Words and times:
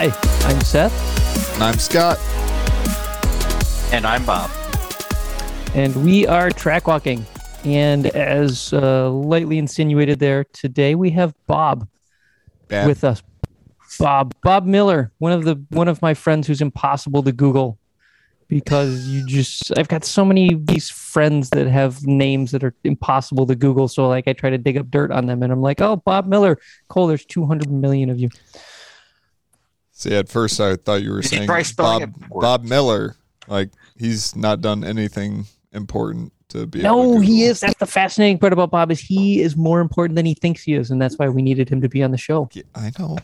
Hi, 0.00 0.12
I'm 0.48 0.60
Seth, 0.60 1.54
And 1.54 1.64
I'm 1.64 1.76
Scott. 1.76 2.20
And 3.92 4.06
I'm 4.06 4.24
Bob. 4.24 4.48
and 5.74 6.04
we 6.04 6.24
are 6.24 6.50
track 6.50 6.86
walking. 6.86 7.26
And 7.64 8.06
as 8.06 8.72
uh, 8.72 9.10
lightly 9.10 9.58
insinuated 9.58 10.20
there, 10.20 10.44
today 10.52 10.94
we 10.94 11.10
have 11.10 11.34
Bob 11.48 11.88
Bad. 12.68 12.86
with 12.86 13.02
us. 13.02 13.24
Bob, 13.98 14.36
Bob 14.44 14.66
Miller, 14.66 15.10
one 15.18 15.32
of 15.32 15.42
the 15.42 15.60
one 15.70 15.88
of 15.88 16.00
my 16.00 16.14
friends 16.14 16.46
who's 16.46 16.60
impossible 16.60 17.24
to 17.24 17.32
Google 17.32 17.76
because 18.46 19.04
you 19.08 19.26
just 19.26 19.76
I've 19.76 19.88
got 19.88 20.04
so 20.04 20.24
many 20.24 20.52
of 20.52 20.68
these 20.68 20.88
friends 20.88 21.50
that 21.50 21.66
have 21.66 22.06
names 22.06 22.52
that 22.52 22.62
are 22.62 22.74
impossible 22.84 23.46
to 23.48 23.56
Google. 23.56 23.88
So 23.88 24.06
like 24.06 24.28
I 24.28 24.32
try 24.32 24.50
to 24.50 24.58
dig 24.58 24.76
up 24.76 24.92
dirt 24.92 25.10
on 25.10 25.26
them, 25.26 25.42
and 25.42 25.52
I'm 25.52 25.60
like, 25.60 25.80
oh, 25.80 25.96
Bob 25.96 26.28
Miller, 26.28 26.56
Cole. 26.86 27.08
There's 27.08 27.24
200 27.24 27.68
million 27.68 28.10
of 28.10 28.20
you. 28.20 28.28
See, 29.98 30.14
at 30.14 30.28
first 30.28 30.60
I 30.60 30.76
thought 30.76 31.02
you 31.02 31.10
were 31.10 31.22
Did 31.22 31.28
saying 31.28 31.46
try 31.46 31.64
Bob. 31.76 32.14
Bob 32.30 32.62
Miller. 32.62 33.16
Like 33.48 33.70
he's 33.96 34.36
not 34.36 34.60
done 34.60 34.84
anything 34.84 35.46
important 35.72 36.32
to 36.50 36.68
be. 36.68 36.84
able 36.84 37.14
No, 37.14 37.14
to 37.14 37.20
he 37.20 37.42
is. 37.42 37.58
That's 37.58 37.78
the 37.80 37.86
fascinating 37.86 38.38
part 38.38 38.52
about 38.52 38.70
Bob 38.70 38.92
is 38.92 39.00
he 39.00 39.42
is 39.42 39.56
more 39.56 39.80
important 39.80 40.14
than 40.14 40.24
he 40.24 40.34
thinks 40.34 40.62
he 40.62 40.74
is, 40.74 40.92
and 40.92 41.02
that's 41.02 41.18
why 41.18 41.28
we 41.28 41.42
needed 41.42 41.68
him 41.68 41.80
to 41.80 41.88
be 41.88 42.04
on 42.04 42.12
the 42.12 42.16
show. 42.16 42.48
Yeah, 42.52 42.62
I 42.76 42.92
know. 42.96 43.18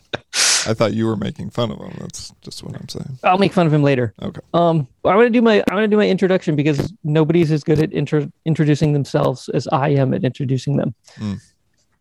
I 0.67 0.73
thought 0.73 0.93
you 0.93 1.05
were 1.05 1.15
making 1.15 1.51
fun 1.51 1.71
of 1.71 1.77
him. 1.79 1.95
That's 2.01 2.33
just 2.41 2.61
what 2.61 2.75
I'm 2.75 2.89
saying. 2.89 3.19
I'll 3.23 3.37
make 3.37 3.53
fun 3.53 3.67
of 3.67 3.73
him 3.73 3.81
later. 3.83 4.13
Okay. 4.21 4.41
Um, 4.53 4.85
I'm 5.05 5.15
gonna 5.15 5.29
do 5.29 5.41
my 5.41 5.59
I'm 5.59 5.75
gonna 5.77 5.87
do 5.87 5.95
my 5.95 6.09
introduction 6.09 6.57
because 6.57 6.91
nobody's 7.05 7.53
as 7.53 7.63
good 7.63 7.79
at 7.79 7.93
intro, 7.93 8.29
introducing 8.43 8.91
themselves 8.91 9.47
as 9.47 9.65
I 9.69 9.89
am 9.89 10.13
at 10.13 10.25
introducing 10.25 10.75
them. 10.75 10.93
Mm. 11.19 11.41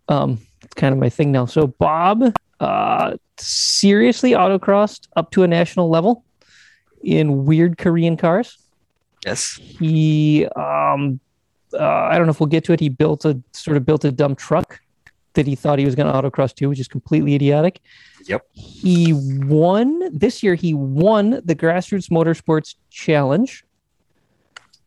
Um, 0.08 0.38
it's 0.62 0.74
kind 0.74 0.92
of 0.92 0.98
my 0.98 1.10
thing 1.10 1.30
now. 1.30 1.46
So 1.46 1.68
Bob, 1.68 2.34
uh, 2.64 3.16
seriously 3.38 4.30
autocrossed 4.32 5.08
up 5.16 5.30
to 5.32 5.42
a 5.42 5.48
national 5.48 5.88
level 5.90 6.24
in 7.02 7.44
weird 7.44 7.76
Korean 7.78 8.16
cars. 8.16 8.58
Yes. 9.26 9.58
He, 9.62 10.46
um, 10.56 11.20
uh, 11.72 11.78
I 12.10 12.16
don't 12.16 12.26
know 12.26 12.30
if 12.30 12.40
we'll 12.40 12.46
get 12.46 12.64
to 12.64 12.72
it. 12.72 12.80
He 12.80 12.88
built 12.88 13.24
a 13.24 13.40
sort 13.52 13.76
of 13.76 13.84
built 13.84 14.04
a 14.04 14.12
dumb 14.12 14.34
truck 14.34 14.80
that 15.34 15.46
he 15.46 15.54
thought 15.56 15.78
he 15.78 15.84
was 15.84 15.94
going 15.94 16.10
to 16.10 16.12
autocross 16.18 16.54
to, 16.56 16.66
which 16.68 16.78
is 16.78 16.88
completely 16.88 17.34
idiotic. 17.34 17.80
Yep. 18.26 18.46
He 18.52 19.12
won 19.12 20.16
this 20.16 20.42
year. 20.42 20.54
He 20.54 20.72
won 20.74 21.40
the 21.44 21.54
Grassroots 21.56 22.08
Motorsports 22.10 22.76
Challenge. 22.90 23.64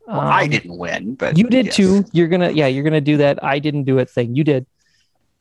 Well, 0.07 0.19
I 0.21 0.43
Um, 0.43 0.49
didn't 0.49 0.77
win, 0.77 1.15
but 1.15 1.37
You 1.37 1.47
did 1.49 1.65
yes. 1.65 1.75
too. 1.75 2.05
You're 2.13 2.29
gonna, 2.29 2.51
yeah, 2.51 2.67
you're 2.67 2.85
gonna 2.85 3.01
do 3.01 3.17
that. 3.17 3.43
I 3.43 3.59
didn't 3.59 3.83
do 3.83 3.97
it 3.97 4.09
thing. 4.09 4.35
You 4.35 4.43
did. 4.45 4.65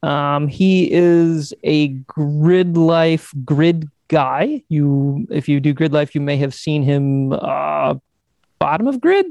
Um, 0.02 0.48
he 0.48 0.90
is 0.92 1.54
a 1.64 1.88
grid 1.88 2.76
life 2.76 3.32
grid 3.44 3.88
guy. 4.08 4.62
You, 4.68 5.26
if 5.30 5.48
you 5.48 5.60
do 5.60 5.72
grid 5.72 5.92
life, 5.92 6.14
you 6.14 6.20
may 6.20 6.36
have 6.36 6.54
seen 6.54 6.82
him 6.82 7.32
uh, 7.32 7.94
bottom 8.58 8.86
of 8.86 9.00
grid. 9.00 9.26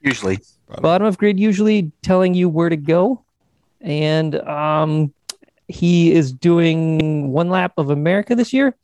Usually. 0.00 0.38
bottom 0.80 1.06
of 1.06 1.16
grid 1.16 1.40
usually 1.40 1.90
telling 2.02 2.34
you 2.34 2.48
where 2.48 2.68
to 2.68 2.76
go. 2.76 3.24
And 3.80 4.36
um, 4.40 5.12
he 5.68 6.12
is 6.12 6.32
doing 6.32 7.30
one 7.30 7.48
lap 7.48 7.72
of 7.78 7.88
america 7.88 8.34
this 8.34 8.52
year 8.52 8.76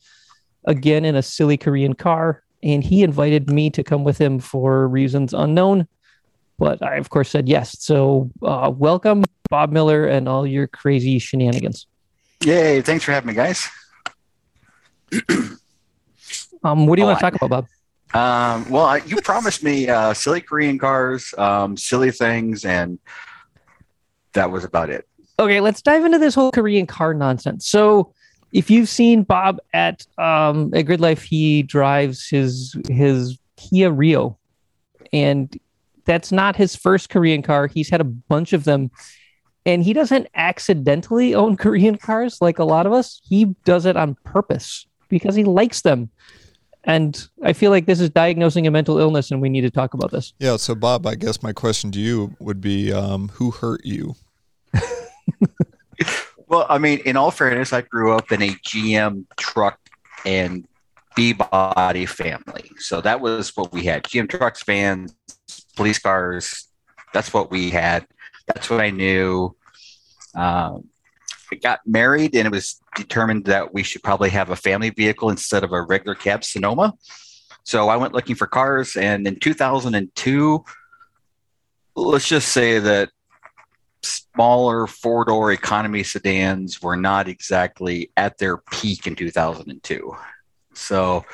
again 0.65 1.05
in 1.05 1.15
a 1.15 1.23
silly 1.23 1.57
korean 1.57 1.95
car. 1.95 2.43
And 2.63 2.83
he 2.83 3.03
invited 3.03 3.51
me 3.51 3.71
to 3.71 3.83
come 3.83 4.05
with 4.05 4.19
him 4.19 4.39
for 4.39 4.89
reasons 4.89 5.33
unknown. 5.35 5.89
But 6.59 6.83
i 6.83 6.97
of 6.97 7.09
course 7.09 7.31
said 7.31 7.49
yes. 7.49 7.77
So 7.81 8.31
uh, 8.43 8.71
welcome 8.75 9.25
bob 9.51 9.71
miller 9.73 10.07
and 10.07 10.29
all 10.29 10.47
your 10.47 10.67
crazy 10.67 11.19
shenanigans 11.19 11.87
Yay. 12.43 12.81
Thanks 12.81 13.05
for 13.05 13.13
having 13.13 13.29
me, 13.29 13.35
guys. 13.35 13.69
um, 16.65 16.87
what 16.87 16.97
do 16.97 17.03
you 17.03 17.07
Oh, 17.07 17.09
want 17.09 17.19
to 17.21 17.27
I- 17.27 17.31
talk 17.31 17.43
about 17.43 17.51
bob 17.51 17.67
Um, 18.15 18.71
well, 18.71 18.87
I, 18.87 18.97
you 19.07 19.21
promised 19.21 19.63
me 19.63 19.89
uh, 19.89 20.15
silly 20.15 20.41
Korean 20.41 20.79
cars, 20.79 21.33
um, 21.39 21.77
silly 21.77 22.11
things, 22.11 22.65
and 22.65 22.99
that 24.33 24.51
was 24.51 24.65
about 24.65 24.91
it. 24.91 25.07
okay 25.39 25.61
let's 25.61 25.83
dive 25.83 26.05
into 26.05 26.19
this 26.19 26.35
whole 26.37 26.53
korean 26.53 26.87
car 26.87 27.13
nonsense 27.15 27.67
so 27.67 28.13
if 28.53 28.71
you've 28.71 28.89
seen 28.89 29.23
bob 29.25 29.59
at 29.75 30.07
um 30.19 30.71
at 30.73 30.83
grid 30.83 31.01
life 31.01 31.23
he 31.23 31.63
drives 31.65 32.29
his 32.29 32.77
his 32.89 33.39
kia 33.57 33.91
rio 33.91 34.39
and 35.13 35.59
that's 36.05 36.31
not 36.31 36.55
his 36.55 36.77
first 36.77 37.11
korean 37.11 37.43
car 37.43 37.67
he's 37.67 37.91
had 37.91 38.01
a 38.01 38.05
bunch 38.05 38.53
of 38.53 38.63
them 38.65 38.89
and 39.67 39.83
he 39.83 39.93
doesn't 39.93 40.27
accidentally 40.35 41.35
own 41.35 41.57
korean 41.57 41.97
cars 41.97 42.41
like 42.41 42.59
a 42.59 42.65
lot 42.65 42.87
of 42.87 42.93
us 42.93 43.21
he 43.25 43.45
does 43.65 43.87
it 43.87 43.97
on 43.97 44.17
purpose 44.25 44.87
because 45.09 45.35
he 45.35 45.45
likes 45.45 45.83
them 45.83 46.11
and 46.85 47.29
i 47.45 47.53
feel 47.53 47.71
like 47.71 47.87
this 47.87 48.01
is 48.01 48.11
diagnosing 48.11 48.67
a 48.67 48.71
mental 48.71 48.99
illness 48.99 49.31
and 49.31 49.41
we 49.41 49.49
need 49.49 49.61
to 49.63 49.71
talk 49.71 49.95
about 49.95 50.11
this 50.11 50.33
Yeah. 50.39 50.57
So 50.57 50.75
Bob, 50.75 51.07
I 51.07 51.15
guess 51.15 51.43
my 51.43 51.53
question 51.53 51.91
to 51.93 52.01
you 52.01 52.35
would 52.39 52.61
be, 52.61 52.93
um, 52.93 53.29
who 53.35 53.51
hurt 53.51 53.85
you? 53.85 54.15
Well, 56.51 56.67
I 56.69 56.79
mean, 56.79 56.99
in 57.05 57.17
all 57.17 57.31
fairness, 57.31 57.73
I 57.73 57.83
grew 57.83 58.13
up 58.13 58.33
in 58.33 58.43
a 58.43 58.49
GM 58.49 59.25
truck 59.37 59.79
and 60.27 60.67
B 61.15 61.33
body 61.33 62.07
family. 62.07 62.73
So 62.77 63.01
that 63.03 63.21
was 63.21 63.57
what 63.57 63.73
we 63.73 63.85
had 63.85 64.03
GM 64.03 64.29
trucks, 64.29 64.65
vans, 64.65 65.15
police 65.77 66.01
cars. 66.01 66.67
That's 67.15 67.33
what 67.33 67.53
we 67.53 67.71
had. 67.71 68.05
That's 68.55 68.71
what 68.71 68.81
I 68.81 68.91
knew. 68.91 69.55
Um, 70.35 70.89
I 71.53 71.57
got 71.57 71.81
married 71.87 72.35
and 72.35 72.47
it 72.47 72.53
was 72.53 72.81
determined 72.97 73.45
that 73.47 73.75
we 73.75 73.83
should 73.83 74.03
probably 74.03 74.31
have 74.31 74.51
a 74.51 74.57
family 74.57 74.91
vehicle 74.91 75.31
instead 75.31 75.65
of 75.65 75.73
a 75.73 75.83
regular 75.83 76.15
cab 76.15 76.45
Sonoma. 76.45 76.95
So 77.65 77.89
I 77.89 77.97
went 77.97 78.15
looking 78.15 78.37
for 78.37 78.47
cars. 78.47 78.97
And 78.97 79.27
in 79.27 79.39
2002, 79.39 80.65
let's 81.97 82.29
just 82.29 82.49
say 82.49 82.79
that 82.79 83.11
smaller 84.03 84.87
four 84.87 85.25
door 85.25 85.53
economy 85.53 86.03
sedans 86.03 86.81
were 86.81 86.97
not 86.97 87.29
exactly 87.29 88.11
at 88.17 88.39
their 88.39 88.57
peak 88.57 89.07
in 89.07 89.15
2002. 89.15 90.17
So 90.75 91.25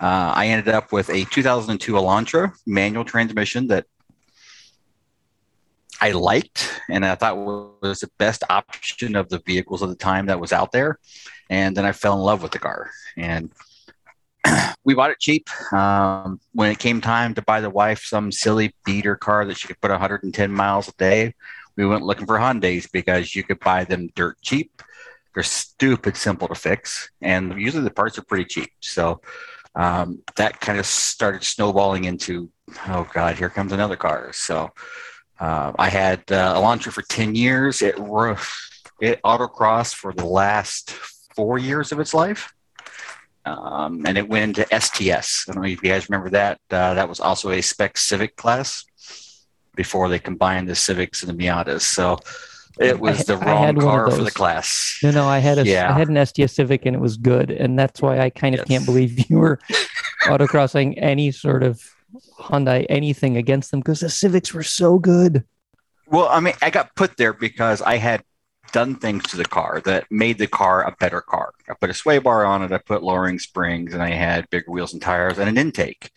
uh, 0.00 0.32
I 0.34 0.48
ended 0.48 0.74
up 0.74 0.92
with 0.92 1.10
a 1.10 1.24
2002 1.24 1.92
Elantra 1.92 2.52
manual 2.66 3.04
transmission 3.04 3.68
that 3.68 3.86
I 6.00 6.12
liked 6.12 6.80
and 6.88 7.04
I 7.04 7.14
thought 7.14 7.36
was 7.36 8.00
the 8.00 8.10
best 8.18 8.42
option 8.48 9.16
of 9.16 9.28
the 9.28 9.42
vehicles 9.44 9.82
of 9.82 9.90
the 9.90 9.96
time 9.96 10.26
that 10.26 10.40
was 10.40 10.52
out 10.52 10.72
there. 10.72 10.98
And 11.48 11.76
then 11.76 11.84
I 11.84 11.92
fell 11.92 12.14
in 12.14 12.20
love 12.20 12.42
with 12.42 12.52
the 12.52 12.58
car. 12.58 12.90
And 13.16 13.52
we 14.84 14.94
bought 14.94 15.10
it 15.10 15.20
cheap. 15.20 15.48
Um, 15.72 16.40
when 16.52 16.70
it 16.70 16.78
came 16.78 17.00
time 17.00 17.34
to 17.34 17.42
buy 17.42 17.60
the 17.60 17.70
wife 17.70 18.02
some 18.04 18.32
silly 18.32 18.74
beater 18.84 19.16
car 19.16 19.44
that 19.44 19.58
she 19.58 19.68
could 19.68 19.80
put 19.80 19.90
110 19.90 20.52
miles 20.52 20.88
a 20.88 20.92
day, 20.92 21.34
we 21.76 21.86
went 21.86 22.02
looking 22.02 22.26
for 22.26 22.38
Hyundais 22.38 22.90
because 22.90 23.34
you 23.34 23.42
could 23.42 23.60
buy 23.60 23.84
them 23.84 24.08
dirt 24.14 24.40
cheap. 24.42 24.82
They're 25.34 25.42
stupid 25.42 26.16
simple 26.16 26.48
to 26.48 26.54
fix, 26.54 27.08
and 27.22 27.60
usually 27.60 27.84
the 27.84 27.90
parts 27.90 28.18
are 28.18 28.24
pretty 28.24 28.46
cheap. 28.46 28.70
So 28.80 29.20
um, 29.76 30.22
that 30.36 30.60
kind 30.60 30.78
of 30.78 30.86
started 30.86 31.44
snowballing 31.44 32.04
into, 32.04 32.50
oh 32.88 33.08
God, 33.14 33.36
here 33.36 33.48
comes 33.48 33.72
another 33.72 33.96
car. 33.96 34.32
So 34.32 34.72
uh, 35.40 35.72
I 35.78 35.88
had 35.88 36.20
uh, 36.30 36.54
Elantra 36.54 36.92
for 36.92 37.02
10 37.02 37.34
years. 37.34 37.82
It, 37.82 37.94
it 39.00 39.22
autocrossed 39.22 39.94
for 39.94 40.12
the 40.12 40.26
last 40.26 40.90
four 41.34 41.58
years 41.58 41.92
of 41.92 42.00
its 42.00 42.12
life. 42.14 42.52
Um, 43.46 44.04
and 44.06 44.18
it 44.18 44.28
went 44.28 44.58
into 44.58 44.80
STS. 44.80 45.48
I 45.48 45.52
don't 45.52 45.62
know 45.62 45.68
if 45.68 45.82
you 45.82 45.88
guys 45.90 46.08
remember 46.10 46.30
that. 46.30 46.60
Uh, 46.70 46.94
that 46.94 47.08
was 47.08 47.20
also 47.20 47.50
a 47.50 47.62
spec 47.62 47.96
Civic 47.96 48.36
class 48.36 48.84
before 49.74 50.08
they 50.10 50.18
combined 50.18 50.68
the 50.68 50.74
Civics 50.74 51.22
and 51.22 51.30
the 51.38 51.42
Miatas. 51.42 51.80
So 51.80 52.18
it 52.78 53.00
was 53.00 53.24
the 53.24 53.38
wrong 53.38 53.74
car 53.76 54.10
for 54.10 54.22
the 54.22 54.30
class. 54.30 54.98
No, 55.02 55.10
no, 55.10 55.26
I 55.26 55.38
had 55.38 55.58
a 55.58 55.62
I 55.62 55.64
Yeah. 55.64 55.94
I 55.94 55.98
had 55.98 56.08
an 56.08 56.26
STS 56.26 56.52
Civic 56.52 56.84
and 56.84 56.94
it 56.94 56.98
was 57.00 57.16
good, 57.16 57.50
and 57.50 57.78
that's 57.78 58.02
why 58.02 58.20
I 58.20 58.28
kind 58.30 58.54
of 58.54 58.60
Yes. 58.60 58.68
can't 58.68 58.84
believe 58.86 59.30
you 59.30 59.38
were 59.38 59.58
autocrossing 60.24 60.94
any 60.98 61.30
sort 61.30 61.62
of 61.62 61.82
Hyundai 62.40 62.86
anything 62.88 63.36
against 63.36 63.70
them 63.70 63.80
because 63.80 64.00
the 64.00 64.10
Civics 64.10 64.52
were 64.52 64.62
so 64.62 64.98
good. 64.98 65.44
Well, 66.06 66.28
I 66.28 66.40
mean, 66.40 66.54
I 66.60 66.70
got 66.70 66.94
put 66.96 67.16
there 67.16 67.32
because 67.32 67.82
I 67.82 67.96
had 67.96 68.22
done 68.72 68.96
things 68.96 69.24
to 69.24 69.36
the 69.36 69.44
car 69.44 69.80
that 69.84 70.06
made 70.10 70.38
the 70.38 70.46
car 70.46 70.82
a 70.82 70.94
better 70.98 71.20
car. 71.20 71.52
I 71.68 71.74
put 71.80 71.90
a 71.90 71.94
sway 71.94 72.18
bar 72.18 72.44
on 72.44 72.62
it, 72.62 72.72
I 72.72 72.78
put 72.78 73.02
lowering 73.02 73.38
springs, 73.38 73.94
and 73.94 74.02
I 74.02 74.10
had 74.10 74.50
bigger 74.50 74.70
wheels 74.70 74.92
and 74.92 75.02
tires 75.02 75.38
and 75.38 75.48
an 75.48 75.58
intake. 75.58 76.10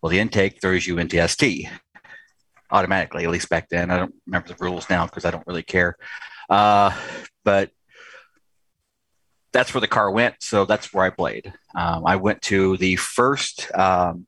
Well, 0.00 0.10
the 0.10 0.18
intake 0.18 0.60
throws 0.60 0.86
you 0.86 0.98
into 0.98 1.26
ST 1.26 1.68
automatically, 2.70 3.24
at 3.24 3.30
least 3.30 3.48
back 3.48 3.68
then. 3.68 3.90
I 3.90 3.98
don't 3.98 4.14
remember 4.26 4.48
the 4.48 4.56
rules 4.60 4.90
now 4.90 5.06
because 5.06 5.24
I 5.24 5.30
don't 5.30 5.46
really 5.46 5.62
care. 5.62 5.96
Uh, 6.48 6.96
but 7.44 7.70
that's 9.52 9.72
where 9.72 9.80
the 9.80 9.88
car 9.88 10.10
went. 10.10 10.36
So 10.40 10.64
that's 10.64 10.92
where 10.92 11.04
I 11.04 11.10
played. 11.10 11.52
Um, 11.74 12.04
I 12.06 12.16
went 12.16 12.42
to 12.42 12.76
the 12.76 12.96
first 12.96 13.70
um, 13.74 14.26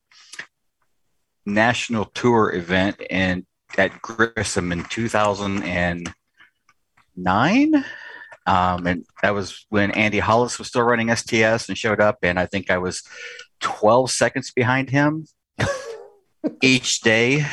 national 1.48 2.06
tour 2.06 2.54
event 2.54 3.00
and 3.10 3.44
at 3.76 4.00
Grissom 4.02 4.72
in 4.72 4.84
2009. 4.84 7.84
Um, 8.46 8.86
and 8.86 9.04
that 9.22 9.34
was 9.34 9.66
when 9.68 9.90
Andy 9.90 10.20
Hollis 10.20 10.58
was 10.58 10.68
still 10.68 10.82
running 10.82 11.14
STS 11.14 11.68
and 11.68 11.76
showed 11.76 12.00
up. 12.00 12.16
And 12.22 12.38
I 12.40 12.46
think 12.46 12.70
I 12.70 12.78
was 12.78 13.02
12 13.60 14.10
seconds 14.10 14.50
behind 14.52 14.88
him 14.90 15.26
each 16.62 17.00
day. 17.02 17.44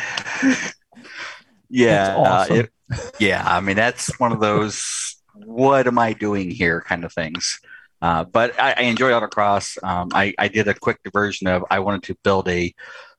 yeah. 1.70 2.16
That's 2.16 2.20
awesome. 2.20 2.56
uh, 2.56 2.60
it- 2.60 2.72
yeah. 3.20 3.44
I 3.46 3.60
mean, 3.62 3.76
that's 3.76 4.18
one 4.20 4.32
of 4.32 4.40
those, 4.40 5.16
what 5.34 5.88
am 5.88 5.98
I 5.98 6.14
doing 6.14 6.52
here 6.52 6.82
kind 6.82 7.04
of 7.04 7.12
things. 7.12 7.60
Uh, 8.02 8.24
but 8.24 8.58
I, 8.60 8.74
I 8.78 8.82
enjoy 8.84 9.10
autocross. 9.12 9.82
Um, 9.84 10.10
I, 10.14 10.36
I 10.38 10.48
did 10.50 10.68
a 10.68 10.76
quick 10.76 11.00
diversion 11.04 11.48
of 11.48 11.66
I 11.72 11.80
wanted 11.80 12.04
to 12.04 12.16
build 12.24 12.48
a 12.48 12.72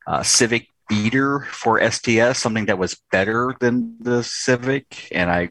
uh, 0.07 0.23
Civic 0.23 0.69
beater 0.89 1.41
for 1.51 1.81
STS, 1.91 2.39
something 2.39 2.67
that 2.67 2.79
was 2.79 3.01
better 3.11 3.55
than 3.61 3.97
the 4.01 4.23
Civic, 4.23 5.09
and 5.13 5.31
I 5.31 5.51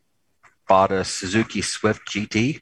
bought 0.68 0.92
a 0.92 1.04
Suzuki 1.04 1.62
Swift 1.62 2.08
GT. 2.08 2.62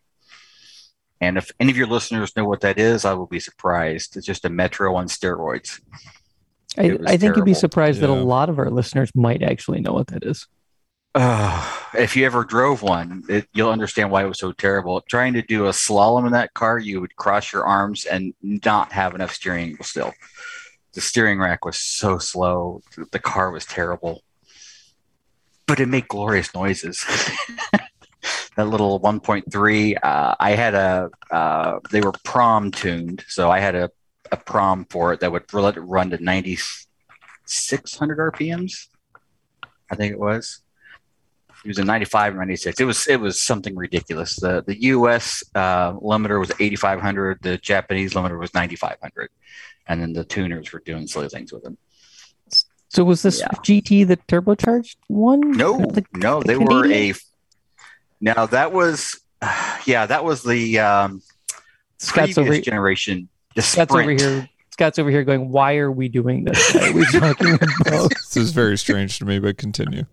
And 1.21 1.37
if 1.37 1.51
any 1.59 1.71
of 1.71 1.77
your 1.77 1.87
listeners 1.87 2.35
know 2.35 2.45
what 2.45 2.61
that 2.61 2.77
is, 2.77 3.05
I 3.05 3.13
will 3.13 3.27
be 3.27 3.39
surprised. 3.39 4.17
It's 4.17 4.25
just 4.25 4.43
a 4.43 4.49
Metro 4.49 4.95
on 4.95 5.07
steroids. 5.07 5.79
I, 6.77 6.97
I 7.05 7.17
think 7.17 7.35
you'd 7.35 7.45
be 7.45 7.51
terrible. 7.51 7.55
surprised 7.55 8.01
that 8.01 8.09
a 8.09 8.13
lot 8.13 8.49
of 8.49 8.59
our 8.59 8.69
listeners 8.69 9.11
might 9.15 9.43
actually 9.43 9.79
know 9.79 9.93
what 9.93 10.07
that 10.07 10.23
is. 10.23 10.47
Uh, 11.15 11.71
if 11.93 12.15
you 12.15 12.25
ever 12.25 12.43
drove 12.43 12.81
one, 12.81 13.23
it, 13.29 13.47
you'll 13.53 13.69
understand 13.69 14.09
why 14.09 14.23
it 14.23 14.27
was 14.27 14.39
so 14.39 14.51
terrible. 14.51 14.99
Trying 15.01 15.33
to 15.33 15.43
do 15.43 15.67
a 15.67 15.69
slalom 15.69 16.25
in 16.25 16.31
that 16.31 16.53
car, 16.55 16.79
you 16.79 16.99
would 16.99 17.15
cross 17.15 17.53
your 17.53 17.63
arms 17.63 18.05
and 18.05 18.33
not 18.41 18.91
have 18.91 19.13
enough 19.13 19.33
steering 19.33 19.77
still. 19.81 20.13
The 20.93 21.01
steering 21.01 21.39
rack 21.39 21.65
was 21.65 21.77
so 21.77 22.19
slow. 22.19 22.81
The 23.11 23.19
car 23.19 23.51
was 23.51 23.65
terrible, 23.65 24.23
but 25.65 25.79
it 25.79 25.87
made 25.87 26.07
glorious 26.07 26.53
noises. 26.53 27.03
that 28.55 28.67
little 28.67 28.99
1.3, 28.99 29.97
uh, 30.03 30.35
I 30.39 30.51
had 30.51 30.75
a, 30.75 31.09
uh, 31.31 31.79
they 31.91 32.01
were 32.01 32.13
prom 32.23 32.71
tuned. 32.71 33.23
So 33.27 33.49
I 33.49 33.59
had 33.59 33.75
a, 33.75 33.89
a 34.31 34.37
prom 34.37 34.85
for 34.89 35.13
it 35.13 35.19
that 35.21 35.31
would 35.31 35.51
let 35.53 35.77
it 35.77 35.81
run 35.81 36.11
to 36.11 36.23
9,600 36.23 38.33
RPMs. 38.33 38.87
I 39.89 39.95
think 39.95 40.11
it 40.11 40.19
was. 40.19 40.59
It 41.63 41.69
was 41.69 41.77
a 41.77 41.85
95 41.85 42.35
or 42.35 42.39
96. 42.39 42.79
It 42.79 42.83
was 42.83 43.07
it 43.07 43.21
was 43.21 43.41
something 43.41 43.75
ridiculous. 43.75 44.35
The 44.35 44.63
the 44.67 44.81
US 44.83 45.43
uh, 45.55 45.93
limiter 45.93 46.39
was 46.39 46.51
8500. 46.59 47.39
The 47.41 47.57
Japanese 47.57 48.13
limiter 48.13 48.37
was 48.37 48.53
9500, 48.53 49.29
and 49.87 50.01
then 50.01 50.13
the 50.13 50.23
tuners 50.23 50.71
were 50.71 50.81
doing 50.85 51.07
silly 51.07 51.29
things 51.29 51.51
with 51.51 51.63
them. 51.63 51.77
So 52.89 53.03
was 53.03 53.21
this 53.23 53.39
Yeah. 53.39 53.47
GT 53.63 54.07
the 54.07 54.17
turbocharged 54.17 54.97
one? 55.07 55.51
No, 55.51 55.79
The- 55.79 56.05
no, 56.13 56.41
the 56.41 56.47
they 56.47 56.57
were 56.57 56.85
a. 56.91 57.13
Now 58.21 58.45
that 58.45 58.71
was, 58.71 59.19
yeah, 59.85 60.05
that 60.05 60.23
was 60.23 60.43
the 60.43 60.79
um, 60.79 61.21
Scott's 61.97 62.33
previous 62.33 62.37
over, 62.37 62.61
generation. 62.61 63.29
The 63.55 63.61
Scott's 63.61 63.93
over 63.93 64.11
here. 64.11 64.47
Scott's 64.71 64.97
over 64.97 65.09
here 65.11 65.23
going, 65.23 65.49
why 65.49 65.75
are 65.77 65.91
we 65.91 66.07
doing 66.09 66.43
this? 66.45 66.73
Why 66.73 66.89
are 66.89 66.93
we 66.93 67.05
talking 67.05 67.53
about? 67.53 68.11
This 68.33 68.37
is 68.37 68.51
very 68.51 68.77
strange 68.77 69.19
to 69.19 69.25
me, 69.25 69.37
but 69.39 69.57
continue. 69.57 70.05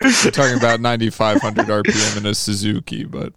We're 0.00 0.30
talking 0.30 0.56
about 0.56 0.80
9,500 0.80 1.66
RPM 1.66 2.16
in 2.18 2.26
a 2.26 2.34
Suzuki, 2.34 3.02
but 3.04 3.32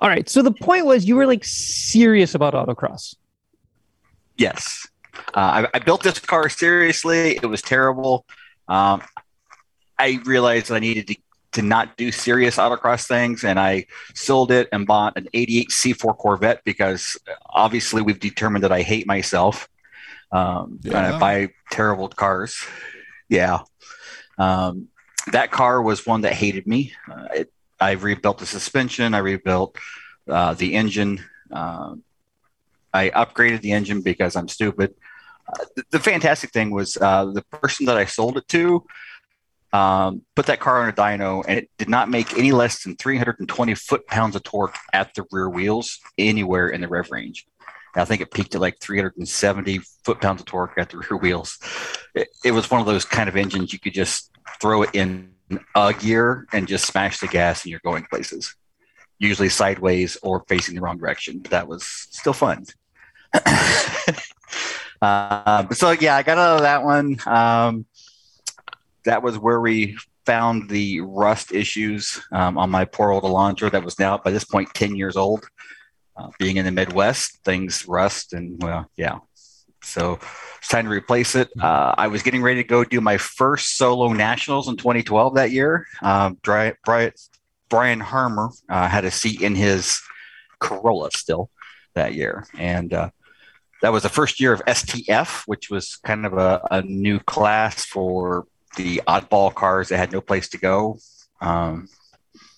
All 0.00 0.08
right. 0.08 0.26
So 0.28 0.40
the 0.40 0.50
point 0.52 0.86
was 0.86 1.04
you 1.06 1.16
were 1.16 1.26
like 1.26 1.44
serious 1.44 2.34
about 2.34 2.54
autocross. 2.54 3.14
Yes. 4.38 4.86
Uh, 5.34 5.66
I, 5.66 5.68
I 5.74 5.78
built 5.80 6.02
this 6.02 6.18
car 6.18 6.48
seriously. 6.48 7.36
It 7.36 7.46
was 7.46 7.62
terrible. 7.62 8.24
Um, 8.68 9.02
I 9.98 10.20
realized 10.24 10.70
I 10.70 10.78
needed 10.78 11.08
to, 11.08 11.16
to 11.52 11.62
not 11.62 11.96
do 11.96 12.12
serious 12.12 12.56
autocross 12.56 13.06
things, 13.06 13.44
and 13.44 13.58
I 13.58 13.86
sold 14.14 14.50
it 14.52 14.68
and 14.72 14.86
bought 14.86 15.16
an 15.16 15.28
88 15.34 15.68
C4 15.70 16.16
Corvette 16.16 16.62
because 16.64 17.16
obviously 17.50 18.02
we've 18.02 18.20
determined 18.20 18.64
that 18.64 18.72
I 18.72 18.82
hate 18.82 19.06
myself 19.06 19.68
um, 20.32 20.78
and 20.84 20.94
I 20.94 21.10
Yeah. 21.10 21.18
buy 21.18 21.48
terrible 21.70 22.08
cars. 22.08 22.62
Yeah. 23.28 23.60
Um, 24.38 24.88
that 25.32 25.50
car 25.50 25.82
was 25.82 26.06
one 26.06 26.22
that 26.22 26.32
hated 26.32 26.66
me. 26.66 26.92
Uh, 27.10 27.26
it, 27.34 27.52
I 27.80 27.92
rebuilt 27.92 28.38
the 28.38 28.46
suspension, 28.46 29.14
I 29.14 29.18
rebuilt 29.18 29.76
uh, 30.28 30.54
the 30.54 30.74
engine. 30.74 31.24
Um, 31.50 32.02
I 32.92 33.10
upgraded 33.10 33.60
the 33.62 33.72
engine 33.72 34.00
because 34.02 34.36
I'm 34.36 34.48
stupid. 34.48 34.94
The, 35.76 35.84
the 35.90 35.98
fantastic 35.98 36.50
thing 36.50 36.70
was 36.70 36.96
uh, 37.00 37.26
the 37.26 37.42
person 37.42 37.86
that 37.86 37.96
I 37.96 38.04
sold 38.04 38.36
it 38.36 38.48
to 38.48 38.84
um, 39.72 40.22
put 40.34 40.46
that 40.46 40.60
car 40.60 40.82
on 40.82 40.88
a 40.88 40.92
dyno, 40.92 41.44
and 41.46 41.58
it 41.58 41.70
did 41.76 41.88
not 41.88 42.08
make 42.08 42.36
any 42.38 42.52
less 42.52 42.82
than 42.82 42.96
320 42.96 43.74
foot 43.74 44.06
pounds 44.06 44.34
of 44.34 44.42
torque 44.42 44.76
at 44.92 45.14
the 45.14 45.24
rear 45.30 45.48
wheels 45.48 45.98
anywhere 46.16 46.68
in 46.68 46.80
the 46.80 46.88
rev 46.88 47.10
range. 47.10 47.46
And 47.94 48.02
I 48.02 48.04
think 48.04 48.20
it 48.20 48.32
peaked 48.32 48.54
at 48.54 48.60
like 48.60 48.78
370 48.80 49.80
foot 50.04 50.20
pounds 50.20 50.40
of 50.40 50.46
torque 50.46 50.78
at 50.78 50.90
the 50.90 50.98
rear 50.98 51.18
wheels. 51.18 51.58
It, 52.14 52.28
it 52.44 52.52
was 52.52 52.70
one 52.70 52.80
of 52.80 52.86
those 52.86 53.04
kind 53.04 53.28
of 53.28 53.36
engines 53.36 53.72
you 53.72 53.78
could 53.78 53.94
just 53.94 54.30
throw 54.60 54.82
it 54.82 54.90
in 54.94 55.32
a 55.74 55.94
gear 55.94 56.46
and 56.52 56.68
just 56.68 56.86
smash 56.86 57.20
the 57.20 57.28
gas, 57.28 57.64
and 57.64 57.70
you're 57.70 57.80
going 57.84 58.04
places. 58.10 58.54
Usually 59.18 59.48
sideways 59.48 60.16
or 60.22 60.44
facing 60.48 60.76
the 60.76 60.80
wrong 60.80 60.98
direction. 60.98 61.40
But 61.40 61.50
that 61.50 61.68
was 61.68 61.84
still 61.84 62.32
fun. 62.32 62.64
uh, 65.02 65.68
so 65.70 65.90
yeah, 65.92 66.16
I 66.16 66.22
got 66.22 66.38
out 66.38 66.56
of 66.56 66.62
that 66.62 66.84
one. 66.84 67.18
Um, 67.26 67.86
that 69.04 69.22
was 69.22 69.38
where 69.38 69.60
we 69.60 69.96
found 70.26 70.68
the 70.68 71.00
rust 71.00 71.52
issues 71.52 72.20
um, 72.32 72.58
on 72.58 72.68
my 72.68 72.84
poor 72.84 73.10
old 73.10 73.24
Elantra 73.24 73.70
that 73.70 73.84
was 73.84 73.98
now 73.98 74.18
by 74.18 74.30
this 74.30 74.44
point 74.44 74.68
10 74.74 74.94
years 74.96 75.16
old. 75.16 75.46
Uh, 76.16 76.28
being 76.38 76.56
in 76.56 76.64
the 76.64 76.72
Midwest, 76.72 77.38
things 77.44 77.86
rust 77.86 78.32
and 78.32 78.60
well, 78.62 78.90
yeah. 78.96 79.18
So 79.82 80.18
it's 80.58 80.68
time 80.68 80.84
to 80.84 80.90
replace 80.90 81.34
it. 81.34 81.48
Uh, 81.58 81.94
I 81.96 82.08
was 82.08 82.22
getting 82.22 82.42
ready 82.42 82.62
to 82.62 82.68
go 82.68 82.84
do 82.84 83.00
my 83.00 83.16
first 83.16 83.78
solo 83.78 84.12
nationals 84.12 84.68
in 84.68 84.76
2012 84.76 85.36
that 85.36 85.52
year. 85.52 85.86
Um, 86.02 86.38
Brian 86.42 88.00
Harmer 88.00 88.50
uh, 88.68 88.88
had 88.88 89.04
a 89.04 89.10
seat 89.10 89.40
in 89.40 89.54
his 89.54 90.02
Corolla 90.58 91.10
still 91.12 91.50
that 91.94 92.14
year. 92.14 92.46
And 92.58 92.92
uh, 92.92 93.10
that 93.82 93.92
was 93.92 94.02
the 94.02 94.08
first 94.08 94.40
year 94.40 94.52
of 94.52 94.60
STF, 94.66 95.42
which 95.46 95.70
was 95.70 95.96
kind 96.04 96.26
of 96.26 96.32
a, 96.34 96.60
a 96.70 96.82
new 96.82 97.18
class 97.20 97.84
for 97.84 98.46
the 98.76 99.00
oddball 99.06 99.54
cars 99.54 99.88
that 99.88 99.98
had 99.98 100.12
no 100.12 100.20
place 100.20 100.48
to 100.50 100.58
go. 100.58 100.98
Um, 101.40 101.88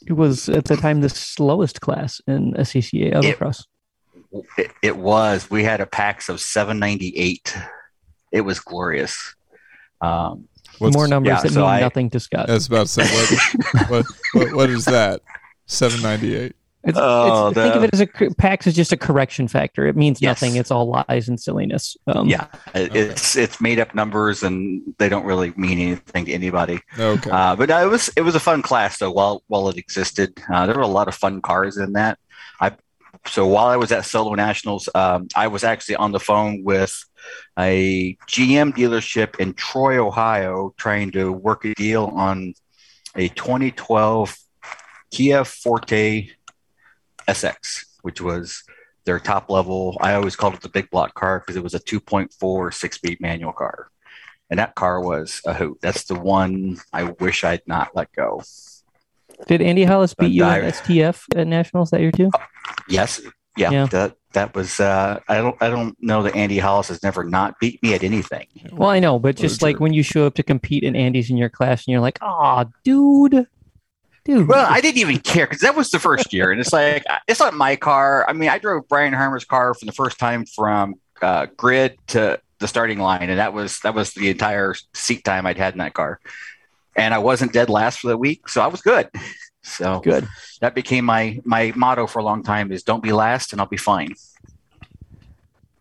It 0.06 0.14
was 0.14 0.48
at 0.48 0.64
the 0.64 0.76
time 0.76 1.00
the 1.02 1.08
slowest 1.10 1.80
class 1.80 2.20
in 2.26 2.54
SCCA 2.54 3.14
autocross. 3.14 3.64
it, 4.56 4.70
it 4.82 4.96
was. 4.96 5.50
We 5.50 5.62
had 5.64 5.80
a 5.80 5.86
PAX 5.86 6.28
of 6.28 6.40
798. 6.40 7.56
It 8.32 8.40
was 8.42 8.60
glorious. 8.60 9.34
Um, 10.00 10.48
what's, 10.78 10.96
More 10.96 11.06
numbers 11.08 11.30
yeah, 11.32 11.42
that 11.42 11.52
so 11.52 11.60
mean 11.60 11.68
I- 11.68 11.80
nothing 11.80 12.10
to 12.10 12.20
Scott. 12.20 12.48
I 12.48 12.54
was 12.54 12.66
about 12.66 12.86
to 12.86 12.92
say, 12.92 13.02
what, 13.04 13.90
what, 13.90 14.06
what, 14.34 14.52
what 14.54 14.70
is 14.70 14.84
that? 14.86 15.20
798. 15.66 16.54
It's, 16.82 16.96
Oh, 16.98 17.48
it's, 17.48 17.54
think 17.56 17.74
of 17.74 17.84
it 17.84 17.90
as 17.92 18.00
a 18.00 18.06
PAX 18.06 18.66
is 18.66 18.74
just 18.74 18.90
a 18.92 18.96
correction 18.96 19.48
factor. 19.48 19.86
It 19.86 19.96
means 19.96 20.22
Yes. 20.22 20.40
nothing. 20.40 20.56
It's 20.56 20.70
all 20.70 20.88
lies 20.88 21.28
and 21.28 21.38
silliness. 21.38 21.94
Um, 22.06 22.26
yeah, 22.26 22.46
it- 22.74 22.90
Okay. 22.90 23.00
it's 23.00 23.36
it's 23.36 23.60
made 23.60 23.78
up 23.78 23.94
numbers 23.94 24.42
and 24.42 24.80
they 24.98 25.10
don't 25.10 25.26
really 25.26 25.52
mean 25.56 25.78
anything 25.78 26.24
to 26.24 26.32
anybody. 26.32 26.80
Okay. 26.98 27.30
Uh, 27.30 27.54
but 27.54 27.68
no, 27.68 27.84
it 27.84 27.90
was 27.90 28.08
it 28.16 28.22
was 28.22 28.34
a 28.34 28.40
fun 28.40 28.62
class 28.62 28.98
though. 28.98 29.10
While 29.10 29.42
while 29.48 29.68
it 29.68 29.76
existed, 29.76 30.40
uh, 30.52 30.64
there 30.66 30.74
were 30.74 30.80
a 30.80 30.86
lot 30.86 31.06
of 31.08 31.14
fun 31.14 31.42
cars 31.42 31.76
in 31.76 31.92
that. 31.92 32.18
I 32.60 32.72
so 33.26 33.46
while 33.46 33.66
I 33.66 33.76
was 33.76 33.92
at 33.92 34.06
Solo 34.06 34.32
Nationals, 34.34 34.88
um, 34.94 35.28
I 35.36 35.48
was 35.48 35.62
actually 35.64 35.96
on 35.96 36.12
the 36.12 36.20
phone 36.20 36.64
with 36.64 37.04
a 37.58 38.16
GM 38.26 38.72
dealership 38.72 39.38
in 39.38 39.52
Troy, 39.52 39.98
Ohio, 40.02 40.72
trying 40.78 41.10
to 41.10 41.30
work 41.30 41.66
a 41.66 41.74
deal 41.74 42.06
on 42.06 42.54
a 43.14 43.28
2012 43.28 44.34
Kia 45.10 45.44
Forte 45.44 46.28
SX, 47.30 47.84
which 48.02 48.20
was 48.20 48.62
their 49.04 49.18
top 49.18 49.50
level. 49.50 49.96
I 50.00 50.14
always 50.14 50.36
called 50.36 50.54
it 50.54 50.60
the 50.60 50.68
big 50.68 50.90
block 50.90 51.14
car 51.14 51.40
because 51.40 51.56
it 51.56 51.62
was 51.62 51.74
a 51.74 51.80
2.4 51.80 52.74
six 52.74 52.96
speed 52.96 53.18
manual 53.20 53.52
car. 53.52 53.88
And 54.50 54.58
that 54.58 54.74
car 54.74 55.00
was 55.00 55.40
a 55.46 55.54
hoot. 55.54 55.78
That's 55.80 56.04
the 56.04 56.18
one 56.18 56.78
I 56.92 57.04
wish 57.04 57.44
I'd 57.44 57.62
not 57.66 57.90
let 57.94 58.10
go. 58.12 58.42
Did 59.46 59.62
Andy 59.62 59.84
Hollis 59.84 60.12
beat 60.12 60.26
But 60.26 60.30
you 60.32 60.44
I- 60.44 60.58
at 60.60 60.74
STF 60.74 61.24
at 61.36 61.46
nationals 61.46 61.90
that 61.90 62.00
year 62.00 62.10
too? 62.12 62.30
Yes. 62.88 63.20
Yeah. 63.56 63.70
Yeah. 63.70 63.86
That 63.86 64.16
that 64.32 64.54
was 64.54 64.78
uh 64.80 65.18
I 65.28 65.36
don't 65.38 65.56
I 65.60 65.70
don't 65.70 65.96
know 66.00 66.22
that 66.24 66.36
Andy 66.36 66.58
Hollis 66.58 66.88
has 66.88 67.02
never 67.02 67.24
not 67.24 67.58
beat 67.60 67.82
me 67.82 67.94
at 67.94 68.02
anything. 68.04 68.46
Well, 68.72 68.88
I 68.90 68.98
know, 69.00 69.18
but 69.18 69.36
just 69.36 69.62
like 69.62 69.80
when 69.80 69.92
you 69.92 70.02
show 70.02 70.26
up 70.26 70.34
to 70.34 70.42
compete 70.42 70.84
and 70.84 70.96
Andy's 70.96 71.30
in 71.30 71.36
your 71.36 71.48
class 71.48 71.86
and 71.86 71.92
you're 71.92 72.00
like, 72.00 72.18
"Ah, 72.22 72.66
dude, 72.84 73.46
dude." 74.24 74.48
Well, 74.48 74.66
I 74.68 74.80
didn't 74.80 74.98
even 74.98 75.18
care 75.18 75.46
because 75.46 75.60
that 75.60 75.76
was 75.76 75.90
the 75.90 75.98
first 75.98 76.32
year, 76.32 76.50
and 76.50 76.60
it's 76.60 76.72
like 76.72 77.04
it's 77.28 77.40
not 77.40 77.54
my 77.54 77.76
car. 77.76 78.24
I 78.28 78.32
mean, 78.32 78.48
I 78.48 78.58
drove 78.58 78.88
Brian 78.88 79.12
Harmer's 79.12 79.44
car 79.44 79.74
for 79.74 79.84
the 79.84 79.92
first 79.92 80.18
time 80.18 80.44
from 80.46 80.96
uh, 81.22 81.46
grid 81.56 81.96
to 82.08 82.40
the 82.58 82.68
starting 82.68 82.98
line, 82.98 83.30
and 83.30 83.38
that 83.38 83.52
was 83.52 83.80
that 83.80 83.94
was 83.94 84.12
the 84.14 84.30
entire 84.30 84.74
seat 84.94 85.24
time 85.24 85.46
I'd 85.46 85.58
had 85.58 85.74
in 85.74 85.78
that 85.78 85.94
car, 85.94 86.20
and 86.96 87.14
I 87.14 87.18
wasn't 87.18 87.52
dead 87.52 87.70
last 87.70 88.00
for 88.00 88.08
the 88.08 88.18
week, 88.18 88.48
so 88.48 88.60
I 88.60 88.66
was 88.66 88.80
good. 88.82 89.08
So 89.62 90.00
Good. 90.00 90.26
that 90.60 90.74
became 90.74 91.04
my 91.04 91.40
my 91.44 91.72
motto 91.76 92.06
for 92.06 92.18
a 92.18 92.24
long 92.24 92.42
time 92.42 92.72
is 92.72 92.82
don't 92.82 93.02
be 93.02 93.12
last 93.12 93.52
and 93.52 93.60
I'll 93.60 93.66
be 93.66 93.76
fine. 93.76 94.14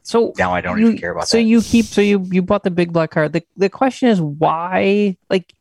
So 0.03 0.33
Now 0.37 0.53
I 0.53 0.61
don't 0.61 0.79
you, 0.79 0.87
even 0.87 0.97
care 0.97 1.11
about 1.11 1.27
so 1.27 1.37
that. 1.37 1.43
So 1.43 1.47
you 1.47 1.61
keep 1.61 1.85
so 1.85 2.01
you 2.01 2.25
you 2.31 2.41
bought 2.41 2.63
the 2.63 2.71
big 2.71 2.91
black 2.91 3.11
car. 3.11 3.29
The 3.29 3.43
the 3.55 3.69
question 3.69 4.09
is 4.09 4.19
why 4.19 5.17
like 5.29 5.53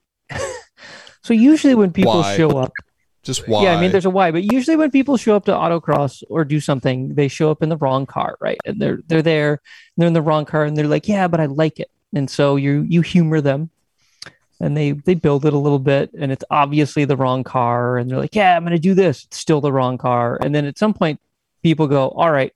so 1.29 1.35
usually 1.35 1.75
when 1.75 1.93
people 1.93 2.21
Why? 2.21 2.37
show 2.39 2.57
up 2.59 2.73
Just 3.23 3.47
why? 3.47 3.65
yeah, 3.65 3.75
I 3.77 3.81
mean 3.81 3.93
there's 3.93 4.07
a 4.07 4.11
why, 4.11 4.31
but 4.31 4.45
usually 4.51 4.77
when 4.77 4.91
people 4.91 5.19
show 5.19 5.37
up 5.37 5.45
to 5.45 5.53
autocross 5.53 6.23
or 6.31 6.43
do 6.43 6.59
something, 6.59 7.15
they 7.15 7.29
show 7.29 7.51
up 7.51 7.63
in 7.63 7.69
the 7.69 7.77
wrong 7.77 8.07
car, 8.07 8.39
right? 8.41 8.57
And 8.65 8.81
they're 8.81 9.01
they're 9.09 9.21
there, 9.21 9.61
they're 9.99 10.09
in 10.09 10.15
the 10.15 10.23
wrong 10.23 10.47
car 10.47 10.65
and 10.65 10.75
they're 10.75 10.89
like, 10.89 11.07
"Yeah, 11.07 11.29
but 11.29 11.39
I 11.39 11.45
like 11.45 11.81
it." 11.81 11.91
And 12.15 12.31
so 12.31 12.57
you 12.57 12.87
you 12.89 13.03
humor 13.03 13.43
them. 13.43 13.69
And 14.59 14.75
they 14.75 14.93
they 14.93 15.15
build 15.15 15.45
it 15.45 15.53
a 15.53 15.59
little 15.59 15.79
bit 15.79 16.11
and 16.19 16.33
it's 16.33 16.45
obviously 16.51 17.05
the 17.05 17.17
wrong 17.17 17.45
car 17.45 17.99
and 17.99 18.09
they're 18.09 18.19
like, 18.19 18.35
"Yeah, 18.35 18.57
I'm 18.57 18.65
going 18.65 18.73
to 18.73 18.79
do 18.79 18.95
this." 18.95 19.25
It's 19.25 19.37
still 19.37 19.61
the 19.61 19.73
wrong 19.73 19.99
car. 19.99 20.39
And 20.41 20.55
then 20.55 20.65
at 20.65 20.79
some 20.79 20.95
point 20.95 21.21
people 21.63 21.87
go, 21.89 22.09
"All 22.09 22.33
right, 22.33 22.53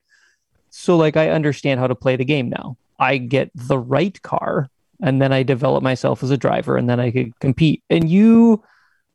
so 0.71 0.97
like 0.97 1.19
I 1.19 1.29
understand 1.29 1.79
how 1.79 1.88
to 1.88 1.95
play 1.95 2.17
the 2.17 2.25
game 2.25 2.49
now. 2.49 2.79
I 2.99 3.19
get 3.19 3.50
the 3.55 3.79
right 3.79 4.17
car 4.23 4.71
and 5.03 5.21
then 5.21 5.33
I 5.33 5.43
develop 5.43 5.83
myself 5.83 6.23
as 6.23 6.31
a 6.31 6.39
driver 6.39 6.77
and 6.77 6.89
then 6.89 7.01
I 7.01 7.11
could 7.11 7.39
compete." 7.41 7.83
And 7.91 8.09
you 8.09 8.63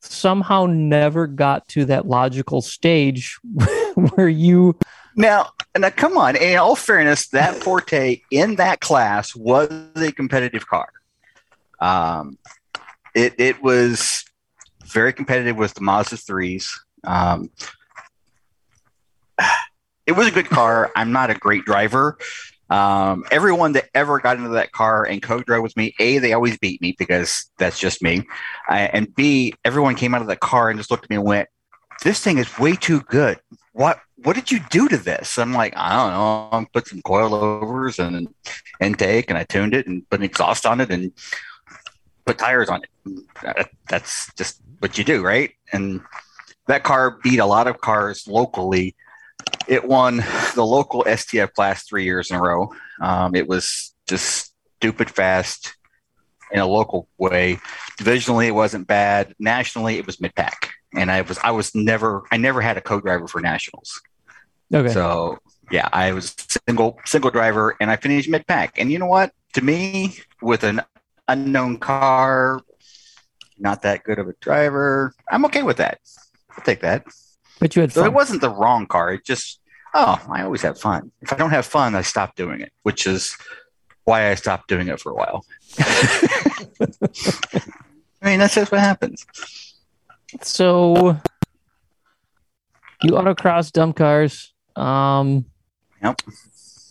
somehow 0.02 0.66
never 0.66 1.28
got 1.28 1.68
to 1.70 1.86
that 1.86 2.08
logical 2.08 2.62
stage 2.62 3.38
where 3.96 4.30
you 4.30 4.78
Now, 5.16 5.50
now, 5.78 5.90
come 5.90 6.18
on. 6.18 6.36
In 6.36 6.58
all 6.58 6.76
fairness, 6.76 7.30
that 7.30 7.56
Forte 7.56 8.22
in 8.32 8.56
that 8.56 8.80
class 8.80 9.36
was 9.36 9.70
a 9.96 10.12
competitive 10.12 10.68
car. 10.68 10.90
Um, 11.80 12.38
it 13.16 13.34
it 13.38 13.62
was 13.62 14.24
very 14.86 15.14
competitive 15.14 15.58
with 15.58 15.74
the 15.74 15.82
Mazda 15.82 16.18
threes. 16.18 16.80
Um, 17.04 17.50
it 20.06 20.14
was 20.14 20.28
a 20.28 20.32
good 20.32 20.50
car. 20.50 20.92
I'm 20.96 21.12
not 21.12 21.30
a 21.30 21.36
great 21.36 21.66
driver. 21.66 22.18
Um, 22.70 23.24
everyone 23.32 23.74
that 23.74 23.90
ever 23.94 24.20
got 24.20 24.38
into 24.38 24.50
that 24.50 24.72
car 24.72 25.06
and 25.06 25.22
co-drove 25.22 25.64
with 25.64 25.78
me, 25.78 25.96
a 26.00 26.18
they 26.18 26.34
always 26.34 26.58
beat 26.58 26.82
me 26.82 26.96
because 26.98 27.50
that's 27.58 27.80
just 27.80 28.02
me, 28.02 28.24
uh, 28.70 28.74
and 28.74 29.14
b 29.16 29.54
everyone 29.64 29.96
came 29.96 30.14
out 30.14 30.22
of 30.22 30.28
the 30.28 30.36
car 30.36 30.70
and 30.70 30.78
just 30.78 30.92
looked 30.92 31.06
at 31.06 31.10
me 31.10 31.16
and 31.16 31.26
went, 31.26 31.48
"This 32.04 32.20
thing 32.20 32.38
is 32.38 32.60
way 32.60 32.76
too 32.76 33.02
good. 33.02 33.40
What 33.72 34.00
what 34.24 34.36
did 34.36 34.52
you 34.52 34.60
do 34.70 34.90
to 34.90 34.98
this?" 34.98 35.38
I'm 35.38 35.54
like, 35.54 35.74
I 35.78 35.96
don't 35.96 36.12
know. 36.12 36.50
I 36.52 36.66
put 36.74 36.88
some 36.88 37.02
coilovers 37.02 38.06
and 38.06 38.16
an 38.16 38.36
intake, 38.82 39.30
and 39.30 39.38
I 39.38 39.44
tuned 39.44 39.74
it 39.74 39.88
and 39.88 40.08
put 40.10 40.20
an 40.20 40.26
exhaust 40.26 40.66
on 40.66 40.82
it 40.82 40.92
and 40.92 41.14
put 42.26 42.38
tires 42.38 42.70
on 42.70 42.82
it. 42.84 43.70
That's 43.88 44.34
just 44.34 44.62
what 44.80 44.98
you 44.98 45.06
do, 45.06 45.24
right? 45.24 45.52
And 45.72 46.02
that 46.68 46.84
car 46.84 47.18
beat 47.24 47.40
a 47.40 47.46
lot 47.46 47.68
of 47.68 47.80
cars 47.80 48.28
locally. 48.28 48.96
It 49.68 49.86
won 49.86 50.18
the 50.56 50.66
local 50.66 51.04
STF 51.04 51.54
class 51.54 51.84
three 51.84 52.06
years 52.06 52.32
in 52.32 52.38
a 52.38 52.42
row. 52.42 52.72
Um, 53.02 53.36
it 53.36 53.48
was 53.48 53.94
just 54.08 54.54
stupid 54.78 55.10
fast 55.10 55.76
in 56.52 56.60
a 56.60 56.66
local 56.66 57.08
way. 57.18 57.60
Divisionally, 58.00 58.48
it 58.48 58.52
wasn't 58.52 58.88
bad. 58.88 59.36
Nationally, 59.40 59.98
it 59.98 60.06
was 60.06 60.22
mid 60.22 60.34
pack, 60.36 60.72
and 60.94 61.12
I 61.12 61.22
was 61.22 61.38
I 61.44 61.52
was 61.52 61.76
never 61.76 62.24
I 62.32 62.38
never 62.38 62.62
had 62.62 62.78
a 62.78 62.82
co-driver 62.82 63.28
for 63.28 63.42
nationals. 63.42 64.02
okay 64.74 64.94
So 64.94 65.40
yeah, 65.72 65.90
I 65.92 66.14
was 66.14 66.36
single 66.68 67.00
single 67.06 67.32
driver, 67.32 67.76
and 67.80 67.92
I 67.92 67.98
finished 67.98 68.30
mid 68.30 68.48
pack. 68.48 68.80
And 68.80 68.92
you 68.92 69.00
know 69.00 69.08
what? 69.08 69.32
To 69.54 69.64
me, 69.64 70.18
with 70.42 70.64
an 70.64 70.82
unknown 71.28 71.78
car, 71.78 72.62
not 73.58 73.82
that 73.82 74.04
good 74.04 74.20
of 74.20 74.28
a 74.28 74.34
driver, 74.40 75.14
I'm 75.30 75.46
okay 75.46 75.64
with 75.64 75.78
that. 75.78 76.00
I'll 76.52 76.64
take 76.64 76.82
that. 76.82 77.06
But 77.60 77.76
you 77.76 77.82
had 77.82 77.92
fun. 77.94 78.04
So 78.04 78.06
it 78.08 78.14
wasn't 78.14 78.42
the 78.42 78.50
wrong 78.50 78.86
car. 78.88 79.14
It 79.14 79.24
just, 79.26 79.60
oh, 79.94 80.22
I 80.30 80.44
always 80.44 80.62
have 80.62 80.80
fun. 80.80 81.12
If 81.22 81.32
I 81.34 81.38
don't 81.38 81.50
have 81.52 81.66
fun, 81.66 81.96
I 81.96 82.02
stop 82.02 82.36
doing 82.36 82.62
it, 82.62 82.72
which 82.84 83.06
is 83.08 83.36
why 84.06 84.30
I 84.32 84.36
stopped 84.36 84.68
doing 84.68 84.88
it 84.88 85.00
for 85.00 85.12
a 85.12 85.16
while. 85.16 85.46
I 88.22 88.30
mean, 88.30 88.40
that's 88.40 88.56
just 88.56 88.72
what 88.72 88.82
happens. 88.82 89.26
so 90.42 91.18
you 93.04 93.12
autocross 93.12 93.72
dump 93.72 93.96
cars 93.96 94.54
um 94.76 95.46
Yep. 96.04 96.22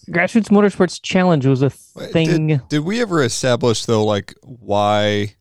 grassroots 0.08 0.49
motorsports 0.49 1.00
challenge 1.02 1.44
was 1.46 1.62
a 1.62 1.70
Wait, 1.94 2.12
thing 2.12 2.61
Did 2.68 2.80
we 2.80 3.00
ever 3.02 3.23
establish 3.23 3.85
though, 3.85 4.04
like 4.04 4.32
why 4.42 5.35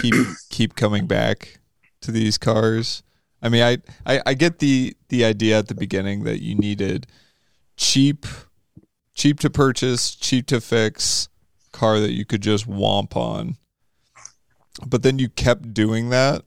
keep 0.00 0.14
keep 0.50 0.74
coming 0.74 1.06
back 1.06 1.60
to 2.00 2.10
these 2.10 2.36
cars? 2.36 3.03
I 3.44 3.50
mean, 3.50 3.62
I, 3.62 3.78
I 4.06 4.22
I 4.26 4.34
get 4.34 4.58
the 4.58 4.96
the 5.10 5.24
idea 5.24 5.58
at 5.58 5.68
the 5.68 5.74
beginning 5.74 6.24
that 6.24 6.42
you 6.42 6.54
needed 6.54 7.06
cheap, 7.76 8.26
cheap 9.14 9.38
to 9.40 9.50
purchase, 9.50 10.14
cheap 10.14 10.46
to 10.46 10.60
fix 10.60 11.28
car 11.72 12.00
that 12.00 12.12
you 12.12 12.24
could 12.24 12.40
just 12.40 12.68
womp 12.68 13.16
on. 13.16 13.56
But 14.86 15.02
then 15.02 15.18
you 15.18 15.28
kept 15.28 15.74
doing 15.74 16.08
that. 16.10 16.42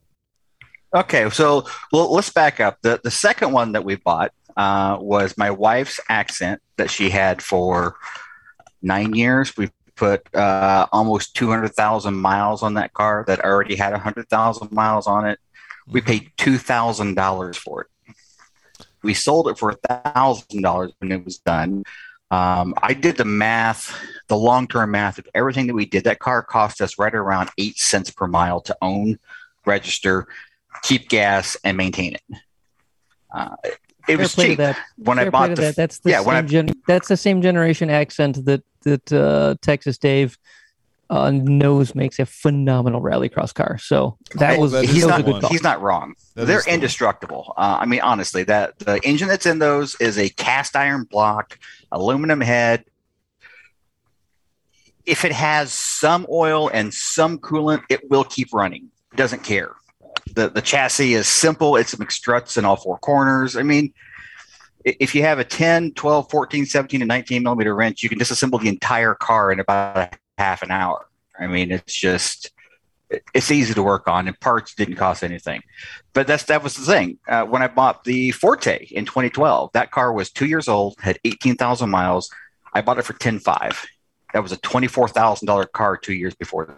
Okay, 0.96 1.30
so 1.30 1.66
well, 1.92 2.12
let's 2.12 2.32
back 2.32 2.60
up. 2.60 2.80
The 2.82 3.00
the 3.04 3.12
second 3.12 3.51
one 3.51 3.74
that 3.74 3.84
we 3.84 3.96
bought 3.96 4.32
uh, 4.56 4.98
was 5.00 5.38
my 5.38 5.51
wife's 5.51 6.00
accent 6.10 6.62
that 6.77 6.89
she 6.89 7.10
had 7.10 7.42
for 7.42 7.96
nine 8.82 9.13
years. 9.13 9.56
We 9.56 9.70
put 9.96 10.34
uh, 10.34 10.88
almost 10.92 11.36
two 11.36 11.50
hundred 11.50 11.74
thousand 11.75 12.16
miles 12.16 12.63
on 12.63 12.74
that 12.75 12.94
car 12.94 13.24
that 13.27 13.44
already 13.44 13.75
had 13.75 13.94
hundred 13.94 14.30
thousand 14.30 14.72
miles 14.72 15.06
on 15.06 15.27
it. 15.27 15.39
We 15.89 16.01
paid 16.01 16.32
two 16.38 16.58
thousand 16.58 17.15
dollars 17.15 17.58
for 17.58 17.82
it. 17.82 17.88
We 19.03 19.13
sold 19.13 19.48
it 19.48 19.58
for 19.58 19.74
thousand 19.74 20.62
dollars 20.62 20.91
when 21.00 21.12
it 21.12 21.24
was 21.24 21.38
done. 21.38 21.84
Um, 22.29 22.74
I 22.82 22.94
did 22.94 23.15
the 23.15 23.25
math, 23.25 23.98
the 24.27 24.38
long 24.38 24.67
term 24.67 24.91
math 24.91 25.17
of 25.17 25.27
everything 25.34 25.67
that 25.67 25.74
we 25.74 25.86
did. 25.86 26.03
That 26.03 26.20
car 26.20 26.44
cost 26.44 26.82
us 26.82 27.00
right 27.00 27.13
around 27.13 27.50
eight 27.58 27.77
cents 27.77 28.10
per 28.10 28.27
mile 28.27 28.60
to 28.62 28.77
own, 28.82 29.17
register, 29.65 30.27
keep 30.84 31.08
gas, 31.08 31.56
and 31.63 31.77
maintain 31.77 32.15
it. 32.15 32.24
Uh, 33.34 33.56
it 33.63 33.77
Fair 34.08 34.17
was 34.17 34.36
cheap 34.36 34.58
that. 34.58 34.77
when 34.98 35.20
I 35.20 35.24
Fair 35.24 35.32
play 35.32 35.48
bought 35.48 35.56
the. 35.56 35.62
that. 35.62 35.75
That's 35.75 36.00
the 36.00 36.10
yeah, 36.12 36.24
same 36.24 36.48
gen- 36.48 36.82
that's 36.86 37.08
the 37.08 37.17
same 37.17 37.41
generation 37.41 37.89
accent 37.89 38.44
that 38.46 38.63
that 38.84 39.13
uh, 39.13 39.56
Texas 39.62 39.98
Dave 39.98 40.38
uh, 41.10 41.32
knows 41.32 41.96
makes 41.96 42.20
a 42.20 42.26
phenomenal 42.26 43.02
rallycross 43.02 43.54
car. 43.54 43.78
So 43.78 44.18
that 44.36 44.56
Hey, 44.56 44.60
was, 44.60 44.72
that 44.72 44.82
that 44.82 44.90
is 44.90 44.96
he's 44.96 45.08
not 45.08 45.20
a 45.22 45.24
good 45.24 45.44
he's 45.46 45.64
not 45.64 45.82
wrong. 45.82 46.16
That 46.36 46.46
They're 46.46 46.60
is 46.60 46.66
the 46.66 46.74
indestructible. 46.74 47.54
Uh, 47.58 47.78
I 47.82 47.86
mean, 47.86 48.02
honestly, 48.02 48.44
that 48.44 48.80
the 48.80 49.00
engine 49.04 49.28
that's 49.28 49.46
in 49.46 49.60
those 49.60 49.96
is 50.00 50.18
a 50.18 50.30
cast 50.30 50.76
iron 50.76 51.06
block, 51.06 51.58
aluminum 51.92 52.42
head. 52.42 52.86
If 55.06 55.24
it 55.24 55.32
has 55.32 55.72
some 55.72 56.28
oil 56.30 56.70
and 56.74 56.94
some 56.94 57.38
coolant, 57.40 57.84
it 57.90 58.10
will 58.10 58.26
keep 58.26 58.54
running. 58.54 58.90
It 59.14 59.18
doesn't 59.18 59.44
care. 59.44 59.72
The 60.34 60.50
the 60.50 60.62
chassis 60.62 61.14
is 61.14 61.28
simple. 61.28 61.78
It's 61.78 61.92
some 61.92 62.06
struts 62.10 62.58
in 62.58 62.66
all 62.66 62.76
four 62.76 62.98
corners. 62.98 63.56
I 63.56 63.64
mean, 63.64 63.94
if 64.84 65.16
you 65.16 65.22
have 65.22 65.40
a 65.40 65.44
10, 65.46 65.94
12, 65.94 66.30
14, 66.30 66.66
17, 66.66 67.02
and 67.02 67.08
19 67.08 67.44
millimeter 67.44 67.74
wrench, 67.74 68.04
you 68.04 68.10
can 68.10 68.20
disassemble 68.20 68.62
the 68.62 68.70
entire 68.70 69.16
car 69.16 69.52
in 69.52 69.60
about 69.60 69.98
a 69.98 70.10
half 70.38 70.62
an 70.62 70.72
hour. 70.72 71.08
I 71.39 71.48
mean, 71.48 71.72
it's 71.72 71.94
just 71.94 72.51
it's 73.34 73.51
easy 73.51 73.74
to 73.74 73.84
work 73.84 74.08
on, 74.08 74.27
and 74.27 74.38
parts 74.39 74.75
didn't 74.75 74.96
cost 74.96 75.24
anything 75.24 75.62
but 76.17 76.25
that's 76.25 76.46
that 76.46 76.63
was 76.63 76.75
the 76.75 76.84
thing. 76.84 77.20
Uh, 77.27 77.46
when 77.46 77.62
I 77.62 77.67
bought 77.67 78.03
the 78.03 78.32
Forte 78.32 78.88
in 78.88 79.06
2012, 79.06 79.70
that 79.74 79.91
car 79.91 80.12
was 80.12 80.32
two 80.32 80.48
years 80.48 80.67
old, 80.67 80.96
had 81.00 81.20
18,000 81.25 81.91
miles. 81.91 82.32
I 82.74 82.82
bought 82.82 82.98
it 82.98 83.03
for 83.03 83.13
10.5. 83.13 83.86
That 84.34 84.41
was 84.41 84.51
a 84.51 84.58
$24,000 84.58 85.72
car 85.74 85.96
two 85.96 86.15
years 86.15 86.34
before 86.34 86.75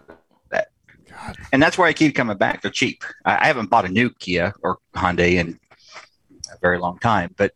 that. 0.50 0.68
God. 1.08 1.38
And 1.54 1.62
that's 1.62 1.78
where 1.78 1.88
I 1.88 1.94
keep 1.94 2.14
coming 2.14 2.36
back. 2.36 2.60
They're 2.60 2.70
cheap. 2.70 3.02
I, 3.24 3.38
I 3.38 3.46
haven't 3.46 3.70
bought 3.70 3.86
a 3.86 3.88
new 3.88 4.10
Kia 4.10 4.52
or 4.62 4.76
Hyundai 4.94 5.36
in 5.36 5.58
a 6.52 6.58
very 6.60 6.78
long 6.78 6.98
time, 6.98 7.34
but 7.38 7.54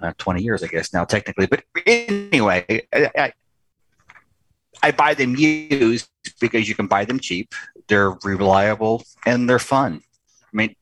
uh, 0.00 0.12
20 0.18 0.42
years, 0.42 0.62
I 0.62 0.66
guess 0.66 0.92
now 0.92 1.06
technically. 1.06 1.46
But 1.46 1.64
anyway, 1.86 2.86
I, 2.92 3.10
I, 3.16 3.32
I 4.82 4.90
buy 4.92 5.14
them 5.14 5.36
used 5.36 6.08
because 6.40 6.68
you 6.68 6.74
can 6.74 6.86
buy 6.86 7.04
them 7.04 7.20
cheap. 7.20 7.54
They're 7.88 8.10
reliable 8.24 9.04
and 9.26 9.48
they're 9.48 9.58
fun. 9.58 10.02
I 10.42 10.56
mean, 10.56 10.76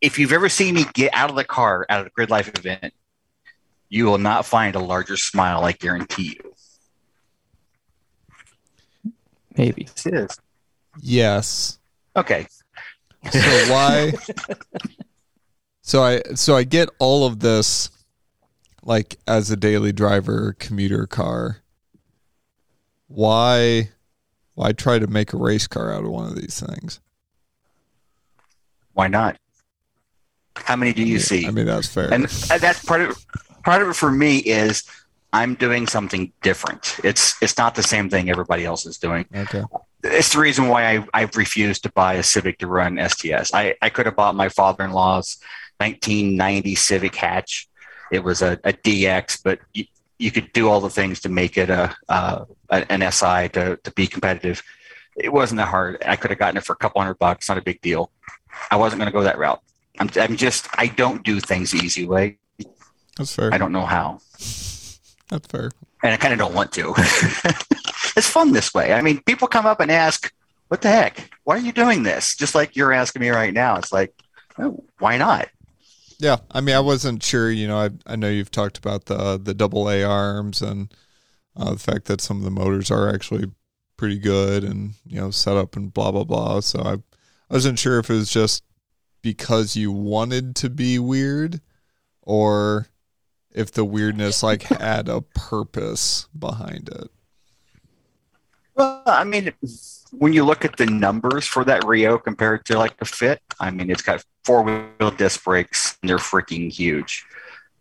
if 0.00 0.18
you've 0.18 0.32
ever 0.32 0.48
seen 0.48 0.74
me 0.74 0.84
get 0.94 1.14
out 1.14 1.30
of 1.30 1.36
the 1.36 1.44
car 1.44 1.86
at 1.88 2.06
a 2.06 2.10
grid 2.10 2.30
life 2.30 2.48
event, 2.48 2.92
you 3.88 4.06
will 4.06 4.18
not 4.18 4.46
find 4.46 4.74
a 4.74 4.80
larger 4.80 5.16
smile, 5.16 5.64
I 5.64 5.72
guarantee 5.72 6.38
you. 6.42 6.54
Maybe. 9.56 9.88
It 10.04 10.14
is. 10.14 10.38
Yes. 11.00 11.78
Okay. 12.16 12.46
So 13.30 13.38
why? 13.72 14.12
so 15.82 16.02
I 16.02 16.22
so 16.34 16.56
I 16.56 16.64
get 16.64 16.88
all 16.98 17.26
of 17.26 17.40
this, 17.40 17.90
like 18.82 19.16
as 19.26 19.50
a 19.50 19.56
daily 19.56 19.92
driver, 19.92 20.54
commuter 20.58 21.06
car. 21.06 21.62
Why? 23.14 23.90
Why 24.54 24.72
try 24.72 24.98
to 24.98 25.06
make 25.06 25.32
a 25.32 25.36
race 25.36 25.68
car 25.68 25.92
out 25.92 26.04
of 26.04 26.10
one 26.10 26.26
of 26.26 26.34
these 26.34 26.60
things? 26.60 27.00
Why 28.92 29.06
not? 29.06 29.38
How 30.56 30.74
many 30.76 30.92
do 30.92 31.04
you 31.04 31.20
see? 31.20 31.46
I 31.46 31.50
mean, 31.50 31.66
that's 31.66 31.88
fair. 31.88 32.12
and 32.12 32.26
uh, 32.50 32.58
that's 32.58 32.84
part 32.84 33.02
of 33.02 33.24
part 33.64 33.82
of 33.82 33.88
it 33.88 33.94
for 33.94 34.10
me 34.10 34.38
is 34.38 34.84
I'm 35.32 35.54
doing 35.54 35.86
something 35.86 36.32
different. 36.42 36.98
It's 37.04 37.40
it's 37.40 37.56
not 37.56 37.76
the 37.76 37.82
same 37.82 38.10
thing 38.10 38.30
everybody 38.30 38.64
else 38.64 38.84
is 38.84 38.98
doing. 38.98 39.26
okay. 39.34 39.62
It's 40.02 40.32
the 40.32 40.40
reason 40.40 40.68
why 40.68 40.96
I, 40.96 41.06
I've 41.14 41.36
refused 41.36 41.84
to 41.84 41.92
buy 41.92 42.14
a 42.14 42.22
Civic 42.22 42.58
to 42.58 42.66
run 42.66 42.98
STS. 43.08 43.54
I, 43.54 43.74
I 43.80 43.88
could 43.88 44.04
have 44.04 44.14
bought 44.14 44.34
my 44.34 44.50
father-in-law's 44.50 45.38
1990 45.78 46.74
Civic 46.74 47.14
hatch. 47.14 47.68
It 48.12 48.22
was 48.22 48.42
a, 48.42 48.58
a 48.64 48.74
DX, 48.74 49.40
but 49.42 49.60
you, 49.72 49.86
you 50.18 50.30
could 50.30 50.52
do 50.52 50.68
all 50.68 50.80
the 50.80 50.90
things 50.90 51.20
to 51.20 51.28
make 51.28 51.58
it 51.58 51.70
a, 51.70 51.94
uh, 52.08 52.44
an 52.70 53.00
SI 53.12 53.48
to, 53.50 53.78
to 53.82 53.90
be 53.92 54.06
competitive. 54.06 54.62
It 55.16 55.32
wasn't 55.32 55.58
that 55.58 55.68
hard. 55.68 56.02
I 56.04 56.16
could 56.16 56.30
have 56.30 56.38
gotten 56.38 56.56
it 56.56 56.64
for 56.64 56.72
a 56.72 56.76
couple 56.76 57.00
hundred 57.00 57.18
bucks. 57.18 57.48
Not 57.48 57.58
a 57.58 57.62
big 57.62 57.80
deal. 57.80 58.10
I 58.70 58.76
wasn't 58.76 59.00
going 59.00 59.10
to 59.10 59.16
go 59.16 59.22
that 59.22 59.38
route. 59.38 59.60
I'm, 59.98 60.10
I'm 60.16 60.36
just, 60.36 60.68
I 60.76 60.88
don't 60.88 61.22
do 61.22 61.40
things 61.40 61.70
the 61.70 61.78
easy 61.78 62.06
way. 62.06 62.38
That's 63.16 63.34
fair. 63.34 63.52
I 63.52 63.58
don't 63.58 63.72
know 63.72 63.86
how. 63.86 64.20
That's 65.28 65.46
fair. 65.48 65.70
And 66.02 66.12
I 66.12 66.16
kind 66.16 66.32
of 66.32 66.38
don't 66.38 66.54
want 66.54 66.72
to. 66.72 66.94
it's 68.16 68.28
fun 68.28 68.52
this 68.52 68.74
way. 68.74 68.92
I 68.92 69.02
mean, 69.02 69.22
people 69.22 69.48
come 69.48 69.66
up 69.66 69.80
and 69.80 69.90
ask, 69.90 70.32
what 70.68 70.82
the 70.82 70.90
heck? 70.90 71.30
Why 71.44 71.56
are 71.56 71.60
you 71.60 71.72
doing 71.72 72.02
this? 72.02 72.34
Just 72.36 72.54
like 72.54 72.76
you're 72.76 72.92
asking 72.92 73.20
me 73.20 73.30
right 73.30 73.54
now. 73.54 73.76
It's 73.76 73.92
like, 73.92 74.12
oh, 74.58 74.82
why 74.98 75.16
not? 75.16 75.48
Yeah, 76.24 76.38
I 76.50 76.62
mean, 76.62 76.74
I 76.74 76.80
wasn't 76.80 77.22
sure. 77.22 77.50
You 77.50 77.68
know, 77.68 77.76
I 77.76 77.90
I 78.06 78.16
know 78.16 78.30
you've 78.30 78.50
talked 78.50 78.78
about 78.78 79.04
the 79.04 79.36
the 79.36 79.52
double 79.52 79.90
A 79.90 80.02
arms 80.02 80.62
and 80.62 80.90
uh, 81.54 81.74
the 81.74 81.78
fact 81.78 82.06
that 82.06 82.22
some 82.22 82.38
of 82.38 82.44
the 82.44 82.50
motors 82.50 82.90
are 82.90 83.12
actually 83.12 83.52
pretty 83.98 84.18
good 84.18 84.64
and 84.64 84.94
you 85.04 85.20
know 85.20 85.30
set 85.30 85.58
up 85.58 85.76
and 85.76 85.92
blah 85.92 86.10
blah 86.12 86.24
blah. 86.24 86.60
So 86.60 86.80
I 86.80 86.92
I 86.94 87.54
wasn't 87.54 87.78
sure 87.78 87.98
if 87.98 88.08
it 88.08 88.14
was 88.14 88.30
just 88.30 88.64
because 89.20 89.76
you 89.76 89.92
wanted 89.92 90.56
to 90.56 90.70
be 90.70 90.98
weird 90.98 91.60
or 92.22 92.86
if 93.50 93.70
the 93.70 93.84
weirdness 93.84 94.42
like 94.42 94.62
had 94.80 95.10
a 95.10 95.20
purpose 95.20 96.26
behind 96.38 96.88
it. 96.88 97.10
Well, 98.76 99.02
I 99.04 99.24
mean, 99.24 99.52
when 100.12 100.32
you 100.32 100.42
look 100.42 100.64
at 100.64 100.78
the 100.78 100.86
numbers 100.86 101.46
for 101.46 101.64
that 101.66 101.84
Rio 101.86 102.16
compared 102.16 102.64
to 102.64 102.78
like 102.78 102.96
the 102.96 103.04
Fit, 103.04 103.42
I 103.60 103.70
mean, 103.70 103.90
it's 103.90 104.00
got 104.00 104.24
four 104.44 104.62
wheel 104.62 105.10
disc 105.10 105.42
brakes 105.44 105.96
and 106.02 106.08
they're 106.08 106.18
freaking 106.18 106.72
huge 106.72 107.24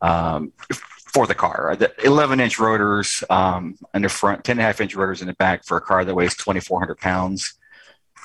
um, 0.02 0.54
for 1.14 1.28
the 1.28 1.36
car. 1.36 1.76
The 1.76 1.94
11 2.04 2.40
inch 2.40 2.60
rotors 2.60 3.24
um, 3.30 3.78
in 3.94 4.02
the 4.02 4.10
front, 4.10 4.44
10 4.44 4.54
and 4.54 4.62
a 4.62 4.64
half 4.64 4.82
inch 4.82 4.96
rotors 4.96 5.22
in 5.22 5.28
the 5.28 5.34
back 5.34 5.64
for 5.66 5.78
a 5.78 5.82
car 5.82 6.04
that 6.04 6.16
weighs 6.16 6.36
2,400 6.36 6.98
pounds. 6.98 7.54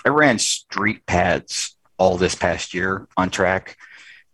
I 0.04 0.10
ran 0.10 0.38
street 0.38 1.04
pads 1.06 1.76
all 1.98 2.16
this 2.16 2.34
past 2.34 2.72
year 2.72 3.08
on 3.16 3.30
track. 3.30 3.76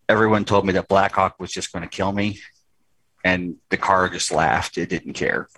Everyone 0.09 0.45
told 0.45 0.67
me 0.67 0.75
that 0.75 0.89
Blackhawk 0.89 1.41
was 1.41 1.51
just 1.51 1.73
going 1.73 1.83
to 1.83 1.89
kill 1.89 2.13
me, 2.13 2.41
and 3.25 3.57
the 3.71 3.79
car 3.79 4.09
just 4.11 4.31
laughed. 4.31 4.77
It 4.77 4.91
didn't 4.91 5.15
care. 5.15 5.49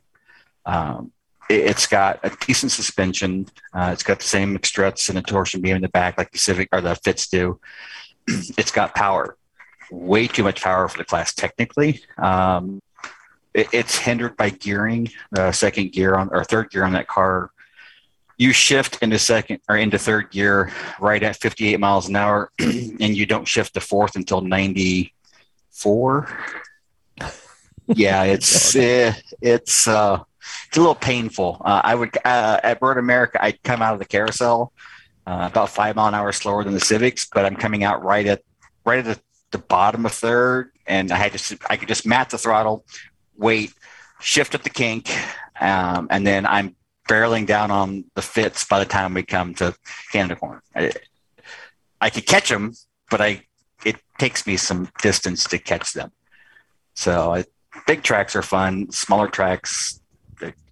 Um, 0.65 1.12
it, 1.50 1.67
has 1.67 1.87
got 1.87 2.21
a 2.23 2.31
decent 2.47 2.73
suspension. 2.73 3.47
Uh, 3.73 3.91
it's 3.93 4.05
got 4.05 4.21
the 4.21 4.25
same 4.25 4.59
struts 4.62 5.09
and 5.09 5.19
a 5.19 5.23
torsion 5.23 5.61
beam 5.61 5.76
in 5.76 5.83
the 5.83 5.88
back, 5.88 6.17
like 6.17 6.31
the 6.31 6.38
Civic 6.38 6.69
or 6.73 6.81
the 6.81 6.95
Fits 6.95 7.29
do. 7.29 7.61
it's 8.56 8.71
got 8.71 8.95
power, 8.95 9.37
way 9.90 10.26
too 10.26 10.42
much 10.42 10.62
power 10.62 10.88
for 10.88 10.99
the 10.99 11.04
class 11.04 11.35
technically. 11.35 12.02
Um, 12.18 12.80
it, 13.54 13.68
it's 13.73 13.97
hindered 13.97 14.37
by 14.37 14.50
gearing. 14.50 15.11
The 15.33 15.52
second 15.52 15.92
gear 15.92 16.14
on 16.14 16.28
or 16.33 16.45
third 16.45 16.71
gear 16.71 16.85
on 16.85 16.92
that 16.92 17.09
car 17.09 17.50
you 18.39 18.52
shift 18.52 19.02
into 19.02 19.19
second 19.19 19.60
or 19.69 19.76
into 19.76 19.99
third 19.99 20.30
gear 20.30 20.73
right 21.00 21.23
at 21.23 21.36
58 21.36 21.78
miles 21.80 22.08
an 22.08 22.17
hour 22.17 22.50
and 22.58 23.17
you 23.17 23.26
don't 23.26 23.47
shift 23.49 23.75
to 23.75 23.80
fourth 23.80 24.17
until 24.17 24.41
94 24.41 26.39
yeah 27.86 28.23
it's 28.25 28.75
uh, 28.76 29.12
it's 29.41 29.86
uh 29.89 30.19
it's 30.69 30.76
a 30.76 30.80
little 30.80 30.95
painful 30.95 31.62
uh, 31.65 31.80
i 31.82 31.95
would 31.95 32.17
uh, 32.25 32.60
at 32.62 32.80
Road 32.82 32.99
America 32.99 33.43
i'd 33.45 33.62
come 33.62 33.80
out 33.82 33.95
of 33.95 33.99
the 33.99 34.04
carousel 34.04 34.73
uh, 35.26 35.49
about 35.50 35.71
five 35.71 35.97
mile 35.97 36.08
an 36.08 36.15
hour 36.15 36.32
slower 36.32 36.65
than 36.65 36.73
the 36.73 36.80
civics 36.80 37.26
but 37.32 37.45
i'm 37.45 37.56
coming 37.56 37.84
out 37.84 38.02
right 38.02 38.26
at 38.26 38.43
right 38.84 39.00
at 39.00 39.04
the, 39.04 39.21
the 39.52 39.58
bottom 39.58 40.06
of 40.06 40.12
third 40.12 40.71
and 40.86 41.12
i 41.12 41.17
had 41.17 41.32
to 41.32 41.58
i 41.69 41.76
could 41.76 41.89
just 41.89 42.06
mat 42.06 42.30
the 42.30 42.39
throttle 42.39 42.84
wait 43.36 43.73
shift 44.21 44.54
at 44.54 44.65
the 44.65 44.71
kink 44.71 45.10
um, 45.60 46.06
and 46.10 46.26
then 46.26 46.47
i'm 46.47 46.75
barreling 47.08 47.47
down 47.47 47.71
on 47.71 48.04
the 48.15 48.23
fits 48.23 48.65
by 48.65 48.78
the 48.78 48.84
time 48.84 49.15
we 49.15 49.23
come 49.23 49.54
to 49.54 49.75
Canada 50.12 50.36
Corner. 50.36 50.62
I, 50.75 50.93
I 52.00 52.10
could 52.10 52.26
catch 52.26 52.49
them, 52.49 52.75
but 53.10 53.21
I 53.21 53.43
it 53.84 53.97
takes 54.19 54.47
me 54.47 54.56
some 54.56 54.89
distance 55.02 55.45
to 55.45 55.58
catch 55.58 55.93
them. 55.93 56.10
So 56.95 57.34
I, 57.34 57.45
big 57.86 58.02
tracks 58.02 58.34
are 58.34 58.43
fun. 58.43 58.91
Smaller 58.91 59.28
tracks, 59.28 60.00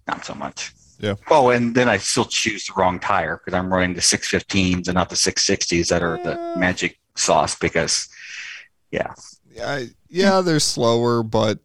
not 0.07 0.25
so 0.25 0.33
much. 0.33 0.73
Yeah. 0.99 1.15
Oh, 1.29 1.49
and 1.49 1.75
then 1.75 1.89
I 1.89 1.97
still 1.97 2.25
choose 2.25 2.65
the 2.67 2.73
wrong 2.77 2.99
tire 2.99 3.37
because 3.37 3.53
I'm 3.57 3.71
running 3.71 3.93
the 3.95 4.01
615s 4.01 4.87
and 4.87 4.95
not 4.95 5.09
the 5.09 5.15
660s 5.15 5.89
that 5.89 6.01
are 6.01 6.17
the 6.23 6.53
magic 6.57 6.97
sauce. 7.15 7.55
Because, 7.55 8.07
yeah, 8.91 9.13
Yeah, 9.51 9.83
yeah, 10.09 10.41
they're 10.41 10.59
slower, 10.59 11.21
but 11.23 11.59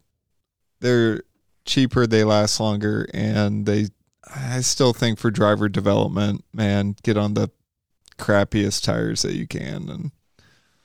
they're 0.81 1.23
cheaper. 1.65 2.07
They 2.07 2.25
last 2.25 2.59
longer, 2.61 3.09
and 3.15 3.67
they. 3.67 3.87
I 4.33 4.61
still 4.61 4.93
think 4.93 5.19
for 5.19 5.31
driver 5.31 5.69
development, 5.69 6.45
man, 6.53 6.95
get 7.03 7.17
on 7.17 7.35
the 7.35 7.51
crappiest 8.19 8.85
tires 8.85 9.23
that 9.23 9.35
you 9.35 9.47
can 9.47 9.89
and 9.89 10.11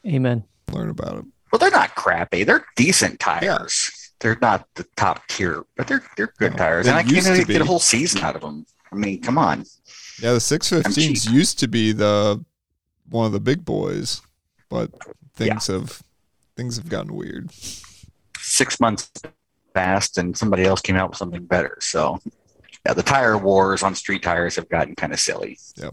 Amen. 0.05 0.45
learn 0.71 0.89
about 0.89 1.19
it. 1.19 1.25
well, 1.51 1.59
they're 1.59 1.69
not 1.69 1.93
crappy. 1.95 2.43
They're 2.43 2.65
decent 2.75 3.19
tires. 3.19 4.04
They're 4.19 4.37
not 4.41 4.67
the 4.75 4.85
top 4.95 5.27
tier, 5.27 5.63
but 5.75 5.87
they're 5.87 6.03
they're 6.15 6.33
good 6.39 6.53
No, 6.53 6.57
tires. 6.57 6.85
they 6.85 6.91
And 6.91 6.99
I 6.99 7.01
used 7.03 7.27
can't 7.27 7.39
to 7.41 7.45
get 7.45 7.61
a 7.61 7.65
whole 7.65 7.79
season 7.79 8.21
out 8.21 8.35
of 8.35 8.41
them. 8.41 8.65
I 8.91 8.95
mean, 8.95 9.21
come 9.21 9.37
on. 9.37 9.65
Yeah, 10.21 10.31
the 10.33 10.39
615s 10.39 10.95
cheap. 11.25 11.33
used 11.33 11.59
to 11.59 11.67
be 11.67 11.91
the 11.91 12.43
one 13.09 13.25
of 13.25 13.33
the 13.33 13.39
big 13.41 13.65
boys, 13.65 14.21
but 14.69 14.89
things 15.35 15.67
have 15.67 16.01
things 16.55 16.77
have 16.77 16.87
gotten 16.87 17.13
weird. 17.13 17.51
Six 18.39 18.79
months 18.79 19.11
passed, 19.73 20.17
and 20.17 20.37
somebody 20.37 20.63
else 20.63 20.79
came 20.79 20.95
out 20.95 21.09
with 21.09 21.17
something 21.17 21.43
better. 21.45 21.77
So, 21.81 22.19
yeah, 22.85 22.93
the 22.93 23.03
tire 23.03 23.37
wars 23.37 23.83
on 23.83 23.93
street 23.95 24.23
tires 24.23 24.55
have 24.55 24.69
gotten 24.69 24.95
kind 24.95 25.11
of 25.11 25.19
silly. 25.19 25.59
Yeah. 25.75 25.89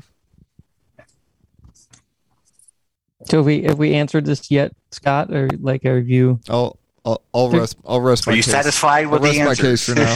So 3.26 3.38
have 3.38 3.46
we 3.46 3.62
have 3.64 3.78
we 3.78 3.94
answered 3.94 4.24
this 4.24 4.50
yet, 4.50 4.72
Scott, 4.90 5.32
or 5.34 5.48
like 5.60 5.84
a 5.84 5.94
review? 5.94 6.40
I'll 6.48 6.78
I'll, 7.04 7.22
I'll 7.34 7.50
rest 7.50 7.76
I'll 7.84 8.00
rest 8.00 8.26
Are 8.26 8.30
my 8.30 8.36
you 8.36 8.42
case. 8.42 8.52
satisfied 8.52 9.06
I'll 9.06 9.12
with 9.12 9.22
rest 9.22 9.38
the 9.38 9.44
my 9.44 9.54
case 9.54 9.84
for 9.86 9.94
now. 9.94 10.14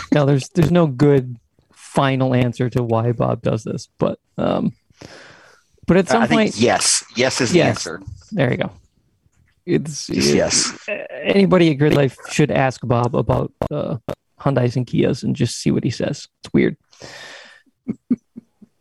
No, 0.12 0.24
there's 0.24 0.48
there's 0.50 0.70
no 0.70 0.86
good 0.86 1.36
final 1.72 2.32
answer 2.34 2.70
to 2.70 2.82
why 2.82 3.12
Bob 3.12 3.42
does 3.42 3.64
this, 3.64 3.88
but 3.98 4.18
um, 4.38 4.72
but 5.86 5.96
at 5.98 6.08
some 6.08 6.22
I 6.22 6.26
think 6.26 6.40
point, 6.40 6.56
yes, 6.56 7.04
yes 7.16 7.40
is 7.40 7.50
the 7.52 7.60
answer. 7.62 8.00
there 8.32 8.50
you 8.50 8.56
go. 8.56 8.70
It's 9.66 10.06
Just 10.06 10.32
yes. 10.34 10.88
Anybody 11.12 11.70
at 11.70 11.74
Grid 11.74 11.92
Life 11.94 12.16
should 12.30 12.50
ask 12.50 12.80
Bob 12.84 13.14
about 13.16 13.52
uh, 13.70 13.96
Hyundai's 14.40 14.76
and 14.76 14.86
Kias 14.86 15.22
and 15.22 15.34
just 15.36 15.56
see 15.60 15.70
what 15.70 15.84
he 15.84 15.90
says. 15.90 16.28
It's 16.44 16.52
weird. 16.54 16.76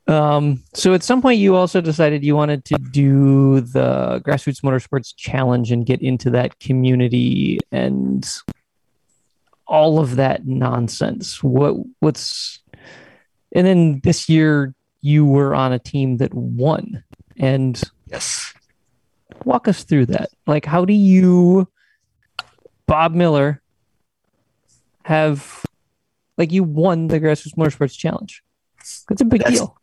Um, 0.07 0.63
so 0.73 0.93
at 0.93 1.03
some 1.03 1.21
point, 1.21 1.39
you 1.39 1.55
also 1.55 1.81
decided 1.81 2.23
you 2.23 2.35
wanted 2.35 2.63
to 2.65 2.75
do 2.75 3.61
the 3.61 4.21
Grassroots 4.25 4.61
Motorsports 4.61 5.13
Challenge 5.15 5.71
and 5.71 5.85
get 5.85 6.01
into 6.01 6.29
that 6.31 6.59
community 6.59 7.59
and 7.71 8.27
all 9.67 9.99
of 9.99 10.17
that 10.17 10.45
nonsense. 10.45 11.41
What 11.43 11.75
what's 11.99 12.61
and 13.51 13.65
then 13.65 13.99
this 14.03 14.29
year 14.29 14.75
you 15.01 15.25
were 15.25 15.55
on 15.55 15.73
a 15.73 15.79
team 15.79 16.17
that 16.17 16.33
won 16.33 17.03
and 17.37 17.81
Yes. 18.11 18.53
walk 19.43 19.67
us 19.67 19.83
through 19.83 20.07
that. 20.07 20.29
Like, 20.45 20.65
how 20.65 20.85
do 20.85 20.93
you, 20.93 21.67
Bob 22.85 23.13
Miller, 23.13 23.61
have 25.03 25.65
like 26.37 26.51
you 26.51 26.63
won 26.63 27.07
the 27.07 27.19
Grassroots 27.19 27.55
Motorsports 27.55 27.97
Challenge? 27.97 28.43
That's 29.09 29.21
a 29.21 29.25
big 29.25 29.41
That's- 29.41 29.57
deal. 29.59 29.77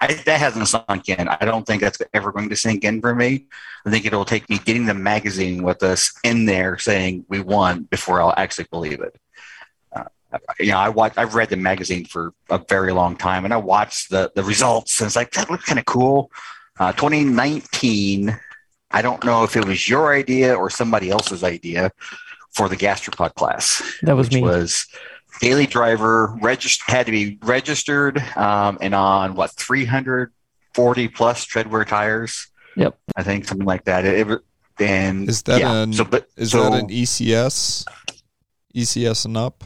I, 0.00 0.14
that 0.14 0.40
hasn't 0.40 0.68
sunk 0.68 1.08
in. 1.08 1.28
I 1.28 1.44
don't 1.44 1.66
think 1.66 1.82
that's 1.82 2.00
ever 2.14 2.32
going 2.32 2.48
to 2.48 2.56
sink 2.56 2.84
in 2.84 3.00
for 3.00 3.14
me. 3.14 3.46
I 3.86 3.90
think 3.90 4.04
it'll 4.04 4.24
take 4.24 4.48
me 4.48 4.58
getting 4.58 4.86
the 4.86 4.94
magazine 4.94 5.62
with 5.62 5.82
us 5.82 6.12
in 6.24 6.46
there 6.46 6.78
saying 6.78 7.24
we 7.28 7.40
won 7.40 7.82
before 7.84 8.20
I'll 8.20 8.34
actually 8.36 8.66
believe 8.70 9.00
it. 9.00 9.16
Uh, 9.94 10.04
you 10.58 10.70
know, 10.72 10.78
I 10.78 10.88
watch. 10.88 11.14
I've 11.16 11.34
read 11.34 11.50
the 11.50 11.56
magazine 11.56 12.04
for 12.06 12.32
a 12.50 12.58
very 12.68 12.92
long 12.92 13.16
time, 13.16 13.44
and 13.44 13.52
I 13.52 13.58
watched 13.58 14.10
the 14.10 14.32
the 14.34 14.42
results, 14.42 15.00
and 15.00 15.06
it's 15.06 15.16
like 15.16 15.32
that 15.32 15.50
looks 15.50 15.64
kind 15.64 15.78
of 15.78 15.84
cool. 15.84 16.30
Uh, 16.80 16.92
2019. 16.92 18.38
I 18.94 19.00
don't 19.00 19.24
know 19.24 19.42
if 19.42 19.56
it 19.56 19.64
was 19.64 19.88
your 19.88 20.14
idea 20.14 20.54
or 20.54 20.68
somebody 20.68 21.10
else's 21.10 21.42
idea 21.42 21.90
for 22.50 22.68
the 22.68 22.76
gastropod 22.76 23.34
class 23.34 23.82
That 24.02 24.16
was 24.16 24.30
me. 24.30 24.42
was 24.42 24.86
daily 25.42 25.66
driver 25.66 26.34
registered 26.40 26.90
had 26.94 27.04
to 27.06 27.12
be 27.12 27.36
registered 27.42 28.18
um, 28.36 28.78
and 28.80 28.94
on 28.94 29.34
what 29.34 29.50
340 29.50 31.08
plus 31.08 31.44
treadwear 31.44 31.86
tires 31.86 32.48
Yep. 32.76 32.96
i 33.16 33.22
think 33.22 33.44
something 33.46 33.66
like 33.66 33.84
that 33.84 34.04
it, 34.06 34.30
it, 34.30 34.40
and 34.78 35.28
Is 35.28 35.42
that 35.42 35.60
yeah, 35.60 35.82
an 35.82 35.92
so, 35.92 36.04
but, 36.04 36.26
is 36.36 36.52
so, 36.52 36.62
that 36.70 36.72
an 36.72 36.88
ECS? 36.88 37.84
ECS 38.74 39.26
and 39.26 39.36
up? 39.36 39.64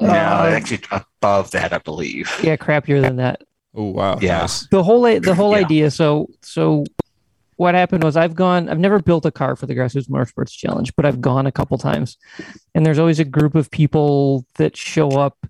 no, 0.00 0.08
Uh, 0.08 0.50
actually 0.56 0.80
above 0.90 1.52
that, 1.52 1.72
I 1.72 1.78
believe. 1.78 2.28
yeah, 2.42 2.56
crappier 2.56 3.00
than 3.00 3.16
that. 3.16 3.42
Oh 3.74 3.84
wow. 3.92 4.18
Yeah. 4.20 4.40
Nice. 4.40 4.66
the 4.68 4.82
whole 4.82 5.02
the 5.02 5.34
whole 5.34 5.52
Yeah. 5.52 5.64
idea 5.64 5.90
so 5.92 6.28
so 6.42 6.84
what 7.60 7.74
happened 7.74 8.02
was 8.02 8.16
i've 8.16 8.34
gone 8.34 8.70
i've 8.70 8.78
never 8.78 8.98
built 8.98 9.26
a 9.26 9.30
car 9.30 9.54
for 9.54 9.66
the 9.66 9.74
grassroots 9.74 10.08
motorsports 10.08 10.50
challenge 10.50 10.96
but 10.96 11.04
i've 11.04 11.20
gone 11.20 11.46
a 11.46 11.52
couple 11.52 11.76
times. 11.78 12.16
And 12.74 12.84
there's 12.84 12.98
always 12.98 13.20
a 13.20 13.24
group 13.24 13.54
of 13.54 13.70
people 13.70 14.46
that 14.56 14.76
show 14.76 15.10
up. 15.10 15.46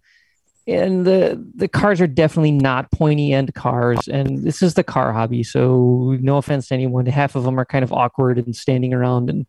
And 0.67 1.05
the 1.05 1.43
the 1.55 1.69
cars 1.69 2.01
are 2.01 2.07
definitely 2.07 2.53
not 2.53 2.91
pointy 2.93 3.33
end 3.33 3.55
cars. 3.55 4.09
And 4.09 4.43
this 4.43 4.63
is 4.63 4.75
the 4.75 4.85
car 4.85 5.13
hobby. 5.13 5.43
So 5.43 6.17
no 6.21 6.37
offense 6.37 6.69
to 6.69 6.75
anyone 6.75 7.07
half 7.07 7.35
of 7.35 7.45
them 7.45 7.59
are 7.59 7.65
kind 7.65 7.83
of 7.83 7.93
awkward 7.93 8.39
and 8.39 8.55
standing 8.55 8.93
around 8.93 9.31
and 9.31 9.49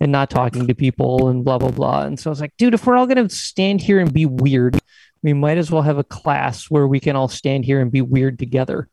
and 0.00 0.10
not 0.10 0.30
talking 0.30 0.66
to 0.66 0.74
people 0.74 1.28
and 1.28 1.44
blah 1.44 1.58
blah 1.58 1.70
blah. 1.70 2.02
And 2.02 2.18
so 2.18 2.30
i 2.30 2.32
was 2.32 2.40
like 2.40 2.56
dude 2.56 2.74
if 2.74 2.86
we're 2.86 2.96
all 2.96 3.06
going 3.06 3.28
to 3.28 3.34
stand 3.34 3.80
here 3.80 4.00
and 4.00 4.12
be 4.12 4.26
weird 4.26 4.80
we 5.22 5.32
might 5.32 5.58
as 5.58 5.70
well 5.70 5.82
have 5.82 5.98
a 5.98 6.04
class 6.04 6.70
where 6.70 6.86
we 6.86 7.00
can 7.00 7.16
all 7.16 7.28
stand 7.28 7.64
here 7.64 7.80
and 7.80 7.90
be 7.90 8.02
weird 8.02 8.38
together. 8.38 8.88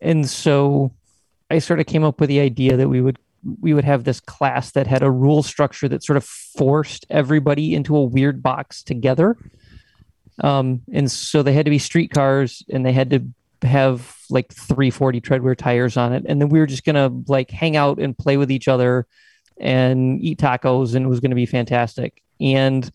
And 0.00 0.28
so 0.28 0.92
I 1.50 1.58
sort 1.58 1.80
of 1.80 1.86
came 1.86 2.04
up 2.04 2.20
with 2.20 2.28
the 2.28 2.40
idea 2.40 2.76
that 2.76 2.88
we 2.88 3.00
would 3.00 3.18
we 3.60 3.72
would 3.72 3.84
have 3.84 4.04
this 4.04 4.20
class 4.20 4.72
that 4.72 4.86
had 4.86 5.02
a 5.02 5.10
rule 5.10 5.42
structure 5.42 5.88
that 5.88 6.02
sort 6.02 6.16
of 6.16 6.24
forced 6.24 7.06
everybody 7.08 7.74
into 7.74 7.96
a 7.96 8.02
weird 8.02 8.42
box 8.42 8.82
together. 8.82 9.36
Um, 10.42 10.82
and 10.92 11.10
so 11.10 11.42
they 11.42 11.52
had 11.52 11.64
to 11.64 11.70
be 11.70 11.78
street 11.78 12.10
cars 12.10 12.62
and 12.68 12.84
they 12.84 12.92
had 12.92 13.10
to 13.10 13.66
have 13.66 14.16
like 14.28 14.52
340 14.52 15.20
treadwear 15.20 15.56
tires 15.56 15.96
on 15.96 16.12
it. 16.12 16.24
And 16.26 16.40
then 16.40 16.48
we 16.48 16.58
were 16.58 16.66
just 16.66 16.84
gonna 16.84 17.10
like 17.26 17.50
hang 17.50 17.76
out 17.76 17.98
and 17.98 18.16
play 18.16 18.36
with 18.36 18.50
each 18.50 18.68
other 18.68 19.06
and 19.58 20.22
eat 20.22 20.38
tacos 20.38 20.94
and 20.94 21.06
it 21.06 21.08
was 21.08 21.20
gonna 21.20 21.34
be 21.34 21.46
fantastic. 21.46 22.22
And 22.40 22.90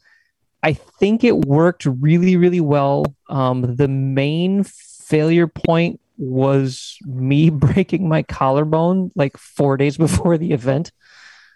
I 0.62 0.74
think 0.74 1.24
it 1.24 1.46
worked 1.46 1.86
really, 1.86 2.38
really 2.38 2.62
well. 2.62 3.06
Um, 3.30 3.76
the 3.76 3.90
main 3.90 4.64
failure 4.64 5.48
point 5.48 6.00
was 6.18 6.98
me 7.02 7.50
breaking 7.52 8.08
my 8.08 8.24
collarbone 8.24 9.12
like 9.16 9.38
four 9.38 9.78
days 9.78 9.98
before 10.08 10.38
the 10.38 10.52
event. 10.52 10.92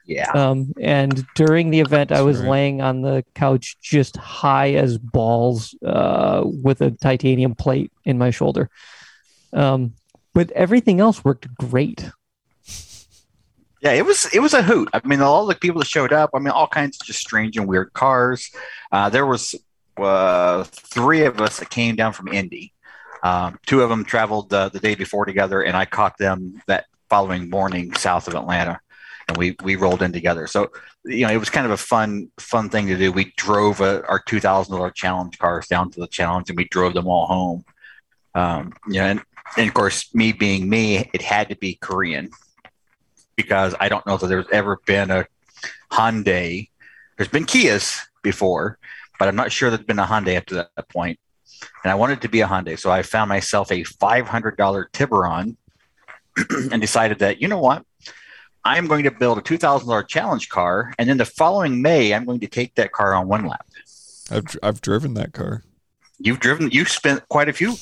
Yeah. 0.06 0.32
Um, 0.32 0.74
and 0.80 1.26
during 1.36 1.70
the 1.70 1.82
event, 1.82 2.14
I 2.14 2.22
was 2.22 2.40
right. 2.40 2.50
laying 2.50 2.82
on 2.82 3.02
the 3.02 3.26
couch 3.36 3.78
just 3.82 4.16
high 4.16 4.74
as 4.76 4.98
balls 4.98 5.76
uh, 5.86 6.44
with 6.46 6.80
a 6.80 6.92
titanium 6.92 7.56
plate 7.56 7.92
in 8.06 8.18
my 8.18 8.30
shoulder. 8.30 8.70
Um, 9.52 9.96
but 10.34 10.50
everything 10.52 11.02
else 11.02 11.26
worked 11.26 11.54
great. 11.56 12.10
Yeah, 13.82 13.92
it 13.92 14.06
was 14.06 14.28
it 14.34 14.40
was 14.40 14.54
a 14.54 14.64
hoot. 14.64 14.90
I 14.94 15.02
mean, 15.06 15.22
all 15.22 15.46
the 15.46 15.56
people 15.56 15.80
that 15.80 15.88
showed 15.88 16.14
up. 16.14 16.32
I 16.34 16.40
mean, 16.40 16.50
all 16.50 16.68
kinds 16.68 16.98
of 17.00 17.06
just 17.06 17.20
strange 17.20 17.58
and 17.58 17.68
weird 17.68 17.94
cars. 17.94 18.50
Uh, 18.92 19.10
there 19.10 19.26
was 19.26 19.56
uh, 19.98 20.64
three 20.64 21.24
of 21.26 21.42
us 21.42 21.60
that 21.60 21.70
came 21.70 21.96
down 21.96 22.14
from 22.14 22.28
Indy. 22.30 22.74
Um, 23.28 23.60
two 23.66 23.82
of 23.82 23.90
them 23.90 24.06
traveled 24.06 24.54
uh, 24.54 24.70
the 24.70 24.80
day 24.80 24.96
before 24.96 25.26
together, 25.26 25.62
and 25.62 25.76
I 25.76 25.84
caught 25.84 26.18
them 26.18 26.62
that 26.68 26.86
following 27.10 27.50
morning 27.50 27.94
south 27.96 28.30
of 28.30 28.36
Atlanta, 28.36 28.80
and 29.28 29.36
we 29.36 29.54
we 29.64 29.76
rolled 29.76 30.02
in 30.02 30.14
together. 30.14 30.48
So 30.48 30.72
you 31.04 31.26
know, 31.28 31.34
it 31.34 31.38
was 31.38 31.50
kind 31.50 31.66
of 31.66 31.74
a 31.74 31.78
fun 31.78 32.32
fun 32.40 32.70
thing 32.70 32.88
to 32.88 32.98
do. 32.98 33.12
We 33.12 33.34
drove 33.36 33.82
uh 33.82 34.02
our 34.08 34.20
two 34.20 34.40
thousand 34.40 34.76
dollar 34.76 34.92
challenge 34.92 35.40
cars 35.40 35.68
down 35.68 35.92
to 35.92 36.00
the 36.00 36.08
challenge, 36.08 36.50
and 36.50 36.58
we 36.58 36.70
drove 36.70 36.94
them 36.94 37.08
all 37.08 37.26
home. 37.26 37.66
Um, 38.34 38.72
and, 38.96 39.22
and 39.58 39.68
of 39.68 39.74
course, 39.74 40.16
me 40.16 40.32
being 40.32 40.70
me, 40.70 41.10
it 41.14 41.22
had 41.22 41.50
to 41.50 41.58
be 41.58 41.78
Korean 41.82 42.30
because 43.36 43.76
I 43.78 43.90
don't 43.90 44.06
know 44.08 44.16
that 44.16 44.28
there's 44.28 44.52
ever 44.54 44.80
been 44.86 45.12
a 45.12 45.26
Hyundai. 45.92 46.70
There's 47.18 47.34
been 47.36 47.46
Kias 47.46 48.00
before, 48.24 48.78
but 49.20 49.28
I'm 49.28 49.36
not 49.36 49.52
sure 49.52 49.70
there's 49.70 49.84
been 49.84 50.00
a 50.00 50.06
Hyundai 50.06 50.38
up 50.38 50.46
to 50.46 50.56
that 50.56 50.90
point. 50.90 51.20
And 51.84 51.92
I 51.92 51.96
wanted 51.96 52.22
to 52.22 52.30
be 52.30 52.42
a 52.42 52.48
Hyundai, 52.48 52.78
so 52.80 52.92
I 52.92 53.02
found 53.02 53.30
myself 53.30 53.72
a 53.72 53.84
$500 53.84 54.86
Tiburon 54.92 55.56
and 56.72 56.82
decided 56.82 57.20
that 57.20 57.42
you 57.42 57.48
know 57.48 57.60
what, 57.60 57.84
I 58.64 58.78
am 58.78 58.88
going 58.88 59.04
to 59.06 59.12
build 59.12 59.38
a 59.38 59.42
$2,000 59.42 60.08
challenge 60.08 60.50
car, 60.50 60.94
and 61.00 61.10
then 61.10 61.18
the 61.18 61.26
following 61.26 61.82
May, 61.82 62.14
I'm 62.14 62.26
going 62.26 62.42
to 62.42 62.48
take 62.48 62.76
that 62.76 62.92
car 62.92 63.14
on 63.14 63.28
one 63.28 63.46
lap. 63.46 63.66
I've 64.30 64.46
I've 64.62 64.82
driven 64.82 65.14
that 65.14 65.32
car. 65.32 65.64
You've 66.20 66.40
driven, 66.42 66.70
you've 66.72 66.90
spent 66.90 67.28
quite 67.30 67.48
a 67.48 67.54
few 67.54 67.76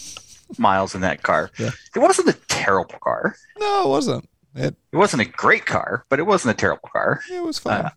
miles 0.59 0.93
in 0.93 1.01
that 1.01 1.23
car. 1.23 1.49
Yeah. 1.57 1.71
It 1.95 1.99
wasn't 1.99 2.29
a 2.29 2.33
terrible 2.47 2.99
car. 2.99 3.35
No, 3.57 3.85
it 3.85 3.89
wasn't. 3.89 4.29
It 4.53 4.75
It 4.91 4.97
wasn't 4.97 5.23
a 5.23 5.25
great 5.25 5.65
car, 5.65 6.05
but 6.09 6.19
it 6.19 6.23
wasn't 6.23 6.53
a 6.53 6.57
terrible 6.57 6.87
car. 6.91 7.21
it 7.31 7.43
was 7.43 7.57
fine. 7.57 7.85
Uh, 7.85 7.89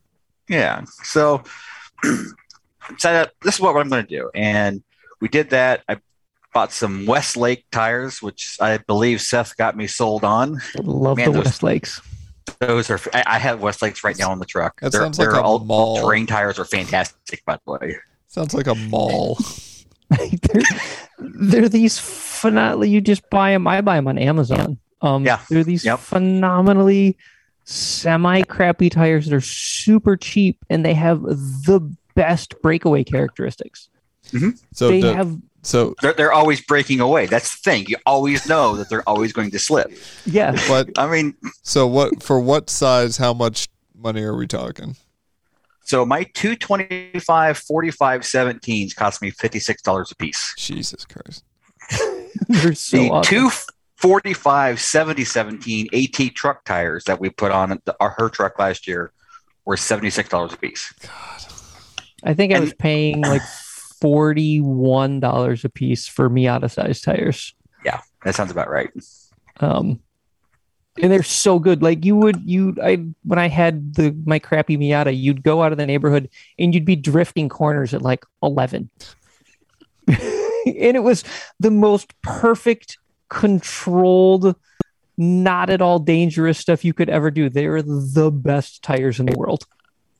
Yeah. 0.48 0.84
So 1.02 1.42
decided 2.90 3.30
this 3.42 3.56
is 3.56 3.60
what 3.60 3.76
I'm 3.76 3.88
going 3.88 4.06
to 4.06 4.08
do, 4.16 4.30
and 4.34 4.82
we 5.20 5.28
did 5.28 5.50
that. 5.50 5.82
I 5.88 5.98
bought 6.54 6.72
some 6.72 7.06
Westlake 7.06 7.64
tires, 7.70 8.22
which 8.22 8.56
I 8.60 8.78
believe 8.78 9.20
Seth 9.20 9.56
got 9.56 9.76
me 9.76 9.86
sold 9.86 10.24
on. 10.24 10.60
Love 10.82 11.16
Man, 11.18 11.26
the 11.32 11.38
those- 11.38 11.44
West 11.46 11.62
Lakes. 11.62 12.00
Those 12.60 12.88
are 12.90 12.98
I 13.12 13.22
I 13.26 13.38
have 13.38 13.60
Westlakes 13.60 14.02
right 14.02 14.18
now 14.18 14.30
on 14.30 14.38
the 14.38 14.46
truck. 14.46 14.80
That 14.80 14.90
Their- 14.92 15.02
sounds 15.02 15.18
like 15.18 15.28
their 15.30 15.38
a 15.38 15.42
all 15.42 15.58
mall. 15.60 16.00
terrain 16.00 16.26
tires 16.26 16.58
are 16.58 16.64
fantastic, 16.64 17.44
by 17.44 17.58
the 17.66 17.72
way. 17.72 17.96
Sounds 18.28 18.54
like 18.54 18.66
a 18.66 18.74
mall. 18.74 19.38
they're, 20.08 20.62
they're 21.18 21.68
these 21.68 21.98
phenomenal. 21.98 22.86
You 22.86 23.00
just 23.02 23.28
buy 23.28 23.50
them. 23.50 23.66
I 23.66 23.82
buy 23.82 23.96
them 23.96 24.08
on 24.08 24.16
Amazon. 24.18 24.78
Um, 25.02 25.24
Yeah. 25.26 25.40
they're 25.50 25.62
these 25.64 25.84
Yep. 25.84 25.98
phenomenally 25.98 27.16
semi 27.64 28.40
crappy 28.42 28.88
tires 28.88 29.26
that 29.26 29.34
are 29.34 29.40
super 29.42 30.16
cheap 30.16 30.56
and 30.70 30.82
they 30.84 30.94
have 30.94 31.20
the 31.22 31.80
best 32.14 32.60
breakaway 32.62 33.04
characteristics. 33.04 33.90
Mm-hmm. 34.32 34.50
So 34.72 34.88
they 34.88 35.00
the- 35.00 35.14
have, 35.14 35.36
so 35.62 35.94
They're, 36.00 36.12
they're 36.14 36.32
always 36.32 36.60
breaking 36.60 37.00
away. 37.00 37.26
That's 37.26 37.50
the 37.60 37.70
thing. 37.70 37.86
You 37.88 37.96
always 38.06 38.48
know 38.48 38.76
that 38.76 38.88
they're 38.88 39.06
always 39.08 39.32
going 39.32 39.50
to 39.50 39.58
slip. 39.58 39.90
yeah, 40.24 40.56
But 40.68 40.90
I 40.98 41.10
mean, 41.10 41.34
so 41.62 41.86
what 41.86 42.22
for 42.22 42.38
what 42.40 42.70
size 42.70 43.16
how 43.16 43.34
much 43.34 43.68
money 43.96 44.22
are 44.22 44.36
we 44.36 44.46
talking? 44.46 44.96
so 45.84 46.04
my 46.04 46.22
225 46.34 47.58
45 47.58 48.20
17s 48.20 48.94
cost 48.94 49.22
me 49.22 49.30
$56 49.30 50.12
a 50.12 50.14
piece. 50.16 50.54
Jesus 50.58 51.04
Christ. 51.06 51.44
they're 52.48 52.74
so 52.74 52.96
the 52.98 53.10
awesome. 53.10 53.30
two 53.50 53.50
45 53.96 54.80
70 54.80 55.24
17 55.24 55.88
AT 55.94 56.34
truck 56.34 56.64
tires 56.64 57.04
that 57.04 57.18
we 57.20 57.30
put 57.30 57.50
on 57.52 57.80
the, 57.84 57.96
our, 58.00 58.10
her 58.18 58.28
truck 58.28 58.58
last 58.58 58.86
year 58.86 59.12
were 59.64 59.76
$76 59.76 60.52
a 60.52 60.56
piece. 60.58 60.92
God. 61.02 61.44
I 62.22 62.34
think 62.34 62.52
I 62.52 62.56
and- 62.56 62.64
was 62.64 62.74
paying 62.74 63.22
like 63.22 63.42
$41 64.02 65.64
a 65.64 65.68
piece 65.68 66.06
for 66.06 66.28
Miata 66.30 66.70
size 66.70 67.00
tires. 67.00 67.54
Yeah, 67.84 68.00
that 68.24 68.34
sounds 68.34 68.50
about 68.50 68.70
right. 68.70 68.90
um 69.60 70.00
and 71.00 71.12
they're 71.12 71.22
so 71.22 71.58
good 71.58 71.82
like 71.82 72.04
you 72.04 72.16
would 72.16 72.40
you 72.48 72.74
i 72.82 73.04
when 73.22 73.38
i 73.38 73.48
had 73.48 73.94
the 73.94 74.16
my 74.24 74.38
crappy 74.38 74.76
miata 74.76 75.16
you'd 75.16 75.42
go 75.42 75.62
out 75.62 75.72
of 75.72 75.78
the 75.78 75.86
neighborhood 75.86 76.28
and 76.58 76.74
you'd 76.74 76.84
be 76.84 76.96
drifting 76.96 77.48
corners 77.48 77.94
at 77.94 78.02
like 78.02 78.24
11 78.42 78.90
and 80.08 80.16
it 80.66 81.02
was 81.02 81.24
the 81.60 81.70
most 81.70 82.20
perfect 82.22 82.98
controlled 83.28 84.56
not 85.16 85.70
at 85.70 85.82
all 85.82 85.98
dangerous 85.98 86.58
stuff 86.58 86.84
you 86.84 86.94
could 86.94 87.08
ever 87.08 87.30
do 87.30 87.48
they 87.48 87.68
were 87.68 87.82
the 87.82 88.30
best 88.30 88.82
tires 88.82 89.20
in 89.20 89.26
the 89.26 89.36
world 89.36 89.66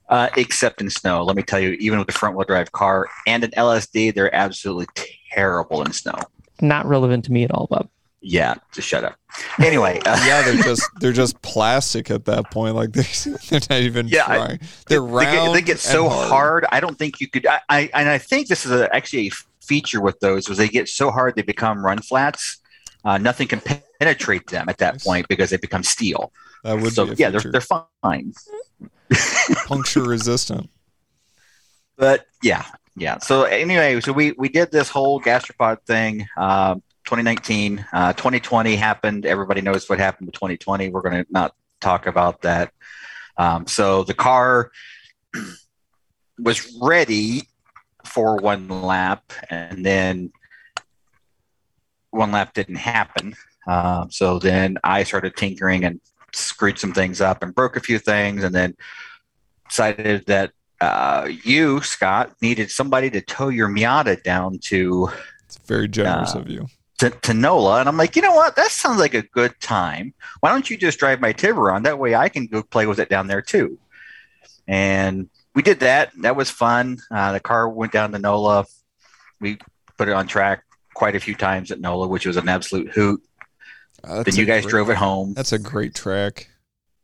Uh, 0.09 0.29
except 0.39 0.81
in 0.81 0.89
snow. 0.89 1.23
Let 1.23 1.37
me 1.37 1.43
tell 1.43 1.61
you, 1.61 1.73
even 1.73 1.99
with 1.99 2.09
a 2.09 2.13
front 2.13 2.35
wheel 2.37 2.47
drive 2.47 2.73
car 2.73 3.07
and 3.27 3.45
an 3.45 3.51
LSD, 3.51 4.15
they're 4.15 4.35
absolutely 4.35 4.87
terrible 5.33 5.83
in 5.83 5.93
snow. 5.93 6.15
not 6.63 6.87
relevant 6.87 7.25
to 7.27 7.33
me 7.33 7.45
at 7.45 7.51
all 7.51 7.67
bob 7.71 7.89
Yeah, 8.23 8.55
just 8.73 8.89
shut 8.89 9.05
up. 9.05 9.17
Anyway, 9.63 10.01
uh, 10.07 10.19
Yeah, 10.27 10.43
they're 10.43 10.63
just 10.63 10.83
they're 11.01 11.13
just 11.13 11.41
plastic 11.53 12.11
at 12.11 12.25
that 12.25 12.51
point. 12.51 12.75
Like 12.75 12.93
they 12.93 13.03
they're 13.51 13.61
not 13.71 13.81
even 13.83 14.09
Yeah, 14.09 14.25
trying. 14.25 14.61
They're 14.89 15.01
they 15.01 15.07
round. 15.07 15.47
get, 15.49 15.53
they 15.53 15.63
get 15.63 15.79
so 15.79 16.09
hard. 16.09 16.65
I 16.73 16.81
don't 16.81 16.99
think 16.99 17.21
you 17.21 17.29
could. 17.29 17.47
I, 17.47 17.61
I 17.69 17.91
and 17.95 18.09
I 18.09 18.19
think 18.19 18.49
this 18.49 18.65
is 18.65 18.73
a, 18.73 18.93
actually 18.97 19.29
a 19.29 19.31
feature 19.63 20.01
with 20.01 20.19
those 20.21 20.49
was 20.49 20.57
they 20.59 20.69
get 20.69 20.89
so 20.89 21.11
hard 21.11 21.35
they 21.37 21.43
become 21.43 21.85
run 21.85 21.99
flats. 21.99 22.59
Uh, 23.05 23.19
nothing 23.19 23.47
can 23.47 23.61
penetrate 23.99 24.47
them 24.49 24.69
at 24.69 24.79
that 24.79 24.95
Nice. 24.95 25.05
point 25.05 25.29
because 25.29 25.51
they 25.51 25.57
become 25.57 25.83
steel. 25.83 26.33
That 26.65 26.81
would 26.81 26.93
so 26.93 27.07
be 27.07 27.15
yeah, 27.17 27.31
they're 27.31 27.41
they're 27.41 27.61
fine. 27.61 28.33
puncture 29.67 30.03
resistant. 30.03 30.71
But 31.97 32.27
yeah, 32.43 32.65
yeah. 32.97 33.19
So 33.19 33.45
anyway, 33.45 34.01
so 34.01 34.13
we 34.13 34.33
we 34.33 34.49
did 34.49 34.71
this 34.71 34.89
whole 34.89 35.21
gastropod 35.21 35.83
thing. 35.87 36.27
Um, 36.37 36.83
2019, 37.05 37.87
uh, 37.93 38.13
2020 38.13 38.77
happened. 38.77 39.25
Everybody 39.25 39.63
knows 39.63 39.89
what 39.89 39.99
happened 39.99 40.27
with 40.27 40.35
2020. 40.35 40.91
We're 40.91 41.01
going 41.01 41.25
to 41.25 41.27
not 41.31 41.55
talk 41.81 42.07
about 42.07 42.43
that. 42.43 42.71
Um, 43.39 43.67
so 43.67 44.05
the 44.05 44.13
car 44.13 44.71
was 46.39 46.77
ready 46.83 47.49
for 48.05 48.37
one 48.37 48.69
lap, 48.69 49.33
and 49.49 49.87
then 49.87 50.33
one 52.11 52.31
lap 52.33 52.53
didn't 52.53 52.77
happen. 52.77 53.35
Um, 53.69 54.11
so 54.11 54.39
then 54.39 54.79
I 54.83 55.05
started 55.05 55.37
tinkering 55.37 55.85
and 55.85 56.01
screwed 56.33 56.79
some 56.79 56.93
things 56.93 57.21
up 57.21 57.43
and 57.43 57.55
broke 57.55 57.77
a 57.77 57.81
few 57.81 57.99
things, 57.99 58.43
and 58.45 58.55
then 58.55 58.75
decided 59.69 60.25
that 60.27 60.53
uh, 60.81 61.29
you, 61.45 61.81
Scott, 61.83 62.33
needed 62.41 62.71
somebody 62.71 63.11
to 63.11 63.21
tow 63.21 63.49
your 63.49 63.69
Miata 63.69 64.23
down 64.23 64.59
to 64.65 65.11
It's 65.45 65.59
very 65.67 65.89
generous 65.89 66.35
Uh, 66.35 66.39
of 66.41 66.49
you. 66.49 66.67
to, 66.99 67.11
to 67.11 67.35
NOLA. 67.35 67.81
And 67.81 67.89
I'm 67.89 67.97
like, 67.97 68.17
you 68.17 68.23
know 68.23 68.35
what? 68.35 68.57
That 68.57 68.71
sounds 68.71 68.99
like 68.99 69.15
a 69.15 69.23
good 69.23 69.53
time. 69.61 70.15
Why 70.41 70.51
don't 70.51 70.69
you 70.71 70.77
just 70.77 70.99
drive 70.99 71.21
my 71.21 71.33
Tiburon? 71.33 71.83
That 71.83 71.99
way 71.99 72.15
I 72.15 72.29
can 72.29 72.47
go 72.47 72.63
play 72.63 72.87
with 72.87 72.99
it 73.01 73.09
down 73.11 73.27
there 73.27 73.43
too. 73.43 73.79
And 74.67 75.29
we 75.55 75.63
did 75.63 75.81
that. 75.81 76.13
That 76.23 76.37
was 76.37 76.49
fun. 76.51 76.99
Uh, 77.11 77.33
the 77.33 77.41
car 77.41 77.69
went 77.69 77.93
down 77.93 78.13
to 78.13 78.19
NOLA. 78.19 78.65
We 79.41 79.59
put 79.97 80.09
it 80.09 80.15
on 80.15 80.27
track 80.27 80.65
quite 80.95 81.17
a 81.17 81.21
few 81.21 81.35
times 81.35 81.71
at 81.71 81.81
NOLA, 81.81 82.09
which 82.09 82.27
was 82.27 82.37
an 82.37 82.49
absolute 82.49 82.91
hoot. 82.93 83.23
Uh, 84.05 84.23
then 84.23 84.35
you 84.37 84.45
guys 84.45 84.63
great- 84.65 84.71
drove 84.71 84.91
it 84.91 84.97
home. 84.97 85.35
That's 85.35 85.53
a 85.53 85.59
great 85.59 85.95
track. 85.95 86.49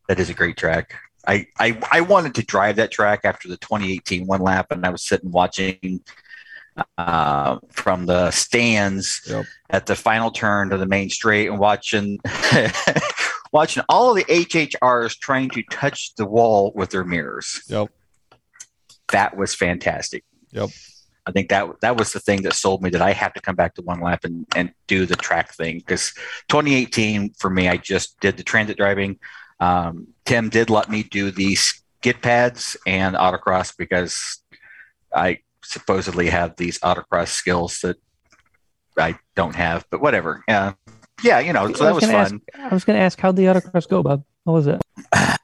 That 0.09 0.19
is 0.21 0.29
a 0.31 0.35
great 0.35 0.57
track. 0.57 0.95
I, 1.27 1.47
I, 1.59 1.79
I 1.91 2.01
wanted 2.03 2.35
to 2.37 2.43
drive 2.43 2.77
that 2.77 2.91
track 2.91 3.21
after 3.25 3.49
the 3.49 3.57
2018 3.57 4.27
one 4.27 4.43
lap, 4.43 4.67
and 4.71 4.85
I 4.85 4.91
was 4.91 5.03
sitting 5.03 5.31
watching 5.31 6.03
uh, 6.99 7.59
from 7.71 8.05
the 8.07 8.31
stands 8.31 9.23
Yep. 9.27 9.45
at 9.71 9.87
the 9.87 9.97
final 9.97 10.31
turn 10.31 10.71
to 10.71 10.77
the 10.77 10.87
main 10.87 11.09
straight 11.09 11.49
and 11.49 11.59
watching 11.59 12.19
watching 13.53 13.83
all 13.89 14.11
of 14.11 14.17
the 14.17 14.25
HHRs 14.25 15.19
trying 15.19 15.49
to 15.51 15.63
touch 15.71 16.15
the 16.17 16.27
wall 16.27 16.73
with 16.75 16.91
their 16.91 17.05
mirrors. 17.05 17.63
Yep. 17.69 17.91
That 19.13 19.37
was 19.37 19.55
fantastic. 19.55 20.25
Yep. 20.51 20.71
I 21.27 21.33
think 21.33 21.49
that 21.49 21.81
that 21.81 21.97
was 21.97 22.13
the 22.13 22.21
thing 22.21 22.43
that 22.43 22.55
sold 22.55 22.83
me 22.83 22.91
that 22.91 23.01
I 23.01 23.13
have 23.13 23.33
to 23.35 23.41
come 23.41 23.55
back 23.55 23.75
to 23.75 23.83
one 23.83 24.01
lap 24.01 24.25
and, 24.25 24.47
and 24.55 24.73
do 24.87 25.07
the 25.07 25.17
track 25.17 25.55
thing 25.55 25.79
because 25.79 26.13
2018 26.49 27.35
for 27.39 27.49
me, 27.49 27.69
I 27.69 27.77
just 27.77 28.21
did 28.21 28.37
the 28.37 28.43
transit 28.43 28.77
driving. 28.77 29.19
Um, 29.61 30.09
Tim 30.27 30.51
did 30.51 30.69
let 30.69 30.91
me 30.91 31.03
do 31.03 31.31
the 31.31 31.55
skid 31.55 32.21
pads 32.21 32.77
and 32.87 33.17
autocross 33.17 33.75
because 33.77 34.43
I 35.15 35.39
supposedly 35.63 36.29
have 36.29 36.57
these 36.57 36.79
autocross 36.81 37.29
skills 37.29 37.81
that 37.81 37.97
I 38.99 39.19
don't 39.35 39.55
have, 39.55 39.87
but 39.91 40.01
whatever. 40.03 40.45
Yeah, 40.47 40.75
yeah, 41.23 41.39
you 41.39 41.53
know, 41.53 41.73
so 41.73 41.85
I 41.85 41.89
that 41.89 41.95
was 41.95 42.03
was 42.03 42.11
fun. 42.11 42.41
I 42.59 42.69
was 42.69 42.85
going 42.85 42.99
to 42.99 43.03
ask 43.03 43.19
how'd 43.19 43.37
the 43.37 43.45
autocross 43.45 43.89
go, 43.89 44.03
Bob? 44.03 44.25
What 44.45 44.53
was 44.53 44.67
it? 44.67 44.83
I 45.13 45.39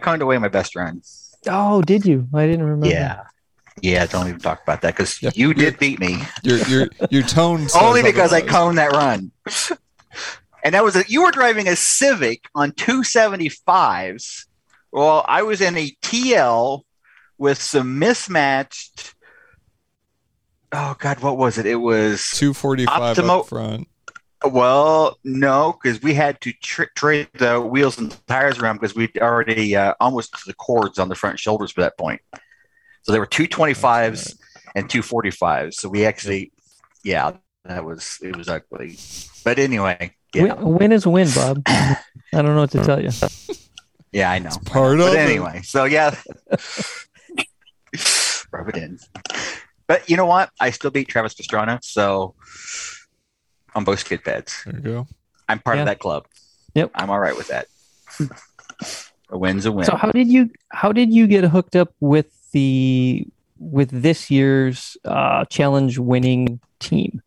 coined 0.00 0.20
away 0.20 0.36
my 0.38 0.48
best 0.48 0.76
run. 0.76 1.00
Oh, 1.46 1.82
did 1.82 2.04
you? 2.04 2.28
I 2.34 2.46
didn't 2.46 2.64
remember. 2.64 2.86
Yeah. 2.86 3.24
Yeah, 3.82 4.06
don't 4.06 4.28
even 4.28 4.40
talk 4.40 4.62
about 4.62 4.82
that 4.82 4.94
because 4.96 5.20
Yeah, 5.22 5.30
you 5.34 5.52
did 5.52 5.78
beat 5.78 5.98
me. 6.00 6.22
Your 6.42 6.58
your 6.68 6.88
your 7.10 7.22
tone 7.22 7.66
only 7.80 8.02
because 8.02 8.32
I 8.32 8.40
coned 8.40 8.78
that 8.78 8.92
run. 8.92 9.32
and 10.62 10.74
that 10.74 10.84
was 10.84 10.96
a, 10.96 11.04
you 11.08 11.22
were 11.24 11.30
driving 11.32 11.68
a 11.68 11.76
Civic 11.76 12.44
on 12.54 12.72
275s. 12.72 14.46
Well, 14.92 15.24
I 15.26 15.42
was 15.42 15.60
in 15.60 15.76
a 15.76 15.90
TL 16.02 16.82
with 17.36 17.60
some 17.60 17.98
mismatched. 17.98 19.14
Oh 20.72 20.94
God, 20.98 21.20
what 21.20 21.36
was 21.36 21.58
it? 21.58 21.66
It 21.66 21.76
was 21.76 22.28
245 22.30 23.16
Optimo- 23.16 23.40
up 23.40 23.46
front. 23.48 23.88
well, 24.44 25.18
no, 25.24 25.76
because 25.82 26.00
we 26.02 26.14
had 26.14 26.40
to 26.42 26.52
tr- 26.62 26.84
trade 26.94 27.28
the 27.34 27.60
wheels 27.60 27.98
and 27.98 28.16
tires 28.26 28.58
around 28.58 28.76
because 28.76 28.94
we'd 28.94 29.16
already 29.18 29.74
uh, 29.76 29.94
almost 30.00 30.32
to 30.34 30.40
the 30.46 30.54
cords 30.54 30.98
on 30.98 31.08
the 31.08 31.14
front 31.14 31.38
shoulders 31.38 31.72
by 31.72 31.82
that 31.82 31.98
point. 31.98 32.20
So 33.04 33.12
there 33.12 33.20
were 33.20 33.26
two 33.26 33.46
25s 33.46 34.36
and 34.74 34.88
two 34.90 35.02
45s. 35.02 35.74
So 35.74 35.88
we 35.88 36.04
actually, 36.04 36.52
yeah, 37.02 37.32
that 37.64 37.84
was 37.84 38.18
it 38.22 38.36
was 38.36 38.48
ugly. 38.48 38.98
But 39.44 39.58
anyway, 39.58 40.12
yeah, 40.34 40.54
Win, 40.54 40.74
win 40.74 40.92
is 40.92 41.06
a 41.06 41.10
win, 41.10 41.28
Bob. 41.34 41.62
I 41.66 41.98
don't 42.32 42.46
know 42.46 42.56
what 42.60 42.70
to 42.72 42.84
tell 42.84 43.02
you. 43.02 43.10
yeah, 44.12 44.30
I 44.30 44.38
know. 44.38 44.50
Part 44.64 45.00
of 45.00 45.06
But 45.06 45.14
it. 45.14 45.18
anyway, 45.18 45.62
so 45.62 45.84
yeah, 45.84 46.14
rub 48.52 48.68
it 48.68 48.76
in. 48.76 48.98
But 49.86 50.08
you 50.08 50.16
know 50.16 50.26
what? 50.26 50.50
I 50.60 50.70
still 50.70 50.90
beat 50.90 51.08
Travis 51.08 51.34
Pastrana, 51.34 51.82
so 51.84 52.34
on 53.74 53.84
both 53.84 54.00
skid 54.00 54.24
pads. 54.24 54.62
There 54.64 54.74
you 54.74 54.80
go. 54.80 55.06
I'm 55.48 55.58
part 55.58 55.76
Yeah. 55.76 55.82
of 55.82 55.86
that 55.86 55.98
club. 55.98 56.26
Yep. 56.74 56.90
I'm 56.94 57.10
all 57.10 57.20
right 57.20 57.36
with 57.36 57.48
that. 57.48 57.66
A 59.30 59.38
win's 59.38 59.66
a 59.66 59.72
win. 59.72 59.84
So 59.84 59.96
how 59.96 60.10
did 60.10 60.28
you 60.28 60.50
how 60.70 60.92
did 60.92 61.12
you 61.12 61.26
get 61.26 61.44
hooked 61.44 61.76
up 61.76 61.92
with 62.00 62.26
the 62.54 63.26
with 63.58 63.90
this 63.90 64.30
year's 64.30 64.96
uh, 65.04 65.44
challenge 65.46 65.98
winning 65.98 66.60
team? 66.80 67.20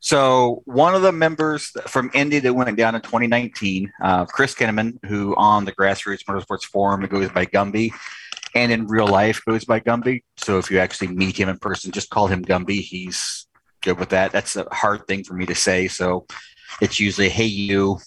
So 0.00 0.62
one 0.64 0.94
of 0.94 1.02
the 1.02 1.12
members 1.12 1.72
from 1.86 2.10
Indy 2.14 2.38
that 2.38 2.54
went 2.54 2.76
down 2.76 2.94
in 2.94 3.00
2019, 3.00 3.92
uh, 4.02 4.26
Chris 4.26 4.54
Kinneman, 4.54 4.98
who 5.06 5.34
on 5.36 5.64
the 5.64 5.72
Grassroots 5.72 6.24
Motorsports 6.24 6.64
Forum 6.64 7.04
goes 7.06 7.28
by 7.30 7.46
Gumby, 7.46 7.92
and 8.54 8.70
in 8.70 8.86
real 8.86 9.08
life 9.08 9.40
goes 9.46 9.64
by 9.64 9.80
Gumby. 9.80 10.22
So 10.36 10.58
if 10.58 10.70
you 10.70 10.78
actually 10.78 11.08
meet 11.08 11.36
him 11.36 11.48
in 11.48 11.58
person, 11.58 11.90
just 11.90 12.10
call 12.10 12.28
him 12.28 12.44
Gumby. 12.44 12.80
He's 12.80 13.46
good 13.82 13.98
with 13.98 14.10
that. 14.10 14.30
That's 14.32 14.56
a 14.56 14.66
hard 14.70 15.06
thing 15.06 15.24
for 15.24 15.34
me 15.34 15.46
to 15.46 15.54
say. 15.54 15.88
So 15.88 16.26
it's 16.80 17.00
usually 17.00 17.28
hey 17.28 17.46
you, 17.46 17.98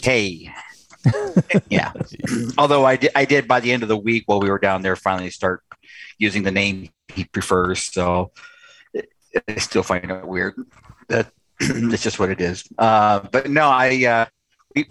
hey. 0.00 0.52
Yeah. 1.68 1.92
Although 2.58 2.84
I 2.84 2.96
did, 2.96 3.10
I 3.14 3.24
did 3.24 3.48
by 3.48 3.60
the 3.60 3.72
end 3.72 3.82
of 3.82 3.88
the 3.88 3.96
week 3.96 4.24
while 4.26 4.40
we 4.40 4.50
were 4.50 4.58
down 4.58 4.82
there 4.82 4.96
finally 4.96 5.30
start 5.30 5.62
using 6.18 6.42
the 6.42 6.50
name 6.50 6.90
he 7.08 7.24
prefers. 7.24 7.82
So 7.82 8.32
I 9.48 9.56
still 9.56 9.82
find 9.82 10.10
it 10.10 10.26
weird. 10.26 10.54
That 11.08 11.32
it's 11.60 12.02
just 12.02 12.18
what 12.18 12.30
it 12.30 12.40
is. 12.40 12.64
Uh, 12.78 13.20
but 13.30 13.50
no, 13.50 13.68
I 13.68 14.04
uh, 14.04 14.26
we 14.74 14.88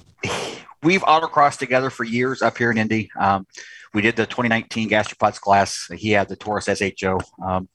we've 0.83 1.01
autocrossed 1.01 1.59
together 1.59 1.89
for 1.89 2.03
years 2.03 2.41
up 2.41 2.57
here 2.57 2.71
in 2.71 2.77
Indy. 2.77 3.09
Um, 3.19 3.47
we 3.93 4.01
did 4.01 4.15
the 4.15 4.25
2019 4.25 4.89
Gastropods 4.89 5.39
class. 5.39 5.87
He 5.93 6.11
had 6.11 6.29
the 6.29 6.35
Taurus 6.35 6.65
SHO. 6.65 7.19
Um, 7.43 7.67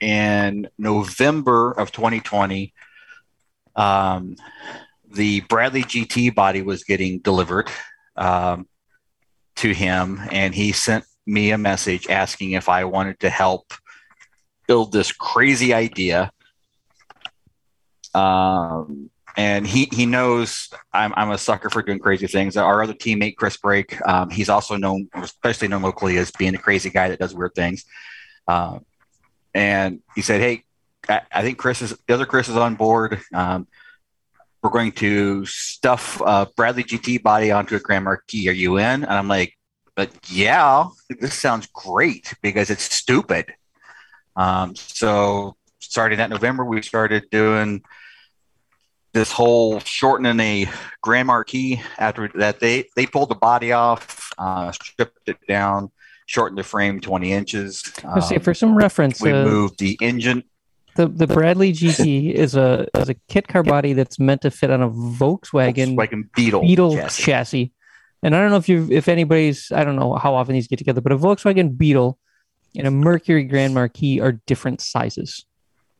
in 0.00 0.68
November 0.78 1.72
of 1.72 1.92
2020, 1.92 2.72
um, 3.76 4.36
the 5.10 5.40
Bradley 5.42 5.82
GT 5.82 6.34
body 6.34 6.62
was 6.62 6.84
getting 6.84 7.18
delivered 7.20 7.68
um, 8.16 8.68
to 9.56 9.72
him, 9.72 10.20
and 10.30 10.54
he 10.54 10.72
sent 10.72 11.04
me 11.26 11.50
a 11.50 11.58
message 11.58 12.08
asking 12.08 12.52
if 12.52 12.68
I 12.68 12.84
wanted 12.84 13.20
to 13.20 13.30
help 13.30 13.72
build 14.66 14.92
this 14.92 15.12
crazy 15.12 15.74
idea. 15.74 16.30
Um, 18.14 19.10
and 19.36 19.66
he 19.66 19.88
he 19.92 20.06
knows 20.06 20.68
I'm 20.92 21.12
I'm 21.16 21.30
a 21.30 21.38
sucker 21.38 21.70
for 21.70 21.82
doing 21.82 21.98
crazy 21.98 22.26
things. 22.26 22.56
Our 22.56 22.82
other 22.82 22.94
teammate 22.94 23.36
Chris 23.36 23.56
Brake, 23.56 23.96
um, 24.06 24.30
he's 24.30 24.48
also 24.48 24.76
known, 24.76 25.08
especially 25.14 25.68
known 25.68 25.82
locally, 25.82 26.18
as 26.18 26.30
being 26.32 26.54
a 26.54 26.58
crazy 26.58 26.90
guy 26.90 27.08
that 27.08 27.20
does 27.20 27.34
weird 27.34 27.54
things. 27.54 27.84
Um, 28.48 28.84
and 29.54 30.00
he 30.14 30.22
said, 30.22 30.40
"Hey, 30.40 30.64
I, 31.08 31.22
I 31.32 31.42
think 31.42 31.58
Chris 31.58 31.82
is 31.82 31.96
the 32.06 32.14
other 32.14 32.26
Chris 32.26 32.48
is 32.48 32.56
on 32.56 32.74
board. 32.74 33.20
Um, 33.32 33.68
we're 34.62 34.70
going 34.70 34.92
to 34.92 35.44
stuff 35.46 36.20
uh, 36.22 36.46
Bradley 36.56 36.84
GT 36.84 37.22
body 37.22 37.50
onto 37.50 37.76
a 37.76 37.80
Grand 37.80 38.04
Marquis. 38.04 38.48
Are 38.48 38.52
you 38.52 38.78
in?" 38.78 39.04
And 39.04 39.06
I'm 39.06 39.28
like, 39.28 39.56
"But 39.96 40.10
yeah, 40.30 40.86
this 41.08 41.34
sounds 41.34 41.66
great 41.72 42.34
because 42.42 42.70
it's 42.70 42.84
stupid." 42.94 43.54
Um, 44.36 44.74
so 44.76 45.56
starting 45.80 46.18
that 46.18 46.30
November, 46.30 46.64
we 46.64 46.82
started 46.82 47.24
doing 47.30 47.82
this 49.12 49.32
whole 49.32 49.80
shortening 49.80 50.40
a 50.40 50.70
Grand 51.02 51.26
Marquis. 51.26 51.82
After 51.98 52.28
that, 52.36 52.60
they 52.60 52.84
they 52.96 53.06
pulled 53.06 53.30
the 53.30 53.34
body 53.34 53.72
off, 53.72 54.32
uh, 54.38 54.72
stripped 54.72 55.28
it 55.28 55.38
down, 55.48 55.90
shortened 56.26 56.58
the 56.58 56.64
frame 56.64 57.00
20 57.00 57.32
inches. 57.32 57.92
Um, 58.04 58.40
for 58.40 58.54
some 58.54 58.76
reference, 58.76 59.20
we 59.20 59.32
uh, 59.32 59.44
moved 59.44 59.78
the 59.78 59.98
engine. 60.00 60.44
The 60.96 61.06
the 61.08 61.26
Bradley 61.26 61.72
GT 61.72 62.32
is 62.32 62.56
a 62.56 62.86
is 62.98 63.08
a 63.08 63.14
kit 63.28 63.48
car 63.48 63.62
body 63.62 63.92
that's 63.92 64.18
meant 64.18 64.42
to 64.42 64.50
fit 64.50 64.70
on 64.70 64.82
a 64.82 64.90
Volkswagen 64.90 65.96
Volkswagen 65.96 66.32
Beetle, 66.34 66.60
Beetle 66.62 66.94
chassis. 66.96 67.22
chassis. 67.22 67.72
And 68.22 68.36
I 68.36 68.40
don't 68.40 68.50
know 68.50 68.56
if 68.56 68.68
you 68.68 68.86
if 68.90 69.08
anybody's 69.08 69.70
I 69.72 69.84
don't 69.84 69.96
know 69.96 70.14
how 70.14 70.34
often 70.34 70.54
these 70.54 70.66
get 70.68 70.78
together, 70.78 71.00
but 71.00 71.12
a 71.12 71.16
Volkswagen 71.18 71.76
Beetle 71.78 72.18
and 72.76 72.86
a 72.86 72.90
Mercury 72.90 73.44
Grand 73.44 73.74
Marquis 73.74 74.20
are 74.20 74.32
different 74.46 74.80
sizes, 74.80 75.44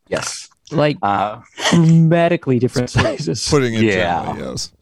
Yes. 0.09 0.49
like 0.71 0.97
Uh, 1.03 1.41
dramatically 1.71 2.59
different 2.59 2.91
sizes. 2.99 3.49
Putting 3.49 3.75
it 3.75 3.83
Yeah. 3.85 4.25
gently, 4.27 4.45
yes. 4.45 4.73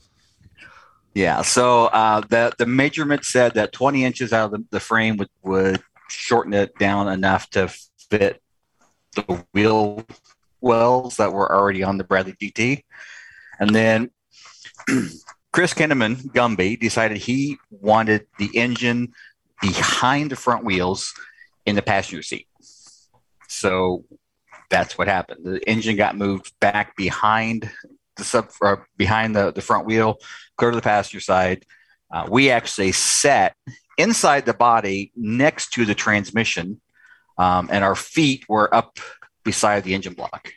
yeah. 1.14 1.42
So 1.42 1.86
uh, 1.86 2.20
the 2.28 2.52
the 2.58 2.66
measurement 2.66 3.24
said 3.24 3.54
that 3.54 3.72
20 3.72 4.04
inches 4.04 4.32
out 4.32 4.46
of 4.46 4.50
the, 4.52 4.64
the 4.70 4.80
frame 4.80 5.16
would 5.18 5.28
would 5.42 5.80
shorten 6.08 6.52
it 6.54 6.76
down 6.78 7.08
enough 7.08 7.48
to 7.50 7.68
fit 8.10 8.42
the 9.14 9.44
wheel 9.52 10.06
wells 10.60 11.16
that 11.16 11.32
were 11.32 11.52
already 11.52 11.82
on 11.82 11.98
the 11.98 12.04
Bradley 12.04 12.32
GT, 12.32 12.82
and 13.60 13.74
then 13.74 14.10
Chris 15.52 15.74
Kinneman 15.74 16.16
Gumby 16.32 16.78
decided 16.78 17.18
he 17.18 17.58
wanted 17.70 18.26
the 18.38 18.50
engine 18.54 19.12
behind 19.60 20.30
the 20.30 20.36
front 20.36 20.64
wheels 20.64 21.14
in 21.66 21.74
the 21.74 21.82
passenger 21.82 22.22
seat. 22.22 22.46
So 23.48 24.04
that's 24.70 24.98
what 24.98 25.08
happened. 25.08 25.44
The 25.44 25.68
engine 25.68 25.96
got 25.96 26.16
moved 26.16 26.52
back 26.60 26.96
behind 26.96 27.70
the 28.16 28.24
sub 28.24 28.50
behind 28.96 29.34
the, 29.34 29.52
the 29.52 29.62
front 29.62 29.86
wheel, 29.86 30.18
go 30.56 30.70
to 30.70 30.76
the 30.76 30.82
passenger 30.82 31.20
side. 31.20 31.64
Uh, 32.10 32.26
we 32.28 32.50
actually 32.50 32.92
sat 32.92 33.54
inside 33.96 34.44
the 34.44 34.54
body 34.54 35.12
next 35.16 35.72
to 35.72 35.84
the 35.84 35.94
transmission, 35.94 36.80
um, 37.38 37.68
and 37.72 37.84
our 37.84 37.94
feet 37.94 38.44
were 38.48 38.72
up 38.74 38.98
beside 39.44 39.84
the 39.84 39.94
engine 39.94 40.14
block. 40.14 40.52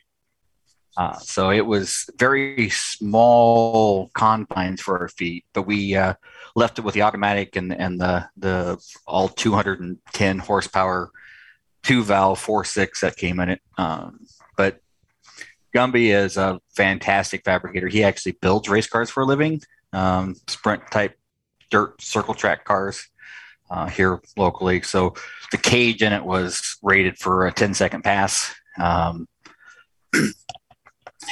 Uh, 0.97 1.17
so 1.19 1.51
it 1.51 1.65
was 1.65 2.09
very 2.17 2.69
small 2.69 4.09
confines 4.13 4.81
for 4.81 4.99
our 4.99 5.07
feet, 5.07 5.45
but 5.53 5.61
we 5.61 5.95
uh, 5.95 6.13
left 6.55 6.79
it 6.79 6.81
with 6.81 6.93
the 6.93 7.01
automatic 7.01 7.55
and 7.55 7.73
and 7.73 7.99
the 7.99 8.27
the 8.35 8.77
all 9.07 9.29
210 9.29 10.39
horsepower 10.39 11.09
two 11.83 12.03
valve 12.03 12.39
four 12.39 12.65
six 12.65 13.01
that 13.01 13.15
came 13.15 13.39
in 13.39 13.49
it. 13.49 13.61
Um, 13.77 14.19
but 14.57 14.81
Gumby 15.73 16.13
is 16.13 16.35
a 16.35 16.59
fantastic 16.75 17.45
fabricator. 17.45 17.87
He 17.87 18.03
actually 18.03 18.33
builds 18.33 18.67
race 18.67 18.87
cars 18.87 19.09
for 19.09 19.23
a 19.23 19.25
living, 19.25 19.61
um, 19.93 20.35
sprint 20.47 20.83
type 20.91 21.17
dirt 21.69 22.01
circle 22.01 22.33
track 22.33 22.65
cars 22.65 23.09
uh, 23.71 23.87
here 23.87 24.21
locally. 24.37 24.81
So 24.81 25.15
the 25.51 25.57
cage 25.57 26.03
in 26.03 26.13
it 26.13 26.23
was 26.23 26.77
rated 26.83 27.17
for 27.17 27.47
a 27.47 27.53
10 27.53 27.73
second 27.73 28.03
pass. 28.03 28.53
Um, 28.77 29.27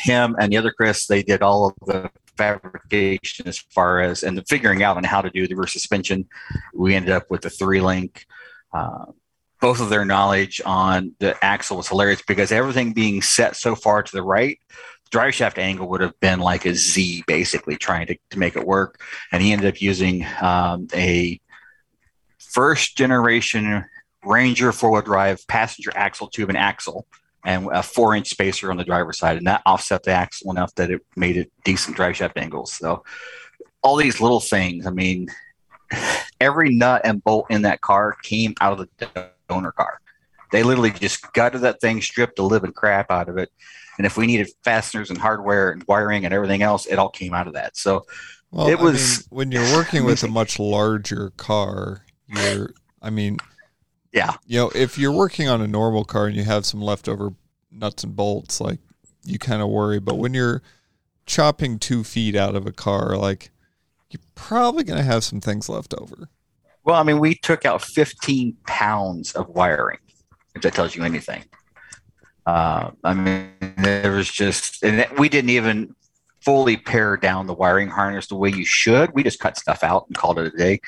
him 0.04 0.36
and 0.39 0.52
the 0.52 0.58
other 0.58 0.71
Chris, 0.71 1.06
they 1.06 1.21
did 1.21 1.41
all 1.41 1.67
of 1.67 1.73
the 1.86 2.10
fabrication 2.38 3.47
as 3.47 3.60
far 3.60 3.99
as 3.99 4.23
and 4.23 4.38
the 4.38 4.43
figuring 4.43 4.82
out 4.82 4.95
on 4.95 5.04
how 5.04 5.21
to 5.21 5.30
do 5.30 5.47
the 5.47 5.56
rear 5.56 5.67
suspension. 5.67 6.28
We 6.73 6.95
ended 6.95 7.12
up 7.12 7.30
with 7.30 7.41
the 7.41 7.49
three 7.49 7.82
link. 7.82 8.25
Uh, 8.73 9.06
both 9.60 9.82
of 9.82 9.89
their 9.89 10.06
knowledge 10.06 10.62
on 10.65 11.13
the 11.19 11.36
axle 11.43 11.75
was 11.75 11.89
hilarious 11.89 12.21
because 12.25 12.49
everything 12.54 12.93
being 12.93 13.21
set 13.21 13.58
so 13.58 13.75
far 13.75 14.02
to 14.02 14.12
the 14.13 14.23
right, 14.23 14.58
the 15.04 15.10
drive 15.10 15.36
shaft 15.36 15.58
angle 15.58 15.89
would 15.89 15.99
have 15.99 16.17
been 16.21 16.39
like 16.39 16.65
a 16.65 16.73
Z 16.73 17.25
basically 17.28 17.75
trying 17.75 18.08
to, 18.08 18.17
to 18.30 18.39
make 18.39 18.56
it 18.56 18.65
work. 18.65 19.02
And 19.34 19.43
he 19.43 19.52
ended 19.52 19.67
up 19.67 19.82
using 19.82 20.25
um, 20.41 20.88
a 20.93 21.41
first 22.51 22.97
generation 22.97 23.85
Ranger 24.25 24.71
four 24.71 24.91
wheel 24.91 25.01
drive 25.01 25.47
passenger 25.47 25.91
axle 25.95 26.27
tube 26.27 26.49
and 26.49 26.57
axle 26.57 27.07
and 27.45 27.69
a 27.71 27.81
four 27.81 28.15
inch 28.15 28.29
spacer 28.29 28.69
on 28.69 28.77
the 28.77 28.83
driver's 28.83 29.17
side. 29.17 29.38
And 29.38 29.47
that 29.47 29.62
offset 29.65 30.03
the 30.03 30.12
axle 30.12 30.51
enough 30.51 30.75
that 30.75 30.91
it 30.91 31.01
made 31.15 31.38
it 31.38 31.51
decent 31.63 31.95
drive 31.95 32.17
shaft 32.17 32.38
angles. 32.38 32.73
So 32.73 33.03
all 33.81 33.95
these 33.95 34.19
little 34.19 34.41
things, 34.41 34.85
I 34.85 34.91
mean, 34.91 35.27
every 36.41 36.75
nut 36.75 37.01
and 37.05 37.23
bolt 37.23 37.45
in 37.49 37.62
that 37.62 37.81
car 37.81 38.17
came 38.23 38.55
out 38.59 38.79
of 38.79 38.89
the 38.97 39.31
donor 39.47 39.71
car. 39.71 40.01
They 40.51 40.63
literally 40.63 40.91
just 40.91 41.31
gutted 41.33 41.62
that 41.62 41.79
thing, 41.79 42.01
stripped 42.01 42.35
the 42.35 42.43
living 42.43 42.73
crap 42.73 43.12
out 43.12 43.29
of 43.29 43.38
it. 43.38 43.49
And 43.97 44.05
if 44.05 44.17
we 44.17 44.27
needed 44.27 44.49
fasteners 44.63 45.09
and 45.09 45.19
hardware 45.19 45.71
and 45.71 45.83
wiring 45.88 46.25
and 46.25 46.33
everything 46.33 46.62
else, 46.62 46.88
it 46.88 46.95
all 46.95 47.09
came 47.09 47.33
out 47.33 47.47
of 47.47 47.53
that. 47.53 47.77
So 47.77 48.05
well, 48.51 48.67
it 48.67 48.79
was 48.79 49.01
I 49.01 49.17
mean, 49.17 49.23
when 49.29 49.51
you're 49.51 49.75
working 49.75 50.03
with 50.03 50.23
a 50.23 50.27
much 50.27 50.57
larger 50.59 51.31
car, 51.38 52.03
you're 52.30 52.74
I 53.02 53.10
mean 53.10 53.38
yeah. 54.12 54.36
You 54.46 54.60
know, 54.60 54.72
if 54.74 54.98
you're 54.98 55.12
working 55.12 55.48
on 55.48 55.62
a 55.62 55.68
normal 55.68 56.04
car 56.04 56.28
and 56.28 56.36
you 56.36 56.44
have 56.44 56.65
some 56.65 56.82
leftover 56.82 57.34
nuts 57.72 58.04
and 58.04 58.15
bolts, 58.15 58.60
like 58.60 58.80
you 59.24 59.38
kind 59.38 59.62
of 59.62 59.70
worry. 59.70 60.00
But 60.00 60.15
when 60.15 60.34
you're 60.34 60.62
chopping 61.26 61.78
two 61.78 62.04
feet 62.04 62.36
out 62.36 62.56
of 62.56 62.65
a 62.65 62.72
car, 62.72 63.15
like 63.18 63.52
you're 64.10 64.22
probably 64.36 64.84
going 64.84 64.98
to 64.98 65.06
have 65.06 65.24
some 65.24 65.39
things 65.39 65.70
left 65.70 65.94
over. 65.96 66.30
Well, 66.84 66.96
I 66.96 67.04
mean, 67.04 67.20
we 67.20 67.36
took 67.36 67.65
out 67.65 67.84
15 67.84 68.58
pounds 68.65 69.34
of 69.34 69.50
wiring, 69.50 70.00
if 70.56 70.63
that 70.63 70.74
tells 70.74 70.96
you 70.96 71.04
anything. 71.04 71.44
Uh, 72.46 72.92
I 73.04 73.13
mean, 73.13 73.52
there 73.78 74.13
was 74.13 74.32
just, 74.32 74.82
and 74.82 75.06
we 75.20 75.30
didn't 75.30 75.52
even 75.52 75.96
fully 76.42 76.78
pare 76.78 77.15
down 77.18 77.46
the 77.46 77.54
wiring 77.54 77.89
harness 77.89 78.28
the 78.28 78.36
way 78.36 78.50
you 78.50 78.65
should. 78.65 79.13
We 79.13 79.24
just 79.24 79.39
cut 79.39 79.58
stuff 79.58 79.84
out 79.84 80.08
and 80.08 80.18
called 80.18 80.39
it 80.39 80.52
a 80.52 80.58
day. 80.58 80.82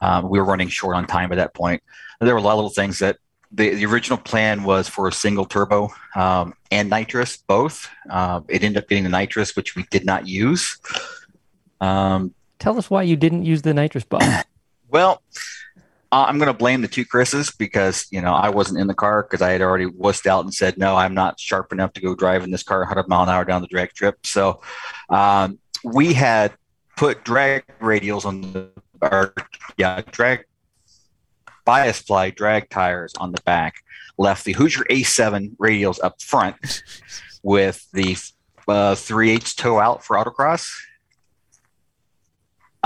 Um, 0.00 0.28
we 0.28 0.38
were 0.38 0.44
running 0.44 0.68
short 0.68 0.96
on 0.96 1.06
time 1.06 1.32
at 1.32 1.36
that 1.36 1.54
point. 1.54 1.82
And 2.20 2.26
there 2.26 2.34
were 2.34 2.40
a 2.40 2.42
lot 2.42 2.52
of 2.52 2.58
little 2.58 2.70
things 2.70 2.98
that 3.00 3.18
the, 3.52 3.74
the 3.74 3.86
original 3.86 4.18
plan 4.18 4.64
was 4.64 4.88
for 4.88 5.08
a 5.08 5.12
single 5.12 5.44
turbo 5.44 5.90
um, 6.14 6.54
and 6.70 6.90
nitrous 6.90 7.36
both. 7.36 7.88
Uh, 8.10 8.40
it 8.48 8.62
ended 8.62 8.82
up 8.82 8.88
getting 8.88 9.04
the 9.04 9.10
nitrous, 9.10 9.54
which 9.56 9.76
we 9.76 9.84
did 9.90 10.04
not 10.04 10.26
use. 10.26 10.78
Um, 11.80 12.34
Tell 12.58 12.78
us 12.78 12.90
why 12.90 13.02
you 13.02 13.16
didn't 13.16 13.44
use 13.44 13.62
the 13.62 13.74
nitrous 13.74 14.04
box. 14.04 14.24
well, 14.88 15.22
uh, 16.12 16.24
I'm 16.28 16.38
going 16.38 16.46
to 16.46 16.54
blame 16.54 16.82
the 16.82 16.88
two 16.88 17.04
Chris's 17.04 17.50
because 17.50 18.06
you 18.10 18.20
know 18.20 18.32
I 18.32 18.48
wasn't 18.48 18.78
in 18.78 18.86
the 18.86 18.94
car 18.94 19.22
because 19.22 19.42
I 19.42 19.50
had 19.50 19.60
already 19.60 19.86
wussed 19.86 20.26
out 20.26 20.44
and 20.44 20.54
said 20.54 20.78
no, 20.78 20.96
I'm 20.96 21.14
not 21.14 21.38
sharp 21.38 21.72
enough 21.72 21.92
to 21.94 22.00
go 22.00 22.14
driving 22.14 22.50
this 22.50 22.62
car 22.62 22.80
100 22.80 23.08
mile 23.08 23.24
an 23.24 23.28
hour 23.28 23.44
down 23.44 23.60
the 23.60 23.68
drag 23.68 23.90
strip. 23.90 24.24
So 24.24 24.62
um, 25.10 25.58
we 25.84 26.14
had 26.14 26.52
put 26.96 27.24
drag 27.24 27.64
radials 27.80 28.24
on 28.24 28.40
the 28.52 28.70
or 29.00 29.34
yeah 29.76 30.02
drag 30.10 30.44
bias 31.64 32.02
ply 32.02 32.30
drag 32.30 32.68
tires 32.70 33.14
on 33.18 33.32
the 33.32 33.40
back. 33.42 33.76
Left 34.18 34.44
the 34.44 34.52
Hoosier 34.52 34.84
A7 34.90 35.56
radials 35.58 35.98
up 36.02 36.22
front 36.22 36.82
with 37.42 37.86
the 37.92 38.16
uh, 38.66 38.94
3 38.94 39.30
8 39.30 39.54
toe 39.56 39.78
out 39.78 40.04
for 40.04 40.16
autocross 40.16 40.70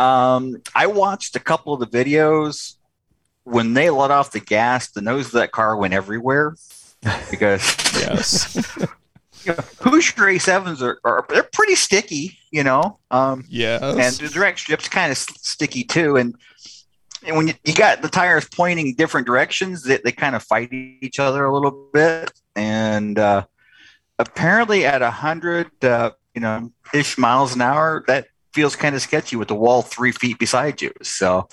um, 0.01 0.57
I 0.75 0.87
watched 0.87 1.37
a 1.37 1.40
couple 1.40 1.75
of 1.75 1.81
the 1.81 1.87
videos 1.87 2.77
when 3.44 3.75
they 3.75 3.90
let 3.90 4.11
off 4.11 4.33
the 4.33 4.40
gas. 4.40 4.90
The 4.90 5.03
nose 5.03 5.27
of 5.27 5.33
that 5.33 5.53
car 5.53 5.77
went 5.77 5.92
everywhere 5.92 6.57
because 7.31 7.62
yes, 7.94 8.57
you 9.44 9.53
know, 9.53 9.64
Hoosier 9.81 10.12
A7s 10.12 10.83
are, 10.83 11.00
are 11.05 11.26
they're 11.29 11.48
pretty 11.53 11.74
sticky, 11.74 12.38
you 12.50 12.62
know. 12.62 12.98
Um, 13.11 13.44
yes, 13.48 13.83
and 13.83 14.29
the 14.29 14.33
direct 14.33 14.61
strip's 14.61 14.88
kind 14.88 15.11
of 15.11 15.18
sticky 15.18 15.85
too, 15.85 16.16
and 16.16 16.35
and 17.26 17.37
when 17.37 17.48
you, 17.48 17.55
you 17.64 17.74
got 17.74 18.03
the 18.03 18.09
tires 18.09 18.48
pointing 18.48 18.94
different 18.94 19.26
directions, 19.26 19.85
they, 19.85 19.98
they 19.98 20.12
kind 20.12 20.35
of 20.35 20.42
fight 20.42 20.72
each 20.72 21.18
other 21.18 21.44
a 21.44 21.53
little 21.53 21.88
bit. 21.92 22.33
And 22.57 23.18
uh, 23.18 23.44
apparently, 24.18 24.87
at 24.87 25.03
a 25.03 25.11
hundred, 25.11 25.70
uh, 25.85 26.12
you 26.35 26.40
know, 26.40 26.72
ish 26.94 27.18
miles 27.18 27.55
an 27.55 27.61
hour, 27.61 28.05
that 28.07 28.26
feels 28.53 28.74
kind 28.74 28.94
of 28.94 29.03
sketchy 29.03 29.37
with 29.37 29.48
the 29.48 29.55
wall 29.55 29.83
three 29.83 30.12
feet 30.12 30.38
beside 30.38 30.81
you. 30.81 30.92
So 31.03 31.48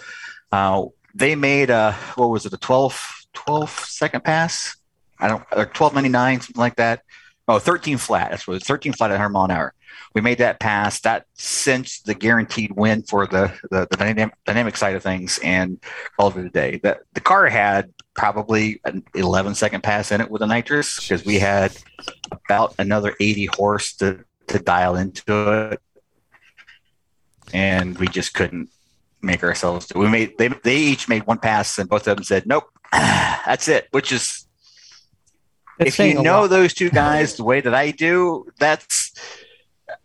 uh, 0.52 0.86
they 1.14 1.36
made 1.36 1.70
a 1.70 1.94
what 2.16 2.30
was 2.30 2.46
it 2.46 2.54
a 2.54 2.58
12, 2.58 3.26
12 3.34 3.70
second 3.70 4.24
pass? 4.24 4.76
I 5.20 5.28
don't 5.28 5.44
or 5.56 5.66
twelve 5.66 5.94
ninety 5.94 6.10
nine 6.10 6.42
something 6.42 6.60
like 6.60 6.76
that. 6.76 7.02
Oh, 7.48 7.60
13 7.60 7.98
flat. 7.98 8.32
That's 8.32 8.48
what 8.48 8.62
13 8.62 8.94
flat 8.94 9.12
at 9.12 9.14
100 9.14 9.30
mile 9.30 9.46
an 9.46 9.52
hour. 9.52 9.74
We 10.14 10.22
made 10.22 10.40
that 10.40 10.60
pass. 10.60 11.00
That 11.02 11.26
cinched 11.36 12.06
the 12.06 12.14
guaranteed 12.14 12.72
win 12.72 13.04
for 13.04 13.26
the 13.26 13.54
the, 13.72 13.88
the 13.90 13.98
dynamic, 13.98 14.36
dynamic 14.46 14.76
side 14.76 14.96
of 14.96 15.04
things 15.04 15.40
and 15.44 15.80
called 16.18 16.38
it 16.38 16.46
a 16.46 16.50
day. 16.50 16.80
The, 16.84 17.00
the 17.14 17.22
car 17.22 17.48
had 17.48 17.94
probably 18.16 18.82
an 18.84 19.04
11 19.16 19.56
second 19.56 19.82
pass 19.84 20.12
in 20.12 20.22
it 20.22 20.30
with 20.30 20.42
a 20.42 20.48
nitrous 20.48 21.00
because 21.00 21.26
we 21.26 21.40
had 21.40 21.76
about 22.32 22.76
another 22.80 23.16
80 23.20 23.46
horse 23.56 23.94
to, 23.98 24.26
to 24.48 24.60
dial 24.60 24.96
into 24.96 25.72
it 25.72 25.82
and 27.54 27.98
we 27.98 28.08
just 28.08 28.34
couldn't 28.34 28.70
make 29.22 29.44
ourselves 29.44 29.88
do. 29.88 30.00
We 30.00 30.10
made 30.10 30.38
they 30.38 30.48
they 30.48 30.78
each 30.78 31.08
made 31.08 31.26
one 31.26 31.40
pass, 31.40 31.78
and 31.78 31.90
both 31.90 32.08
of 32.08 32.18
them 32.18 32.24
said, 32.24 32.46
"Nope, 32.46 32.66
that's 32.92 33.68
it." 33.68 33.88
Which 33.92 34.12
is, 34.12 34.47
if 35.80 36.00
you 36.00 36.22
know 36.22 36.48
those 36.48 36.74
two 36.74 36.90
guys 36.90 37.36
the 37.36 37.44
way 37.44 37.62
that 37.62 37.74
I 37.74 37.92
do, 37.92 38.48
that's. 38.60 39.14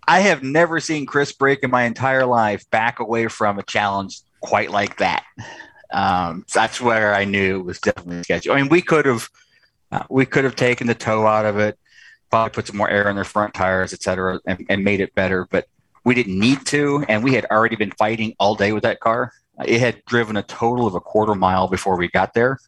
I 0.07 0.21
have 0.21 0.43
never 0.43 0.81
seen 0.81 1.07
Chris 1.07 1.33
Break 1.33 1.63
in 1.63 1.71
my 1.71 1.85
entire 1.85 2.27
life 2.27 2.69
back 2.71 3.01
away 3.01 3.29
from 3.29 3.59
a 3.59 3.63
challenge 3.63 4.21
quite 4.41 4.71
like 4.71 4.99
that. 4.99 5.25
Um, 5.93 6.45
that's 6.53 6.81
where 6.81 7.15
I 7.15 7.25
knew 7.25 7.61
it 7.61 7.65
was 7.65 7.81
definitely 7.81 8.23
sketchy. 8.23 8.51
I 8.51 8.57
mean, 8.57 8.69
we 8.69 8.83
could 8.83 9.07
have 9.07 9.29
uh, 9.91 10.05
we 10.09 10.27
could 10.27 10.45
have 10.45 10.57
taken 10.57 10.87
the 10.87 10.95
toe 10.95 11.27
out 11.27 11.47
of 11.47 11.59
it, 11.59 11.79
probably 12.31 12.51
put 12.51 12.67
some 12.67 12.77
more 12.77 12.89
air 12.91 13.09
in 13.09 13.17
their 13.17 13.25
front 13.25 13.55
tires, 13.55 13.93
et 13.93 14.03
cetera, 14.03 14.41
and, 14.47 14.65
and 14.69 14.85
made 14.85 15.01
it 15.01 15.15
better. 15.15 15.47
But 15.51 15.67
we 16.05 16.15
didn't 16.15 16.39
need 16.39 16.65
to, 16.67 17.05
and 17.09 17.23
we 17.23 17.35
had 17.35 17.47
already 17.51 17.77
been 17.77 17.93
fighting 17.93 18.35
all 18.39 18.55
day 18.55 18.73
with 18.73 18.83
that 18.85 19.01
car. 19.01 19.33
It 19.65 19.81
had 19.81 20.05
driven 20.07 20.37
a 20.37 20.43
total 20.43 20.87
of 20.87 20.95
a 20.95 21.01
quarter 21.01 21.35
mile 21.35 21.69
before 21.69 21.97
we 21.97 22.09
got 22.09 22.35
there 22.35 22.59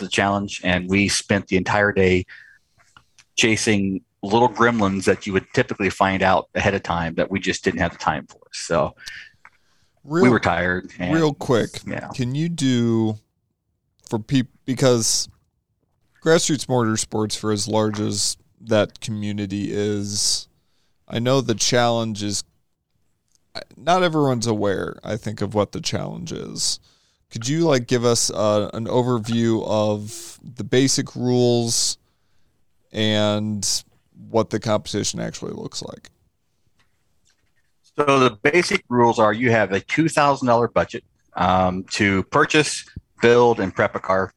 to 0.00 0.06
the 0.06 0.10
challenge, 0.10 0.60
and 0.64 0.88
we 0.88 1.08
spent 1.08 1.46
the 1.46 1.56
entire 1.56 1.92
day 1.92 2.26
chasing 3.36 4.02
little 4.22 4.48
gremlins 4.48 5.04
that 5.04 5.26
you 5.26 5.32
would 5.32 5.46
typically 5.54 5.88
find 5.88 6.22
out 6.22 6.48
ahead 6.54 6.74
of 6.74 6.82
time 6.82 7.14
that 7.14 7.30
we 7.30 7.40
just 7.40 7.64
didn't 7.64 7.80
have 7.80 7.92
the 7.92 7.98
time 7.98 8.26
for. 8.26 8.40
So 8.52 8.94
real, 10.04 10.24
we 10.24 10.28
were 10.28 10.40
tired. 10.40 10.90
And, 10.98 11.14
real 11.14 11.32
quick, 11.32 11.80
yeah. 11.86 12.08
Can 12.14 12.34
you 12.34 12.48
do 12.48 13.16
for 14.08 14.18
people 14.18 14.52
because 14.66 15.28
grassroots 16.22 16.66
motorsports, 16.66 17.36
for 17.36 17.50
as 17.50 17.66
large 17.66 17.98
as 17.98 18.36
that 18.60 19.00
community 19.00 19.72
is, 19.72 20.48
I 21.08 21.18
know 21.18 21.40
the 21.40 21.54
challenge 21.54 22.22
is 22.22 22.44
not 23.76 24.02
everyone's 24.02 24.46
aware, 24.46 24.98
I 25.02 25.16
think, 25.16 25.40
of 25.40 25.54
what 25.54 25.72
the 25.72 25.80
challenge 25.80 26.30
is. 26.30 26.78
Could 27.30 27.48
you 27.48 27.60
like 27.60 27.86
give 27.86 28.04
us 28.04 28.30
uh, 28.30 28.70
an 28.74 28.86
overview 28.86 29.64
of 29.66 30.38
the 30.42 30.64
basic 30.64 31.14
rules 31.14 31.96
and 32.92 33.66
what 34.30 34.50
the 34.50 34.58
competition 34.58 35.20
actually 35.20 35.52
looks 35.52 35.82
like? 35.82 36.10
So 37.96 38.18
the 38.18 38.30
basic 38.30 38.84
rules 38.88 39.18
are 39.18 39.32
you 39.32 39.50
have 39.50 39.72
a 39.72 39.80
two 39.80 40.08
thousand 40.08 40.48
dollar 40.48 40.68
budget 40.68 41.04
um, 41.34 41.84
to 41.90 42.24
purchase, 42.24 42.84
build, 43.20 43.60
and 43.60 43.74
prep 43.74 43.94
a 43.94 44.00
car. 44.00 44.32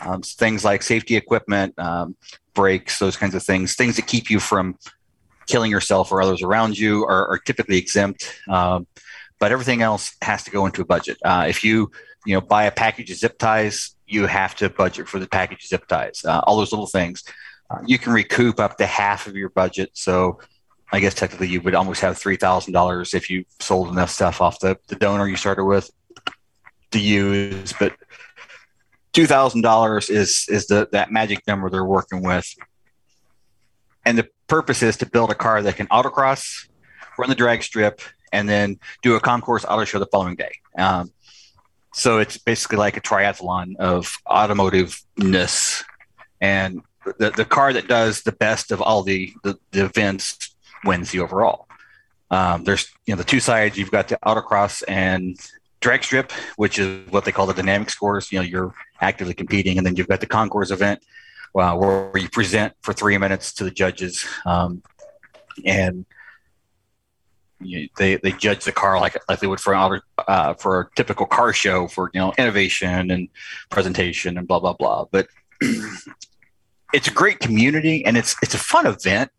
Um, 0.00 0.22
things 0.22 0.64
like 0.64 0.82
safety 0.82 1.16
equipment, 1.16 1.78
um, 1.78 2.16
brakes, 2.54 2.98
those 2.98 3.18
kinds 3.18 3.34
of 3.34 3.42
things, 3.42 3.74
things 3.74 3.96
that 3.96 4.06
keep 4.06 4.30
you 4.30 4.40
from 4.40 4.78
killing 5.46 5.70
yourself 5.70 6.10
or 6.10 6.22
others 6.22 6.42
around 6.42 6.78
you 6.78 7.04
are, 7.04 7.28
are 7.28 7.38
typically 7.38 7.76
exempt. 7.76 8.40
Um, 8.48 8.86
but 9.38 9.52
everything 9.52 9.82
else 9.82 10.16
has 10.22 10.42
to 10.44 10.50
go 10.50 10.64
into 10.64 10.80
a 10.80 10.84
budget. 10.86 11.18
Uh, 11.22 11.44
if 11.48 11.62
you 11.64 11.90
you 12.26 12.34
know 12.34 12.40
buy 12.40 12.64
a 12.64 12.70
package 12.70 13.10
of 13.10 13.16
zip 13.16 13.38
ties, 13.38 13.94
you 14.06 14.26
have 14.26 14.54
to 14.56 14.68
budget 14.68 15.08
for 15.08 15.18
the 15.18 15.28
package 15.28 15.64
of 15.64 15.68
zip 15.68 15.86
ties. 15.86 16.24
Uh, 16.24 16.40
all 16.40 16.56
those 16.56 16.72
little 16.72 16.86
things. 16.86 17.24
Uh, 17.70 17.78
you 17.86 17.98
can 17.98 18.12
recoup 18.12 18.58
up 18.58 18.76
to 18.78 18.86
half 18.86 19.26
of 19.26 19.36
your 19.36 19.48
budget. 19.48 19.90
So 19.94 20.40
I 20.92 21.00
guess 21.00 21.14
technically 21.14 21.48
you 21.48 21.60
would 21.60 21.74
almost 21.74 22.00
have 22.00 22.18
three 22.18 22.36
thousand 22.36 22.72
dollars 22.72 23.14
if 23.14 23.30
you 23.30 23.44
sold 23.60 23.88
enough 23.88 24.10
stuff 24.10 24.40
off 24.40 24.58
the, 24.60 24.76
the 24.88 24.96
donor 24.96 25.28
you 25.28 25.36
started 25.36 25.64
with 25.64 25.90
to 26.90 26.98
use. 26.98 27.72
But 27.78 27.94
two 29.12 29.26
thousand 29.26 29.62
dollars 29.62 30.10
is 30.10 30.46
is 30.48 30.66
the 30.66 30.88
that 30.92 31.12
magic 31.12 31.46
number 31.46 31.70
they're 31.70 31.84
working 31.84 32.22
with. 32.22 32.52
And 34.04 34.18
the 34.18 34.28
purpose 34.48 34.82
is 34.82 34.96
to 34.98 35.06
build 35.06 35.30
a 35.30 35.34
car 35.34 35.62
that 35.62 35.76
can 35.76 35.86
autocross, 35.88 36.68
run 37.18 37.28
the 37.28 37.34
drag 37.34 37.62
strip, 37.62 38.00
and 38.32 38.48
then 38.48 38.78
do 39.02 39.14
a 39.14 39.20
concours 39.20 39.64
auto 39.64 39.84
show 39.84 39.98
the 39.98 40.06
following 40.06 40.36
day. 40.36 40.52
Um, 40.76 41.12
so 41.92 42.18
it's 42.18 42.38
basically 42.38 42.78
like 42.78 42.96
a 42.96 43.00
triathlon 43.00 43.76
of 43.76 44.16
automotive-ness. 44.28 45.84
And 46.40 46.82
the, 47.18 47.30
the 47.30 47.44
car 47.44 47.72
that 47.72 47.88
does 47.88 48.22
the 48.22 48.32
best 48.32 48.70
of 48.70 48.80
all 48.80 49.02
the, 49.02 49.32
the, 49.42 49.58
the 49.72 49.84
events 49.84 50.54
wins 50.84 51.10
the 51.10 51.20
overall. 51.20 51.66
Um, 52.30 52.64
there's 52.64 52.90
you 53.06 53.14
know 53.14 53.18
the 53.18 53.24
two 53.24 53.40
sides. 53.40 53.76
You've 53.76 53.90
got 53.90 54.08
the 54.08 54.18
autocross 54.24 54.84
and 54.86 55.36
drag 55.80 56.04
strip, 56.04 56.30
which 56.56 56.78
is 56.78 57.10
what 57.10 57.24
they 57.24 57.32
call 57.32 57.46
the 57.46 57.54
dynamic 57.54 57.90
scores. 57.90 58.30
You 58.30 58.38
know, 58.38 58.44
you're 58.44 58.74
actively 59.00 59.34
competing, 59.34 59.78
and 59.78 59.86
then 59.86 59.96
you've 59.96 60.08
got 60.08 60.20
the 60.20 60.26
concours 60.26 60.70
event, 60.70 61.04
uh, 61.56 61.74
where 61.76 62.16
you 62.16 62.28
present 62.28 62.74
for 62.82 62.92
three 62.92 63.18
minutes 63.18 63.52
to 63.54 63.64
the 63.64 63.70
judges, 63.70 64.24
um, 64.46 64.82
and 65.64 66.06
you 67.60 67.80
know, 67.80 67.86
they 67.98 68.16
they 68.16 68.32
judge 68.32 68.64
the 68.64 68.72
car 68.72 68.98
like 69.00 69.16
like 69.28 69.40
they 69.40 69.46
would 69.46 69.60
for 69.60 69.74
an 69.74 70.00
uh, 70.26 70.54
for 70.54 70.80
a 70.80 70.88
typical 70.96 71.26
car 71.26 71.52
show 71.52 71.88
for 71.88 72.10
you 72.14 72.20
know 72.20 72.32
innovation 72.38 73.10
and 73.10 73.28
presentation 73.70 74.38
and 74.38 74.48
blah 74.48 74.60
blah 74.60 74.72
blah. 74.72 75.06
But 75.10 75.28
it's 76.92 77.08
a 77.08 77.12
great 77.12 77.40
community, 77.40 78.04
and 78.04 78.16
it's 78.16 78.36
it's 78.42 78.54
a 78.54 78.58
fun 78.58 78.86
event 78.86 79.30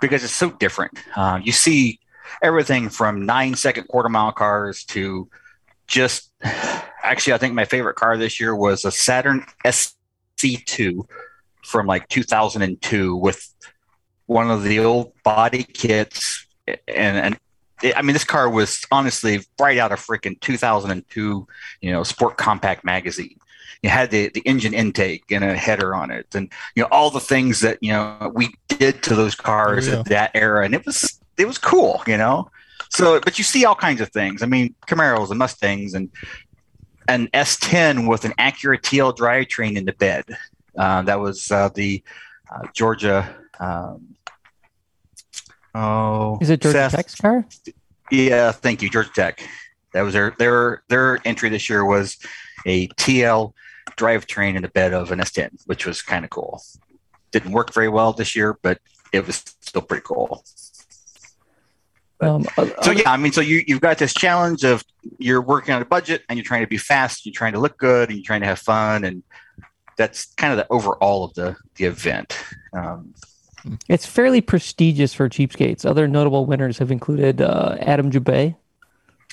because 0.00 0.24
it's 0.24 0.34
so 0.34 0.50
different. 0.50 0.98
Uh, 1.16 1.40
you 1.42 1.52
see 1.52 1.98
everything 2.42 2.88
from 2.88 3.26
nine 3.26 3.54
second 3.54 3.88
quarter 3.88 4.08
mile 4.08 4.32
cars 4.32 4.84
to 4.84 5.28
just 5.86 6.32
actually, 6.42 7.32
I 7.32 7.38
think 7.38 7.54
my 7.54 7.64
favorite 7.64 7.94
car 7.94 8.16
this 8.16 8.40
year 8.40 8.54
was 8.54 8.84
a 8.84 8.90
Saturn 8.90 9.44
SC2 9.64 11.06
from 11.64 11.86
like 11.86 12.08
2002 12.08 13.16
with 13.16 13.52
one 14.26 14.50
of 14.50 14.62
the 14.62 14.80
old 14.80 15.12
body 15.22 15.62
kits 15.62 16.46
and, 16.66 17.16
and 17.16 17.38
I 17.82 18.02
mean, 18.02 18.14
this 18.14 18.24
car 18.24 18.48
was 18.48 18.84
honestly 18.90 19.40
right 19.60 19.78
out 19.78 19.92
of 19.92 20.00
freaking 20.00 20.40
2002, 20.40 21.46
you 21.80 21.92
know, 21.92 22.02
Sport 22.02 22.36
Compact 22.36 22.84
magazine. 22.84 23.38
You 23.82 23.90
had 23.90 24.10
the, 24.10 24.28
the 24.28 24.40
engine 24.40 24.72
intake 24.72 25.24
and 25.30 25.44
a 25.44 25.56
header 25.56 25.94
on 25.94 26.10
it, 26.10 26.34
and 26.34 26.50
you 26.74 26.82
know 26.82 26.88
all 26.90 27.10
the 27.10 27.20
things 27.20 27.60
that 27.60 27.78
you 27.82 27.92
know 27.92 28.32
we 28.34 28.54
did 28.68 29.02
to 29.04 29.14
those 29.14 29.34
cars 29.34 29.86
yeah. 29.86 30.00
at 30.00 30.06
that 30.06 30.30
era, 30.34 30.64
and 30.64 30.74
it 30.74 30.84
was 30.86 31.20
it 31.36 31.46
was 31.46 31.58
cool, 31.58 32.02
you 32.06 32.16
know. 32.16 32.50
So, 32.90 33.20
but 33.20 33.36
you 33.38 33.44
see 33.44 33.64
all 33.64 33.74
kinds 33.74 34.00
of 34.00 34.08
things. 34.10 34.42
I 34.42 34.46
mean, 34.46 34.74
Camaros 34.88 35.30
and 35.30 35.38
Mustangs 35.38 35.92
and 35.92 36.10
an 37.08 37.28
S10 37.28 38.08
with 38.08 38.24
an 38.24 38.32
Acura 38.38 38.80
TL 38.80 39.16
drivetrain 39.16 39.76
in 39.76 39.84
the 39.84 39.92
bed. 39.92 40.24
Uh, 40.76 41.02
that 41.02 41.20
was 41.20 41.50
uh, 41.50 41.68
the 41.74 42.02
uh, 42.50 42.66
Georgia. 42.74 43.36
Um, 43.60 44.15
oh, 45.76 46.38
is 46.40 46.50
it 46.50 46.60
Georgia 46.60 46.90
Seth, 46.90 46.92
Tech's 46.92 47.14
car? 47.14 47.46
Yeah, 48.10 48.52
thank 48.52 48.82
you, 48.82 48.90
Georgia 48.90 49.10
Tech. 49.14 49.48
That 49.92 50.02
was 50.02 50.14
their 50.14 50.34
their 50.38 50.82
their 50.88 51.20
entry 51.24 51.48
this 51.48 51.68
year 51.68 51.84
was 51.84 52.18
a 52.64 52.88
TL 52.88 53.52
drivetrain 53.96 54.56
in 54.56 54.62
the 54.62 54.68
bed 54.68 54.92
of 54.92 55.12
an 55.12 55.20
S10, 55.20 55.66
which 55.66 55.86
was 55.86 56.02
kind 56.02 56.24
of 56.24 56.30
cool. 56.30 56.62
Didn't 57.30 57.52
work 57.52 57.72
very 57.72 57.88
well 57.88 58.12
this 58.12 58.36
year, 58.36 58.58
but 58.62 58.78
it 59.12 59.26
was 59.26 59.36
still 59.60 59.82
pretty 59.82 60.02
cool. 60.04 60.44
Um, 62.20 62.46
uh, 62.56 62.68
so 62.82 62.92
yeah, 62.92 63.10
I 63.10 63.16
mean, 63.16 63.32
so 63.32 63.40
you 63.40 63.62
you've 63.66 63.80
got 63.80 63.98
this 63.98 64.14
challenge 64.14 64.64
of 64.64 64.82
you're 65.18 65.42
working 65.42 65.74
on 65.74 65.82
a 65.82 65.84
budget 65.84 66.22
and 66.28 66.38
you're 66.38 66.44
trying 66.44 66.62
to 66.62 66.66
be 66.66 66.78
fast, 66.78 67.26
you're 67.26 67.32
trying 67.32 67.52
to 67.52 67.58
look 67.58 67.76
good, 67.78 68.08
and 68.08 68.18
you're 68.18 68.24
trying 68.24 68.40
to 68.40 68.46
have 68.46 68.58
fun, 68.58 69.04
and 69.04 69.22
that's 69.96 70.26
kind 70.34 70.52
of 70.52 70.56
the 70.56 70.66
overall 70.72 71.24
of 71.24 71.34
the 71.34 71.56
the 71.76 71.84
event. 71.84 72.38
Um, 72.72 73.14
it's 73.88 74.06
fairly 74.06 74.40
prestigious 74.40 75.14
for 75.14 75.28
cheapskates. 75.28 75.84
Other 75.84 76.08
notable 76.08 76.46
winners 76.46 76.78
have 76.78 76.90
included 76.90 77.40
uh, 77.40 77.76
Adam 77.80 78.10
Jubay, 78.10 78.56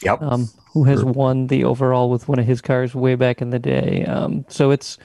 yep, 0.02 0.22
um, 0.22 0.50
who 0.72 0.84
has 0.86 1.00
sure. 1.00 1.12
won 1.12 1.48
the 1.48 1.64
overall 1.64 2.10
with 2.10 2.28
one 2.28 2.40
of 2.40 2.46
his 2.46 2.62
cars 2.62 2.96
way 2.96 3.16
back 3.16 3.42
in 3.42 3.50
the 3.50 3.60
day. 3.60 4.06
Um, 4.06 4.46
so 4.50 4.72
it's 4.72 4.98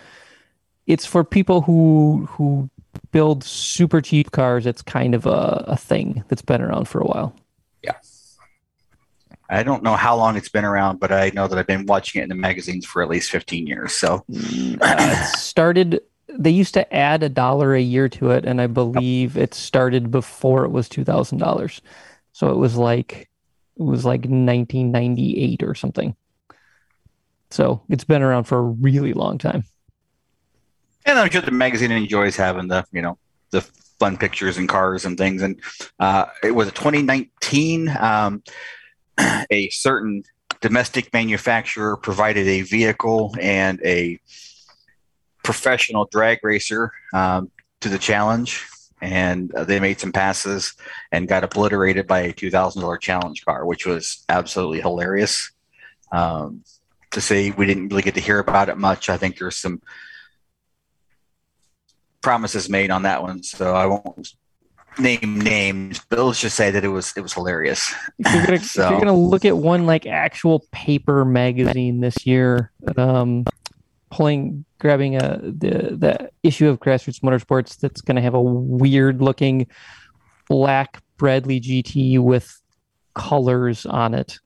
it's 0.86 1.06
for 1.06 1.24
people 1.24 1.60
who 1.62 2.26
who 2.30 2.70
build 3.12 3.44
super 3.44 4.00
cheap 4.00 4.30
cars. 4.32 4.66
It's 4.66 4.82
kind 4.82 5.14
of 5.14 5.26
a, 5.26 5.64
a 5.68 5.76
thing 5.76 6.24
that's 6.28 6.42
been 6.42 6.62
around 6.62 6.88
for 6.88 7.00
a 7.00 7.06
while. 7.06 7.34
Yeah. 7.82 7.94
I 9.50 9.62
don't 9.62 9.82
know 9.82 9.96
how 9.96 10.14
long 10.16 10.36
it's 10.36 10.48
been 10.48 10.64
around, 10.64 11.00
but 11.00 11.10
I 11.10 11.30
know 11.34 11.48
that 11.48 11.58
I've 11.58 11.66
been 11.66 11.86
watching 11.86 12.20
it 12.20 12.24
in 12.24 12.28
the 12.28 12.34
magazines 12.34 12.84
for 12.84 13.02
at 13.02 13.08
least 13.08 13.30
15 13.30 13.66
years. 13.66 13.94
So 13.94 14.24
mm, 14.30 14.78
uh, 14.80 14.96
it 14.98 15.38
started, 15.38 16.00
they 16.28 16.50
used 16.50 16.74
to 16.74 16.94
add 16.94 17.22
a 17.22 17.28
dollar 17.28 17.74
a 17.74 17.80
year 17.80 18.08
to 18.10 18.30
it. 18.30 18.44
And 18.44 18.60
I 18.60 18.66
believe 18.66 19.36
it 19.36 19.54
started 19.54 20.10
before 20.10 20.64
it 20.64 20.70
was 20.70 20.88
$2,000. 20.88 21.80
So 22.32 22.50
it 22.50 22.56
was 22.56 22.76
like, 22.76 23.28
it 23.76 23.82
was 23.82 24.04
like 24.04 24.20
1998 24.20 25.62
or 25.62 25.74
something. 25.74 26.14
So 27.50 27.82
it's 27.88 28.04
been 28.04 28.22
around 28.22 28.44
for 28.44 28.58
a 28.58 28.62
really 28.62 29.14
long 29.14 29.38
time. 29.38 29.64
And 31.06 31.18
I'm 31.18 31.30
sure 31.30 31.40
the 31.40 31.50
magazine 31.50 31.90
enjoys 31.90 32.36
having 32.36 32.68
the, 32.68 32.84
you 32.92 33.00
know, 33.00 33.18
the 33.50 33.62
fun 33.98 34.18
pictures 34.18 34.58
and 34.58 34.68
cars 34.68 35.04
and 35.06 35.16
things. 35.16 35.42
And 35.42 35.60
uh, 35.98 36.26
it 36.42 36.50
was 36.50 36.68
a 36.68 36.72
2019. 36.72 37.88
Um, 37.98 38.42
a 39.50 39.70
certain 39.70 40.22
domestic 40.60 41.12
manufacturer 41.12 41.96
provided 41.96 42.46
a 42.46 42.62
vehicle 42.62 43.34
and 43.40 43.80
a 43.84 44.20
professional 45.48 46.06
drag 46.12 46.40
racer 46.42 46.92
um, 47.14 47.50
to 47.80 47.88
the 47.88 47.98
challenge. 47.98 48.66
And 49.00 49.50
uh, 49.54 49.64
they 49.64 49.80
made 49.80 49.98
some 49.98 50.12
passes 50.12 50.74
and 51.10 51.26
got 51.26 51.42
obliterated 51.42 52.06
by 52.06 52.20
a 52.20 52.34
$2,000 52.34 53.00
challenge 53.00 53.46
car, 53.46 53.64
which 53.64 53.86
was 53.86 54.26
absolutely 54.28 54.82
hilarious. 54.82 55.50
Um, 56.12 56.64
to 57.12 57.22
say 57.22 57.50
we 57.52 57.64
didn't 57.64 57.88
really 57.88 58.02
get 58.02 58.14
to 58.16 58.20
hear 58.20 58.40
about 58.40 58.68
it 58.68 58.76
much. 58.76 59.08
I 59.08 59.16
think 59.16 59.38
there's 59.38 59.56
some 59.56 59.80
promises 62.20 62.68
made 62.68 62.90
on 62.90 63.04
that 63.04 63.22
one, 63.22 63.42
so 63.42 63.74
I 63.74 63.86
won't 63.86 64.34
name 64.98 65.40
names, 65.40 66.00
but 66.10 66.22
let's 66.22 66.40
just 66.40 66.56
say 66.56 66.70
that 66.70 66.84
it 66.84 66.88
was 66.88 67.14
it 67.16 67.22
was 67.22 67.32
hilarious. 67.32 67.94
If 68.18 68.34
you're 68.34 68.46
gonna, 68.46 68.58
so. 68.58 68.82
if 68.84 68.90
you're 68.90 69.00
gonna 69.00 69.14
look 69.16 69.46
at 69.46 69.56
one 69.56 69.86
like 69.86 70.04
actual 70.06 70.66
paper 70.72 71.24
magazine 71.24 72.00
this 72.00 72.26
year, 72.26 72.72
um, 72.96 73.44
pulling 74.10 74.64
grabbing 74.78 75.16
a 75.16 75.40
the 75.42 75.96
the 75.96 76.30
issue 76.42 76.68
of 76.68 76.80
Grassroots 76.80 77.20
Motorsports 77.20 77.78
that's 77.78 78.00
gonna 78.00 78.20
have 78.20 78.34
a 78.34 78.42
weird 78.42 79.20
looking 79.20 79.66
black 80.48 81.02
Bradley 81.16 81.60
GT 81.60 82.18
with 82.20 82.60
colors 83.14 83.84
on 83.86 84.14
it, 84.14 84.38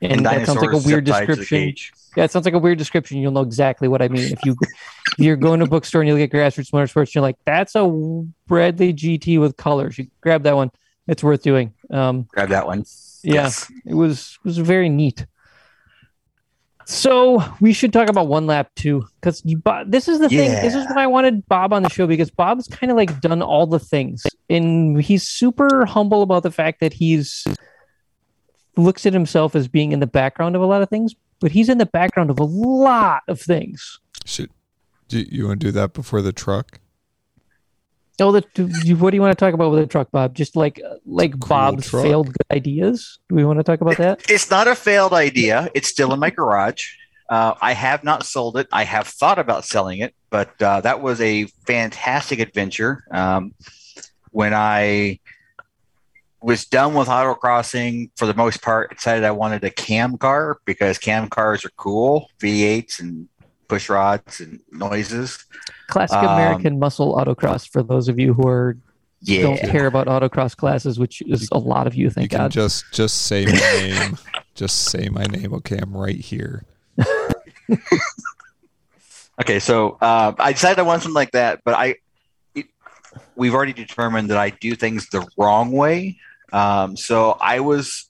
and, 0.00 0.12
and 0.12 0.26
that 0.26 0.46
sounds 0.46 0.60
like 0.60 0.72
a 0.72 0.78
weird 0.78 1.04
description. 1.04 1.74
Yeah, 2.16 2.24
it 2.24 2.30
sounds 2.30 2.44
like 2.44 2.54
a 2.54 2.58
weird 2.58 2.78
description. 2.78 3.18
You'll 3.18 3.32
know 3.32 3.40
exactly 3.40 3.88
what 3.88 4.02
I 4.02 4.08
mean. 4.08 4.32
If 4.32 4.44
you 4.44 4.56
if 5.18 5.18
you're 5.18 5.36
going 5.36 5.60
to 5.60 5.66
a 5.66 5.68
bookstore 5.68 6.02
and 6.02 6.08
you 6.08 6.14
look 6.14 6.22
at 6.22 6.36
grassroots 6.36 6.70
motorsports, 6.70 7.14
you're 7.14 7.22
like, 7.22 7.36
that's 7.44 7.74
a 7.74 7.84
Bradley 8.46 8.92
GT 8.92 9.40
with 9.40 9.56
colors. 9.56 9.98
You 9.98 10.08
grab 10.20 10.44
that 10.44 10.54
one. 10.54 10.70
It's 11.06 11.22
worth 11.22 11.42
doing. 11.42 11.74
Um, 11.90 12.24
grab 12.30 12.50
that 12.50 12.66
one. 12.66 12.84
Yeah, 13.22 13.34
yes. 13.34 13.72
it 13.84 13.94
was 13.94 14.38
it 14.44 14.48
was 14.48 14.58
very 14.58 14.88
neat. 14.88 15.26
So 16.86 17.42
we 17.60 17.72
should 17.72 17.92
talk 17.92 18.08
about 18.08 18.28
one 18.28 18.46
lap 18.46 18.70
too, 18.76 19.06
because 19.20 19.42
you. 19.44 19.62
This 19.86 20.08
is 20.08 20.18
the 20.18 20.28
yeah. 20.30 20.38
thing. 20.38 20.62
This 20.62 20.74
is 20.74 20.86
why 20.88 21.04
I 21.04 21.06
wanted 21.06 21.46
Bob 21.46 21.72
on 21.72 21.82
the 21.82 21.88
show 21.88 22.06
because 22.06 22.30
Bob's 22.30 22.68
kind 22.68 22.90
of 22.90 22.96
like 22.96 23.20
done 23.20 23.42
all 23.42 23.66
the 23.66 23.78
things, 23.78 24.22
and 24.50 25.00
he's 25.00 25.22
super 25.22 25.86
humble 25.86 26.22
about 26.22 26.42
the 26.42 26.50
fact 26.50 26.80
that 26.80 26.92
he's 26.92 27.44
looks 28.76 29.06
at 29.06 29.12
himself 29.12 29.54
as 29.54 29.68
being 29.68 29.92
in 29.92 30.00
the 30.00 30.06
background 30.06 30.56
of 30.56 30.62
a 30.62 30.66
lot 30.66 30.82
of 30.82 30.90
things, 30.90 31.14
but 31.40 31.52
he's 31.52 31.68
in 31.68 31.78
the 31.78 31.86
background 31.86 32.30
of 32.30 32.38
a 32.38 32.44
lot 32.44 33.22
of 33.28 33.40
things. 33.40 34.00
Should 34.24 34.50
do 35.08 35.24
you 35.28 35.46
want 35.46 35.60
to 35.60 35.66
do 35.66 35.72
that 35.72 35.92
before 35.92 36.22
the 36.22 36.32
truck? 36.32 36.80
Oh, 38.20 38.30
the, 38.30 38.44
what 38.98 39.10
do 39.10 39.16
you 39.16 39.20
want 39.20 39.36
to 39.36 39.44
talk 39.44 39.54
about 39.54 39.72
with 39.72 39.80
the 39.80 39.86
truck, 39.86 40.10
Bob? 40.12 40.34
Just 40.34 40.54
like 40.54 40.80
like 41.04 41.32
cool 41.32 41.48
Bob's 41.48 41.88
truck. 41.88 42.04
failed 42.04 42.26
good 42.28 42.56
ideas. 42.56 43.18
Do 43.28 43.34
we 43.34 43.44
want 43.44 43.58
to 43.58 43.64
talk 43.64 43.80
about 43.80 43.96
that? 43.96 44.30
It's 44.30 44.50
not 44.50 44.68
a 44.68 44.74
failed 44.76 45.12
idea. 45.12 45.68
It's 45.74 45.88
still 45.88 46.12
in 46.12 46.20
my 46.20 46.30
garage. 46.30 46.86
Uh, 47.28 47.54
I 47.60 47.72
have 47.72 48.04
not 48.04 48.24
sold 48.24 48.56
it. 48.56 48.68
I 48.70 48.84
have 48.84 49.08
thought 49.08 49.38
about 49.38 49.64
selling 49.64 49.98
it, 49.98 50.14
but 50.30 50.60
uh, 50.62 50.80
that 50.82 51.00
was 51.00 51.20
a 51.20 51.46
fantastic 51.66 52.38
adventure. 52.38 53.04
Um, 53.10 53.54
when 54.30 54.52
I 54.54 55.20
was 56.42 56.66
done 56.66 56.94
with 56.94 57.08
autocrossing, 57.08 58.10
for 58.16 58.26
the 58.26 58.34
most 58.34 58.60
part, 58.60 58.94
decided 58.94 59.24
I 59.24 59.30
wanted 59.30 59.64
a 59.64 59.70
cam 59.70 60.18
car 60.18 60.58
because 60.66 60.98
cam 60.98 61.28
cars 61.28 61.64
are 61.64 61.72
cool, 61.76 62.28
V8s 62.40 63.00
and 63.00 63.28
push 63.66 63.88
rods 63.88 64.40
and 64.40 64.60
noises. 64.70 65.44
Classic 65.94 66.18
Um, 66.18 66.30
American 66.30 66.78
muscle 66.80 67.14
autocross 67.14 67.68
for 67.68 67.80
those 67.80 68.08
of 68.08 68.18
you 68.18 68.34
who 68.34 68.48
are 68.48 68.76
Yeah, 69.22 69.42
don't 69.42 69.60
care 69.60 69.86
about 69.86 70.08
autocross 70.08 70.56
classes, 70.56 70.98
which 70.98 71.22
is 71.22 71.48
a 71.52 71.58
lot 71.58 71.86
of 71.86 71.94
you. 71.94 72.06
You 72.06 72.10
Thank 72.10 72.30
can 72.32 72.40
God. 72.40 72.50
just 72.50 72.84
just 72.92 73.22
say 73.22 73.46
my 73.46 73.52
name. 73.52 74.18
just 74.54 74.86
say 74.86 75.08
my 75.08 75.24
name. 75.24 75.54
Okay, 75.54 75.78
I'm 75.78 75.96
right 75.96 76.18
here. 76.18 76.64
Okay, 79.40 79.58
so 79.58 79.98
uh, 80.00 80.32
I 80.38 80.52
decided 80.52 80.78
I 80.78 80.82
wanted 80.82 81.02
something 81.02 81.14
like 81.14 81.32
that, 81.32 81.62
but 81.64 81.74
I 81.74 81.96
it, 82.54 82.66
we've 83.34 83.52
already 83.52 83.72
determined 83.72 84.30
that 84.30 84.38
I 84.38 84.50
do 84.50 84.76
things 84.76 85.08
the 85.08 85.26
wrong 85.36 85.72
way. 85.72 86.18
Um, 86.52 86.96
so 86.96 87.32
I 87.40 87.58
was 87.58 88.08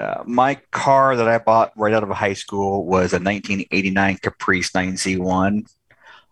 uh, 0.00 0.24
my 0.26 0.56
car 0.72 1.14
that 1.14 1.28
I 1.28 1.38
bought 1.38 1.72
right 1.76 1.94
out 1.94 2.02
of 2.02 2.10
high 2.10 2.32
school 2.32 2.84
was 2.84 3.12
a 3.12 3.22
1989 3.22 4.18
Caprice 4.18 4.70
9C1. 4.72 5.64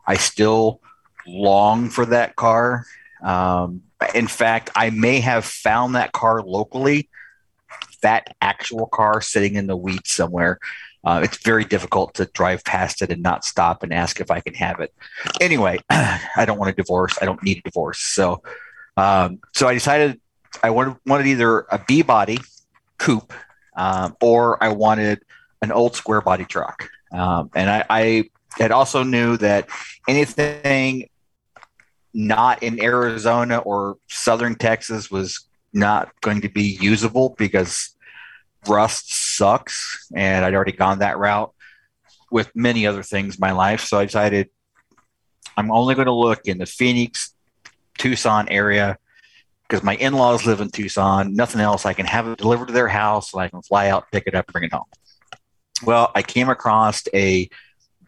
I 0.07 0.17
still 0.17 0.81
long 1.27 1.89
for 1.89 2.07
that 2.07 2.37
car. 2.37 2.87
Um, 3.23 3.83
in 4.15 4.27
fact, 4.27 4.71
I 4.77 4.91
may 4.91 5.21
have 5.21 5.45
found 5.45 5.95
that 5.95 6.13
car 6.13 6.43
locally, 6.43 7.09
that 8.03 8.37
actual 8.41 8.87
car 8.87 9.21
sitting 9.21 9.55
in 9.55 9.67
the 9.67 9.77
weeds 9.77 10.13
somewhere. 10.13 10.59
Uh, 11.05 11.21
it's 11.23 11.39
very 11.39 11.65
difficult 11.65 12.15
to 12.15 12.27
drive 12.27 12.65
past 12.65 13.01
it 13.01 13.11
and 13.11 13.23
not 13.23 13.45
stop 13.45 13.83
and 13.83 13.93
ask 13.93 14.21
if 14.21 14.31
I 14.31 14.41
can 14.41 14.55
have 14.55 14.81
it. 14.81 14.93
Anyway, 15.41 15.79
I 15.91 16.45
don't 16.45 16.59
want 16.59 16.71
a 16.71 16.75
divorce. 16.75 17.17
I 17.23 17.25
don't 17.25 17.43
need 17.43 17.59
a 17.59 17.63
divorce. 17.63 18.01
So, 18.01 18.43
um, 18.97 19.39
so 19.55 19.69
I 19.69 19.75
decided 19.75 20.21
I 20.63 20.71
wanted, 20.71 20.97
wanted 21.07 21.27
either 21.27 21.61
a 21.71 21.79
B 21.87 22.03
body 22.03 22.39
coupe 22.99 23.33
um, 23.77 24.17
or 24.21 24.63
I 24.63 24.71
wanted 24.71 25.21
an 25.63 25.71
old 25.71 25.95
square 25.95 26.21
body 26.21 26.45
truck. 26.45 26.91
Um, 27.13 27.51
and 27.55 27.71
I, 27.71 27.85
I 27.89 28.31
had 28.59 28.73
also 28.73 29.03
knew 29.03 29.37
that 29.39 29.69
anything 30.09 31.09
not 32.15 32.63
in 32.63 32.83
Arizona 32.83 33.59
or 33.59 33.99
southern 34.09 34.55
Texas 34.55 35.11
was 35.11 35.47
not 35.73 36.19
going 36.23 36.41
to 36.41 36.49
be 36.49 36.79
usable 36.81 37.35
because 37.37 37.95
rust 38.67 39.37
sucks 39.37 40.09
and 40.15 40.45
I'd 40.45 40.55
already 40.55 40.73
gone 40.73 41.01
that 41.01 41.19
route 41.19 41.53
with 42.31 42.51
many 42.55 42.87
other 42.87 43.03
things 43.03 43.37
in 43.37 43.41
my 43.41 43.53
life. 43.53 43.83
So 43.83 43.99
I 43.99 44.07
decided 44.07 44.49
I'm 45.57 45.71
only 45.71 45.95
going 45.95 46.07
to 46.07 46.13
look 46.13 46.47
in 46.47 46.59
the 46.59 46.67
Phoenix, 46.67 47.35
Tucson 47.99 48.49
area 48.49 48.99
because 49.69 49.83
my 49.83 49.97
in-laws 49.97 50.47
live 50.47 50.61
in 50.61 50.71
Tucson. 50.71 51.35
Nothing 51.35 51.61
else. 51.61 51.87
I 51.87 51.93
can 51.93 52.07
have 52.07 52.27
it 52.29 52.39
delivered 52.39 52.69
to 52.69 52.75
their 52.75 52.89
house 52.89 53.33
and 53.33 53.43
I 53.43 53.49
can 53.49 53.63
fly 53.63 53.89
out, 53.89 54.11
pick 54.13 54.25
it 54.27 54.35
up, 54.35 54.47
bring 54.49 54.65
it 54.65 54.73
home. 54.73 54.85
Well, 55.85 56.11
I 56.15 56.23
came 56.23 56.49
across 56.49 57.05
a 57.13 57.51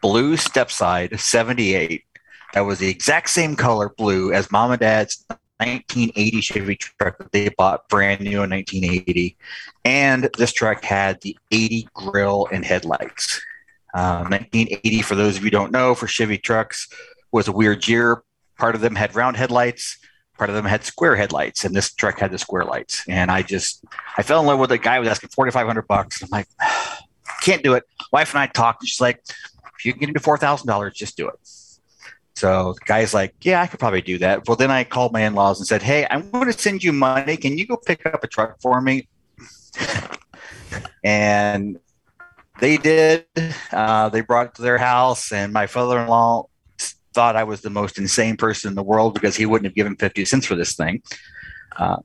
blue 0.01 0.35
stepside 0.35 1.19
78 1.19 2.03
that 2.53 2.61
was 2.61 2.79
the 2.79 2.89
exact 2.89 3.29
same 3.29 3.55
color 3.55 3.89
blue 3.89 4.33
as 4.33 4.51
mom 4.51 4.71
and 4.71 4.79
dad's 4.79 5.25
1980 5.59 6.41
Chevy 6.41 6.75
truck 6.75 7.17
that 7.17 7.31
they 7.33 7.49
bought 7.49 7.89
brand 7.89 8.21
new 8.21 8.43
in 8.43 8.49
1980. 8.49 9.35
And 9.83 10.29
this 10.37 10.53
truck 10.53 10.83
had 10.83 11.19
the 11.21 11.37
80 11.51 11.89
grill 11.93 12.47
and 12.51 12.63
headlights. 12.63 13.41
Uh, 13.93 14.23
1980, 14.29 15.01
for 15.01 15.15
those 15.15 15.35
of 15.35 15.43
you 15.43 15.51
don't 15.51 15.71
know, 15.71 15.95
for 15.95 16.07
Chevy 16.07 16.37
trucks 16.37 16.87
was 17.33 17.49
a 17.49 17.51
weird 17.51 17.87
year. 17.87 18.23
Part 18.57 18.75
of 18.75 18.81
them 18.81 18.95
had 18.95 19.15
round 19.15 19.35
headlights, 19.35 19.97
part 20.37 20.49
of 20.49 20.55
them 20.55 20.65
had 20.65 20.85
square 20.85 21.15
headlights, 21.15 21.65
and 21.65 21.75
this 21.75 21.93
truck 21.93 22.19
had 22.19 22.31
the 22.31 22.37
square 22.37 22.63
lights. 22.63 23.03
And 23.09 23.29
I 23.29 23.41
just, 23.41 23.83
I 24.17 24.23
fell 24.23 24.39
in 24.39 24.45
love 24.45 24.59
with 24.59 24.71
it. 24.71 24.81
Guy 24.81 24.99
was 24.99 25.09
asking 25.09 25.29
4,500 25.29 25.87
bucks. 25.87 26.21
I'm 26.21 26.29
like, 26.31 26.47
can't 27.41 27.63
do 27.63 27.73
it. 27.73 27.83
Wife 28.13 28.33
and 28.33 28.39
I 28.39 28.47
talked, 28.47 28.81
and 28.81 28.89
she's 28.89 29.01
like, 29.01 29.21
if 29.79 29.85
you 29.85 29.93
can 29.93 30.01
get 30.01 30.09
into 30.09 30.19
$4,000, 30.19 30.93
just 30.93 31.15
do 31.15 31.27
it. 31.29 31.35
So 32.35 32.73
the 32.73 32.85
guy's 32.85 33.13
like, 33.13 33.33
yeah, 33.41 33.61
I 33.61 33.67
could 33.67 33.79
probably 33.79 34.01
do 34.01 34.17
that. 34.19 34.47
Well, 34.47 34.57
then 34.57 34.71
I 34.71 34.83
called 34.83 35.13
my 35.13 35.21
in-laws 35.21 35.59
and 35.59 35.67
said, 35.67 35.81
hey, 35.81 36.05
I'm 36.09 36.29
going 36.31 36.51
to 36.51 36.57
send 36.57 36.83
you 36.83 36.93
money. 36.93 37.37
Can 37.37 37.57
you 37.57 37.65
go 37.65 37.77
pick 37.77 38.05
up 38.05 38.23
a 38.23 38.27
truck 38.27 38.61
for 38.61 38.81
me? 38.81 39.07
and 41.03 41.79
they 42.59 42.77
did. 42.77 43.25
Uh, 43.71 44.09
they 44.09 44.21
brought 44.21 44.47
it 44.47 44.55
to 44.55 44.61
their 44.61 44.77
house, 44.77 45.31
and 45.31 45.53
my 45.53 45.67
father-in-law 45.67 46.47
thought 47.13 47.35
I 47.35 47.43
was 47.43 47.61
the 47.61 47.69
most 47.69 47.97
insane 47.97 48.37
person 48.37 48.69
in 48.69 48.75
the 48.75 48.83
world 48.83 49.13
because 49.13 49.35
he 49.35 49.45
wouldn't 49.45 49.65
have 49.65 49.75
given 49.75 49.95
50 49.95 50.25
cents 50.25 50.45
for 50.45 50.55
this 50.55 50.75
thing. 50.75 51.01
Uh, 51.75 51.97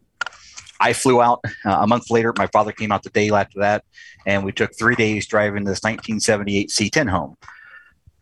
I 0.81 0.93
flew 0.93 1.23
out 1.23 1.41
uh, 1.65 1.79
a 1.81 1.87
month 1.87 2.11
later. 2.11 2.33
My 2.37 2.47
father 2.49 2.73
came 2.73 2.93
out 2.93 3.03
the 3.03 3.11
day 3.11 3.31
after 3.31 3.61
that, 3.61 3.85
and 4.27 4.45
we 4.45 4.53
took 4.53 4.77
three 4.77 4.97
days 4.97 5.27
driving 5.27 5.65
this 5.65 5.83
1978 5.83 6.71
C10 6.71 7.09
home. 7.09 7.37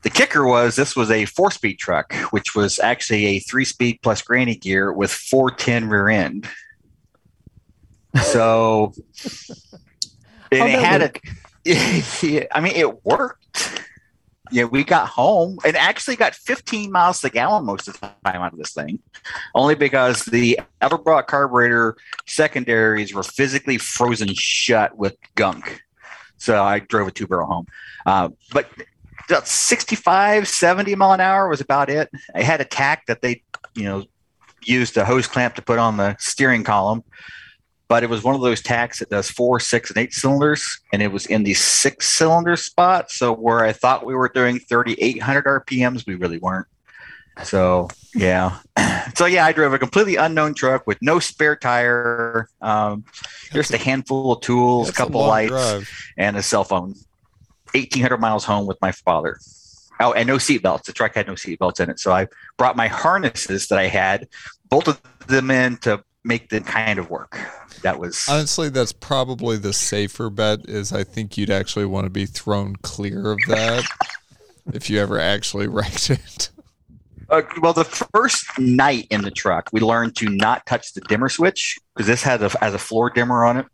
The 0.03 0.11
kicker 0.11 0.45
was 0.45 0.75
this 0.75 0.97
was 0.97 1.11
a 1.11 1.27
four 1.27 1.51
speed 1.51 1.79
truck, 1.79 2.13
which 2.31 2.55
was 2.55 2.79
actually 2.81 3.25
a 3.27 3.39
three 3.41 3.65
speed 3.65 4.01
plus 4.03 4.21
granny 4.21 4.57
gear 4.57 4.93
with 4.93 5.13
410 5.13 5.89
rear 5.89 6.09
end. 6.09 6.49
So, 8.23 8.93
it 10.51 10.81
had 10.81 11.03
a, 11.03 11.13
I 12.53 12.61
mean, 12.61 12.75
it 12.75 13.05
worked. 13.05 13.81
Yeah, 14.51 14.65
we 14.65 14.85
got 14.85 15.09
home 15.09 15.59
and 15.65 15.77
actually 15.77 16.17
got 16.17 16.35
15 16.35 16.93
miles 16.93 17.21
to 17.21 17.29
the 17.29 17.31
gallon 17.31 17.65
most 17.65 17.89
of 17.89 17.95
the 17.95 18.13
time 18.23 18.43
out 18.43 18.53
of 18.53 18.59
this 18.59 18.75
thing, 18.75 18.99
only 19.55 19.75
because 19.75 20.27
the 20.27 20.61
Edelbrock 20.83 21.27
carburetor 21.27 21.97
secondaries 22.27 23.15
were 23.15 23.23
physically 23.23 23.79
frozen 23.79 24.35
shut 24.35 24.99
with 24.99 25.17
gunk. 25.37 25.83
So 26.37 26.63
I 26.63 26.81
drove 26.81 27.09
a 27.09 27.11
two 27.13 27.27
barrel 27.27 27.47
home. 27.47 27.67
Uh, 28.05 28.29
but 28.53 28.69
about 29.29 29.49
65, 29.49 30.49
70 30.49 30.95
mile 30.95 31.13
an 31.13 31.21
hour 31.21 31.49
was 31.49 31.61
about 31.61 31.89
it. 31.91 32.11
I 32.35 32.43
had 32.43 32.61
a 32.61 32.65
tach 32.65 33.07
that 33.07 33.23
they, 33.23 33.43
you 33.75 33.85
know, 33.85 34.05
used 34.65 34.97
a 34.97 35.05
hose 35.05 35.27
clamp 35.27 35.55
to 35.57 35.63
put 35.63 35.79
on 35.79 35.97
the 35.97 36.17
steering 36.19 36.65
column, 36.65 37.03
but 37.89 38.03
it 38.03 38.11
was 38.11 38.23
one 38.23 38.35
of 38.35 38.41
those 38.41 38.63
tachs 38.63 39.01
that 39.01 39.11
does 39.11 39.31
four, 39.31 39.59
six, 39.61 39.91
and 39.91 39.99
eight 39.99 40.13
cylinders, 40.13 40.81
and 40.93 41.03
it 41.03 41.13
was 41.13 41.27
in 41.27 41.43
the 41.43 41.55
six 41.55 42.09
cylinder 42.09 42.57
spot. 42.57 43.11
So 43.11 43.33
where 43.35 43.65
I 43.65 43.73
thought 43.73 44.07
we 44.07 44.15
were 44.15 44.29
doing 44.29 44.59
3,800 44.61 45.45
RPMs, 45.67 46.07
we 46.07 46.15
really 46.15 46.39
weren't. 46.39 46.67
So 47.45 47.89
yeah, 48.15 48.59
so 49.17 49.25
yeah, 49.25 49.47
I 49.47 49.53
drove 49.53 49.73
a 49.73 49.79
completely 49.79 50.17
unknown 50.17 50.55
truck 50.55 50.87
with 50.87 50.99
no 51.01 51.19
spare 51.19 51.57
tire, 51.57 52.47
um, 52.61 53.05
just 53.53 53.73
a 53.73 53.79
handful 53.79 54.33
of 54.33 54.43
tools, 54.43 54.89
a 54.89 54.93
That's 54.93 54.99
a 54.99 55.03
couple 55.03 55.27
lights, 55.27 55.51
drive. 55.51 55.91
and 56.19 56.37
a 56.37 56.43
cell 56.43 56.65
phone. 56.65 56.95
1,800 57.75 58.19
miles 58.19 58.45
home 58.45 58.67
with 58.67 58.79
my 58.81 58.93
father. 58.93 59.39
Oh, 60.01 60.13
and 60.13 60.27
no 60.27 60.37
seatbelts. 60.37 60.85
The 60.85 60.93
truck 60.93 61.15
had 61.15 61.27
no 61.27 61.35
seatbelts 61.35 61.81
in 61.81 61.91
it. 61.91 62.01
So 62.01 62.13
I 62.13 62.27
brought 62.57 62.77
my 62.77 62.89
harnesses 62.89 63.69
that 63.69 63.79
I 63.79 63.87
had, 63.87 64.29
bolted 64.69 64.97
them 65.29 65.51
in 65.51 65.77
to 65.79 66.03
make 66.25 66.49
them 66.49 66.65
kind 66.65 66.99
of 66.99 67.11
work. 67.11 67.39
That 67.83 67.99
was 67.99 68.29
Honestly, 68.29 68.69
that's 68.69 68.93
probably 68.93 69.57
the 69.57 69.73
safer 69.73 70.31
bet. 70.31 70.69
Is 70.69 70.93
I 70.93 71.05
think 71.05 71.37
you'd 71.37 71.51
actually 71.51 71.87
want 71.87 72.05
to 72.05 72.11
be 72.11 72.27
thrown 72.27 72.77
clear 72.77 73.33
of 73.33 73.39
that 73.49 73.85
if 74.73 74.89
you 74.91 75.01
ever 75.01 75.19
actually 75.19 75.67
wrecked 75.67 76.11
it. 76.11 76.51
uh, 77.29 77.43
well. 77.61 77.73
The 77.73 77.85
first 77.85 78.59
night 78.59 79.07
in 79.11 79.23
the 79.23 79.31
truck, 79.31 79.71
we 79.73 79.81
learned 79.81 80.17
to 80.17 80.29
not 80.29 80.67
touch 80.67 80.95
the 80.95 81.01
dimmer 81.03 81.29
switch 81.29 81.79
because 81.95 82.07
this 82.07 82.23
had 82.23 82.43
a, 82.43 82.49
has 82.61 82.75
a 82.75 82.79
floor 82.79 83.11
dimmer 83.11 83.45
on 83.45 83.59
it. 83.59 83.67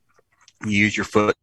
You 0.65 0.73
use 0.73 0.97
your 0.97 1.05
foot 1.05 1.37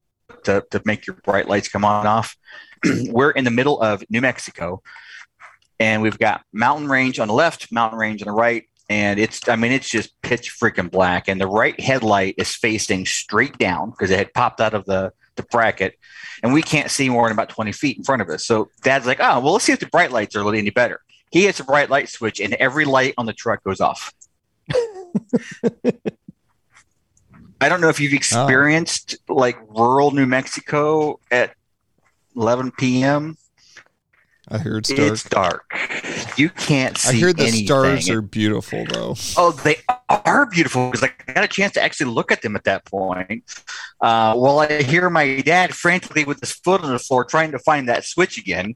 to, 0.46 0.66
to 0.72 0.82
make 0.86 1.06
your 1.06 1.16
bright 1.18 1.48
lights 1.48 1.68
come 1.68 1.86
on 1.86 2.00
and 2.02 2.08
off. 2.08 2.36
We're 3.10 3.32
in 3.32 3.44
the 3.44 3.52
middle 3.52 3.80
of 3.82 4.04
New 4.10 4.22
Mexico, 4.22 4.82
and 5.80 6.02
we've 6.02 6.18
got 6.18 6.42
mountain 6.54 6.88
range 6.88 7.20
on 7.20 7.28
the 7.28 7.34
left, 7.34 7.72
mountain 7.72 8.00
range 8.00 8.22
on 8.22 8.28
the 8.28 8.34
right, 8.34 8.64
and 8.90 9.20
it's 9.20 9.48
I 9.50 9.56
mean 9.56 9.72
it's 9.72 9.90
just 9.90 10.20
pitch 10.22 10.56
freaking 10.60 10.90
black. 10.92 11.28
And 11.28 11.40
the 11.42 11.48
right 11.48 11.80
headlight 11.80 12.36
is 12.38 12.56
facing 12.56 13.06
straight 13.06 13.58
down 13.58 13.90
because 13.90 14.12
it 14.12 14.18
had 14.18 14.34
popped 14.34 14.62
out 14.62 14.74
of 14.74 14.86
the 14.86 15.12
the 15.36 15.44
bracket, 15.44 15.98
and 16.44 16.54
we 16.54 16.62
can't 16.62 16.90
see 16.90 17.10
more 17.10 17.28
than 17.28 17.34
about 17.34 17.50
twenty 17.50 17.72
feet 17.72 17.98
in 17.98 18.04
front 18.04 18.22
of 18.22 18.30
us. 18.30 18.46
So 18.46 18.70
Dad's 18.84 19.06
like, 19.06 19.20
oh 19.20 19.40
well, 19.40 19.54
let's 19.54 19.66
see 19.66 19.74
if 19.74 19.80
the 19.80 19.88
bright 19.88 20.12
lights 20.12 20.36
are 20.36 20.56
any 20.56 20.70
better. 20.70 21.02
He 21.32 21.44
hits 21.44 21.60
a 21.60 21.64
bright 21.64 21.90
light 21.90 22.10
switch, 22.10 22.40
and 22.40 22.54
every 22.54 22.86
light 22.86 23.14
on 23.18 23.26
the 23.26 23.34
truck 23.34 23.64
goes 23.64 23.82
off. 23.82 24.14
I 27.62 27.70
don't 27.70 27.82
know 27.82 27.90
if 27.90 28.00
you've 28.00 28.14
experienced 28.14 29.18
like 29.30 29.58
rural 29.70 30.12
New 30.12 30.26
Mexico 30.26 31.20
at 31.32 31.56
11 32.36 32.72
p.m. 32.72 33.38
I 34.48 34.60
heard 34.60 34.88
it's 34.90 34.94
dark. 34.94 35.12
It's 35.12 35.24
dark. 35.24 36.38
You 36.38 36.50
can't 36.50 36.98
see. 36.98 37.10
I 37.10 37.14
hear 37.14 37.34
the 37.34 37.44
anything. 37.44 37.66
stars 37.66 38.10
are 38.10 38.22
beautiful 38.22 38.86
though. 38.86 39.16
Oh, 39.38 39.52
they 39.52 39.78
are 40.10 40.46
beautiful 40.46 40.92
because 40.92 41.10
I 41.10 41.34
got 41.34 41.44
a 41.44 41.48
chance 41.48 41.74
to 41.74 41.82
actually 41.82 42.12
look 42.12 42.32
at 42.32 42.42
them 42.42 42.56
at 42.56 42.66
that 42.66 42.86
point. 42.86 43.44
Uh, 44.02 44.36
well, 44.38 44.60
I 44.60 44.84
hear 44.84 45.10
my 45.10 45.42
dad 45.42 45.74
frantically 45.74 46.26
with 46.26 46.42
his 46.42 46.52
foot 46.52 46.84
on 46.84 46.92
the 46.92 47.00
floor 47.00 47.26
trying 47.26 47.52
to 47.54 47.60
find 47.60 47.90
that 47.90 48.04
switch 48.04 48.38
again. 48.38 48.76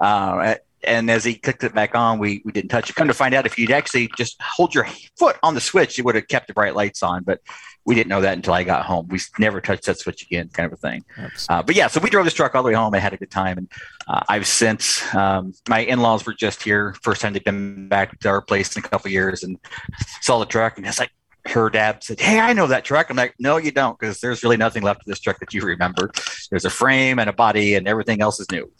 Uh, 0.00 0.54
and 0.84 1.10
as 1.10 1.24
he 1.24 1.34
clicked 1.34 1.64
it 1.64 1.74
back 1.74 1.96
on, 1.96 2.18
we, 2.18 2.40
we 2.44 2.52
didn't 2.52 2.70
touch 2.70 2.88
it. 2.88 2.94
Come 2.94 3.08
to 3.08 3.14
find 3.14 3.34
out, 3.34 3.46
if 3.46 3.58
you'd 3.58 3.72
actually 3.72 4.08
just 4.16 4.40
hold 4.40 4.74
your 4.74 4.86
foot 5.18 5.36
on 5.42 5.54
the 5.54 5.60
switch, 5.60 5.98
it 5.98 6.04
would 6.04 6.14
have 6.14 6.28
kept 6.28 6.46
the 6.46 6.54
bright 6.54 6.76
lights 6.76 7.02
on. 7.02 7.24
But 7.24 7.40
we 7.88 7.94
didn't 7.94 8.10
know 8.10 8.20
that 8.20 8.34
until 8.34 8.52
I 8.52 8.64
got 8.64 8.84
home. 8.84 9.08
We 9.08 9.18
never 9.38 9.62
touched 9.62 9.86
that 9.86 9.98
switch 9.98 10.22
again, 10.22 10.50
kind 10.50 10.66
of 10.66 10.74
a 10.74 10.76
thing. 10.76 11.06
Uh, 11.48 11.62
but 11.62 11.74
yeah, 11.74 11.86
so 11.86 12.00
we 12.00 12.10
drove 12.10 12.26
this 12.26 12.34
truck 12.34 12.54
all 12.54 12.62
the 12.62 12.66
way 12.66 12.74
home. 12.74 12.94
I 12.94 12.98
had 12.98 13.14
a 13.14 13.16
good 13.16 13.30
time, 13.30 13.56
and 13.56 13.68
uh, 14.06 14.20
I've 14.28 14.46
since 14.46 15.02
um, 15.14 15.54
my 15.70 15.80
in-laws 15.80 16.26
were 16.26 16.34
just 16.34 16.62
here, 16.62 16.94
first 17.00 17.22
time 17.22 17.32
they've 17.32 17.42
been 17.42 17.88
back 17.88 18.20
to 18.20 18.28
our 18.28 18.42
place 18.42 18.76
in 18.76 18.84
a 18.84 18.86
couple 18.86 19.10
years, 19.10 19.42
and 19.42 19.58
saw 20.20 20.38
the 20.38 20.44
truck, 20.44 20.76
and 20.76 20.86
it's 20.86 20.98
like 20.98 21.10
her 21.46 21.70
dad 21.70 22.04
said, 22.04 22.20
"Hey, 22.20 22.38
I 22.38 22.52
know 22.52 22.66
that 22.66 22.84
truck." 22.84 23.08
I'm 23.08 23.16
like, 23.16 23.34
"No, 23.38 23.56
you 23.56 23.70
don't, 23.70 23.98
because 23.98 24.20
there's 24.20 24.42
really 24.42 24.58
nothing 24.58 24.82
left 24.82 25.00
of 25.00 25.06
this 25.06 25.20
truck 25.20 25.38
that 25.38 25.54
you 25.54 25.62
remember. 25.62 26.10
There's 26.50 26.66
a 26.66 26.70
frame 26.70 27.18
and 27.18 27.30
a 27.30 27.32
body, 27.32 27.74
and 27.74 27.88
everything 27.88 28.20
else 28.20 28.38
is 28.38 28.50
new." 28.52 28.70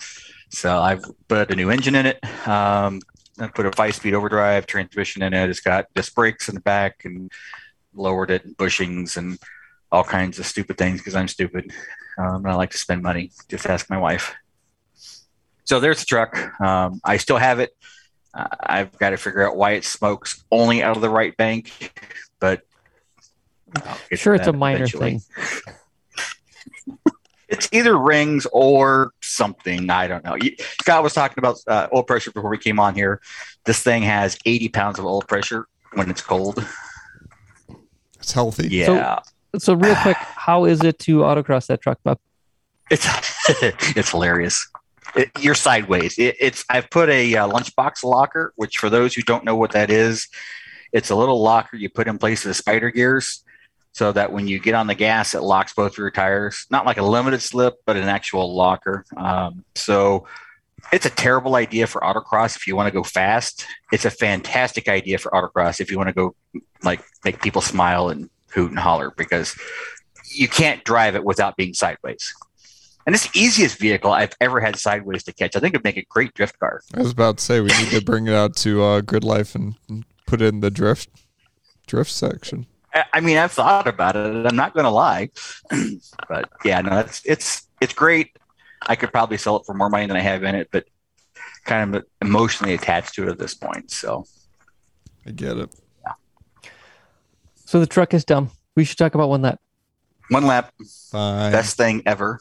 So 0.51 0.79
I've 0.79 1.03
put 1.29 1.51
a 1.51 1.57
new 1.57 1.71
engine 1.71 1.95
in 1.95 2.05
it. 2.05 2.23
Um, 2.47 3.01
I 3.41 3.47
put 3.47 3.65
a 3.65 3.73
five-speed 3.73 4.13
overdrive 4.13 4.67
transmission 4.67 5.23
in 5.23 5.33
it. 5.33 5.49
It's 5.49 5.61
got 5.61 5.87
disc 5.95 6.15
brakes 6.15 6.51
in 6.51 6.57
the 6.57 6.61
back 6.61 7.07
and 7.07 7.33
lowered 7.95 8.31
it, 8.31 8.57
bushings, 8.57 9.17
and 9.17 9.39
all 9.91 10.05
kinds 10.05 10.39
of 10.39 10.47
stupid 10.47 10.77
things 10.77 11.01
because 11.01 11.15
I'm 11.15 11.29
stupid. 11.29 11.73
Um, 12.19 12.37
and 12.37 12.49
I 12.49 12.55
like 12.55 12.71
to 12.71 12.79
spend 12.79 13.03
money. 13.03 13.31
Just 13.49 13.67
ask 13.67 13.89
my 13.89 13.99
wife. 13.99 14.35
So 15.65 15.81
there's 15.81 16.01
the 16.01 16.07
truck. 16.07 16.61
Um, 16.61 17.01
I 17.05 17.19
still 17.19 17.37
have 17.37 17.61
it. 17.61 17.71
Uh, 18.35 18.47
I've 18.61 18.97
got 18.99 19.11
to 19.11 19.17
figure 19.17 19.47
out 19.47 19.57
why 19.57 19.73
it 19.73 19.85
smokes 19.85 20.45
only 20.51 20.83
out 20.83 20.97
of 20.97 21.03
the 21.03 21.11
right 21.11 21.37
bank, 21.37 21.93
but 22.41 22.63
sure, 24.13 24.35
it's 24.35 24.47
a 24.47 24.53
minor 24.53 24.85
eventually. 24.85 25.19
thing. 25.19 27.05
it's 27.49 27.69
either 27.73 27.99
rings 27.99 28.47
or 28.53 29.13
something. 29.21 29.89
I 29.91 30.09
don't 30.09 30.25
know. 30.25 30.37
Scott 30.81 31.03
was 31.03 31.15
talking 31.15 31.39
about 31.39 31.59
uh, 31.67 31.89
oil 31.95 32.03
pressure 32.03 32.31
before 32.31 32.51
we 32.51 32.59
came 32.59 32.79
on 32.79 32.95
here. 32.95 33.21
This 33.65 33.83
thing 33.83 34.03
has 34.03 34.39
80 34.45 34.69
pounds 34.69 34.99
of 34.99 35.07
oil 35.07 35.23
pressure 35.23 35.67
when 35.95 36.11
it's 36.11 36.21
cold. 36.21 36.65
It's 38.29 38.35
healthy. 38.35 38.69
Yeah. 38.69 39.21
So, 39.55 39.59
so 39.59 39.73
real 39.73 39.97
quick, 40.03 40.19
how 40.19 40.67
is 40.67 40.85
it 40.85 40.99
to 41.01 41.21
autocross 41.21 41.67
that 41.69 41.81
truck, 41.81 41.99
Bob? 42.05 42.19
It's 42.91 43.07
it's 43.97 44.11
hilarious. 44.11 44.69
It, 45.17 45.31
you're 45.41 45.55
sideways. 45.55 46.19
It, 46.19 46.37
it's 46.39 46.63
I've 46.69 46.91
put 46.91 47.09
a 47.09 47.35
uh, 47.35 47.49
lunchbox 47.49 48.05
locker, 48.05 48.53
which 48.57 48.77
for 48.77 48.91
those 48.91 49.15
who 49.15 49.23
don't 49.23 49.45
know 49.45 49.57
what 49.57 49.73
that 49.73 49.91
is, 49.91 50.29
it's 50.93 51.09
a 51.09 51.17
little 51.17 51.41
locker 51.41 51.79
you 51.79 51.89
put 51.89 52.07
in 52.07 52.19
place 52.19 52.45
of 52.45 52.51
the 52.51 52.55
spider 52.55 52.91
gears 52.91 53.43
so 53.93 54.13
that 54.13 54.31
when 54.31 54.47
you 54.47 54.61
get 54.61 54.75
on 54.75 54.89
the 54.89 54.95
gas, 54.95 55.35
it 55.35 55.41
locks 55.41 55.73
both 55.73 55.97
your 55.97 56.11
tires. 56.11 56.67
Not 56.71 56.85
like 56.85 56.99
a 56.99 57.03
limited 57.03 57.41
slip, 57.41 57.77
but 57.87 57.97
an 57.97 58.09
actual 58.09 58.55
locker. 58.55 59.07
Um, 59.17 59.65
so 59.75 60.27
it's 60.93 61.07
a 61.07 61.11
terrible 61.11 61.55
idea 61.55 61.87
for 61.87 62.01
autocross 62.01 62.57
if 62.57 62.67
you 62.67 62.77
want 62.77 62.87
to 62.87 62.93
go 62.93 63.03
fast. 63.03 63.67
It's 63.93 64.05
a 64.05 64.11
fantastic 64.11 64.89
idea 64.89 65.19
for 65.19 65.31
autocross 65.31 65.81
if 65.81 65.91
you 65.91 65.97
want 65.97 66.09
to 66.09 66.15
go 66.15 66.35
like 66.83 67.03
make 67.25 67.43
people 67.43 67.61
smile 67.61 68.09
and 68.09 68.31
hoot 68.51 68.71
and 68.71 68.79
holler 68.79 69.13
because 69.17 69.59
you 70.35 70.49
can't 70.49 70.85
drive 70.85 71.15
it 71.15 71.25
without 71.25 71.57
being 71.57 71.75
sideways. 71.75 72.35
And 73.07 73.15
it's 73.15 73.29
the 73.29 73.39
easiest 73.39 73.79
vehicle 73.79 74.13
I've 74.13 74.35
ever 74.41 74.61
had 74.61 74.77
sideways 74.77 75.25
to 75.25 75.33
catch. 75.33 75.57
I 75.57 75.61
think 75.61 75.75
it'd 75.75 75.85
make 75.85 75.97
a 75.97 76.05
great 76.11 76.35
drift 76.35 76.59
car. 76.59 76.83
I 76.95 77.01
was 77.01 77.13
about 77.13 77.39
to 77.39 77.45
say 77.45 77.61
we 77.61 77.69
need 77.69 77.89
to 77.91 78.03
bring 78.03 78.27
it 78.27 78.35
out 78.35 78.55
to 78.57 78.83
uh, 78.83 79.01
Grid 79.01 79.25
Life 79.25 79.55
and 79.55 79.77
put 80.27 80.43
it 80.43 80.49
in 80.49 80.61
the 80.61 80.71
drift 80.71 81.09
drift 81.87 82.11
section. 82.11 82.67
I 83.13 83.21
mean, 83.21 83.37
I've 83.37 83.53
thought 83.53 83.87
about 83.87 84.17
it. 84.17 84.47
I'm 84.47 84.57
not 84.57 84.75
going 84.75 84.85
to 84.85 84.91
lie, 84.91 85.31
but 86.29 86.49
yeah, 86.65 86.81
no, 86.81 87.01
it's 87.01 87.23
it's 87.25 87.69
it's 87.81 87.93
great. 87.93 88.38
I 88.87 88.97
could 88.97 89.13
probably 89.13 89.37
sell 89.37 89.57
it 89.57 89.65
for 89.67 89.75
more 89.75 89.91
money 89.91 90.07
than 90.07 90.17
I 90.17 90.21
have 90.21 90.45
in 90.45 90.55
it, 90.55 90.69
but 90.71 90.85
kind 91.65 91.95
of 91.95 92.05
emotionally 92.23 92.75
attached 92.75 93.15
to 93.15 93.25
it 93.25 93.29
at 93.29 93.39
this 93.39 93.55
point. 93.55 93.91
So 93.91 94.25
I 95.27 95.31
get 95.31 95.57
it. 95.57 95.75
Yeah. 96.05 96.13
So 97.65 97.81
the 97.81 97.87
truck 97.87 98.15
is 98.15 98.25
dumb. 98.25 98.51
We 98.77 98.85
should 98.85 98.99
talk 98.99 99.15
about 99.15 99.29
one 99.29 99.43
lap. 99.43 99.61
One 100.31 100.47
lap. 100.47 100.73
Fine. 101.11 101.53
Best 101.53 101.77
thing 101.77 102.03
ever. 102.07 102.41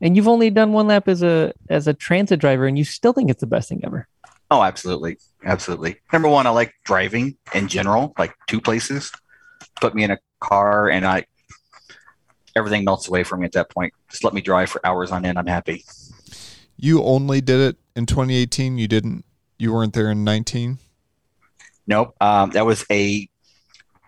And 0.00 0.16
you've 0.16 0.28
only 0.28 0.50
done 0.50 0.72
one 0.72 0.86
lap 0.86 1.08
as 1.08 1.22
a 1.22 1.52
as 1.68 1.88
a 1.88 1.94
transit 1.94 2.38
driver, 2.38 2.66
and 2.66 2.78
you 2.78 2.84
still 2.84 3.12
think 3.12 3.30
it's 3.30 3.40
the 3.40 3.46
best 3.46 3.68
thing 3.68 3.80
ever. 3.84 4.06
Oh, 4.50 4.62
absolutely. 4.62 5.18
Absolutely. 5.44 5.96
Number 6.12 6.28
one, 6.28 6.46
I 6.46 6.50
like 6.50 6.72
driving 6.84 7.36
in 7.54 7.68
general, 7.68 8.14
like 8.18 8.34
two 8.46 8.60
places. 8.60 9.12
Put 9.80 9.94
me 9.94 10.04
in 10.04 10.10
a 10.10 10.18
car 10.40 10.88
and 10.88 11.06
I 11.06 11.26
everything 12.58 12.84
melts 12.84 13.08
away 13.08 13.24
from 13.24 13.40
me 13.40 13.46
at 13.46 13.52
that 13.52 13.70
point. 13.70 13.94
Just 14.10 14.24
let 14.24 14.34
me 14.34 14.40
drive 14.40 14.68
for 14.68 14.84
hours 14.84 15.10
on 15.10 15.24
end. 15.24 15.38
I'm 15.38 15.46
happy. 15.46 15.84
You 16.76 17.02
only 17.02 17.40
did 17.40 17.60
it 17.60 17.76
in 17.96 18.06
2018. 18.06 18.78
You 18.78 18.88
didn't. 18.88 19.24
You 19.58 19.72
weren't 19.72 19.94
there 19.94 20.10
in 20.10 20.24
19. 20.24 20.78
Nope. 21.86 22.14
Um, 22.20 22.50
that 22.50 22.66
was 22.66 22.84
a 22.90 23.28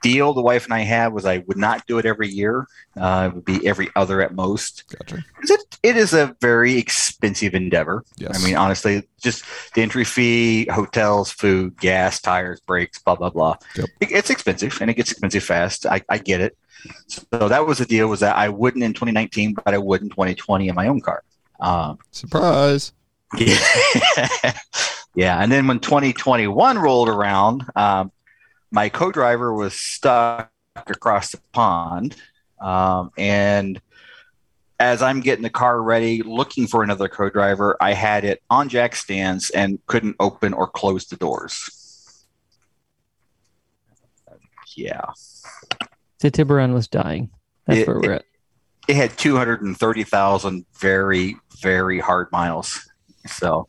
deal 0.02 0.32
the 0.32 0.40
wife 0.40 0.64
and 0.64 0.74
I 0.74 0.80
had 0.80 1.12
was 1.12 1.26
I 1.26 1.38
would 1.46 1.56
not 1.56 1.86
do 1.86 1.98
it 1.98 2.06
every 2.06 2.28
year. 2.28 2.66
Uh, 2.96 3.30
it 3.30 3.34
would 3.34 3.44
be 3.44 3.66
every 3.66 3.90
other 3.96 4.22
at 4.22 4.34
most. 4.34 4.84
Gotcha. 4.88 5.24
It, 5.42 5.78
it 5.82 5.96
is 5.96 6.12
a 6.12 6.36
very 6.40 6.76
expensive 6.76 7.54
endeavor. 7.54 8.04
Yes. 8.16 8.40
I 8.40 8.46
mean, 8.46 8.56
honestly, 8.56 9.02
just 9.20 9.44
the 9.74 9.82
entry 9.82 10.04
fee, 10.04 10.66
hotels, 10.70 11.30
food, 11.32 11.78
gas, 11.78 12.20
tires, 12.20 12.60
brakes, 12.60 12.98
blah, 12.98 13.16
blah, 13.16 13.30
blah. 13.30 13.56
Yep. 13.76 13.88
It, 14.00 14.12
it's 14.12 14.30
expensive 14.30 14.78
and 14.80 14.90
it 14.90 14.94
gets 14.94 15.10
expensive 15.10 15.44
fast. 15.44 15.86
I, 15.86 16.02
I 16.08 16.18
get 16.18 16.40
it. 16.40 16.56
So 17.06 17.48
that 17.48 17.66
was 17.66 17.78
the 17.78 17.86
deal 17.86 18.08
was 18.08 18.20
that 18.20 18.36
I 18.36 18.48
wouldn't 18.48 18.84
in 18.84 18.92
2019, 18.92 19.54
but 19.54 19.74
I 19.74 19.78
would 19.78 20.02
in 20.02 20.08
2020 20.08 20.68
in 20.68 20.74
my 20.74 20.88
own 20.88 21.00
car. 21.00 21.22
Um, 21.60 21.98
Surprise. 22.10 22.92
Yeah. 23.36 23.58
yeah. 25.14 25.42
And 25.42 25.50
then 25.50 25.66
when 25.66 25.80
2021 25.80 26.78
rolled 26.78 27.08
around, 27.08 27.64
um, 27.76 28.12
my 28.70 28.88
co-driver 28.88 29.52
was 29.52 29.74
stuck 29.74 30.50
across 30.76 31.32
the 31.32 31.40
pond, 31.52 32.16
um, 32.60 33.10
and 33.16 33.80
as 34.78 35.02
I'm 35.02 35.20
getting 35.20 35.42
the 35.42 35.50
car 35.50 35.82
ready, 35.82 36.22
looking 36.22 36.66
for 36.66 36.82
another 36.82 37.08
co-driver, 37.08 37.76
I 37.80 37.92
had 37.92 38.24
it 38.24 38.42
on 38.48 38.68
jack 38.68 38.96
stands 38.96 39.50
and 39.50 39.78
couldn't 39.86 40.16
open 40.18 40.54
or 40.54 40.66
close 40.66 41.06
the 41.06 41.16
doors. 41.16 42.26
Yeah, 44.76 45.10
the 46.20 46.30
Tiburon 46.30 46.72
was 46.72 46.88
dying. 46.88 47.30
That's 47.66 47.80
it, 47.80 47.86
where 47.86 48.00
we're 48.00 48.12
it, 48.12 48.16
at. 48.16 48.24
It 48.88 48.96
had 48.96 49.16
230,000 49.16 50.66
very, 50.78 51.36
very 51.60 51.98
hard 51.98 52.30
miles. 52.32 52.88
So 53.26 53.68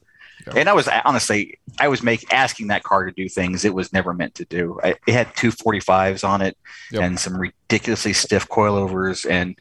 and 0.55 0.69
I 0.69 0.73
was 0.73 0.89
honestly, 1.05 1.59
I 1.79 1.87
was 1.87 2.03
make 2.03 2.31
asking 2.33 2.67
that 2.67 2.83
car 2.83 3.05
to 3.05 3.11
do 3.11 3.29
things 3.29 3.65
it 3.65 3.73
was 3.73 3.93
never 3.93 4.13
meant 4.13 4.35
to 4.35 4.45
do. 4.45 4.79
I, 4.83 4.95
it 5.07 5.13
had 5.13 5.33
245s 5.35 6.27
on 6.27 6.41
it 6.41 6.57
yep. 6.91 7.03
and 7.03 7.19
some 7.19 7.37
ridiculously 7.37 8.13
stiff 8.13 8.47
coilovers 8.47 9.29
and 9.29 9.57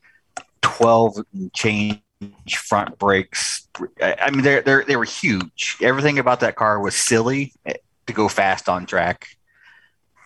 12 0.62 1.18
change 1.54 2.00
front 2.50 2.98
brakes. 2.98 3.68
I, 4.02 4.16
I 4.22 4.30
mean, 4.30 4.42
they're, 4.42 4.62
they're, 4.62 4.84
they 4.84 4.96
were 4.96 5.04
huge. 5.04 5.76
Everything 5.80 6.18
about 6.18 6.40
that 6.40 6.56
car 6.56 6.80
was 6.80 6.94
silly 6.94 7.52
to 8.06 8.12
go 8.12 8.28
fast 8.28 8.68
on 8.68 8.86
track. 8.86 9.28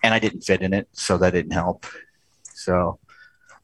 And 0.03 0.13
I 0.13 0.19
didn't 0.19 0.41
fit 0.41 0.61
in 0.61 0.73
it, 0.73 0.87
so 0.91 1.17
that 1.17 1.33
didn't 1.33 1.53
help. 1.53 1.85
So 2.65 2.99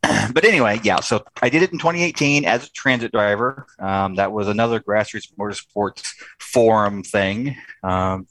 but 0.33 0.45
anyway, 0.45 0.79
yeah. 0.83 0.99
So 0.99 1.23
I 1.41 1.49
did 1.49 1.61
it 1.61 1.71
in 1.71 1.77
2018 1.77 2.45
as 2.45 2.65
a 2.65 2.71
transit 2.71 3.11
driver. 3.11 3.67
Um, 3.79 4.15
that 4.15 4.31
was 4.31 4.47
another 4.47 4.79
grassroots 4.79 5.31
motorsports 5.37 6.13
forum 6.39 7.03
thing. 7.03 7.55
Um, 7.83 8.27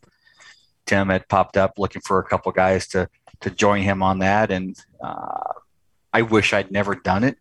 Tim 0.87 1.09
had 1.09 1.29
popped 1.29 1.57
up 1.57 1.75
looking 1.79 2.03
for 2.03 2.19
a 2.19 2.25
couple 2.25 2.51
guys 2.53 2.89
to 2.89 3.09
to 3.41 3.51
join 3.51 3.83
him 3.83 4.03
on 4.03 4.19
that, 4.19 4.51
and 4.51 4.77
uh, 5.03 5.53
I 6.13 6.23
wish 6.23 6.53
I'd 6.53 6.71
never 6.71 6.95
done 6.95 7.25
it 7.25 7.39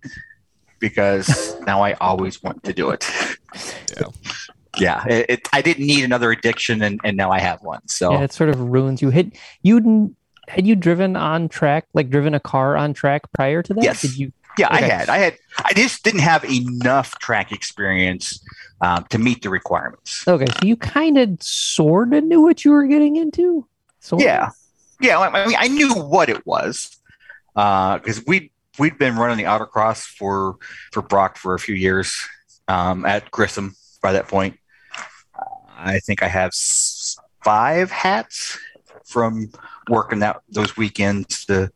because 0.79 1.59
now 1.65 1.81
I 1.81 1.93
always 1.93 2.41
want 2.43 2.63
to 2.63 2.73
do 2.73 2.91
it. 2.91 3.09
Yeah. 3.97 4.07
Yeah, 4.77 5.03
it, 5.07 5.25
it, 5.29 5.49
I 5.51 5.61
didn't 5.61 5.87
need 5.87 6.05
another 6.05 6.31
addiction, 6.31 6.83
and, 6.83 7.01
and 7.03 7.17
now 7.17 7.31
I 7.31 7.39
have 7.39 7.61
one. 7.63 7.85
So 7.87 8.11
yeah, 8.11 8.21
it 8.21 8.31
sort 8.31 8.49
of 8.49 8.61
ruins 8.61 9.01
you. 9.01 9.09
Hit 9.09 9.37
you 9.61 10.15
had 10.49 10.67
you 10.67 10.75
driven 10.75 11.15
on 11.15 11.47
track, 11.49 11.85
like 11.93 12.09
driven 12.09 12.33
a 12.33 12.39
car 12.39 12.75
on 12.75 12.93
track 12.93 13.21
prior 13.33 13.61
to 13.63 13.73
that? 13.75 13.83
Yes. 13.83 14.01
Did 14.01 14.17
you? 14.17 14.33
Yeah, 14.57 14.67
okay. 14.73 14.85
I 14.85 14.87
had. 14.87 15.09
I 15.09 15.17
had. 15.19 15.37
I 15.63 15.73
just 15.73 16.03
didn't 16.03 16.21
have 16.21 16.43
enough 16.43 17.17
track 17.19 17.51
experience 17.51 18.43
um, 18.81 19.05
to 19.09 19.17
meet 19.17 19.41
the 19.41 19.49
requirements. 19.49 20.27
Okay, 20.27 20.45
so 20.47 20.65
you 20.65 20.75
kind 20.75 21.17
of 21.17 21.41
sort 21.41 22.13
of 22.13 22.23
knew 22.23 22.41
what 22.41 22.65
you 22.65 22.71
were 22.71 22.85
getting 22.85 23.15
into. 23.15 23.65
So 24.01 24.19
yeah, 24.19 24.49
yeah. 24.99 25.19
I 25.19 25.47
mean, 25.47 25.55
I 25.57 25.67
knew 25.67 25.93
what 25.93 26.29
it 26.29 26.45
was 26.45 26.97
because 27.53 28.19
uh, 28.19 28.23
we 28.27 28.51
we'd 28.79 28.97
been 28.97 29.15
running 29.15 29.37
the 29.37 29.43
autocross 29.49 30.03
for 30.03 30.57
for 30.91 31.01
Brock 31.01 31.37
for 31.37 31.53
a 31.53 31.59
few 31.59 31.75
years 31.75 32.17
um, 32.67 33.05
at 33.05 33.29
Grissom 33.31 33.75
by 34.01 34.13
that 34.13 34.27
point. 34.27 34.57
I 35.77 35.99
think 35.99 36.21
I 36.21 36.27
have 36.27 36.49
s- 36.49 37.17
five 37.43 37.91
hats 37.91 38.57
from 39.05 39.51
working 39.89 40.19
that 40.19 40.41
those 40.49 40.77
weekends 40.77 41.45
to 41.45 41.71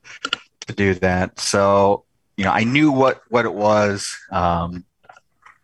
to 0.68 0.74
do 0.74 0.94
that. 0.96 1.40
So 1.40 2.06
you 2.38 2.46
know, 2.46 2.52
I 2.52 2.64
knew 2.64 2.92
what 2.92 3.22
what 3.30 3.46
it 3.46 3.54
was. 3.54 4.18
Um, 4.32 4.86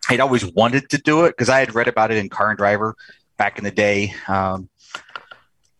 I'd 0.08 0.20
always 0.20 0.44
wanted 0.44 0.90
to 0.90 0.98
do 0.98 1.24
it 1.24 1.30
because 1.30 1.48
I 1.48 1.60
had 1.60 1.74
read 1.74 1.88
about 1.88 2.10
it 2.10 2.16
in 2.18 2.28
Car 2.28 2.50
and 2.50 2.58
Driver 2.58 2.96
back 3.36 3.58
in 3.58 3.64
the 3.64 3.70
day. 3.70 4.14
Um, 4.28 4.68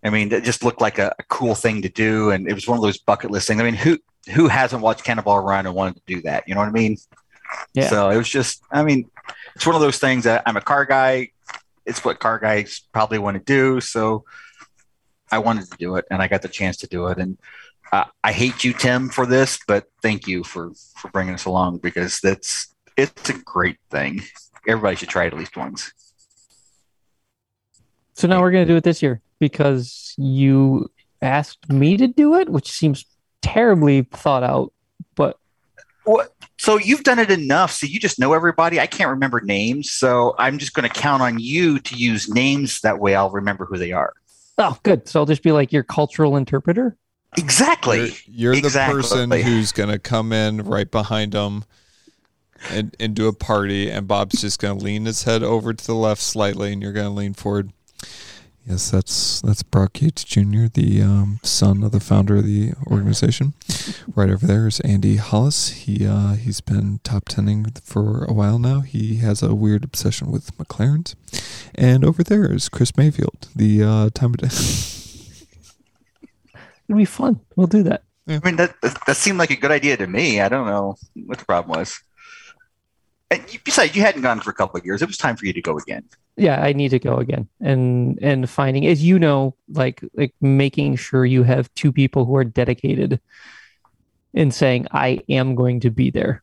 I 0.05 0.11
mean, 0.11 0.33
it 0.33 0.45
just 0.45 0.65
looked 0.65 0.81
like 0.81 0.99
a, 0.99 1.15
a 1.19 1.23
cool 1.25 1.55
thing 1.55 1.83
to 1.83 1.89
do, 1.89 2.31
and 2.31 2.49
it 2.49 2.55
was 2.55 2.67
one 2.67 2.79
of 2.79 2.83
those 2.83 2.99
bucket 2.99 3.31
list 3.31 3.49
things. 3.49 3.61
I 3.61 3.65
mean, 3.65 3.75
who 3.75 3.99
who 4.35 4.49
hasn't 4.49 4.83
watched 4.83 5.05
Cannonball 5.05 5.41
Run 5.41 5.67
and 5.67 5.75
wanted 5.75 5.97
to 5.97 6.03
do 6.07 6.23
that? 6.23 6.45
You 6.47 6.55
know 6.55 6.61
what 6.61 6.69
I 6.69 6.73
mean? 6.73 6.97
Yeah. 7.75 7.89
So 7.89 8.11
it 8.11 8.17
was 8.17 8.29
just, 8.29 8.63
I 8.71 8.83
mean, 8.83 9.11
it's 9.55 9.67
one 9.67 9.75
of 9.75 9.81
those 9.81 9.99
things 9.99 10.25
that 10.25 10.43
I'm 10.47 10.57
a 10.57 10.61
car 10.61 10.85
guy. 10.85 11.31
It's 11.87 12.05
what 12.05 12.21
car 12.21 12.39
guys 12.39 12.83
probably 12.93 13.19
want 13.19 13.37
to 13.37 13.43
do. 13.43 13.81
So 13.81 14.25
I 15.31 15.39
wanted 15.39 15.71
to 15.71 15.77
do 15.79 15.97
it, 15.97 16.05
and 16.11 16.23
I 16.23 16.29
got 16.29 16.43
the 16.43 16.49
chance 16.49 16.77
to 16.79 16.87
do 16.87 17.07
it. 17.09 17.19
And 17.19 17.39
uh, 17.93 18.05
I 18.23 18.33
hate 18.33 18.65
you, 18.65 18.73
Tim, 18.73 19.09
for 19.09 19.27
this, 19.27 19.59
but 19.67 19.87
thank 20.03 20.27
you 20.27 20.45
for 20.45 20.73
for 20.97 21.11
bringing 21.11 21.35
us 21.35 21.45
along 21.45 21.79
because 21.79 22.21
that's 22.21 22.75
it's 22.97 23.31
a 23.31 23.35
great 23.35 23.79
thing. 23.91 24.23
Everybody 24.67 24.97
should 24.97 25.09
try 25.09 25.25
it 25.25 25.33
at 25.33 25.39
least 25.39 25.57
once. 25.57 25.93
So 28.15 28.29
now 28.29 28.41
we're 28.41 28.51
going 28.51 28.67
to 28.67 28.73
do 28.73 28.77
it 28.77 28.85
this 28.85 29.03
year 29.03 29.23
because 29.39 30.15
you 30.19 30.91
asked 31.23 31.71
me 31.71 31.97
to 31.97 32.07
do 32.07 32.35
it, 32.35 32.49
which 32.51 32.71
seems 32.71 33.07
terribly 33.41 34.03
thought 34.03 34.43
out. 34.43 34.73
But 35.15 35.39
What? 36.05 36.35
So 36.59 36.79
you've 36.79 37.05
done 37.05 37.19
it 37.19 37.31
enough, 37.31 37.73
so 37.73 37.87
you 37.87 37.99
just 37.99 38.19
know 38.19 38.35
everybody. 38.35 38.79
I 38.79 38.87
can't 38.87 39.11
remember 39.11 39.41
names, 39.41 39.91
so 39.91 40.35
I'm 40.39 40.59
just 40.59 40.75
going 40.75 40.89
to 40.89 40.95
count 40.95 41.23
on 41.23 41.39
you 41.39 41.79
to 41.81 41.97
use 41.97 42.29
names. 42.29 42.81
That 42.83 42.99
way, 42.99 43.15
I'll 43.15 43.31
remember 43.31 43.65
who 43.65 43.79
they 43.79 43.93
are. 43.93 44.13
Oh, 44.61 44.79
good. 44.83 45.09
So 45.09 45.21
I'll 45.21 45.27
just 45.27 45.43
be 45.43 45.53
like 45.53 45.73
your 45.73 45.83
cultural 45.83 46.37
interpreter. 46.37 46.97
Exactly. 47.37 48.13
You're, 48.27 48.55
you're 48.55 48.63
the 48.63 48.71
person 48.71 49.31
who's 49.31 49.73
gonna 49.73 49.99
come 49.99 50.33
in 50.33 50.63
right 50.65 50.91
behind 50.91 51.33
them 51.33 51.65
and 52.71 52.95
and 52.99 53.15
do 53.15 53.29
a 53.29 53.33
party, 53.33 53.91
and 53.91 54.07
Bob's 54.07 54.41
just 54.41 54.59
gonna 54.61 54.79
lean 54.79 55.05
his 55.05 55.23
head 55.23 55.43
over 55.43 55.73
to 55.73 55.87
the 55.87 55.95
left 55.95 56.21
slightly, 56.21 56.73
and 56.73 56.83
you're 56.83 56.93
gonna 56.93 57.15
lean 57.15 57.35
forward. 57.35 57.73
Yes, 58.67 58.91
that's 58.91 59.41
that's 59.41 59.63
Brock 59.63 60.01
Yates 60.01 60.23
Jr., 60.23 60.67
the 60.73 61.03
um, 61.03 61.41
son 61.43 61.83
of 61.83 61.93
the 61.93 61.99
founder 62.01 62.37
of 62.37 62.45
the 62.47 62.73
organization. 62.87 63.55
Right 64.15 64.31
over 64.31 64.47
there 64.47 64.67
is 64.69 64.81
Andy 64.81 65.17
Hollis. 65.17 65.71
He 65.71 66.07
uh, 66.07 66.35
he's 66.35 66.61
been 66.61 67.01
top 67.03 67.25
tending 67.29 67.65
for 67.83 68.25
a 68.25 68.33
while 68.33 68.59
now. 68.59 68.81
He 68.81 69.17
has 69.17 69.43
a 69.43 69.55
weird 69.55 69.83
obsession 69.83 70.31
with 70.31 70.57
McLarens. 70.59 71.15
And 71.75 72.05
over 72.05 72.23
there 72.23 72.53
is 72.53 72.69
Chris 72.69 72.97
Mayfield, 72.97 73.49
the 73.57 73.83
uh, 73.83 74.11
time 74.11 74.35
of 74.35 74.37
day. 74.39 74.49
It'd 76.89 76.97
be 76.97 77.05
fun. 77.05 77.41
We'll 77.57 77.67
do 77.67 77.83
that. 77.85 78.03
I 78.29 78.41
mean, 78.45 78.57
that, 78.57 78.81
that 78.83 78.99
that 79.07 79.17
seemed 79.17 79.39
like 79.39 79.51
a 79.51 79.57
good 79.57 79.71
idea 79.73 79.97
to 79.97 80.07
me. 80.07 80.41
I 80.41 80.49
don't 80.49 80.67
know 80.67 80.97
what 81.25 81.39
the 81.39 81.45
problem 81.45 81.79
was. 81.79 82.01
And 83.31 83.43
you- 83.53 83.61
besides, 83.65 83.97
you 83.97 84.03
hadn't 84.03 84.23
gone 84.23 84.41
for 84.41 84.51
a 84.51 84.55
couple 84.55 84.79
of 84.79 84.85
years. 84.85 85.01
It 85.03 85.07
was 85.09 85.17
time 85.17 85.37
for 85.37 85.47
you 85.47 85.53
to 85.53 85.63
go 85.63 85.79
again. 85.79 86.05
Yeah, 86.41 86.61
I 86.63 86.73
need 86.73 86.89
to 86.91 86.99
go 86.99 87.17
again 87.17 87.49
and 87.61 88.19
and 88.23 88.49
finding, 88.49 88.87
as 88.87 89.05
you 89.05 89.19
know, 89.19 89.55
like 89.69 90.01
like 90.15 90.35
making 90.41 90.97
sure 90.97 91.25
you 91.27 91.43
have 91.43 91.73
two 91.75 91.93
people 91.93 92.25
who 92.25 92.35
are 92.37 92.45
dedicated 92.45 93.21
in 94.33 94.51
saying 94.51 94.87
I 94.91 95.21
am 95.29 95.55
going 95.55 95.81
to 95.81 95.91
be 95.91 96.11
there. 96.11 96.43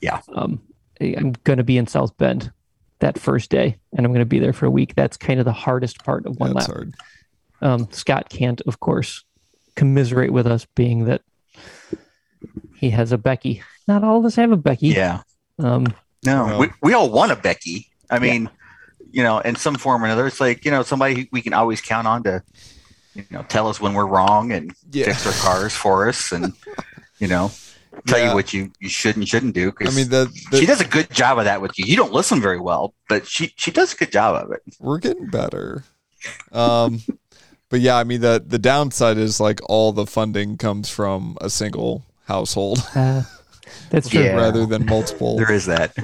Yeah. 0.00 0.20
Um, 0.34 0.60
I- 1.00 1.14
I'm 1.16 1.32
going 1.44 1.58
to 1.58 1.64
be 1.64 1.78
in 1.78 1.86
South 1.86 2.16
Bend 2.16 2.50
that 2.98 3.18
first 3.18 3.50
day, 3.50 3.78
and 3.96 4.04
I'm 4.04 4.12
going 4.12 4.24
to 4.24 4.26
be 4.26 4.38
there 4.38 4.52
for 4.54 4.66
a 4.66 4.70
week. 4.70 4.94
That's 4.96 5.16
kind 5.16 5.38
of 5.38 5.44
the 5.44 5.52
hardest 5.52 6.02
part 6.04 6.26
of 6.26 6.40
one 6.40 6.54
That's 6.54 6.66
lap. 6.68 6.74
hard. 6.76 6.94
Um, 7.62 7.88
Scott 7.92 8.28
can't, 8.30 8.60
of 8.62 8.80
course, 8.80 9.22
commiserate 9.76 10.32
with 10.32 10.46
us, 10.46 10.66
being 10.74 11.04
that 11.04 11.22
he 12.74 12.90
has 12.90 13.12
a 13.12 13.18
Becky. 13.18 13.62
Not 13.86 14.02
all 14.02 14.18
of 14.18 14.24
us 14.24 14.34
have 14.36 14.50
a 14.52 14.56
Becky. 14.56 14.88
Yeah. 14.88 15.22
Um, 15.58 15.86
No, 16.24 16.46
Well- 16.46 16.58
we, 16.60 16.68
we 16.82 16.92
all 16.94 17.10
want 17.10 17.32
a 17.32 17.36
Becky. 17.36 17.86
I 18.10 18.18
mean, 18.18 18.48
you 19.16 19.22
know, 19.22 19.38
in 19.38 19.56
some 19.56 19.76
form 19.76 20.02
or 20.02 20.06
another, 20.06 20.26
it's 20.26 20.40
like, 20.42 20.64
you 20.66 20.70
know, 20.70 20.82
somebody 20.82 21.26
we 21.32 21.40
can 21.40 21.54
always 21.54 21.80
count 21.80 22.06
on 22.06 22.22
to, 22.24 22.42
you 23.14 23.24
know, 23.30 23.42
tell 23.48 23.66
us 23.66 23.80
when 23.80 23.94
we're 23.94 24.04
wrong 24.06 24.52
and 24.52 24.74
Yeah. 24.92 25.06
fix 25.06 25.26
our 25.26 25.32
cars 25.32 25.72
for 25.72 26.06
us 26.06 26.32
and, 26.32 26.52
you 27.18 27.26
know, 27.26 27.50
tell 28.06 28.18
Yeah. 28.18 28.28
you 28.28 28.34
what 28.34 28.52
you, 28.52 28.70
you 28.78 28.90
should 28.90 29.16
and 29.16 29.26
shouldn't 29.26 29.54
do. 29.54 29.72
I 29.80 29.84
mean, 29.90 30.10
the, 30.10 30.30
the, 30.50 30.58
she 30.58 30.66
does 30.66 30.82
a 30.82 30.86
good 30.86 31.08
job 31.10 31.38
of 31.38 31.46
that 31.46 31.62
with 31.62 31.78
you. 31.78 31.86
You 31.86 31.96
don't 31.96 32.12
listen 32.12 32.42
very 32.42 32.60
well, 32.60 32.92
but 33.08 33.26
she, 33.26 33.54
she 33.56 33.70
does 33.70 33.94
a 33.94 33.96
good 33.96 34.12
job 34.12 34.36
of 34.44 34.52
it. 34.52 34.60
we're 34.78 34.98
getting 34.98 35.28
better. 35.30 35.84
Um, 36.52 37.00
but 37.70 37.80
yeah, 37.80 37.96
I 37.96 38.04
mean 38.04 38.20
the 38.20 38.42
the 38.46 38.58
downside 38.58 39.16
is 39.16 39.40
like 39.40 39.60
all 39.64 39.92
the 39.92 40.06
funding 40.06 40.58
comes 40.58 40.90
from 40.90 41.38
a 41.40 41.48
single 41.48 42.04
household 42.26 42.78
uh, 42.94 43.22
that's 43.90 44.08
true. 44.12 44.22
Yeah. 44.24 44.34
rather 44.36 44.66
than 44.66 44.84
multiple. 44.86 45.36
There 45.38 45.52
is 45.52 45.64
that. 45.66 45.94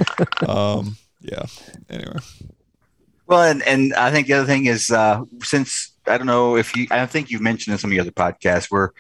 Um, 0.49 0.97
yeah. 1.21 1.45
Anyway, 1.91 2.19
Well, 3.33 3.45
and, 3.45 3.63
and 3.63 3.95
I 3.95 4.11
think 4.11 4.27
the 4.27 4.35
other 4.35 4.47
thing 4.47 4.67
is 4.67 4.91
uh, 4.91 5.23
since 5.43 5.93
I 6.07 6.19
don't 6.19 6.27
know 6.27 6.59
if 6.59 6.77
you, 6.77 6.87
I 6.91 6.99
don't 6.99 7.11
think 7.11 7.31
you've 7.31 7.41
mentioned 7.41 7.73
in 7.73 7.79
some 7.79 7.89
of 7.89 7.95
your 7.95 8.03
other 8.03 8.11
podcasts, 8.11 8.71
we're 8.71 8.91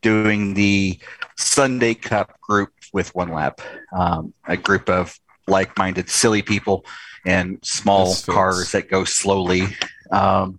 doing 0.00 0.54
the 0.54 0.98
Sunday 1.36 1.94
Cup 1.94 2.40
group 2.40 2.70
with 2.92 3.14
One 3.14 3.28
Lap, 3.28 3.60
um, 3.96 4.34
a 4.48 4.56
group 4.56 4.88
of 4.88 5.16
like-minded, 5.46 6.10
silly 6.10 6.42
people 6.42 6.84
and 7.24 7.60
small 7.62 8.16
cars 8.26 8.72
that 8.72 8.88
go 8.88 9.04
slowly. 9.04 9.68
Um, 10.10 10.58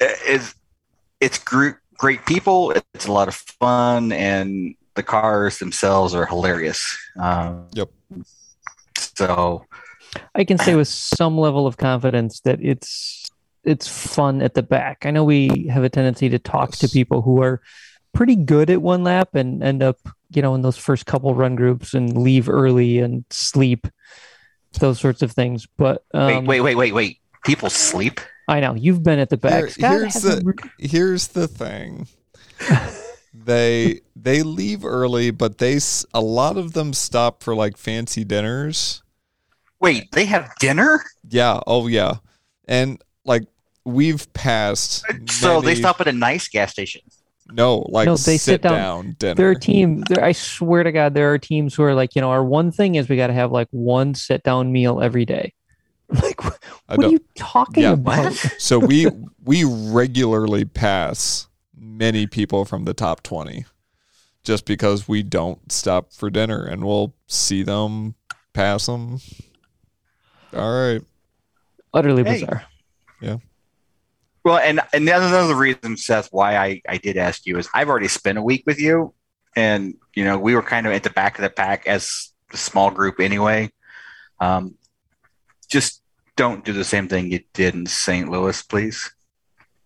it's 0.00 0.54
it's 1.20 1.36
group, 1.36 1.76
great 1.98 2.24
people. 2.24 2.72
It's 2.94 3.08
a 3.08 3.12
lot 3.12 3.28
of 3.28 3.34
fun, 3.34 4.10
and 4.12 4.74
the 4.94 5.02
cars 5.02 5.58
themselves 5.58 6.14
are 6.14 6.24
hilarious. 6.24 6.96
Um, 7.18 7.66
Yep. 7.74 7.90
So 8.96 9.66
I 10.34 10.44
can 10.44 10.58
say 10.58 10.74
with 10.74 10.88
some 10.88 11.38
level 11.38 11.66
of 11.66 11.76
confidence 11.76 12.40
that 12.40 12.58
it's 12.60 13.30
it's 13.64 13.86
fun 13.86 14.42
at 14.42 14.54
the 14.54 14.62
back. 14.62 15.04
I 15.04 15.10
know 15.10 15.24
we 15.24 15.66
have 15.70 15.84
a 15.84 15.88
tendency 15.90 16.28
to 16.30 16.38
talk 16.38 16.72
to 16.76 16.88
people 16.88 17.22
who 17.22 17.42
are 17.42 17.60
pretty 18.14 18.36
good 18.36 18.70
at 18.70 18.80
one 18.82 19.04
lap 19.04 19.34
and 19.34 19.62
end 19.62 19.82
up, 19.82 19.98
you 20.30 20.42
know, 20.42 20.54
in 20.54 20.62
those 20.62 20.76
first 20.78 21.06
couple 21.06 21.34
run 21.34 21.56
groups 21.56 21.94
and 21.94 22.16
leave 22.16 22.48
early 22.48 22.98
and 22.98 23.24
sleep, 23.30 23.86
those 24.78 24.98
sorts 24.98 25.22
of 25.22 25.32
things. 25.32 25.66
But 25.76 26.04
um, 26.14 26.46
wait, 26.46 26.60
wait, 26.60 26.60
wait, 26.60 26.74
wait, 26.76 26.92
wait. 26.94 27.20
People 27.44 27.70
sleep. 27.70 28.20
I 28.48 28.60
know 28.60 28.74
you've 28.74 29.02
been 29.02 29.18
at 29.18 29.30
the 29.30 29.36
back. 29.36 29.64
Here- 29.64 29.68
Scott 29.70 29.90
here's 29.92 30.14
the- 30.14 30.42
re- 30.44 30.70
here's 30.78 31.28
the 31.28 31.46
thing. 31.46 32.08
they 33.34 34.00
they 34.16 34.42
leave 34.42 34.84
early, 34.84 35.30
but 35.30 35.58
they 35.58 35.78
a 36.12 36.20
lot 36.20 36.56
of 36.56 36.72
them 36.72 36.92
stop 36.92 37.42
for 37.42 37.54
like 37.54 37.76
fancy 37.76 38.24
dinners. 38.24 39.02
Wait, 39.80 40.10
they 40.12 40.24
have 40.26 40.50
dinner? 40.60 41.02
Yeah. 41.28 41.60
Oh 41.66 41.86
yeah. 41.86 42.14
And 42.68 43.02
like 43.24 43.42
we've 43.84 44.30
passed. 44.32 45.04
So 45.30 45.60
they 45.60 45.74
stop 45.74 46.00
at 46.00 46.08
a 46.08 46.12
nice 46.12 46.48
gas 46.48 46.72
station. 46.72 47.00
No, 47.52 47.78
like 47.88 48.06
No, 48.06 48.12
they 48.12 48.36
sit, 48.36 48.40
sit 48.40 48.62
down. 48.62 48.74
down 48.74 49.16
dinner. 49.18 49.34
there 49.34 49.50
are 49.50 49.54
teams. 49.56 50.04
There, 50.08 50.22
I 50.24 50.32
swear 50.32 50.84
to 50.84 50.92
God, 50.92 51.14
there 51.14 51.32
are 51.32 51.38
teams 51.38 51.74
who 51.74 51.82
are 51.82 51.94
like, 51.94 52.14
you 52.14 52.20
know, 52.20 52.30
our 52.30 52.44
one 52.44 52.70
thing 52.70 52.94
is 52.94 53.08
we 53.08 53.16
got 53.16 53.26
to 53.28 53.32
have 53.32 53.50
like 53.50 53.66
one 53.72 54.14
sit 54.14 54.42
down 54.44 54.70
meal 54.70 55.00
every 55.00 55.24
day. 55.24 55.52
Like, 56.12 56.42
what 56.44 56.58
I 56.88 56.94
are 56.94 56.96
don't- 56.98 57.12
you 57.12 57.20
talking 57.36 57.82
Yeah. 57.84 57.92
about? 57.92 58.34
So 58.58 58.78
we 58.78 59.06
we 59.44 59.64
regularly 59.64 60.64
pass 60.64 61.46
many 61.76 62.26
people 62.26 62.64
from 62.64 62.84
the 62.84 62.94
top 62.94 63.22
20 63.22 63.64
just 64.42 64.64
because 64.66 65.06
we 65.08 65.22
don't 65.22 65.70
stop 65.72 66.12
for 66.12 66.28
dinner 66.30 66.64
and 66.64 66.84
we'll 66.84 67.14
see 67.26 67.62
them 67.62 68.14
pass 68.52 68.86
them. 68.86 69.20
All 70.54 70.70
right. 70.70 71.02
Utterly 71.92 72.22
Hey. 72.24 72.40
bizarre. 72.40 72.64
Yeah. 73.20 73.36
Well, 74.44 74.56
and 74.58 74.80
and 74.94 75.06
the 75.06 75.14
another 75.16 75.54
reason, 75.54 75.96
Seth, 75.96 76.28
why 76.30 76.56
I, 76.56 76.80
I 76.88 76.96
did 76.96 77.16
ask 77.16 77.44
you 77.46 77.58
is 77.58 77.68
I've 77.74 77.88
already 77.88 78.08
spent 78.08 78.38
a 78.38 78.42
week 78.42 78.62
with 78.66 78.80
you, 78.80 79.12
and 79.54 79.94
you 80.14 80.24
know 80.24 80.38
we 80.38 80.54
were 80.54 80.62
kind 80.62 80.86
of 80.86 80.92
at 80.94 81.02
the 81.02 81.10
back 81.10 81.38
of 81.38 81.42
the 81.42 81.50
pack 81.50 81.86
as 81.86 82.30
a 82.52 82.56
small 82.56 82.90
group 82.90 83.20
anyway. 83.20 83.70
Um, 84.40 84.76
just 85.68 86.00
don't 86.36 86.64
do 86.64 86.72
the 86.72 86.84
same 86.84 87.06
thing 87.06 87.30
you 87.30 87.40
did 87.52 87.74
in 87.74 87.84
St. 87.86 88.30
Louis, 88.30 88.62
please. 88.62 89.12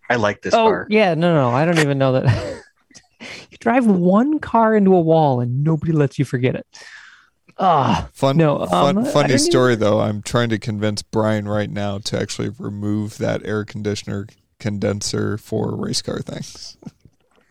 I 0.09 0.15
like 0.17 0.41
this 0.43 0.55
Oh 0.55 0.67
car. 0.67 0.87
yeah, 0.89 1.15
no, 1.15 1.35
no, 1.35 1.51
I 1.51 1.65
don't 1.65 1.79
even 1.81 1.99
know 1.99 2.13
that. 2.13 2.63
you 3.51 3.59
drive 3.59 3.87
one 3.87 4.39
car 4.39 4.77
into 4.77 4.95
a 4.95 5.01
wall 5.01 5.41
and 5.41 5.65
nobody 5.65 5.91
lets 5.93 6.17
you 6.19 6.25
forget 6.25 6.55
it. 6.55 6.67
Ah, 7.59 8.09
Fun, 8.13 8.37
No, 8.37 8.67
fun, 8.67 8.99
um, 8.99 9.05
I 9.05 9.11
funny 9.11 9.29
don't 9.29 9.39
story 9.39 9.77
though. 9.77 10.01
I'm 10.01 10.23
trying 10.23 10.49
to 10.49 10.59
convince 10.59 11.03
Brian 11.03 11.47
right 11.47 11.71
now 11.71 11.99
to 11.99 12.21
actually 12.21 12.51
remove 12.59 13.19
that 13.19 13.45
air 13.47 13.65
conditioner 13.65 14.27
condenser 14.59 15.39
for 15.39 15.77
race 15.77 16.03
car 16.03 16.21
things. 16.21 16.77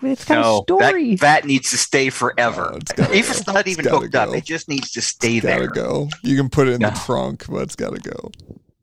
it's 0.02 0.26
got 0.26 0.42
no, 0.42 0.60
a 0.60 0.64
story. 0.64 1.12
that 1.16 1.42
that 1.42 1.46
needs 1.46 1.72
to 1.72 1.78
stay 1.78 2.10
forever. 2.10 2.72
Oh, 2.74 2.78
it's 2.78 2.92
gotta 2.92 3.16
if 3.16 3.30
it's 3.30 3.48
not 3.48 3.66
It's 3.66 3.70
even 3.70 3.86
gotta 3.86 3.98
hooked 4.00 4.16
up, 4.16 4.36
it 4.36 4.44
just 4.44 4.68
needs 4.68 4.92
to 4.92 5.02
stay 5.02 5.38
It's 5.38 5.46
gotta 5.46 5.60
there. 5.60 5.68
go. 5.70 6.10
You 6.22 6.36
can 6.36 6.50
put 6.50 6.68
it 6.68 6.74
in 6.74 6.82
the 6.82 6.92
trunk, 7.06 7.46
but 7.48 7.62
it's 7.62 7.76
gotta 7.78 8.00
go. 8.02 8.32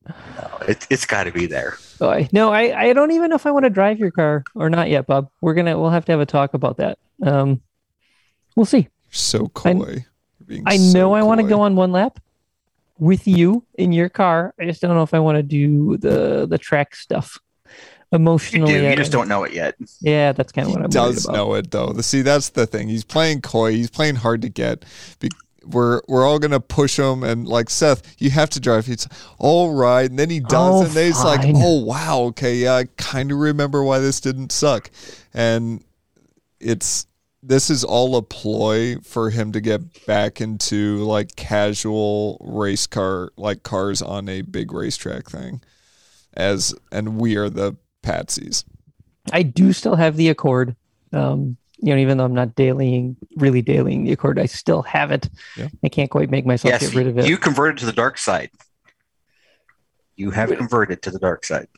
No, 0.08 0.58
it, 0.66 0.86
it's 0.90 1.06
got 1.06 1.24
to 1.24 1.30
be 1.32 1.46
there. 1.46 1.76
Boy, 2.00 2.28
no, 2.32 2.50
I, 2.52 2.88
I 2.88 2.92
don't 2.94 3.12
even 3.12 3.30
know 3.30 3.36
if 3.36 3.46
I 3.46 3.50
want 3.52 3.64
to 3.64 3.70
drive 3.70 3.98
your 3.98 4.10
car 4.10 4.42
or 4.56 4.68
not 4.70 4.88
yet, 4.88 5.06
Bob. 5.06 5.30
We're 5.40 5.54
gonna 5.54 5.78
we'll 5.78 5.90
have 5.90 6.04
to 6.06 6.12
have 6.12 6.20
a 6.20 6.26
talk 6.26 6.54
about 6.54 6.78
that. 6.78 6.98
Um, 7.22 7.60
we'll 8.56 8.66
see. 8.66 8.78
You're 8.78 8.88
so 9.12 9.46
coy. 9.48 9.70
You're 9.70 10.04
being 10.51 10.62
I 10.66 10.76
so 10.76 10.92
know 10.92 11.12
I 11.14 11.22
want 11.22 11.40
to 11.40 11.46
go 11.46 11.62
on 11.62 11.76
one 11.76 11.92
lap 11.92 12.20
with 12.98 13.26
you 13.26 13.64
in 13.74 13.92
your 13.92 14.09
car. 14.11 14.53
I 14.61 14.66
just 14.66 14.82
don't 14.82 14.94
know 14.94 15.03
if 15.03 15.14
I 15.14 15.18
want 15.20 15.36
to 15.36 15.42
do 15.42 15.96
the 15.96 16.46
the 16.46 16.59
track 16.59 16.94
stuff 16.94 17.38
You 18.12 18.16
emotionally. 18.16 18.72
do. 18.74 18.82
You 18.82 18.96
just 18.96 19.12
don't 19.12 19.28
know 19.28 19.44
it 19.44 19.53
yet. 19.55 19.76
Yeah, 20.01 20.32
that's 20.32 20.53
kind 20.53 20.66
of 20.68 20.72
what 20.74 20.78
I'm 20.78 20.90
worried 20.90 21.14
does 21.14 21.28
know 21.28 21.55
it 21.55 21.70
though. 21.70 21.94
See, 22.03 22.20
that's 22.22 22.51
the 22.51 22.66
thing. 22.66 22.88
He's 22.88 23.05
playing 23.05 23.40
coy. 23.40 23.72
He's 23.72 23.90
playing 23.90 24.16
hard 24.16 24.42
to 24.42 24.48
get. 24.51 24.84
Be- 25.20 25.30
we're 25.66 26.01
we're 26.09 26.26
all 26.26 26.38
gonna 26.38 26.59
push 26.59 26.98
him 26.98 27.22
and 27.22 27.46
like 27.46 27.68
Seth, 27.70 28.16
you 28.18 28.30
have 28.30 28.48
to 28.51 28.61
drive. 28.61 28.86
He's 28.86 29.07
all 29.38 29.72
right, 29.74 30.09
and 30.09 30.18
then 30.18 30.30
he 30.30 30.40
does, 30.40 30.53
Oh, 30.53 30.82
and 30.84 30.90
then 30.92 31.07
he's 31.07 31.22
like, 31.22 31.40
"Oh 31.44 31.84
wow, 31.84 32.20
okay, 32.30 32.57
yeah, 32.57 32.76
I 32.76 32.84
kind 32.96 33.30
of 33.30 33.36
remember 33.38 33.84
why 33.84 33.98
this 33.98 34.20
didn't 34.20 34.53
suck," 34.53 34.90
and 35.34 35.84
it's 36.61 37.07
this 37.43 37.70
is 37.70 37.84
all 37.84 38.16
a 38.16 38.22
ploy 38.22 38.97
for 39.03 39.30
him 39.30 39.53
to 39.53 39.61
get 39.61 40.05
back 40.07 40.41
into 40.41 40.99
like 40.99 41.36
casual 41.36 42.38
race 42.41 42.86
car 42.86 43.30
like 43.36 43.62
cars 43.62 44.03
on 44.03 44.28
a 44.28 44.43
big 44.43 44.72
racetrack 44.72 45.28
thing, 45.30 45.62
as 46.34 46.74
and 46.93 47.18
we 47.18 47.36
are 47.36 47.49
the 47.49 47.76
patsies. 48.03 48.64
I 49.32 49.43
do 49.43 49.72
still 49.72 49.97
have 49.97 50.16
the 50.16 50.28
Accord. 50.28 50.76
Um, 51.12 51.57
you 51.78 51.95
know, 51.95 52.01
even 52.01 52.18
though 52.18 52.24
I'm 52.24 52.34
not 52.34 52.55
dailying, 52.57 53.16
really 53.36 53.62
dailying 53.62 54.05
the 54.05 54.12
Accord, 54.12 54.38
I 54.38 54.45
still 54.47 54.82
have 54.82 55.11
it. 55.11 55.28
Yeah. 55.57 55.68
I 55.82 55.88
can't 55.88 56.11
quite 56.11 56.28
make 56.30 56.45
myself 56.45 56.72
Yes, 56.72 56.82
get 56.82 56.95
rid 56.95 57.07
of 57.07 57.18
it. 57.18 57.26
you 57.26 57.38
converted 57.38 57.78
to 57.78 57.86
the 57.86 57.93
dark 57.93 58.18
side. 58.18 58.51
You 60.16 60.30
have 60.30 60.55
converted 60.55 61.01
to 61.03 61.11
the 61.11 61.18
dark 61.18 61.45
side. 61.47 61.68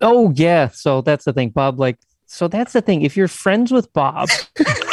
oh 0.00 0.32
yeah, 0.34 0.68
so 0.68 1.00
that's 1.02 1.24
the 1.24 1.32
thing, 1.32 1.50
Bob. 1.50 1.78
Like, 1.78 1.98
so 2.26 2.48
that's 2.48 2.72
the 2.72 2.82
thing. 2.82 3.02
If 3.02 3.16
you're 3.16 3.28
friends 3.28 3.70
with 3.70 3.92
Bob, 3.92 4.28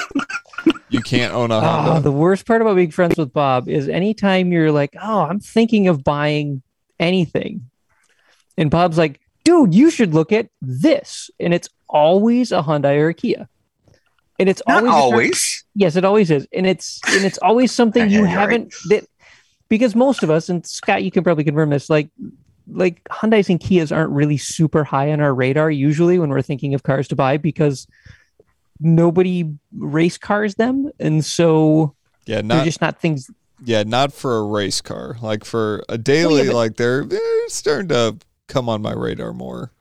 You 0.89 1.01
can't 1.01 1.33
own 1.33 1.51
a 1.51 1.57
oh, 1.57 1.59
Honda. 1.61 2.01
the 2.01 2.11
worst 2.11 2.45
part 2.45 2.61
about 2.61 2.75
being 2.75 2.91
friends 2.91 3.17
with 3.17 3.31
Bob 3.31 3.69
is 3.69 3.87
anytime 3.87 4.51
you're 4.51 4.71
like, 4.71 4.95
oh, 5.01 5.21
I'm 5.21 5.39
thinking 5.39 5.87
of 5.87 6.03
buying 6.03 6.61
anything, 6.99 7.69
and 8.57 8.71
Bob's 8.71 8.97
like, 8.97 9.19
dude, 9.43 9.73
you 9.73 9.91
should 9.91 10.13
look 10.13 10.31
at 10.31 10.49
this, 10.61 11.29
and 11.39 11.53
it's 11.53 11.69
always 11.87 12.51
a 12.51 12.61
Hyundai 12.61 12.97
or 12.97 13.09
a 13.09 13.13
Kia. 13.13 13.47
And 14.39 14.47
it's 14.49 14.61
Not 14.67 14.77
always 14.83 14.91
a- 14.93 14.95
always. 14.95 15.65
Yes, 15.75 15.95
it 15.95 16.05
always 16.05 16.31
is, 16.31 16.47
and 16.53 16.65
it's 16.65 16.99
and 17.07 17.23
it's 17.25 17.37
always 17.39 17.71
something 17.71 18.03
you 18.09 18.09
Yeah, 18.09 18.17
you're 18.17 18.25
right. 18.25 18.31
haven't 18.51 18.73
that 18.89 19.05
because 19.69 19.95
most 19.95 20.23
of 20.23 20.29
us 20.29 20.49
and 20.49 20.65
Scott, 20.65 21.03
you 21.03 21.11
can 21.11 21.23
probably 21.23 21.43
confirm 21.43 21.69
this. 21.69 21.89
Like 21.89 22.09
like 22.71 23.03
Hyundai's 23.05 23.49
and 23.49 23.59
Kias 23.59 23.95
aren't 23.95 24.11
really 24.11 24.37
super 24.37 24.83
high 24.83 25.11
on 25.11 25.19
our 25.21 25.33
radar 25.33 25.69
usually 25.71 26.19
when 26.19 26.29
we're 26.29 26.41
thinking 26.41 26.73
of 26.73 26.83
cars 26.83 27.07
to 27.09 27.15
buy 27.15 27.37
because 27.37 27.87
nobody 28.79 29.51
race 29.77 30.17
cars 30.17 30.55
them, 30.55 30.89
and 30.99 31.23
so 31.23 31.95
Yeah, 32.25 32.37
they're 32.37 32.43
not 32.43 32.65
just 32.65 32.81
not 32.81 32.99
things. 33.01 33.29
yeah, 33.63 33.83
not 33.83 34.13
for 34.13 34.37
a 34.37 34.43
race 34.43 34.81
car. 34.81 35.17
Like 35.21 35.43
for 35.45 35.83
a 35.89 35.97
daily, 35.97 36.47
but- 36.47 36.55
like 36.55 36.75
they're 36.77 37.03
they're 37.05 37.49
starting 37.49 37.89
to 37.89 38.17
come 38.47 38.67
on 38.67 38.81
my 38.81 38.93
radar 38.93 39.31
more. 39.33 39.71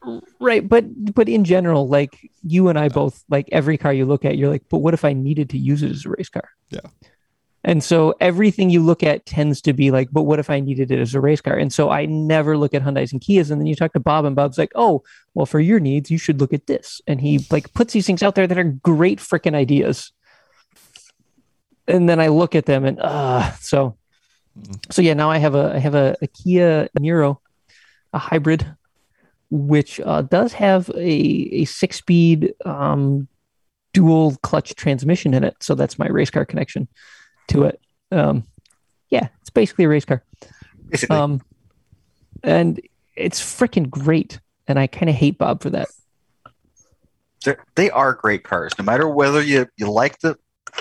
Right, 0.41 0.67
but 0.69 1.15
but 1.15 1.29
in 1.29 1.45
general, 1.45 1.89
like 1.89 2.31
you 2.43 2.69
and 2.69 2.79
I 2.79 2.89
both, 2.89 3.25
like 3.31 3.49
every 3.53 3.79
car 3.79 3.93
you 3.93 4.05
look 4.05 4.25
at, 4.25 4.37
you're 4.37 4.51
like, 4.51 4.65
but 4.69 4.79
what 4.79 4.95
if 4.95 5.05
I 5.05 5.13
needed 5.13 5.49
to 5.51 5.59
use 5.59 5.83
it 5.83 5.91
as 5.91 6.05
a 6.05 6.11
race 6.11 6.29
car? 6.29 6.49
Yeah. 6.71 6.81
And 7.69 7.85
so 7.85 8.15
everything 8.19 8.71
you 8.71 8.81
look 8.83 9.03
at 9.03 9.27
tends 9.27 9.61
to 9.61 9.75
be 9.75 9.91
like, 9.91 10.09
but 10.11 10.23
what 10.23 10.39
if 10.39 10.49
I 10.49 10.59
needed 10.59 10.91
it 10.91 10.99
as 10.99 11.15
a 11.15 11.21
race 11.21 11.43
car? 11.43 11.55
And 11.55 11.71
so 11.71 11.91
I 11.91 12.07
never 12.07 12.57
look 12.57 12.73
at 12.73 12.81
Hyundai's 12.81 13.13
and 13.13 13.21
Kias. 13.21 13.51
And 13.51 13.61
then 13.61 13.67
you 13.67 13.75
talk 13.75 13.93
to 13.93 14.01
Bob, 14.01 14.25
and 14.25 14.35
Bob's 14.35 14.57
like, 14.57 14.73
oh, 14.75 15.03
well, 15.35 15.45
for 15.45 15.61
your 15.61 15.79
needs, 15.79 16.11
you 16.11 16.17
should 16.17 16.41
look 16.41 16.55
at 16.55 16.67
this. 16.67 17.03
And 17.07 17.21
he 17.21 17.45
like 17.51 17.75
puts 17.75 17.93
these 17.93 18.07
things 18.07 18.23
out 18.23 18.37
there 18.37 18.47
that 18.47 18.57
are 18.57 18.65
great 18.65 19.19
freaking 19.19 19.55
ideas. 19.55 20.13
And 21.87 22.09
then 22.09 22.21
I 22.21 22.29
look 22.29 22.55
at 22.55 22.65
them 22.65 22.87
and 22.87 22.99
uh 23.01 23.53
so 23.57 23.97
Mhm. 24.59 24.93
so 24.93 25.03
yeah, 25.03 25.15
now 25.15 25.31
I 25.31 25.37
have 25.39 25.55
a 25.55 25.73
I 25.75 25.79
have 25.79 25.95
a, 25.95 26.17
a 26.23 26.27
Kia 26.27 26.89
Niro, 26.99 27.37
a 28.15 28.19
hybrid, 28.19 28.67
which 29.51 30.01
uh, 30.01 30.23
does 30.23 30.55
have 30.55 30.89
a 30.97 30.99
a 31.61 31.65
six 31.67 31.99
speed 31.99 32.55
um, 32.65 33.29
dual 33.93 34.37
clutch 34.43 34.75
transmission 34.75 35.35
in 35.35 35.45
it. 35.45 35.57
So 35.61 35.75
that's 35.75 35.99
my 35.99 36.09
race 36.09 36.31
car 36.31 36.47
connection 36.47 36.89
to 37.49 37.65
it. 37.65 37.81
Um, 38.11 38.45
yeah, 39.11 39.29
it's 39.41 39.51
basically 39.51 39.85
a 39.85 39.89
race 39.89 40.05
car. 40.05 40.23
Basically, 40.89 41.17
Um, 41.17 41.41
and 42.43 42.81
it's 43.17 43.41
freaking 43.41 43.91
great. 43.91 44.41
And 44.67 44.79
I 44.79 44.87
kind 44.87 45.09
of 45.09 45.17
hate 45.17 45.39
Bob 45.39 45.63
for 45.63 45.71
that. 45.71 45.89
They're, 47.45 47.65
they 47.75 47.91
are 47.91 48.15
great 48.15 48.45
cars. 48.45 48.73
No 48.79 48.85
matter 48.85 49.09
whether 49.09 49.43
you, 49.43 49.67
you 49.77 49.91
like 49.91 50.19
the 50.21 50.37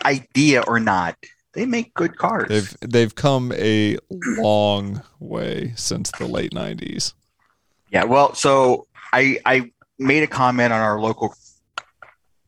idea 0.05 0.61
or 0.68 0.80
not, 0.80 1.15
they 1.53 1.65
make 1.65 1.93
good 1.93 2.18
cars. 2.18 2.49
They've 2.49 2.78
they've 2.82 3.15
come 3.15 3.51
a 3.55 3.97
long 4.11 5.01
way 5.20 5.74
since 5.76 6.11
the 6.11 6.28
late 6.28 6.51
'90s. 6.51 7.13
Yeah, 7.91 8.03
well, 8.03 8.36
so 8.36 8.88
I 9.13 9.39
I 9.45 9.72
made 9.97 10.24
a 10.24 10.28
comment 10.28 10.74
on 10.74 10.82
our 10.82 10.99
local 10.99 11.34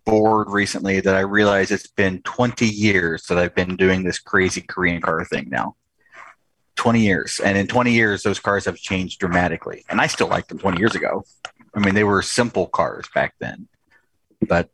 board 0.10 0.50
recently 0.50 1.00
that 1.02 1.16
I 1.16 1.22
realized 1.22 1.72
it's 1.72 1.88
been 1.88 2.22
20 2.24 2.66
years 2.66 3.24
that 3.28 3.38
I've 3.38 3.56
been 3.56 3.76
doing 3.76 4.04
this 4.04 4.20
crazy 4.20 4.62
Korean 4.62 5.02
car 5.02 5.24
thing 5.26 5.50
now. 5.50 5.76
20 6.76 7.02
years. 7.02 7.40
And 7.44 7.58
in 7.58 7.68
20 7.68 7.92
years 7.92 8.24
those 8.24 8.40
cars 8.40 8.66
have 8.66 8.78
changed 8.78 9.20
dramatically. 9.20 9.86
And 9.90 10.00
I 10.00 10.08
still 10.08 10.28
liked 10.28 10.50
them 10.50 10.60
20 10.60 10.80
years 10.80 10.96
ago. 10.96 11.26
I 11.76 11.80
mean, 11.80 11.94
they 11.94 12.04
were 12.04 12.22
simple 12.22 12.68
cars 12.68 13.06
back 13.14 13.36
then. 13.40 13.68
But 14.48 14.70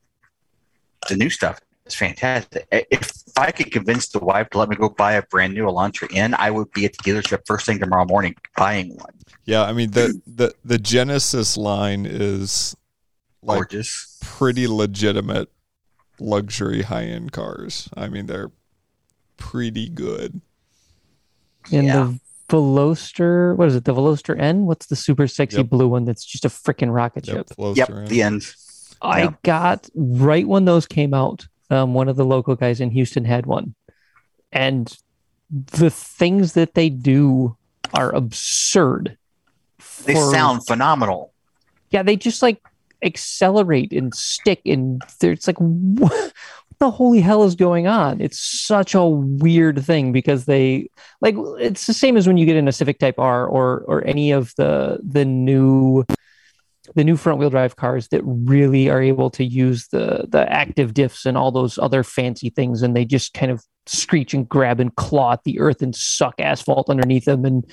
the 1.09 1.15
new 1.15 1.29
stuff 1.29 1.59
is 1.85 1.95
fantastic. 1.95 2.67
If 2.71 3.11
I 3.37 3.51
could 3.51 3.71
convince 3.71 4.09
the 4.09 4.19
wife 4.19 4.49
to 4.51 4.57
let 4.57 4.69
me 4.69 4.75
go 4.75 4.89
buy 4.89 5.13
a 5.13 5.23
brand 5.23 5.53
new 5.53 5.65
Elantra 5.65 6.07
N, 6.15 6.35
I 6.37 6.51
would 6.51 6.71
be 6.71 6.85
at 6.85 6.93
the 6.93 7.11
dealership 7.11 7.41
first 7.45 7.65
thing 7.65 7.79
tomorrow 7.79 8.05
morning 8.05 8.35
buying 8.55 8.95
one. 8.95 9.13
Yeah, 9.45 9.63
I 9.63 9.73
mean 9.73 9.91
the 9.91 10.21
the 10.25 10.53
the 10.63 10.77
Genesis 10.79 11.57
line 11.57 12.05
is 12.07 12.75
like 13.41 13.57
Gorgeous. 13.57 14.14
Pretty 14.25 14.67
legitimate 14.67 15.49
luxury 16.19 16.81
high 16.83 17.03
end 17.05 17.31
cars. 17.31 17.87
I 17.95 18.07
mean 18.07 18.25
they're 18.25 18.51
pretty 19.37 19.87
good. 19.89 20.41
And 21.71 21.87
Yeah. 21.87 22.03
the 22.03 22.19
Veloster, 22.49 23.55
what 23.55 23.67
is 23.67 23.75
it? 23.75 23.85
The 23.85 23.93
Veloster 23.93 24.39
N? 24.39 24.65
What's 24.65 24.85
the 24.87 24.95
super 24.95 25.27
sexy 25.27 25.57
Yep. 25.57 25.69
blue 25.69 25.87
one 25.87 26.05
that's 26.05 26.23
just 26.23 26.45
a 26.45 26.49
freaking 26.49 26.93
rocket 26.93 27.27
Yep, 27.27 27.35
ship? 27.35 27.49
flows 27.55 27.77
Yep, 27.77 27.89
around. 27.89 28.07
the 28.07 28.21
end. 28.21 28.55
I 29.01 29.23
Yeah. 29.23 29.33
got 29.43 29.89
right 29.95 30.47
when 30.47 30.65
those 30.65 30.85
came 30.87 31.13
out. 31.13 31.47
Um, 31.69 31.93
one 31.93 32.07
of 32.07 32.15
the 32.15 32.25
local 32.25 32.55
guys 32.55 32.79
in 32.79 32.91
Houston 32.91 33.25
had 33.25 33.45
one, 33.47 33.73
and 34.51 34.95
the 35.49 35.89
things 35.89 36.53
that 36.53 36.75
they 36.75 36.89
do 36.89 37.57
are 37.93 38.13
absurd. 38.13 39.17
They 40.05 40.13
sound 40.15 40.65
phenomenal. 40.67 41.33
yeah, 41.89 42.03
they 42.03 42.15
just 42.15 42.41
like 42.43 42.61
accelerate 43.03 43.93
and 43.93 44.13
stick, 44.13 44.61
and 44.65 45.01
it's 45.21 45.47
like 45.47 45.57
what 45.59 46.33
the 46.79 46.91
holy 46.91 47.21
hell 47.21 47.43
is 47.43 47.55
going 47.55 47.87
on? 47.87 48.21
It's 48.21 48.39
such 48.39 48.95
a 48.95 49.05
weird 49.05 49.83
thing 49.83 50.11
because 50.11 50.45
they 50.45 50.89
like 51.21 51.35
it's 51.59 51.87
the 51.87 51.93
same 51.93 52.17
as 52.17 52.27
when 52.27 52.37
you 52.37 52.45
get 52.45 52.57
in 52.57 52.67
a 52.67 52.73
Civic 52.73 52.99
Type 52.99 53.19
R 53.19 53.45
or 53.45 53.83
or 53.87 54.05
any 54.05 54.31
of 54.31 54.53
the 54.57 54.99
the 55.03 55.25
new 55.25 56.05
the 56.93 57.03
new 57.03 57.17
front 57.17 57.39
wheel 57.39 57.49
drive 57.49 57.75
cars 57.77 58.09
that 58.09 58.21
really 58.23 58.89
are 58.89 59.01
able 59.01 59.29
to 59.31 59.43
use 59.43 59.87
the 59.87 60.25
the 60.29 60.51
active 60.51 60.93
diffs 60.93 61.25
and 61.25 61.37
all 61.37 61.51
those 61.51 61.79
other 61.79 62.03
fancy 62.03 62.49
things 62.49 62.81
and 62.81 62.95
they 62.95 63.05
just 63.05 63.33
kind 63.33 63.51
of 63.51 63.63
screech 63.87 64.33
and 64.33 64.47
grab 64.49 64.79
and 64.79 64.95
claw 64.95 65.33
at 65.33 65.43
the 65.43 65.59
earth 65.59 65.81
and 65.81 65.95
suck 65.95 66.35
asphalt 66.39 66.89
underneath 66.89 67.25
them 67.25 67.45
and 67.45 67.65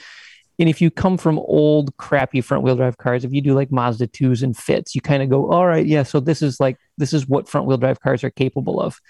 and 0.59 0.69
if 0.69 0.81
you 0.81 0.91
come 0.91 1.17
from 1.17 1.39
old 1.39 1.97
crappy 1.97 2.41
front 2.41 2.63
wheel 2.63 2.77
drive 2.77 2.99
cars 2.99 3.25
if 3.25 3.33
you 3.33 3.41
do 3.41 3.55
like 3.55 3.73
Mazda 3.73 4.07
2s 4.09 4.43
and 4.43 4.57
fits 4.57 4.95
you 4.95 5.01
kind 5.01 5.23
of 5.23 5.29
go 5.29 5.51
all 5.51 5.67
right 5.67 5.87
yeah 5.87 6.03
so 6.03 6.21
this 6.21 6.43
is 6.43 6.61
like 6.61 6.79
this 6.99 7.13
is 7.13 7.27
what 7.29 7.49
front 7.49 7.67
wheel 7.67 7.79
drive 7.79 8.01
cars 8.01 8.23
are 8.25 8.31
capable 8.31 8.81
of. 8.81 9.01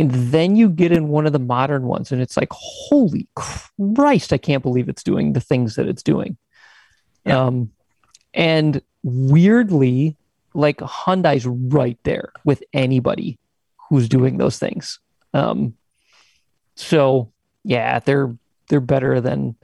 And 0.00 0.12
then 0.12 0.54
you 0.54 0.68
get 0.68 0.92
in 0.92 1.08
one 1.08 1.26
of 1.26 1.32
the 1.32 1.40
modern 1.40 1.84
ones 1.84 2.12
and 2.12 2.22
it's 2.22 2.36
like 2.36 2.48
holy 2.52 3.28
christ 3.34 4.32
i 4.32 4.38
can't 4.38 4.62
believe 4.62 4.88
it's 4.88 5.02
doing 5.02 5.32
the 5.32 5.40
things 5.40 5.76
that 5.76 5.88
it's 5.88 6.02
doing. 6.02 6.36
Yeah. 7.24 7.44
um 7.44 7.70
and 8.34 8.80
weirdly 9.02 10.16
like 10.54 10.78
hyundai's 10.78 11.46
right 11.46 11.98
there 12.04 12.32
with 12.44 12.62
anybody 12.72 13.38
who's 13.88 14.08
doing 14.08 14.38
those 14.38 14.58
things. 14.58 14.98
Um 15.34 15.74
so 16.74 17.32
yeah 17.64 17.98
they're 17.98 18.34
they're 18.68 18.80
better 18.80 19.20
than 19.20 19.56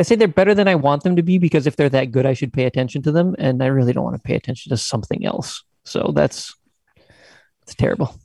i 0.00 0.02
say 0.02 0.16
they're 0.16 0.26
better 0.40 0.54
than 0.54 0.66
i 0.66 0.74
want 0.74 1.02
them 1.04 1.14
to 1.14 1.22
be 1.22 1.38
because 1.38 1.66
if 1.68 1.76
they're 1.76 1.88
that 1.88 2.10
good 2.10 2.26
i 2.26 2.32
should 2.34 2.52
pay 2.52 2.64
attention 2.64 3.02
to 3.02 3.12
them 3.12 3.36
and 3.38 3.62
i 3.62 3.66
really 3.66 3.92
don't 3.92 4.02
want 4.04 4.16
to 4.16 4.22
pay 4.22 4.34
attention 4.34 4.70
to 4.70 4.76
something 4.76 5.24
else 5.24 5.62
so 5.84 6.10
that's 6.14 6.54
it's 7.62 7.74
terrible 7.74 8.18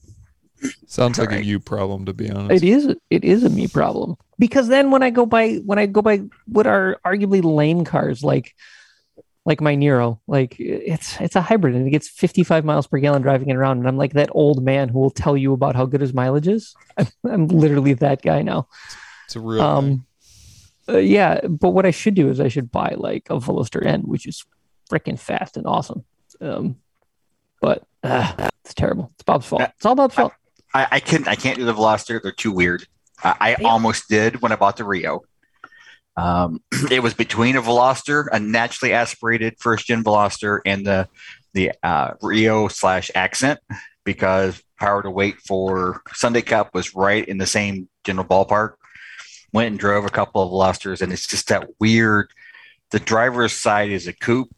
Sounds 0.88 1.20
like 1.20 1.30
a 1.32 1.36
Right. 1.36 1.46
you 1.46 1.60
problem 1.60 2.06
to 2.06 2.14
be 2.14 2.30
honest. 2.32 2.64
it 2.64 2.68
is 2.68 2.96
it 3.12 3.24
is 3.24 3.44
a 3.44 3.50
me 3.50 3.68
problem 3.68 4.16
because 4.40 4.68
then 4.70 4.90
when 4.90 5.04
I 5.04 5.10
go 5.12 5.26
by 5.26 5.56
when 5.70 5.78
I 5.78 5.86
go 5.86 6.02
by 6.02 6.22
what 6.48 6.66
are 6.66 6.98
arguably 7.06 7.44
lame 7.44 7.84
cars 7.84 8.24
like 8.24 8.56
like 9.46 9.62
my 9.62 9.76
Niro. 9.76 10.20
Like 10.28 10.56
it's 10.60 11.20
it's 11.22 11.36
a 11.36 11.42
hybrid 11.42 11.76
and 11.76 11.86
it 11.88 11.92
gets 11.92 12.08
55 12.10 12.66
miles 12.66 12.88
per 12.88 12.98
gallon 12.98 13.22
driving 13.22 13.50
it 13.50 13.56
around. 13.56 13.78
And 13.80 13.88
I'm 13.88 13.98
like 13.98 14.14
that 14.14 14.30
old 14.32 14.64
man 14.64 14.90
who 14.90 14.98
will 15.00 15.12
tell 15.12 15.38
you 15.38 15.54
about 15.54 15.76
how 15.76 15.86
good 15.86 16.02
his 16.02 16.14
mileage 16.16 16.48
is. 16.48 16.74
I'm, 16.98 17.08
I'm 17.30 17.48
literally 17.48 17.94
that 17.96 18.24
guy 18.24 18.42
now. 18.42 18.68
It's 19.26 19.36
a 19.36 19.40
real 19.42 19.62
Um, 19.62 19.86
thing. 19.86 20.06
Uh, 20.88 20.98
yeah, 20.98 21.42
but 21.48 21.70
what 21.70 21.86
I 21.86 21.92
should 21.92 22.14
do 22.14 22.30
is 22.30 22.40
I 22.40 22.48
should 22.48 22.72
buy 22.72 22.94
like 22.98 23.28
a 23.30 23.36
Veloster 23.40 23.86
N, 23.86 24.02
which 24.02 24.26
is 24.28 24.46
freaking 24.92 25.20
fast 25.20 25.58
and 25.58 25.66
awesome. 25.66 26.04
Um, 26.42 26.78
but 27.62 27.84
uh, 28.04 28.50
it's 28.64 28.74
terrible. 28.74 29.10
It's 29.16 29.24
Bob's 29.24 29.48
fault. 29.48 29.62
It's 29.64 29.86
all 29.86 29.96
Bob's 29.96 30.16
fault. 30.16 30.34
I, 30.74 30.88
I 30.92 31.00
couldn't. 31.00 31.28
I 31.28 31.36
can't 31.36 31.58
do 31.58 31.66
the 31.66 31.74
Veloster. 31.74 32.22
They're 32.22 32.32
too 32.32 32.52
weird. 32.52 32.86
I, 33.24 33.36
I 33.40 33.56
Yeah. 33.60 33.68
almost 33.70 34.10
did 34.10 34.42
when 34.42 34.52
I 34.52 34.56
bought 34.58 34.78
the 34.78 34.84
Rio. 34.84 35.22
Um, 36.18 36.62
it 36.92 37.02
was 37.02 37.14
between 37.14 37.56
a 37.56 37.62
Veloster, 37.62 38.28
a 38.32 38.40
naturally 38.40 38.94
aspirated 38.94 39.56
first 39.60 39.88
gen 39.88 40.04
Veloster, 40.04 40.60
and 40.66 40.86
the 40.86 41.08
the 41.54 41.72
uh, 41.82 42.12
Rio 42.22 42.68
slash 42.68 43.10
Accent 43.16 43.60
because 44.04 44.62
power 44.78 45.02
to 45.02 45.10
weight 45.10 45.38
for 45.48 46.02
Sunday 46.14 46.42
Cup 46.42 46.74
was 46.74 46.94
right 46.94 47.26
in 47.26 47.38
the 47.38 47.46
same 47.48 47.88
general 48.04 48.28
ballpark. 48.28 48.74
Went 49.56 49.70
and 49.70 49.80
drove 49.80 50.06
a 50.06 50.10
couple 50.10 50.42
of 50.42 50.52
Velosters 50.52 51.02
and 51.02 51.14
it's 51.14 51.28
just 51.28 51.48
that 51.48 51.70
weird. 51.80 52.30
The 52.92 53.00
driver's 53.00 53.54
side 53.54 53.90
is 53.90 54.06
a 54.06 54.14
coupe, 54.14 54.54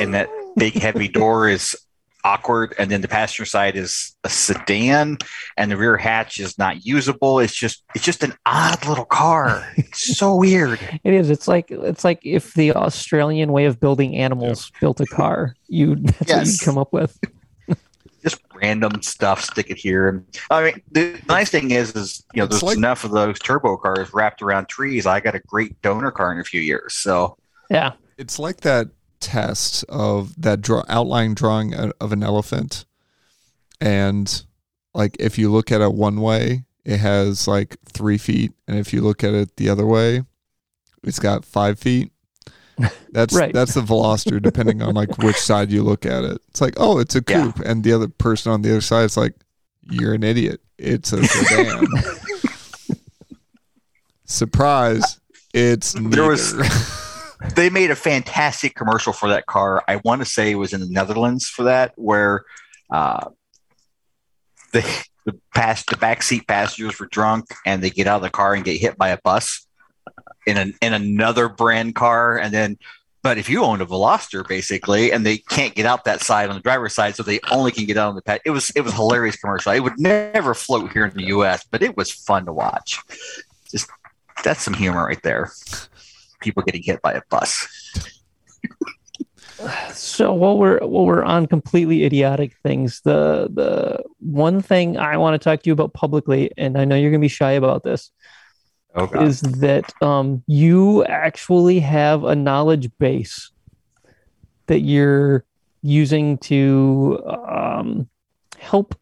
and 0.00 0.14
that 0.14 0.28
big 0.56 0.74
heavy 0.74 1.08
door 1.08 1.48
is 1.48 1.76
awkward 2.24 2.72
and 2.78 2.88
then 2.88 3.00
the 3.00 3.08
passenger 3.08 3.44
side 3.44 3.76
is 3.76 4.14
a 4.22 4.28
sedan 4.28 5.18
and 5.56 5.70
the 5.72 5.76
rear 5.76 5.96
hatch 5.96 6.38
is 6.38 6.56
not 6.56 6.86
usable 6.86 7.40
it's 7.40 7.52
just 7.54 7.82
it's 7.96 8.04
just 8.04 8.22
an 8.22 8.32
odd 8.46 8.86
little 8.86 9.04
car 9.04 9.68
it's 9.76 10.16
so 10.16 10.36
weird 10.46 10.78
It 11.02 11.14
is. 11.14 11.30
It's 11.30 11.48
like 11.48 11.70
it's 11.72 12.04
like 12.04 12.20
if 12.24 12.54
the 12.54 12.74
Australian 12.74 13.50
way 13.50 13.64
of 13.64 13.80
building 13.80 14.14
animals 14.14 14.70
built 14.80 15.00
a 15.00 15.06
car. 15.06 15.56
You 15.66 15.96
that's 15.96 16.30
what 16.30 16.46
you'd 16.46 16.60
come 16.60 16.78
up 16.78 16.92
with. 16.92 17.18
Just 18.22 18.40
random 18.54 19.02
stuff 19.02 19.42
stick 19.42 19.70
it 19.70 19.76
here. 19.78 20.08
And 20.08 20.24
i 20.50 20.62
mean 20.64 20.82
the 20.90 21.20
nice 21.28 21.50
thing 21.50 21.70
is 21.72 21.94
is 21.96 22.24
you 22.34 22.38
know 22.40 22.44
It's 22.44 22.54
there's 22.54 22.62
like- 22.62 22.76
enough 22.76 23.04
of 23.04 23.10
those 23.10 23.38
turbo 23.38 23.76
cars 23.76 24.12
wrapped 24.14 24.42
around 24.42 24.68
trees. 24.68 25.06
I 25.06 25.20
got 25.20 25.34
a 25.34 25.40
great 25.40 25.80
donor 25.82 26.10
car 26.10 26.32
in 26.32 26.38
a 26.38 26.44
few 26.44 26.60
years 26.60 26.94
so. 26.94 27.36
Yeah. 27.70 27.92
It's 28.18 28.38
like 28.38 28.60
that 28.60 28.88
test 29.20 29.84
of 29.88 30.40
that 30.40 30.60
draw 30.60 30.82
outline 30.88 31.34
drawing 31.34 31.74
of 31.74 32.12
an 32.12 32.22
elephant, 32.22 32.84
and 33.80 34.44
like 34.94 35.16
if 35.18 35.38
you 35.38 35.50
look 35.50 35.72
at 35.72 35.80
it 35.80 35.94
one 35.94 36.20
way, 36.20 36.64
it 36.84 36.98
has 36.98 37.48
like 37.48 37.76
three 37.86 38.18
feet, 38.18 38.52
and 38.68 38.78
if 38.78 38.92
you 38.92 39.00
look 39.00 39.24
at 39.24 39.32
it 39.34 39.56
the 39.56 39.68
other 39.68 39.86
way, 39.86 40.22
it's 41.02 41.18
got 41.18 41.44
five 41.44 41.78
feet. 41.78 42.11
That's 43.12 43.34
Right. 43.34 43.52
that's 43.52 43.74
the 43.74 43.82
Veloster, 43.82 44.40
depending 44.40 44.80
on 44.82 44.94
like 44.94 45.18
which 45.18 45.36
side 45.50 45.70
you 45.70 45.82
look 45.82 46.06
at 46.06 46.24
it. 46.24 46.40
It's 46.48 46.60
like, 46.60 46.74
oh, 46.78 46.98
it's 46.98 47.14
a 47.14 47.22
Yeah. 47.28 47.44
coupe, 47.44 47.60
and 47.60 47.84
the 47.84 47.92
other 47.92 48.08
person 48.08 48.50
on 48.52 48.62
the 48.62 48.70
other 48.70 48.80
side 48.80 49.04
is 49.04 49.16
like, 49.16 49.34
you're 49.90 50.14
an 50.14 50.22
idiot. 50.22 50.60
It's 50.78 51.12
a 51.12 51.22
sedan. 51.24 51.84
Surprise! 54.24 55.20
It's 55.52 55.92
There 55.92 56.24
was- 56.28 56.54
neither. 56.54 57.54
they 57.54 57.68
made 57.70 57.90
a 57.90 57.96
fantastic 57.96 58.74
commercial 58.74 59.12
for 59.12 59.28
that 59.28 59.46
car. 59.46 59.82
I 59.88 59.96
want 60.04 60.22
to 60.22 60.24
say 60.24 60.50
it 60.52 60.54
was 60.54 60.72
in 60.72 60.80
the 60.80 60.88
Netherlands 60.88 61.48
for 61.48 61.64
that, 61.64 61.92
where 61.96 62.44
uh, 62.90 63.28
the 64.72 64.82
the 65.24 65.38
past 65.54 65.86
the 65.88 65.96
backseat 65.96 66.46
passengers 66.48 66.98
were 66.98 67.06
drunk 67.06 67.46
and 67.66 67.82
they 67.82 67.90
get 67.90 68.06
out 68.06 68.16
of 68.16 68.22
the 68.22 68.30
car 68.30 68.54
and 68.54 68.64
get 68.64 68.80
hit 68.80 68.96
by 68.96 69.10
a 69.10 69.18
bus 69.22 69.66
in 70.46 70.56
an 70.56 70.74
in 70.80 70.92
another 70.92 71.48
brand 71.48 71.94
car, 71.94 72.38
and 72.38 72.52
then. 72.52 72.78
But 73.22 73.38
if 73.38 73.48
you 73.48 73.62
own 73.62 73.80
a 73.80 73.86
Veloster, 73.86 74.44
basically, 74.48 75.12
and 75.12 75.24
they 75.24 75.38
can't 75.38 75.76
get 75.76 75.86
out 75.86 76.06
that 76.06 76.22
side 76.22 76.48
on 76.48 76.56
the 76.56 76.60
driver's 76.60 76.92
side, 76.92 77.14
so 77.14 77.22
they 77.22 77.38
only 77.52 77.70
can 77.70 77.84
get 77.84 77.96
out 77.96 78.08
on 78.08 78.16
the 78.16 78.22
pad. 78.22 78.40
It 78.44 78.50
was 78.50 78.70
it 78.70 78.80
was 78.80 78.94
hilarious 78.94 79.36
commercial. 79.36 79.70
It 79.70 79.78
would 79.78 79.96
never 79.96 80.54
float 80.54 80.90
here 80.92 81.06
in 81.06 81.16
the 81.16 81.26
U.S., 81.26 81.64
but 81.70 81.84
it 81.84 81.96
was 81.96 82.10
fun 82.10 82.46
to 82.46 82.52
watch. 82.52 82.98
Just 83.70 83.88
that's 84.42 84.62
some 84.62 84.74
humor 84.74 85.06
right 85.06 85.22
there. 85.22 85.52
People 86.40 86.64
getting 86.64 86.82
hit 86.82 87.00
by 87.00 87.12
a 87.12 87.22
bus. 87.30 87.68
So 89.92 90.32
while 90.32 90.58
we're 90.58 90.80
while 90.80 91.06
we're 91.06 91.22
on 91.22 91.46
completely 91.46 92.04
idiotic 92.04 92.56
things, 92.62 93.00
the 93.04 93.48
the 93.52 94.02
one 94.18 94.60
thing 94.60 94.96
I 94.98 95.16
want 95.16 95.34
to 95.34 95.38
talk 95.38 95.62
to 95.62 95.70
you 95.70 95.72
about 95.72 95.94
publicly, 95.94 96.50
and 96.56 96.76
I 96.76 96.84
know 96.84 96.96
you're 96.96 97.10
gonna 97.10 97.20
be 97.20 97.28
shy 97.28 97.52
about 97.52 97.84
this, 97.84 98.10
Oh 98.94 99.08
is 99.22 99.40
that 99.40 99.90
um, 100.02 100.42
you 100.46 101.04
actually 101.04 101.80
have 101.80 102.24
a 102.24 102.36
knowledge 102.36 102.90
base 102.98 103.50
that 104.66 104.80
you're 104.80 105.44
using 105.82 106.38
to 106.38 107.22
um, 107.26 108.08
help 108.58 108.94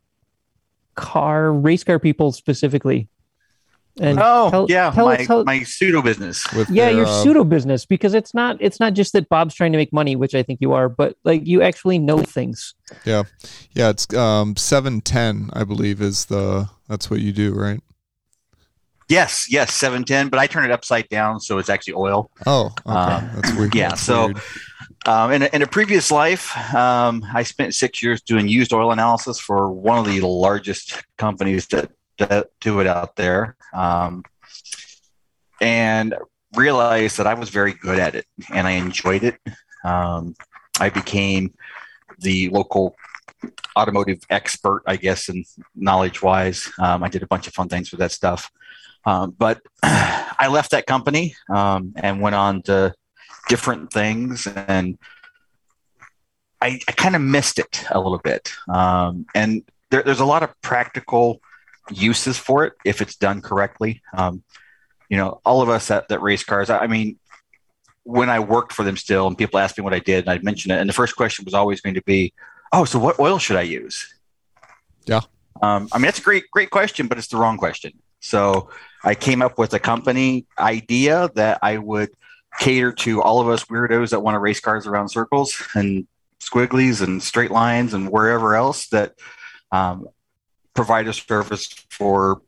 car 0.95 1.53
race 1.53 1.83
car 1.83 1.99
people 1.99 2.31
specifically. 2.33 3.09
And 3.99 4.21
oh 4.23 4.51
tell- 4.51 4.67
yeah, 4.69 4.93
tell 4.93 5.07
my, 5.07 5.17
us 5.17 5.27
how- 5.27 5.43
my 5.43 5.63
pseudo 5.65 6.01
business. 6.03 6.47
with 6.53 6.71
yeah, 6.71 6.87
their, 6.87 6.99
your 6.99 7.07
uh, 7.07 7.23
pseudo 7.23 7.43
business 7.43 7.85
because 7.85 8.15
it's 8.15 8.33
not 8.33 8.57
it's 8.61 8.79
not 8.79 8.95
just 8.95 9.13
that 9.15 9.29
Bob's 9.29 9.55
trying 9.55 9.73
to 9.73 9.79
make 9.79 9.93
money, 9.93 10.15
which 10.15 10.35
I 10.35 10.43
think 10.45 10.61
you 10.61 10.73
are, 10.73 10.89
but 10.89 11.17
like 11.25 11.47
you 11.47 11.63
actually 11.63 11.99
know 11.99 12.19
things. 12.19 12.75
Yeah. 13.05 13.25
Yeah, 13.73 13.91
it's 13.91 14.13
um 14.15 14.57
seven 14.57 15.01
ten, 15.01 15.51
I 15.53 15.65
believe, 15.65 16.01
is 16.01 16.27
the 16.27 16.71
that's 16.89 17.11
what 17.11 17.21
you 17.21 17.33
do, 17.33 17.53
right? 17.53 17.81
Yes, 19.11 19.47
yes, 19.51 19.75
seven 19.75 20.05
ten, 20.05 20.29
but 20.29 20.39
I 20.39 20.47
turn 20.47 20.65
it 20.65 20.71
upside 20.71 21.09
down 21.09 21.41
so 21.41 21.59
it's 21.59 21.69
actually 21.69 21.95
oil. 21.95 22.31
Oh, 22.47 22.67
okay, 22.87 22.97
Um, 22.99 23.31
that's 23.35 23.53
weird. 23.57 23.75
yeah, 23.75 23.89
That's 23.91 24.03
so- 24.03 24.27
weird. 24.27 24.41
Um, 25.07 25.33
in, 25.33 25.43
a, 25.43 25.47
in 25.55 25.63
a 25.63 25.67
previous 25.67 26.11
life, 26.11 26.55
um, 26.75 27.25
I 27.35 27.43
spent 27.43 27.75
six 27.75 28.03
years 28.03 28.21
doing 28.21 28.47
used 28.49 28.71
oil 28.75 28.93
analysis 28.93 29.41
for 29.41 29.73
one 29.73 29.97
of 29.99 30.05
the 30.05 30.21
largest 30.21 31.03
companies 31.17 31.67
that, 31.69 31.91
that 32.19 32.49
do 32.61 32.81
it 32.81 32.87
out 32.87 33.17
there, 33.17 33.57
um, 33.73 34.23
and 35.61 36.15
realized 36.55 37.17
that 37.17 37.27
I 37.27 37.33
was 37.33 37.49
very 37.49 37.73
good 37.73 37.99
at 37.99 38.15
it 38.15 38.27
and 38.53 38.67
I 38.67 38.73
enjoyed 38.73 39.25
it. 39.25 39.39
Um, 39.85 40.35
I 40.79 40.91
became 40.91 41.55
the 42.19 42.51
local 42.51 42.95
automotive 43.77 44.19
expert, 44.29 44.83
I 44.87 44.97
guess, 44.97 45.31
and 45.31 45.47
knowledge 45.75 46.21
wise. 46.23 46.71
Um, 46.79 47.03
I 47.03 47.09
did 47.09 47.23
a 47.23 47.27
bunch 47.27 47.47
of 47.47 47.55
fun 47.55 47.69
things 47.71 47.91
with 47.91 48.01
that 48.01 48.13
stuff. 48.13 48.51
Um, 49.05 49.35
but 49.37 49.61
I 49.83 50.49
left 50.51 50.73
that 50.73 50.87
company 50.87 51.35
um, 51.49 51.95
and 51.97 52.21
went 52.21 52.35
on 52.35 52.63
to 52.63 52.95
different 53.49 53.93
things 53.93 54.47
and 54.47 54.99
I, 56.63 56.79
I 56.87 56.93
kind 56.93 57.17
of 57.17 57.23
missed 57.23 57.59
it 57.59 57.85
a 57.91 57.99
little 57.99 58.19
bit. 58.19 58.53
Um, 58.69 59.27
and 59.35 59.63
there, 59.91 60.03
there's 60.03 60.21
a 60.21 60.27
lot 60.27 60.43
of 60.43 60.51
practical 60.61 61.41
uses 61.91 62.39
for 62.39 62.65
it 62.65 62.75
if 62.85 63.01
it's 63.01 63.17
done 63.17 63.41
correctly. 63.41 64.03
Um, 64.17 64.43
you 65.09 65.17
know, 65.17 65.41
all 65.45 65.63
of 65.63 65.69
us 65.69 65.89
that, 65.89 66.09
that 66.09 66.21
race 66.21 66.45
cars, 66.45 66.71
I, 66.71 66.81
I 66.81 66.87
mean, 66.87 67.19
when 68.05 68.31
I 68.31 68.41
worked 68.41 68.73
for 68.73 68.83
them 68.83 68.97
still 68.97 69.27
and 69.27 69.37
people 69.37 69.59
asked 69.59 69.79
me 69.79 69.85
what 69.85 69.95
I 69.95 69.99
did 69.99 70.25
and 70.25 70.31
I'd 70.31 70.45
mention 70.45 70.71
it. 70.71 70.79
And 70.79 70.89
the 70.89 70.95
first 70.95 71.17
question 71.17 71.45
was 71.45 71.55
always 71.55 71.81
going 71.81 71.95
to 71.95 72.03
be, 72.03 72.33
oh, 72.73 72.85
so 72.85 72.99
what 72.99 73.19
oil 73.19 73.39
should 73.39 73.57
I 73.57 73.63
use? 73.63 74.15
Yeah. 75.07 75.21
Um, 75.63 75.89
I 75.93 75.99
mean, 75.99 76.05
that's 76.05 76.19
a 76.19 76.23
great, 76.23 76.51
great 76.51 76.71
question, 76.71 77.07
but 77.07 77.19
it's 77.19 77.29
the 77.29 77.37
wrong 77.37 77.57
question. 77.57 77.93
So 78.21 78.71
I 79.03 79.15
came 79.15 79.43
up 79.43 79.59
with 79.59 79.73
a 79.75 79.79
company 79.79 80.47
idea 80.59 81.31
that 81.35 81.59
I 81.63 81.79
would 81.79 82.11
cater 82.59 82.93
to 82.93 83.23
all 83.23 83.41
of 83.41 83.49
us 83.49 83.65
weirdos 83.65 84.11
that 84.11 84.21
want 84.21 84.35
to 84.35 84.39
race 84.39 84.61
cars 84.61 84.87
around 84.87 85.09
circles 85.09 85.63
and 85.75 86.07
squigglies 86.41 87.03
and 87.03 87.23
straight 87.23 87.51
lines 87.51 87.95
and 87.95 88.11
wherever 88.11 88.55
else 88.55 88.89
that 88.89 89.15
um, 89.73 90.07
provide 90.75 91.07
a 91.07 91.13
service 91.13 91.67
for 91.91 92.43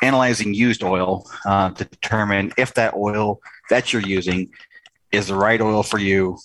analyzing 0.00 0.52
used 0.54 0.82
oil 0.82 1.26
uh, 1.46 1.70
to 1.70 1.84
determine 1.84 2.52
if 2.56 2.74
that 2.74 2.94
oil 2.94 3.40
that 3.70 3.92
you're 3.92 4.02
using 4.02 4.50
is 5.12 5.28
the 5.28 5.34
right 5.34 5.60
oil 5.60 5.82
for 5.82 5.98
you 5.98 6.38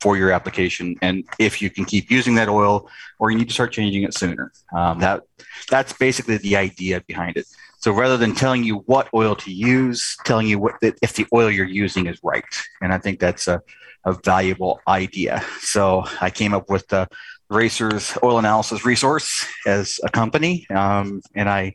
for 0.00 0.16
your 0.16 0.30
application 0.30 0.94
and 1.02 1.24
if 1.38 1.62
you 1.62 1.70
can 1.70 1.84
keep 1.84 2.10
using 2.10 2.34
that 2.34 2.48
oil 2.48 2.88
or 3.18 3.30
you 3.30 3.38
need 3.38 3.48
to 3.48 3.54
start 3.54 3.72
changing 3.72 4.02
it 4.02 4.14
sooner. 4.14 4.52
Um, 4.74 4.98
that 5.00 5.22
that's 5.70 5.92
basically 5.92 6.36
the 6.38 6.56
idea 6.56 7.00
behind 7.06 7.36
it. 7.36 7.46
So 7.78 7.92
rather 7.92 8.16
than 8.16 8.34
telling 8.34 8.62
you 8.62 8.78
what 8.86 9.08
oil 9.14 9.34
to 9.36 9.50
use 9.50 10.16
telling 10.24 10.46
you 10.46 10.58
what 10.58 10.74
if 10.82 11.14
the 11.14 11.26
oil 11.32 11.50
you're 11.50 11.66
using 11.66 12.06
is 12.06 12.18
right. 12.22 12.44
And 12.80 12.92
i 12.92 12.98
think 12.98 13.20
that's 13.20 13.48
a, 13.48 13.62
a 14.04 14.12
valuable 14.12 14.80
idea. 14.86 15.42
So 15.60 16.04
i 16.20 16.30
came 16.30 16.52
up 16.54 16.68
with 16.68 16.86
the 16.88 17.08
racers 17.48 18.16
oil 18.22 18.38
analysis 18.38 18.84
resource 18.84 19.46
as 19.66 19.98
a 20.04 20.10
company. 20.10 20.66
Um, 20.70 21.22
and 21.34 21.48
i 21.48 21.74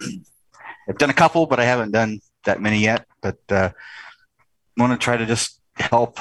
have 0.86 0.98
done 0.98 1.10
a 1.10 1.14
couple 1.14 1.46
but 1.46 1.58
i 1.58 1.64
haven't 1.64 1.92
done 1.92 2.20
that 2.44 2.60
many 2.60 2.80
yet. 2.80 3.06
But 3.20 3.38
uh, 3.50 3.70
want 4.76 4.92
to 4.92 4.98
try 4.98 5.16
to 5.16 5.26
just 5.26 5.60
help 5.74 6.18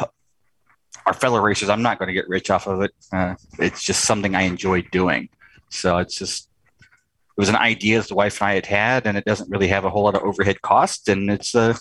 our 1.06 1.14
fellow 1.14 1.40
racers. 1.40 1.70
I'm 1.70 1.82
not 1.82 2.00
going 2.00 2.08
to 2.08 2.14
get 2.14 2.28
rich 2.30 2.50
off 2.50 2.68
of 2.68 2.82
it. 2.82 2.92
Uh, 3.12 3.36
it's 3.60 3.82
just 3.84 4.06
something 4.06 4.36
I 4.36 4.44
enjoy 4.44 4.82
doing. 4.92 5.30
So 5.70 5.98
it's 5.98 6.16
just 6.18 6.50
it 6.78 7.38
was 7.38 7.50
an 7.50 7.56
idea 7.56 8.00
that 8.00 8.10
the 8.10 8.16
wife 8.16 8.42
and 8.42 8.50
I 8.50 8.54
had 8.56 8.66
had, 8.66 9.08
and 9.08 9.18
it 9.18 9.26
doesn't 9.26 9.50
really 9.50 9.68
have 9.70 9.86
a 9.86 9.90
whole 9.90 10.04
lot 10.04 10.16
of 10.16 10.24
overhead 10.24 10.62
costs, 10.62 11.08
and 11.08 11.30
it's 11.32 11.56
uh, 11.56 11.76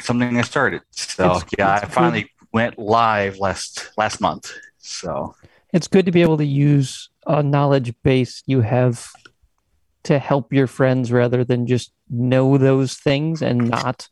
something 0.00 0.36
I 0.38 0.42
started. 0.42 0.82
So 0.90 1.24
It's- 1.36 1.44
yeah, 1.58 1.76
it's 1.76 1.84
I 1.84 1.88
finally 1.88 2.30
went 2.52 2.78
live 2.78 3.38
last 3.38 3.90
last 3.96 4.20
month. 4.20 4.52
So 4.78 5.34
it's 5.72 5.86
good 5.88 6.06
to 6.06 6.12
be 6.12 6.22
able 6.22 6.38
to 6.38 6.46
use 6.46 7.10
a 7.26 7.42
knowledge 7.42 7.94
base 8.02 8.42
you 8.46 8.62
have 8.62 9.06
to 10.04 10.18
help 10.18 10.52
your 10.52 10.66
friends 10.66 11.12
rather 11.12 11.44
than 11.44 11.66
just 11.66 11.92
know 12.08 12.56
those 12.56 12.94
things 12.94 13.42
and 13.42 13.68
not 13.68 14.08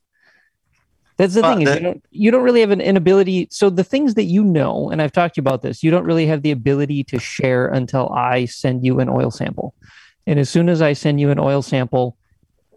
that's 1.18 1.34
the 1.34 1.42
Well, 1.42 1.52
thing 1.52 1.62
is 1.62 1.74
you 1.74 1.80
don't 1.80 2.02
you 2.10 2.30
don't 2.30 2.44
really 2.44 2.60
have 2.60 2.70
an 2.70 2.80
inability 2.80 3.48
so 3.50 3.70
the 3.70 3.84
things 3.84 4.14
that 4.14 4.24
you 4.24 4.44
know 4.44 4.90
and 4.90 5.02
i've 5.02 5.12
talked 5.12 5.34
to 5.34 5.40
you 5.40 5.42
about 5.42 5.62
this 5.62 5.82
you 5.82 5.90
don't 5.90 6.04
really 6.04 6.26
have 6.26 6.42
the 6.42 6.52
ability 6.52 7.04
to 7.04 7.18
share 7.18 7.68
until 7.68 8.08
i 8.10 8.46
send 8.46 8.84
you 8.84 9.00
an 9.00 9.08
oil 9.08 9.30
sample 9.30 9.74
and 10.26 10.38
as 10.38 10.48
soon 10.50 10.68
as 10.68 10.82
i 10.82 10.92
send 10.92 11.20
you 11.20 11.30
an 11.30 11.38
oil 11.38 11.62
sample 11.62 12.16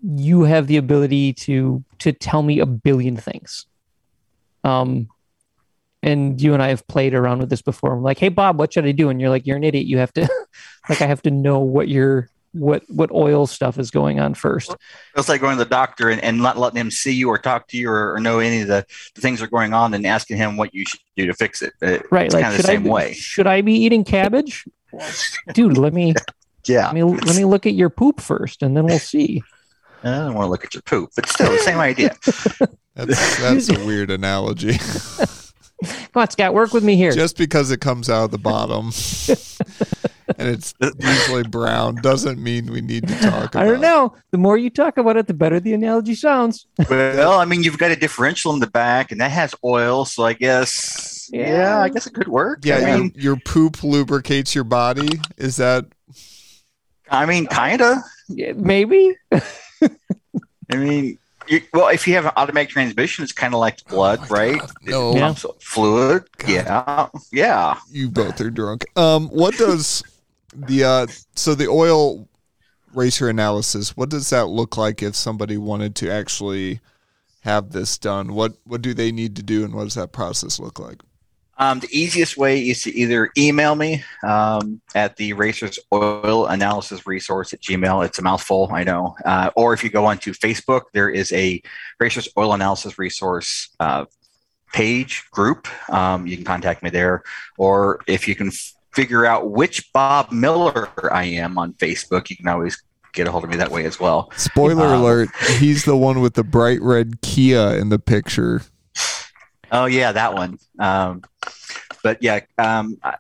you 0.04 0.44
have 0.44 0.68
the 0.68 0.78
ability 0.78 1.34
to 1.34 1.84
to 2.00 2.12
tell 2.12 2.44
me 2.44 2.60
a 2.60 2.66
billion 2.66 3.16
things 3.18 3.68
um 4.64 5.08
and 6.04 6.42
you 6.42 6.56
and 6.56 6.64
I 6.64 6.70
have 6.70 6.88
played 6.88 7.14
around 7.14 7.42
with 7.42 7.52
this 7.52 7.62
before. 7.62 7.94
I'm 7.94 8.02
like, 8.02 8.18
hey 8.18 8.30
Bob, 8.30 8.58
what 8.58 8.74
should 8.74 8.88
I 8.88 8.92
do? 8.92 9.10
And 9.10 9.22
you're 9.22 9.30
like, 9.30 9.46
you're 9.46 9.58
an 9.58 9.64
idiot. 9.64 9.86
You 9.86 10.00
have 10.00 10.12
to 10.14 10.22
like 10.89 11.00
I 11.02 11.06
have 11.06 11.22
to 11.24 11.32
know 11.32 11.60
what 11.60 11.89
your 11.89 12.31
what 12.54 12.84
what 12.89 13.12
oil 13.12 13.47
stuff 13.47 13.80
is 13.80 13.91
going 13.91 14.20
on 14.20 14.34
first. 14.34 14.76
it's 15.16 15.30
like 15.30 15.39
going 15.41 15.58
to 15.58 15.64
the 15.64 15.70
doctor 15.70 16.10
and, 16.10 16.22
and 16.22 16.38
not 16.41 16.58
letting 16.58 16.80
him 16.80 16.91
see 16.91 17.14
you 17.14 17.30
or 17.30 17.38
talk 17.38 17.68
to 17.70 17.78
you 17.78 17.89
or, 17.89 18.14
or 18.16 18.20
know 18.20 18.39
any 18.39 18.62
of 18.62 18.68
the, 18.68 18.86
the 19.16 19.22
things 19.22 19.39
that 19.39 19.45
are 19.45 19.49
going 19.49 19.74
on 19.74 19.93
and 19.93 20.06
asking 20.06 20.38
him 20.38 20.58
what 20.58 20.74
you 20.74 20.86
should 20.86 20.99
do 21.16 21.26
to 21.28 21.34
fix 21.34 21.62
it. 21.62 21.74
It- 21.82 22.04
Right. 22.12 22.26
It's 22.26 22.34
like 22.34 22.43
kind 22.43 22.54
of 22.56 22.58
should 22.60 22.66
the 22.68 22.72
I 22.72 22.76
same 22.76 22.84
be, 22.84 22.89
way. 22.89 23.14
should 23.14 23.47
I 23.47 23.62
be 23.62 23.74
eating 23.74 24.04
cabbage? 24.04 24.66
Dude, 25.54 25.78
let 25.78 25.93
me 25.93 26.14
Yeah. 26.66 26.86
let 26.88 26.93
me 26.95 27.04
let 27.04 27.36
me 27.38 27.45
look 27.45 27.66
at 27.66 27.74
your 27.74 27.89
poop 27.89 28.20
first 28.20 28.62
and 28.64 28.76
then 28.76 28.86
we'll 28.86 28.99
see. 28.99 29.41
I 30.04 30.10
don't 30.18 30.34
want 30.34 30.47
to 30.47 30.49
look 30.49 30.66
at 30.66 30.74
your 30.74 30.82
poop, 30.82 31.12
but 31.16 31.28
still 31.28 31.52
the 31.52 31.60
same 31.60 31.78
idea. 31.80 32.16
That's 32.95 33.39
that's 33.39 33.70
a 33.70 33.86
weird 33.86 34.12
analogy. 34.12 34.78
Come 34.78 35.28
on, 36.16 36.30
Scott, 36.30 36.54
work 36.54 36.74
with 36.74 36.84
me 36.84 36.97
here. 36.97 37.14
Just 37.14 37.38
because 37.38 37.72
it 37.72 37.80
comes 37.80 38.10
out 38.10 38.26
of 38.26 38.32
the 38.32 38.38
bottom 38.38 38.91
and 40.38 40.48
it's 40.50 40.74
usually 41.00 41.44
brown 41.44 41.96
doesn't 41.96 42.42
mean 42.42 42.72
we 42.72 42.82
need 42.82 43.08
to 43.08 43.16
talk 43.20 43.56
about 43.56 43.64
I 43.64 43.66
don't 43.66 43.82
know. 43.82 44.16
The 44.32 44.38
more 44.38 44.58
you 44.58 44.70
talk 44.70 44.98
about 44.98 45.18
it, 45.18 45.28
the 45.28 45.34
better 45.34 45.60
the 45.60 45.74
analogy 45.74 46.16
sounds. 46.16 46.68
well, 46.90 47.40
I 47.40 47.46
mean, 47.46 47.64
you've 47.64 47.78
got 47.78 47.92
a 47.92 47.96
differential 47.96 48.54
in 48.54 48.60
the 48.60 48.68
back 48.68 49.12
and 49.12 49.20
that 49.22 49.32
has 49.32 49.54
oil. 49.64 50.06
So 50.06 50.24
I 50.24 50.34
guess, 50.34 51.30
yeah, 51.32 51.48
Yeah. 51.50 51.80
I 51.82 51.90
guess 51.90 52.08
it 52.08 52.14
could 52.14 52.28
work. 52.28 52.60
Yeah, 52.64 52.78
I 52.78 52.80
your, 52.80 52.98
mean, 52.98 53.14
your 53.16 53.36
poop 53.38 53.84
lubricates 53.84 54.54
your 54.56 54.64
body. 54.64 55.20
Is 55.38 55.58
that 55.58 55.86
I 57.10 57.26
mean, 57.26 57.46
kind 57.48 57.82
of. 57.82 57.98
Yeah, 58.30 58.54
maybe. 58.54 59.16
I 59.32 60.76
mean, 60.78 61.18
you, 61.48 61.62
well, 61.74 61.90
if 61.90 62.08
you 62.08 62.14
have 62.14 62.26
an 62.26 62.32
automatic 62.38 62.70
transmission, 62.70 63.24
it's 63.24 63.34
kind 63.34 63.54
of 63.54 63.60
like 63.60 63.84
blood, 63.86 64.20
Oh 64.24 64.28
right? 64.30 64.60
God, 64.60 64.72
no. 64.84 65.12
It 65.12 65.18
Yeah. 65.18 65.34
fluid. 65.60 66.24
God. 66.38 66.48
Yeah, 66.48 67.08
yeah. 67.34 67.76
you 67.92 68.10
both 68.10 68.40
are 68.40 68.50
drunk? 68.50 68.86
Um, 68.96 69.28
what 69.28 69.58
does 69.58 70.04
the 70.54 70.84
uh, 70.84 71.08
so 71.36 71.56
the 71.56 71.68
oil 71.68 72.28
racer 72.93 73.30
analysis? 73.30 73.95
What 73.95 74.10
does 74.10 74.30
that 74.30 74.47
look 74.47 74.78
like 74.78 75.02
if 75.02 75.16
somebody 75.16 75.58
wanted 75.58 75.95
to 75.97 76.12
actually 76.12 76.82
have 77.41 77.72
this 77.72 77.97
done? 77.97 78.34
What 78.34 78.54
what 78.64 78.82
do 78.82 78.93
they 78.93 79.12
need 79.12 79.36
to 79.38 79.43
do, 79.43 79.64
and 79.64 79.74
what 79.74 79.86
does 79.86 79.95
that 79.95 80.12
process 80.12 80.60
look 80.60 80.80
like? 80.80 81.02
Um, 81.58 81.80
the 81.80 81.89
easiest 81.91 82.38
way 82.38 82.60
is 82.60 82.82
to 82.84 82.95
either 82.95 83.30
email 83.38 83.76
me 83.76 84.04
um, 84.24 84.82
at 84.95 85.16
the 85.18 85.34
Racers 85.34 85.78
Oil 85.93 86.47
Analysis 86.47 87.06
Resource 87.06 87.54
at 87.54 87.62
Gmail. 87.62 88.04
It's 88.04 88.18
a 88.18 88.24
mouthful, 88.24 88.72
I 88.74 88.84
know. 88.84 89.16
Uh, 89.24 89.52
or 89.56 89.72
if 89.72 89.84
you 89.84 89.91
go 89.91 90.08
onto 90.08 90.34
Facebook, 90.34 90.86
there 90.91 91.12
is 91.12 91.32
a 91.34 91.62
Racers 91.99 92.28
Oil 92.36 92.54
Analysis 92.54 92.97
Resource 92.97 93.70
uh, 93.80 94.06
page 94.74 95.30
group. 95.30 95.68
Um, 95.91 96.26
you 96.26 96.36
can 96.36 96.45
contact 96.45 96.82
me 96.82 96.89
there. 96.89 97.22
Or 97.60 98.02
if 98.08 98.28
you 98.28 98.34
can 98.34 98.47
f- 98.47 98.74
figure 98.94 99.26
out 99.26 99.52
which 99.52 99.92
Bob 99.94 100.32
Miller 100.32 100.89
I 101.14 101.26
am 101.26 101.58
on 101.58 101.74
Facebook, 101.74 102.30
you 102.30 102.38
can 102.38 102.48
always 102.48 102.82
get 103.14 103.28
a 103.28 103.32
hold 103.32 103.44
of 103.44 103.50
me 103.50 103.58
that 103.58 103.72
way 103.72 103.86
as 103.86 104.00
well. 104.00 104.32
Spoiler 104.38 104.86
Um, 104.88 105.02
alert: 105.02 105.30
He's 105.58 105.86
the 105.86 105.98
one 105.98 106.22
with 106.22 106.34
the 106.34 106.44
bright 106.44 106.82
red 106.82 107.22
Kia 107.22 107.76
in 107.76 107.89
the 107.89 108.00
picture. 108.00 108.62
Oh 109.72 109.86
yeah, 109.86 110.12
that 110.12 110.34
one. 110.34 110.60
Um, 110.80 111.24
but 112.04 112.22
yeah, 112.22 112.42
um, 112.58 112.98
I, 113.04 113.16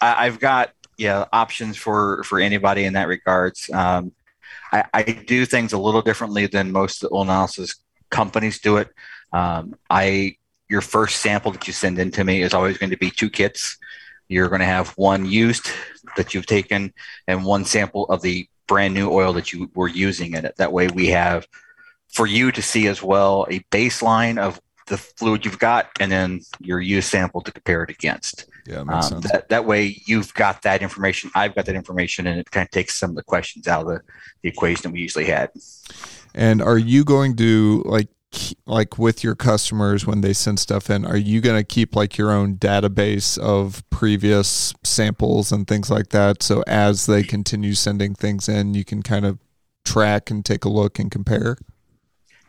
I've 0.00 0.38
got 0.38 0.72
yeah 0.96 1.24
options 1.32 1.76
for 1.76 2.22
for 2.24 2.40
anybody 2.40 2.84
in 2.84 2.92
that 2.94 3.08
regards. 3.08 3.70
Um, 3.70 4.12
I, 4.72 4.84
I 4.92 5.02
do 5.02 5.46
things 5.46 5.72
a 5.72 5.78
little 5.78 6.02
differently 6.02 6.46
than 6.46 6.72
most 6.72 7.04
oil 7.04 7.22
analysis 7.22 7.76
companies 8.10 8.58
do 8.60 8.76
it. 8.76 8.88
Um, 9.32 9.74
I 9.90 10.36
your 10.68 10.80
first 10.80 11.16
sample 11.20 11.52
that 11.52 11.66
you 11.66 11.72
send 11.72 11.98
in 11.98 12.10
to 12.12 12.24
me 12.24 12.42
is 12.42 12.54
always 12.54 12.78
going 12.78 12.90
to 12.90 12.96
be 12.96 13.10
two 13.10 13.30
kits. 13.30 13.78
You're 14.28 14.48
going 14.48 14.60
to 14.60 14.66
have 14.66 14.88
one 14.90 15.26
used 15.26 15.70
that 16.16 16.34
you've 16.34 16.46
taken 16.46 16.92
and 17.26 17.44
one 17.44 17.64
sample 17.64 18.04
of 18.06 18.22
the 18.22 18.46
brand 18.66 18.94
new 18.94 19.10
oil 19.10 19.32
that 19.32 19.52
you 19.52 19.70
were 19.74 19.88
using 19.88 20.34
in 20.34 20.44
it. 20.44 20.56
That 20.56 20.72
way, 20.72 20.88
we 20.88 21.06
have 21.08 21.46
for 22.08 22.26
you 22.26 22.52
to 22.52 22.62
see 22.62 22.86
as 22.88 23.02
well 23.02 23.46
a 23.50 23.60
baseline 23.70 24.38
of 24.38 24.60
the 24.86 24.96
fluid 24.98 25.44
you've 25.44 25.58
got 25.58 25.88
and 26.00 26.10
then 26.10 26.40
your 26.60 26.80
used 26.80 27.08
sample 27.10 27.42
to 27.42 27.52
compare 27.52 27.82
it 27.82 27.90
against. 27.90 28.46
Yeah, 28.66 28.76
that 28.76 28.86
makes 28.86 29.06
Um, 29.06 29.12
sense. 29.22 29.32
that, 29.32 29.48
that 29.50 29.64
way 29.66 30.00
you've 30.06 30.32
got 30.34 30.62
that 30.62 30.80
information. 30.82 31.30
I've 31.34 31.54
got 31.54 31.66
that 31.66 31.74
information 31.74 32.26
and 32.26 32.38
it 32.40 32.50
kind 32.50 32.64
of 32.66 32.70
takes 32.70 32.98
some 32.98 33.10
of 33.10 33.16
the 33.16 33.22
questions 33.22 33.68
out 33.68 33.82
of 33.82 33.88
the, 33.88 34.00
the 34.42 34.48
equation 34.48 34.82
that 34.84 34.92
we 34.92 35.00
usually 35.00 35.26
had. 35.26 35.50
And 36.34 36.62
are 36.62 36.78
you 36.78 37.04
going 37.04 37.36
to 37.36 37.82
like 37.84 38.06
ke- 38.06 38.10
like 38.66 38.98
with 38.98 39.24
your 39.24 39.34
customers 39.34 40.06
when 40.06 40.20
they 40.20 40.32
send 40.32 40.58
stuff 40.58 40.90
in? 40.90 41.04
Are 41.04 41.16
you 41.16 41.40
going 41.40 41.56
to 41.56 41.64
keep 41.64 41.96
like 41.96 42.18
your 42.18 42.30
own 42.30 42.56
database 42.56 43.38
of 43.38 43.82
previous 43.90 44.74
samples 44.84 45.50
and 45.50 45.66
things 45.66 45.90
like 45.90 46.08
that? 46.10 46.42
So 46.42 46.62
as 46.66 47.06
they 47.06 47.22
continue 47.22 47.74
sending 47.74 48.14
things 48.14 48.48
in, 48.48 48.74
you 48.74 48.84
can 48.84 49.02
kind 49.02 49.24
of 49.24 49.38
track 49.84 50.30
and 50.30 50.44
take 50.44 50.64
a 50.64 50.68
look 50.68 50.98
and 50.98 51.10
compare. 51.10 51.56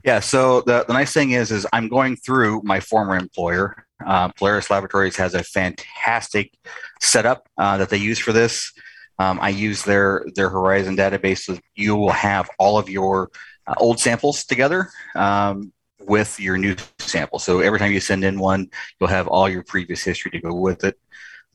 Yeah. 0.03 0.19
So 0.19 0.61
the, 0.61 0.85
the 0.85 0.93
nice 0.93 1.13
thing 1.13 1.31
is, 1.31 1.51
is 1.51 1.67
I'm 1.73 1.87
going 1.87 2.15
through 2.15 2.61
my 2.63 2.79
former 2.79 3.15
employer. 3.15 3.85
Uh, 4.05 4.29
Polaris 4.29 4.69
Laboratories 4.69 5.17
has 5.17 5.33
a 5.33 5.43
fantastic 5.43 6.53
setup 7.01 7.47
uh, 7.57 7.77
that 7.77 7.89
they 7.89 7.97
use 7.97 8.19
for 8.19 8.31
this. 8.31 8.71
Um, 9.19 9.39
I 9.41 9.49
use 9.49 9.83
their 9.83 10.25
their 10.35 10.49
Horizon 10.49 10.95
database. 10.95 11.39
So 11.39 11.57
you 11.75 11.97
will 11.97 12.11
have 12.11 12.49
all 12.57 12.77
of 12.77 12.89
your 12.89 13.29
uh, 13.69 13.75
old 13.77 13.99
samples 13.99 14.43
together 14.43 14.89
um, 15.15 15.71
with 15.99 16.39
your 16.39 16.57
new 16.57 16.75
sample. 16.97 17.39
So 17.39 17.59
every 17.59 17.77
time 17.77 17.91
you 17.91 17.99
send 17.99 18.23
in 18.23 18.39
one, 18.39 18.69
you'll 18.99 19.09
have 19.09 19.27
all 19.27 19.47
your 19.47 19.63
previous 19.63 20.03
history 20.03 20.31
to 20.31 20.39
go 20.39 20.53
with 20.53 20.83
it. 20.83 20.99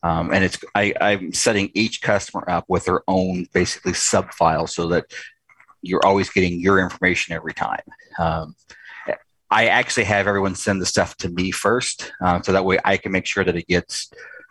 Um, 0.03 0.33
and 0.33 0.45
it's 0.45 0.59
I, 0.75 0.93
I'm 1.01 1.33
setting 1.33 1.71
each 1.75 2.03
customer 2.03 2.45
up 2.49 2.67
with 2.69 2.85
their 2.85 3.03
own 3.09 3.47
basically 3.53 3.95
sub 3.95 4.33
file 4.33 4.67
so 4.67 4.89
that 4.89 5.07
you're 5.83 6.05
always 6.05 6.31
getting 6.31 6.61
your 6.61 6.79
information 6.79 7.35
every 7.35 7.55
time. 7.55 7.83
Um, 8.19 8.55
I 9.51 9.69
actually 9.69 10.05
have 10.05 10.27
everyone 10.27 10.55
send 10.55 10.81
the 10.81 10.87
stuff 10.87 11.17
to 11.19 11.29
me 11.29 11.51
first, 11.51 12.13
uh, 12.21 12.43
so 12.43 12.53
that 12.53 12.65
way 12.65 12.79
I 12.85 12.97
can 12.97 13.13
make 13.13 13.27
sure 13.27 13.45
that 13.45 13.57
it 13.57 13.67
gets 13.67 14.11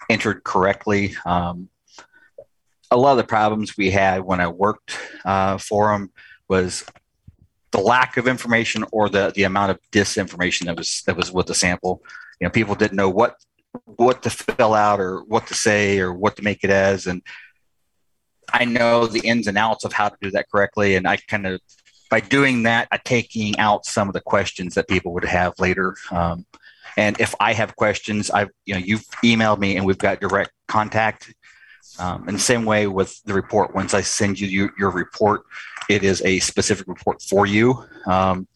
entered 0.09 0.43
correctly. 0.43 1.15
Um, 1.25 1.69
a 2.89 2.97
lot 2.97 3.11
of 3.11 3.17
the 3.17 3.23
problems 3.23 3.75
we 3.75 3.89
had 3.91 4.21
when 4.21 4.39
I 4.39 4.47
worked 4.47 4.97
uh, 5.25 5.57
for 5.57 5.91
them 5.91 6.11
was 6.47 6.85
the 7.73 7.79
lack 7.79 8.17
of 8.17 8.27
information 8.27 8.85
or 8.91 9.09
the 9.09 9.33
the 9.35 9.43
amount 9.43 9.71
of 9.71 9.79
disinformation 9.91 10.65
that 10.65 10.77
was 10.77 11.01
that 11.05 11.17
was 11.17 11.31
with 11.31 11.47
the 11.47 11.55
sample. 11.55 12.01
You 12.39 12.45
know, 12.45 12.51
people 12.51 12.75
didn't 12.75 12.95
know 12.95 13.09
what 13.09 13.35
what 13.85 14.21
to 14.23 14.29
fill 14.29 14.75
out 14.75 14.99
or 14.99 15.23
what 15.23 15.47
to 15.47 15.55
say 15.55 15.99
or 15.99 16.13
what 16.13 16.35
to 16.37 16.43
make 16.43 16.63
it 16.63 16.69
as, 16.69 17.07
and 17.07 17.21
I 18.53 18.65
know 18.65 19.07
the 19.07 19.21
ins 19.21 19.47
and 19.47 19.57
outs 19.57 19.83
of 19.83 19.91
how 19.91 20.09
to 20.09 20.17
do 20.21 20.31
that 20.31 20.49
correctly, 20.51 20.95
and 20.95 21.07
I 21.07 21.17
kind 21.17 21.47
of 21.47 21.59
by 22.11 22.19
doing 22.19 22.61
that, 22.63 22.87
I'm 22.91 22.99
taking 23.03 23.57
out 23.57 23.85
some 23.87 24.07
of 24.07 24.13
the 24.13 24.21
questions 24.21 24.75
that 24.75 24.87
people 24.87 25.11
would 25.13 25.25
have 25.25 25.55
later. 25.57 25.95
Um, 26.11 26.45
and 26.95 27.19
if 27.19 27.33
I 27.39 27.53
have 27.53 27.75
questions, 27.75 28.29
I've 28.29 28.51
you 28.65 28.75
know 28.75 28.79
you've 28.79 29.05
emailed 29.23 29.57
me 29.57 29.77
and 29.77 29.85
we've 29.85 29.97
got 29.97 30.21
direct 30.21 30.51
contact. 30.67 31.33
Um, 31.99 32.27
and 32.27 32.37
the 32.37 32.41
same 32.41 32.65
way 32.65 32.87
with 32.87 33.21
the 33.23 33.33
report. 33.33 33.75
Once 33.75 33.93
I 33.93 34.01
send 34.01 34.39
you 34.39 34.71
your, 34.77 34.89
report, 34.89 35.43
it 35.89 36.03
is 36.03 36.21
a 36.23 36.39
specific 36.39 36.87
report 36.87 37.21
for 37.21 37.45
you, 37.45 37.85
um, 38.07 38.47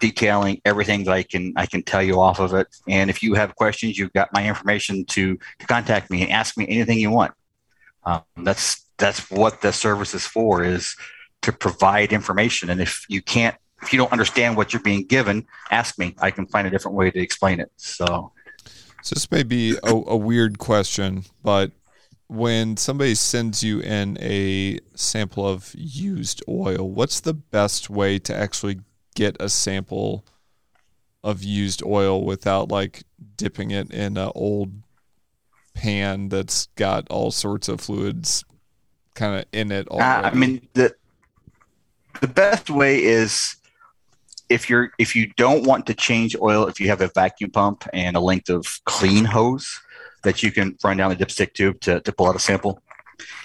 detailing 0.00 0.60
everything 0.64 1.04
that 1.04 1.12
I 1.12 1.22
can 1.22 1.52
I 1.56 1.66
can 1.66 1.82
tell 1.82 2.02
you 2.02 2.20
off 2.20 2.40
of 2.40 2.54
it. 2.54 2.68
And 2.88 3.10
if 3.10 3.22
you 3.22 3.34
have 3.34 3.54
questions, 3.54 3.98
you've 3.98 4.12
got 4.12 4.32
my 4.32 4.46
information 4.46 5.04
to, 5.06 5.38
to 5.58 5.66
contact 5.66 6.10
me 6.10 6.22
and 6.22 6.32
ask 6.32 6.56
me 6.56 6.66
anything 6.68 6.98
you 6.98 7.10
want. 7.10 7.32
Um, 8.04 8.22
that's 8.38 8.84
that's 8.96 9.30
what 9.30 9.60
the 9.60 9.72
service 9.72 10.14
is 10.14 10.26
for 10.26 10.64
is 10.64 10.96
to 11.42 11.52
provide 11.52 12.12
information. 12.12 12.70
And 12.70 12.80
if 12.80 13.04
you 13.08 13.22
can't, 13.22 13.56
if 13.82 13.92
you 13.92 13.98
don't 13.98 14.12
understand 14.12 14.56
what 14.56 14.72
you're 14.72 14.82
being 14.82 15.04
given, 15.04 15.46
ask 15.70 15.98
me. 15.98 16.14
I 16.18 16.30
can 16.30 16.46
find 16.46 16.66
a 16.66 16.70
different 16.70 16.96
way 16.96 17.10
to 17.10 17.20
explain 17.20 17.60
it. 17.60 17.70
So, 17.76 18.32
So 19.02 19.14
this 19.14 19.30
may 19.30 19.44
be 19.44 19.76
a, 19.84 19.90
a 19.90 20.16
weird 20.16 20.58
question, 20.58 21.24
but 21.42 21.70
when 22.28 22.76
somebody 22.76 23.14
sends 23.14 23.62
you 23.62 23.80
in 23.80 24.18
a 24.20 24.78
sample 24.94 25.48
of 25.48 25.74
used 25.74 26.42
oil, 26.48 26.90
what's 26.90 27.20
the 27.20 27.34
best 27.34 27.88
way 27.88 28.18
to 28.20 28.36
actually 28.36 28.80
get 29.14 29.36
a 29.40 29.48
sample 29.48 30.24
of 31.24 31.42
used 31.42 31.82
oil 31.84 32.24
without 32.24 32.70
like 32.70 33.02
dipping 33.36 33.70
it 33.70 33.90
in 33.90 34.16
an 34.16 34.30
old 34.34 34.72
pan 35.74 36.28
that's 36.28 36.66
got 36.76 37.06
all 37.10 37.30
sorts 37.30 37.68
of 37.68 37.80
fluids 37.80 38.44
kind 39.14 39.40
of 39.40 39.44
in 39.52 39.72
it 39.72 39.86
Uh, 39.90 39.96
I 39.98 40.34
mean 40.34 40.66
the 40.74 40.94
the 42.20 42.28
best 42.28 42.70
way 42.70 43.02
is 43.02 43.56
if 44.48 44.70
you're 44.70 44.92
if 44.98 45.14
you 45.16 45.32
don't 45.36 45.64
want 45.64 45.86
to 45.86 45.94
change 45.94 46.36
oil, 46.40 46.66
if 46.66 46.80
you 46.80 46.88
have 46.88 47.00
a 47.00 47.08
vacuum 47.08 47.50
pump 47.50 47.84
and 47.92 48.16
a 48.16 48.20
length 48.20 48.48
of 48.48 48.80
clean 48.84 49.24
hose 49.24 49.80
that 50.22 50.42
you 50.42 50.50
can 50.52 50.76
run 50.82 50.96
down 50.96 51.10
the 51.10 51.16
dipstick 51.16 51.54
tube 51.54 51.80
to, 51.80 52.00
to 52.00 52.12
pull 52.12 52.28
out 52.28 52.36
a 52.36 52.40
sample. 52.40 52.82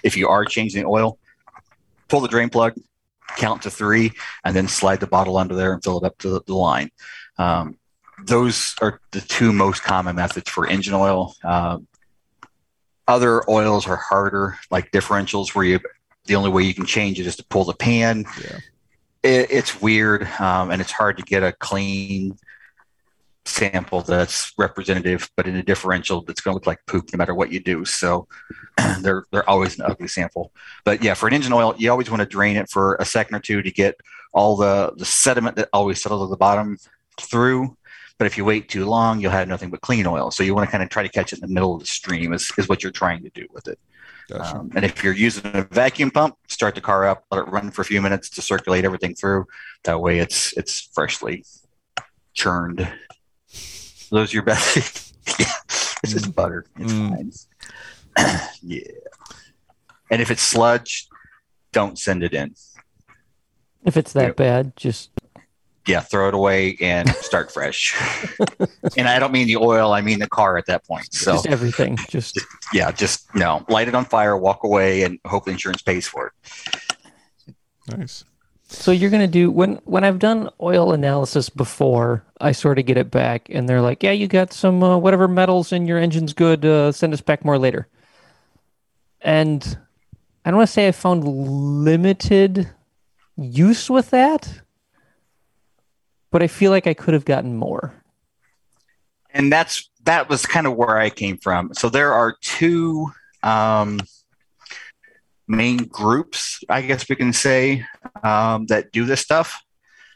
If 0.04 0.18
you 0.18 0.28
are 0.28 0.46
changing 0.46 0.86
oil, 0.86 1.18
pull 2.08 2.20
the 2.20 2.28
drain 2.28 2.50
plug, 2.50 2.76
count 3.38 3.64
to 3.64 3.72
three, 3.72 4.12
and 4.44 4.56
then 4.56 4.68
slide 4.68 5.00
the 5.00 5.08
bottle 5.08 5.38
under 5.38 5.56
there 5.56 5.74
and 5.74 5.84
fill 5.84 5.98
it 5.98 6.06
up 6.06 6.18
to 6.20 6.30
the, 6.30 6.42
the 6.46 6.56
line. 6.56 6.92
Um, 7.38 7.78
those 8.26 8.76
are 8.82 9.00
the 9.12 9.22
two 9.22 9.52
most 9.52 9.84
common 9.84 10.16
methods 10.16 10.50
for 10.50 10.68
engine 10.68 10.94
oil. 10.94 11.36
Um, 11.44 11.88
other 13.08 13.50
oils 13.50 13.88
are 13.88 13.98
harder, 13.98 14.58
like 14.70 14.92
differentials, 14.92 15.56
where 15.56 15.66
you 15.66 15.80
the 16.26 16.36
only 16.36 16.50
way 16.50 16.64
you 16.64 16.74
can 16.74 16.86
change 16.86 17.20
it 17.20 17.28
is 17.28 17.36
to 17.36 17.44
pull 17.46 17.66
the 17.66 17.74
pan. 17.74 18.26
Yeah. 18.42 18.60
It, 19.24 19.52
it's 19.52 19.82
weird, 19.82 20.24
um, 20.40 20.72
and 20.72 20.82
it's 20.82 20.92
hard 20.92 21.18
to 21.18 21.24
get 21.24 21.44
a 21.44 21.52
clean 21.52 22.38
sample 23.46 24.02
that's 24.02 24.54
representative, 24.58 25.30
but 25.36 25.48
in 25.48 25.56
a 25.56 25.64
differential 25.64 26.22
that's 26.22 26.42
going 26.42 26.54
to 26.54 26.56
look 26.56 26.68
like 26.68 26.86
poop 26.86 27.10
no 27.12 27.18
matter 27.18 27.36
what 27.36 27.52
you 27.52 27.60
do. 27.60 27.84
So 27.86 28.28
they're 29.02 29.26
they're 29.32 29.50
always 29.50 29.78
an 29.80 29.86
ugly 29.86 30.08
sample. 30.08 30.52
But 30.86 31.04
yeah, 31.04 31.14
for 31.14 31.28
an 31.28 31.34
engine 31.34 31.54
oil, 31.54 31.76
you 31.78 31.92
always 31.92 32.10
want 32.10 32.22
to 32.22 32.26
drain 32.26 32.56
it 32.56 32.70
for 32.70 32.96
a 32.96 33.06
second 33.06 33.36
or 33.36 33.40
two 33.40 33.62
to 33.62 33.72
get 33.72 33.96
all 34.34 34.56
the 34.56 34.94
the 34.96 35.06
sediment 35.06 35.56
that 35.58 35.70
always 35.74 36.02
settles 36.02 36.24
at 36.24 36.30
the 36.30 36.38
bottom 36.38 36.78
through. 37.20 37.76
But 38.18 38.28
if 38.28 38.38
you 38.38 38.46
wait 38.46 38.70
too 38.70 38.86
long, 38.86 39.20
you'll 39.20 39.32
have 39.32 39.48
nothing 39.48 39.70
but 39.70 39.82
clean 39.82 40.06
oil. 40.06 40.32
So 40.32 40.44
you 40.44 40.54
want 40.54 40.68
to 40.68 40.72
kind 40.72 40.84
of 40.84 40.90
try 40.90 41.04
to 41.04 41.10
catch 41.10 41.34
it 41.34 41.42
in 41.42 41.48
the 41.48 41.54
middle 41.54 41.74
of 41.74 41.82
the 41.82 41.88
stream 41.88 42.32
is, 42.32 42.52
is 42.58 42.70
what 42.70 42.84
you're 42.84 42.92
trying 42.92 43.24
to 43.24 43.30
do 43.32 43.48
with 43.52 43.68
it. 43.68 43.80
Gotcha. 44.30 44.58
Um, 44.58 44.72
and 44.76 44.86
if 44.86 45.04
you're 45.04 45.14
using 45.14 45.52
a 45.54 45.64
vacuum 45.64 46.12
pump, 46.12 46.38
start 46.48 46.76
the 46.76 46.82
car 46.82 47.06
up, 47.06 47.26
let 47.32 47.40
it 47.40 47.52
run 47.52 47.72
for 47.72 47.82
a 47.82 47.86
few 47.86 48.02
minutes 48.02 48.30
to 48.32 48.42
circulate 48.42 48.86
everything 48.86 49.16
through. 49.16 49.46
That 49.84 50.00
way, 50.00 50.20
it's 50.20 50.54
it's 50.54 50.80
freshly 50.94 51.44
churned. 52.34 52.88
Those 54.14 54.32
are 54.32 54.36
your 54.38 54.44
best. 54.44 55.16
yeah, 55.40 55.46
it's 56.04 56.14
just 56.14 56.36
butter. 56.36 56.66
It's 56.78 56.94
Mm. 56.94 57.10
fine. 58.16 58.40
yeah. 58.62 58.82
And 60.12 60.22
if 60.22 60.30
it's 60.30 60.44
sludge, 60.44 61.08
don't 61.72 61.98
send 61.98 62.22
it 62.24 62.32
in. 62.34 62.54
If 63.84 63.98
it's 63.98 64.14
that 64.14 64.28
Yep. 64.28 64.36
bad, 64.36 64.78
just 64.78 65.10
Yeah, 65.88 66.02
throw 66.02 66.28
it 66.28 66.36
away 66.36 66.78
and 66.80 67.10
start 67.16 67.52
fresh. 67.52 67.96
and 68.98 69.08
I 69.10 69.18
don't 69.18 69.32
mean 69.32 69.48
the 69.48 69.58
oil; 69.58 69.92
I 69.94 70.02
mean 70.02 70.20
the 70.20 70.30
car 70.30 70.58
at 70.58 70.68
that 70.68 70.86
point. 70.86 71.12
So 71.12 71.32
just 71.34 71.48
everything. 71.48 71.98
Just 72.08 72.40
yeah, 72.74 72.92
just 72.92 73.34
no, 73.36 73.66
light 73.68 73.88
it 73.88 73.96
on 73.96 74.06
fire, 74.06 74.38
walk 74.38 74.64
away, 74.64 75.02
and 75.04 75.18
hope 75.26 75.46
the 75.46 75.52
insurance 75.52 75.82
pays 75.82 76.08
for 76.08 76.28
it. 76.28 77.56
nice. 77.98 78.24
So 78.74 78.92
you're 78.92 79.10
gonna 79.10 79.28
do 79.28 79.52
when 79.52 79.80
when 79.86 80.04
I've 80.04 80.20
done 80.20 80.50
oil 80.62 80.94
analysis 80.94 81.50
before, 81.50 82.24
I 82.42 82.52
sort 82.54 82.80
of 82.80 82.86
get 82.86 82.98
it 82.98 83.12
back, 83.12 83.48
and 83.50 83.70
they're 83.70 83.82
like, 83.82 84.04
"Yeah, 84.04 84.12
you 84.12 84.28
got 84.28 84.54
some 84.54 84.84
uh, 84.84 84.98
whatever 84.98 85.28
metals 85.28 85.72
in 85.72 85.88
your 85.88 86.00
engine's 86.00 86.34
good. 86.34 86.66
Uh, 86.66 86.92
send 86.92 87.14
us 87.14 87.22
back 87.22 87.46
more 87.46 87.58
later." 87.60 87.88
And 89.22 89.78
I 90.46 90.52
don't 90.52 90.58
want 90.58 90.68
to 90.68 90.74
say 90.74 90.88
I 90.88 90.92
found 90.92 91.24
limited 91.26 92.70
use 93.38 93.90
with 93.90 94.10
that, 94.12 94.62
but 96.32 96.44
I 96.44 96.48
feel 96.48 96.72
like 96.72 96.88
I 96.88 96.94
could 96.94 97.14
have 97.14 97.26
gotten 97.26 97.56
more. 97.56 97.94
and 99.34 99.52
that's 99.52 99.90
that 100.04 100.30
was 100.30 100.46
kind 100.46 100.68
of 100.68 100.76
where 100.76 100.98
I 100.98 101.10
came 101.10 101.38
from. 101.38 101.74
So 101.74 101.90
there 101.90 102.14
are 102.14 102.36
two 102.42 103.12
um, 103.42 104.00
main 105.48 105.78
groups, 105.86 106.64
I 106.70 106.82
guess 106.82 107.08
we 107.10 107.16
can 107.16 107.34
say, 107.34 107.86
um, 108.24 108.66
that 108.68 108.92
do 108.92 109.06
this 109.06 109.22
stuff. 109.22 109.62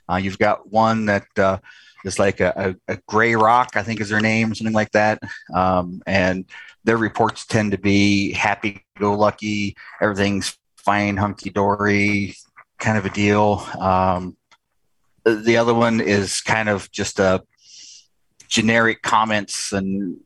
Uh, 0.09 0.15
you've 0.15 0.39
got 0.39 0.71
one 0.71 1.05
that 1.07 1.25
uh, 1.37 1.57
is 2.05 2.17
like 2.17 2.39
a, 2.39 2.75
a, 2.87 2.93
a 2.93 2.99
gray 3.07 3.35
rock, 3.35 3.71
I 3.75 3.83
think 3.83 3.99
is 3.99 4.09
their 4.09 4.21
name, 4.21 4.55
something 4.55 4.73
like 4.73 4.91
that, 4.91 5.19
um, 5.53 6.01
and 6.07 6.45
their 6.83 6.97
reports 6.97 7.45
tend 7.45 7.71
to 7.71 7.77
be 7.77 8.31
happy-go-lucky, 8.31 9.75
everything's 10.01 10.57
fine, 10.77 11.17
hunky-dory, 11.17 12.35
kind 12.79 12.97
of 12.97 13.05
a 13.05 13.09
deal. 13.09 13.67
Um, 13.79 14.37
the 15.25 15.57
other 15.57 15.73
one 15.73 15.99
is 15.99 16.39
kind 16.39 16.69
of 16.69 16.89
just 16.91 17.19
a 17.19 17.43
generic 18.47 19.01
comments 19.01 19.73
and 19.73 20.17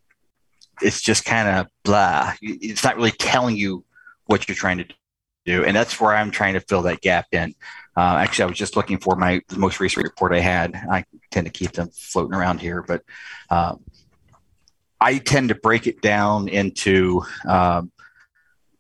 it's 0.82 1.02
just 1.02 1.26
kind 1.26 1.48
of 1.48 1.68
blah. 1.84 2.34
It's 2.42 2.84
not 2.84 2.96
really 2.98 3.12
telling 3.12 3.58
you 3.58 3.84
what 4.32 4.48
you're 4.48 4.56
trying 4.56 4.80
to 4.80 4.86
do. 5.46 5.64
And 5.66 5.76
that's 5.76 6.00
where 6.00 6.14
I'm 6.16 6.32
trying 6.32 6.54
to 6.54 6.62
fill 6.62 6.84
that 6.84 7.02
gap 7.02 7.28
in. 7.32 7.54
Uh, 7.96 8.16
actually, 8.18 8.44
I 8.44 8.48
was 8.48 8.58
just 8.58 8.76
looking 8.76 8.98
for 8.98 9.16
my 9.16 9.42
most 9.56 9.80
recent 9.80 10.04
report 10.04 10.34
I 10.34 10.40
had. 10.40 10.74
I 10.90 11.04
tend 11.30 11.46
to 11.46 11.52
keep 11.52 11.74
them 11.74 11.90
floating 11.94 12.34
around 12.34 12.60
here, 12.60 12.82
but 12.82 13.04
um, 13.50 13.84
I 15.00 15.18
tend 15.18 15.50
to 15.50 15.56
break 15.56 15.88
it 15.88 16.02
down 16.02 16.48
into 16.48 17.24
um, 17.48 17.92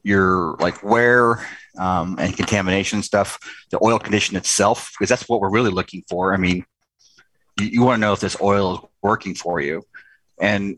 your 0.04 0.56
like 0.60 0.82
wear 0.82 1.46
um, 1.78 2.16
and 2.20 2.36
contamination 2.36 3.04
stuff, 3.04 3.40
the 3.70 3.80
oil 3.84 4.00
condition 4.00 4.38
itself, 4.38 4.92
because 4.94 5.10
that's 5.10 5.28
what 5.28 5.42
we're 5.42 5.52
really 5.52 5.72
looking 5.72 6.04
for. 6.10 6.34
I 6.34 6.38
mean, 6.38 6.66
you, 7.60 7.68
you 7.68 7.82
want 7.84 7.98
to 7.98 8.02
know 8.02 8.14
if 8.14 8.20
this 8.20 8.38
oil 8.42 8.76
is 8.76 8.80
working 9.02 9.36
for 9.36 9.60
you. 9.60 9.84
And 10.40 10.78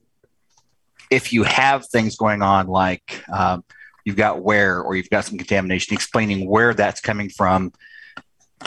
if 1.11 1.31
you 1.31 1.43
have 1.43 1.85
things 1.87 2.15
going 2.15 2.41
on 2.41 2.67
like 2.67 3.23
um, 3.31 3.63
you've 4.05 4.15
got 4.15 4.41
where 4.41 4.81
or 4.81 4.95
you've 4.95 5.09
got 5.09 5.25
some 5.25 5.38
contamination, 5.38 5.93
explaining 5.93 6.47
where 6.47 6.73
that's 6.73 7.01
coming 7.01 7.30
from 7.30 7.71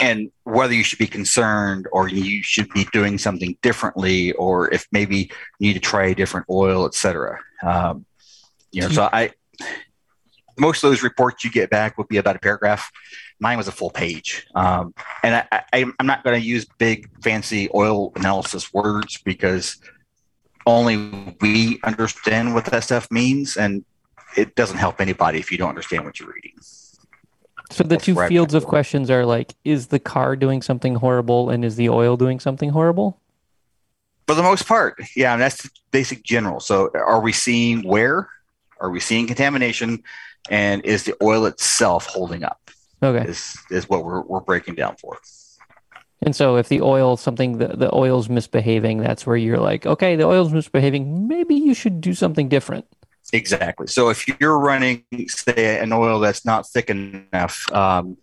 and 0.00 0.30
whether 0.44 0.74
you 0.74 0.84
should 0.84 0.98
be 0.98 1.06
concerned 1.06 1.86
or 1.92 2.08
you 2.08 2.42
should 2.42 2.68
be 2.70 2.84
doing 2.92 3.18
something 3.18 3.56
differently 3.62 4.32
or 4.32 4.72
if 4.72 4.86
maybe 4.92 5.30
you 5.58 5.68
need 5.68 5.74
to 5.74 5.80
try 5.80 6.06
a 6.06 6.14
different 6.14 6.46
oil, 6.50 6.84
et 6.86 6.94
cetera. 6.94 7.38
Um, 7.62 8.04
you 8.72 8.82
know, 8.82 8.88
so 8.88 9.08
I 9.12 9.32
most 10.58 10.82
of 10.82 10.90
those 10.90 11.02
reports 11.02 11.44
you 11.44 11.50
get 11.50 11.70
back 11.70 11.98
would 11.98 12.08
be 12.08 12.16
about 12.16 12.36
a 12.36 12.38
paragraph. 12.38 12.90
Mine 13.40 13.58
was 13.58 13.68
a 13.68 13.72
full 13.72 13.90
page, 13.90 14.46
um, 14.54 14.94
and 15.22 15.34
I, 15.34 15.64
I, 15.72 15.84
I'm 15.98 16.06
not 16.06 16.24
going 16.24 16.40
to 16.40 16.46
use 16.46 16.64
big 16.78 17.10
fancy 17.22 17.68
oil 17.74 18.12
analysis 18.16 18.72
words 18.72 19.18
because 19.18 19.76
only 20.66 21.34
we 21.40 21.78
understand 21.84 22.54
what 22.54 22.64
that 22.66 22.84
stuff 22.84 23.10
means, 23.10 23.58
and 23.58 23.84
it 24.36 24.54
doesn't 24.54 24.78
help 24.78 25.00
anybody 25.00 25.38
if 25.38 25.50
you 25.50 25.58
don't 25.58 25.70
understand 25.70 26.04
what 26.04 26.20
you're 26.20 26.32
reading. 26.32 26.52
So 27.70 27.82
the 27.82 27.90
That's 27.90 28.04
two 28.04 28.14
fields 28.28 28.54
of 28.54 28.64
questions 28.64 29.10
are 29.10 29.26
like, 29.26 29.54
is 29.64 29.88
the 29.88 29.98
car 29.98 30.36
doing 30.36 30.62
something 30.62 30.96
horrible 30.96 31.50
and 31.50 31.64
is 31.64 31.76
the 31.76 31.88
oil 31.88 32.16
doing 32.16 32.38
something 32.38 32.70
horrible? 32.70 33.20
For 34.28 34.34
the 34.34 34.42
most 34.42 34.66
part, 34.66 35.00
yeah, 35.14 35.32
and 35.32 35.42
that's 35.42 35.62
the 35.62 35.70
basic 35.90 36.22
general. 36.24 36.60
So, 36.60 36.90
are 36.94 37.20
we 37.20 37.32
seeing 37.32 37.86
wear? 37.86 38.28
Are 38.80 38.90
we 38.90 39.00
seeing 39.00 39.26
contamination? 39.26 40.02
And 40.50 40.84
is 40.84 41.04
the 41.04 41.14
oil 41.22 41.46
itself 41.46 42.06
holding 42.06 42.44
up? 42.44 42.70
Okay. 43.02 43.28
Is 43.28 43.56
is 43.70 43.88
what 43.88 44.04
we're 44.04 44.22
we're 44.22 44.40
breaking 44.40 44.74
down 44.74 44.96
for. 44.96 45.18
And 46.22 46.34
so 46.34 46.56
if 46.56 46.68
the 46.68 46.80
oil 46.80 47.16
something 47.16 47.58
the, 47.58 47.68
the 47.68 47.94
oil's 47.94 48.28
misbehaving, 48.28 48.98
that's 48.98 49.26
where 49.26 49.36
you're 49.36 49.58
like, 49.58 49.86
okay, 49.86 50.16
the 50.16 50.24
oil's 50.24 50.52
misbehaving, 50.52 51.28
maybe 51.28 51.54
you 51.54 51.74
should 51.74 52.00
do 52.00 52.14
something 52.14 52.48
different. 52.48 52.86
Exactly. 53.32 53.86
So 53.86 54.08
if 54.08 54.26
you're 54.40 54.58
running, 54.58 55.04
say, 55.28 55.78
an 55.80 55.92
oil 55.92 56.20
that's 56.20 56.44
not 56.44 56.68
thick 56.68 56.90
enough, 56.90 57.70
um, 57.72 58.16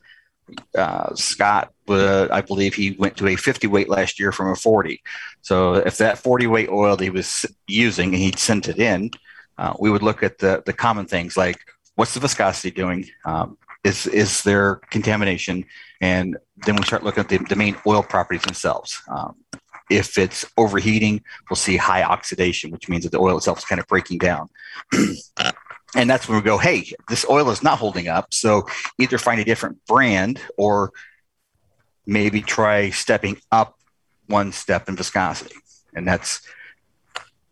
uh, 0.77 1.13
Scott, 1.15 1.73
uh, 1.87 2.27
I 2.31 2.41
believe 2.41 2.73
he 2.73 2.91
went 2.91 3.17
to 3.17 3.27
a 3.27 3.35
50 3.35 3.67
weight 3.67 3.89
last 3.89 4.19
year 4.19 4.31
from 4.31 4.49
a 4.49 4.55
40. 4.55 5.01
So 5.41 5.75
if 5.75 5.97
that 5.97 6.17
40 6.17 6.47
weight 6.47 6.69
oil 6.69 6.95
that 6.95 7.03
he 7.03 7.09
was 7.09 7.45
using 7.67 8.09
and 8.09 8.17
he'd 8.17 8.39
sent 8.39 8.67
it 8.67 8.79
in, 8.79 9.11
uh, 9.57 9.73
we 9.79 9.89
would 9.89 10.01
look 10.03 10.23
at 10.23 10.39
the 10.39 10.63
the 10.65 10.73
common 10.73 11.05
things 11.05 11.37
like 11.37 11.59
what's 11.95 12.13
the 12.13 12.19
viscosity 12.19 12.71
doing? 12.71 13.05
Um, 13.25 13.57
is 13.83 14.07
is 14.07 14.43
there 14.43 14.75
contamination? 14.89 15.65
And 16.01 16.37
then 16.65 16.75
we 16.75 16.83
start 16.83 17.03
looking 17.03 17.21
at 17.21 17.29
the, 17.29 17.37
the 17.49 17.55
main 17.55 17.75
oil 17.85 18.03
properties 18.03 18.41
themselves. 18.43 19.01
Um, 19.07 19.35
if 19.89 20.17
it's 20.17 20.45
overheating, 20.57 21.21
we'll 21.49 21.57
see 21.57 21.77
high 21.77 22.03
oxidation, 22.03 22.71
which 22.71 22.89
means 22.89 23.03
that 23.03 23.11
the 23.11 23.19
oil 23.19 23.37
itself 23.37 23.59
is 23.59 23.65
kind 23.65 23.79
of 23.79 23.87
breaking 23.87 24.17
down. 24.17 24.49
and 25.95 26.09
that's 26.09 26.27
when 26.27 26.37
we 26.37 26.43
go, 26.43 26.57
hey, 26.57 26.91
this 27.09 27.25
oil 27.29 27.49
is 27.49 27.63
not 27.63 27.79
holding 27.79 28.07
up. 28.07 28.33
So 28.33 28.67
either 28.99 29.17
find 29.17 29.39
a 29.39 29.45
different 29.45 29.85
brand 29.85 30.39
or 30.57 30.91
maybe 32.05 32.41
try 32.41 32.89
stepping 32.89 33.37
up 33.51 33.77
one 34.27 34.51
step 34.51 34.89
in 34.89 34.95
viscosity. 34.95 35.55
And 35.93 36.07
that's 36.07 36.41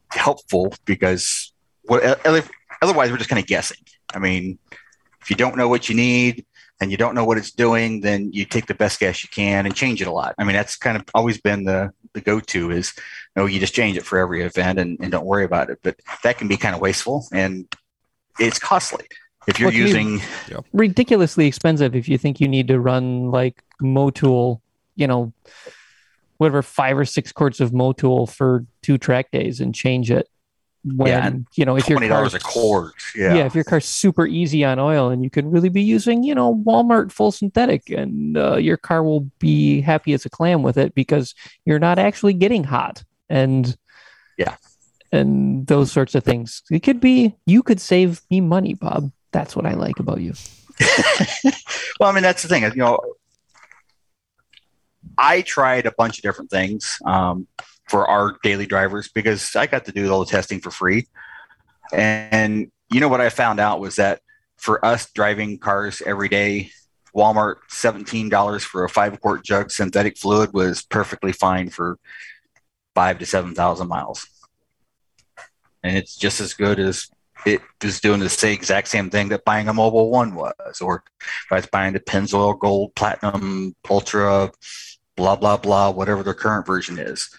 helpful 0.10 0.74
because 0.86 1.54
what, 1.84 2.04
otherwise 2.82 3.12
we're 3.12 3.18
just 3.18 3.30
kind 3.30 3.42
of 3.42 3.48
guessing. 3.48 3.78
I 4.14 4.20
mean, 4.20 4.58
if 5.22 5.30
you 5.30 5.36
don't 5.36 5.56
know 5.56 5.68
what 5.68 5.90
you 5.90 5.96
need, 5.96 6.46
and 6.82 6.92
you 6.92 6.98
don't 6.98 7.14
know 7.16 7.24
what 7.24 7.38
it's 7.38 7.52
doing, 7.52 8.02
then 8.02 8.32
you 8.34 8.44
take 8.44 8.66
the 8.66 8.74
best 8.74 9.00
guess 9.00 9.24
you 9.24 9.30
can 9.30 9.66
and 9.66 9.76
change 9.76 10.02
it 10.02 10.08
a 10.08 10.12
lot. 10.12 10.34
I 10.40 10.44
mean, 10.44 10.56
that's 10.56 10.76
kind 10.76 10.98
of 10.98 11.04
always 11.14 11.40
been 11.40 11.64
the 11.64 11.94
the 12.14 12.20
go 12.20 12.42
to 12.42 12.72
is 12.72 12.94
you 12.98 13.42
know 13.42 13.46
you 13.46 13.60
just 13.60 13.74
change 13.74 13.96
it 13.96 14.04
for 14.04 14.18
every 14.20 14.42
event 14.42 14.80
and, 14.80 14.98
and 15.00 15.12
don't 15.12 15.26
worry 15.26 15.46
about 15.46 15.70
it. 15.70 15.80
But 15.84 15.98
that 16.24 16.38
can 16.38 16.48
be 16.50 16.58
kind 16.58 16.76
of 16.76 16.82
wasteful 16.82 17.28
and 17.32 17.74
it's 18.40 18.60
costly 18.60 19.06
if 19.48 19.60
you're 19.60 19.68
Well, 19.68 19.74
can 19.74 19.80
you- 19.88 20.20
using 20.20 20.22
ridiculously 20.74 21.46
expensive 21.48 21.96
if 21.96 22.10
you 22.10 22.18
think 22.18 22.42
you 22.42 22.48
need 22.48 22.68
to 22.68 22.80
run 22.80 23.32
like 23.32 23.64
Motul, 23.82 24.62
you 24.96 25.08
know, 25.08 25.34
whatever 26.38 26.64
five 26.64 26.98
or 26.98 27.06
six 27.06 27.32
quarts 27.32 27.60
of 27.60 27.72
Motul 27.72 28.28
for 28.30 28.66
two 28.82 28.98
track 28.98 29.30
days 29.32 29.62
and 29.62 29.76
change 29.76 30.10
it. 30.10 30.28
When 30.84 31.08
Yeah, 31.08 31.32
you 31.56 31.66
know 31.66 31.78
if 31.78 31.88
your 31.88 31.98
twenty 32.00 32.08
dollars 32.10 32.32
car's 32.32 32.42
a 32.42 32.46
quart. 32.46 32.94
yeah. 33.16 33.36
Yeah. 33.36 33.46
if 33.46 33.54
your 33.54 33.64
car's 33.64 33.86
super 33.86 34.26
easy 34.26 34.66
on 34.66 34.80
oil 34.80 35.10
and 35.10 35.24
you 35.24 35.30
could 35.30 35.46
really 35.52 35.70
be 35.70 35.84
using 35.84 36.24
you 36.24 36.34
know 36.34 36.56
Walmart 36.66 37.12
full 37.12 37.32
synthetic 37.32 37.90
and 37.92 38.36
uh, 38.38 38.56
your 38.58 38.78
car 38.78 39.04
will 39.04 39.30
be 39.40 39.82
happy 39.82 40.14
as 40.14 40.26
a 40.26 40.30
clam 40.30 40.64
with 40.64 40.78
it 40.78 40.96
because 40.96 41.36
you're 41.66 41.78
not 41.80 42.00
actually 42.00 42.34
getting 42.34 42.64
hot 42.64 43.04
and 43.30 43.78
Yeah. 44.38 44.56
and 45.12 45.68
those 45.68 45.92
sorts 45.92 46.16
of 46.16 46.24
things. 46.24 46.64
It 46.72 46.80
could 46.82 47.00
be 47.00 47.36
you 47.46 47.62
could 47.62 47.80
save 47.80 48.22
me 48.32 48.42
money, 48.42 48.74
Bob. 48.74 49.12
That's 49.32 49.56
what 49.56 49.68
I 49.68 49.74
like 49.76 50.00
about 50.00 50.20
you. 50.20 50.34
well, 52.00 52.10
I 52.10 52.12
mean, 52.12 52.24
that's 52.24 52.42
the 52.42 52.48
thing. 52.50 52.64
You 52.64 52.72
know, 52.76 53.00
I 55.18 55.42
tried 55.42 55.86
a 55.86 55.92
bunch 55.92 56.18
of 56.18 56.24
different 56.24 56.50
things 56.50 56.98
um, 57.06 57.48
for 57.92 58.08
our 58.08 58.38
daily 58.42 58.66
drivers 58.66 59.10
because 59.10 59.54
I 59.54 59.68
got 59.68 59.84
to 59.86 59.92
do 59.92 60.10
all 60.10 60.24
the 60.24 60.32
testing 60.32 60.62
for 60.62 60.72
free. 60.72 61.08
And 61.92 62.72
you 62.90 63.02
know 63.02 63.10
what 63.10 63.20
I 63.20 63.28
found 63.28 63.60
out 63.60 63.82
was 63.82 63.98
that 63.98 64.22
for 64.56 64.84
us 64.86 65.12
driving 65.12 65.58
cars 65.58 66.02
every 66.06 66.30
day, 66.30 66.72
Walmart 67.14 67.56
seventeen 67.68 68.30
dollars 68.30 68.64
for 68.64 68.86
a 68.86 68.90
five 68.90 69.20
quart 69.20 69.44
jug 69.44 69.72
synthetic 69.72 70.18
fluid 70.18 70.54
was 70.54 70.82
perfectly 70.82 71.34
fine 71.34 71.70
for 71.70 72.00
five 72.96 73.20
to 73.20 73.26
seven 73.26 73.54
thousand 73.54 73.90
miles, 73.90 74.26
and 75.84 75.98
it's 75.98 76.16
just 76.16 76.40
as 76.40 76.54
good 76.54 76.80
as 76.80 77.10
it 77.46 77.60
is 77.84 78.00
doing 78.00 78.22
the 78.22 78.30
same 78.30 78.54
exact 78.54 78.88
same 78.88 79.10
thing 79.10 79.28
that 79.30 79.44
buying 79.44 79.68
a 79.68 79.74
Mobil 79.74 80.10
One 80.10 80.34
was, 80.34 80.80
or 80.80 81.04
if 81.20 81.52
I 81.52 81.56
was 81.56 81.66
buying 81.66 81.92
the 81.92 82.00
Pennzoil 82.00 82.58
Gold, 82.58 82.96
Platinum, 82.96 83.76
Ultra, 83.90 84.50
blah 85.18 85.36
blah 85.36 85.58
blah, 85.58 85.90
whatever 85.90 86.24
the 86.24 86.34
current 86.34 86.66
version 86.66 86.98
is. 86.98 87.30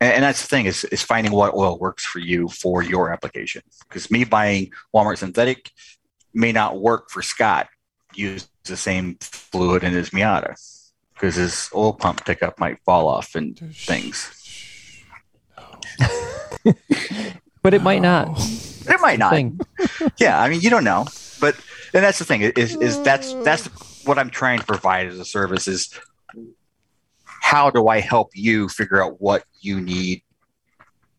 And, 0.00 0.14
and 0.14 0.24
that's 0.24 0.42
the 0.42 0.48
thing 0.48 0.66
is 0.66 0.84
is 0.84 1.02
finding 1.02 1.32
what 1.32 1.54
oil 1.54 1.78
works 1.78 2.04
for 2.04 2.18
you 2.18 2.48
for 2.48 2.82
your 2.82 3.12
application. 3.12 3.62
Because 3.88 4.10
me 4.10 4.24
buying 4.24 4.70
Walmart 4.94 5.18
synthetic 5.18 5.70
may 6.34 6.52
not 6.52 6.80
work 6.80 7.10
for 7.10 7.22
Scott. 7.22 7.68
Use 8.14 8.48
the 8.64 8.76
same 8.76 9.16
fluid 9.20 9.84
in 9.84 9.92
his 9.92 10.10
Miata 10.10 10.54
because 11.14 11.36
his 11.36 11.70
oil 11.74 11.92
pump 11.92 12.24
pickup 12.24 12.58
might 12.58 12.80
fall 12.84 13.06
off 13.08 13.34
and 13.34 13.58
things. 13.74 14.34
But 17.62 17.74
it 17.74 17.82
might 17.82 18.02
not. 18.02 18.38
It 18.88 19.00
might 19.00 19.18
not. 19.18 19.34
Yeah 20.18 20.40
i 20.40 20.48
mean 20.48 20.60
you 20.60 20.70
don't 20.70 20.84
know 20.84 21.06
but 21.40 21.54
and 21.92 22.04
that's 22.04 22.18
the 22.18 22.24
thing 22.24 22.42
is 22.42 22.76
is 22.76 23.00
that's 23.02 23.34
that's 23.44 23.68
oh. 23.68 23.86
what 24.04 24.18
i'm 24.18 24.30
trying 24.30 24.58
to 24.58 24.64
provide 24.64 25.06
as 25.06 25.18
a 25.18 25.24
service 25.24 25.68
is 25.68 25.90
how 27.52 27.70
do 27.70 27.88
i 27.88 27.98
help 28.00 28.30
you 28.34 28.68
figure 28.68 29.02
out 29.02 29.20
what 29.20 29.44
you 29.60 29.80
need 29.80 30.22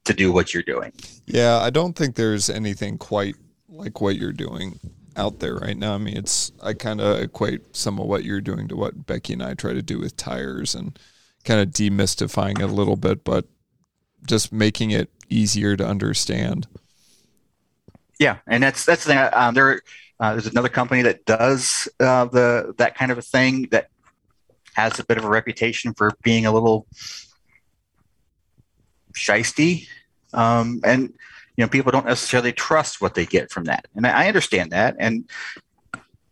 to 0.05 0.13
do 0.13 0.31
what 0.31 0.53
you're 0.53 0.63
doing 0.63 0.91
Yeah, 1.25 1.59
I 1.59 1.69
don't 1.69 1.95
think 1.95 2.15
there's 2.15 2.49
anything 2.49 2.97
quite 2.97 3.35
like 3.67 4.01
what 4.01 4.15
you're 4.15 4.33
doing 4.33 4.79
out 5.15 5.39
there 5.39 5.55
right 5.55 5.77
now. 5.77 5.93
I 5.93 5.97
mean, 5.99 6.17
it's 6.17 6.51
I 6.63 6.73
kind 6.73 6.99
of 6.99 7.19
equate 7.21 7.75
some 7.75 7.99
of 7.99 8.07
what 8.07 8.23
you're 8.23 8.41
doing 8.41 8.67
to 8.69 8.75
what 8.75 9.05
Becky 9.05 9.33
and 9.33 9.43
I 9.43 9.53
try 9.53 9.73
to 9.73 9.83
do 9.83 9.99
with 9.99 10.17
tires 10.17 10.73
and 10.73 10.97
kind 11.45 11.59
of 11.61 11.69
demystifying 11.69 12.59
it 12.59 12.63
a 12.63 12.77
little 12.79 12.95
bit, 12.95 13.23
but 13.23 13.45
just 14.25 14.51
making 14.51 14.89
it 14.91 15.09
easier 15.29 15.77
to 15.77 15.85
understand. 15.85 16.67
yeah 18.19 18.37
and 18.47 18.63
that's 18.63 18.85
that's 18.85 19.03
the 19.05 19.13
thing 19.13 19.29
um, 19.33 19.53
there 19.53 19.81
uh, 20.19 20.31
there's 20.33 20.47
another 20.47 20.69
company 20.69 21.03
that 21.03 21.25
does 21.25 21.87
uh, 21.99 22.25
the 22.25 22.73
that 22.77 22.95
kind 22.95 23.11
of 23.11 23.17
a 23.17 23.21
thing 23.21 23.67
that 23.71 23.89
has 24.73 24.99
a 24.99 25.05
bit 25.05 25.17
of 25.17 25.25
a 25.25 25.29
reputation 25.29 25.93
for 25.93 26.11
being 26.23 26.45
a 26.45 26.51
little 26.51 26.87
shisty. 29.13 29.87
Um, 30.33 30.81
and 30.83 31.13
you 31.57 31.65
know 31.65 31.67
people 31.67 31.91
don't 31.91 32.05
necessarily 32.05 32.53
trust 32.53 33.01
what 33.01 33.15
they 33.15 33.25
get 33.25 33.51
from 33.51 33.65
that. 33.65 33.87
And 33.95 34.05
i 34.07 34.27
understand 34.27 34.71
that. 34.71 34.95
And 34.99 35.29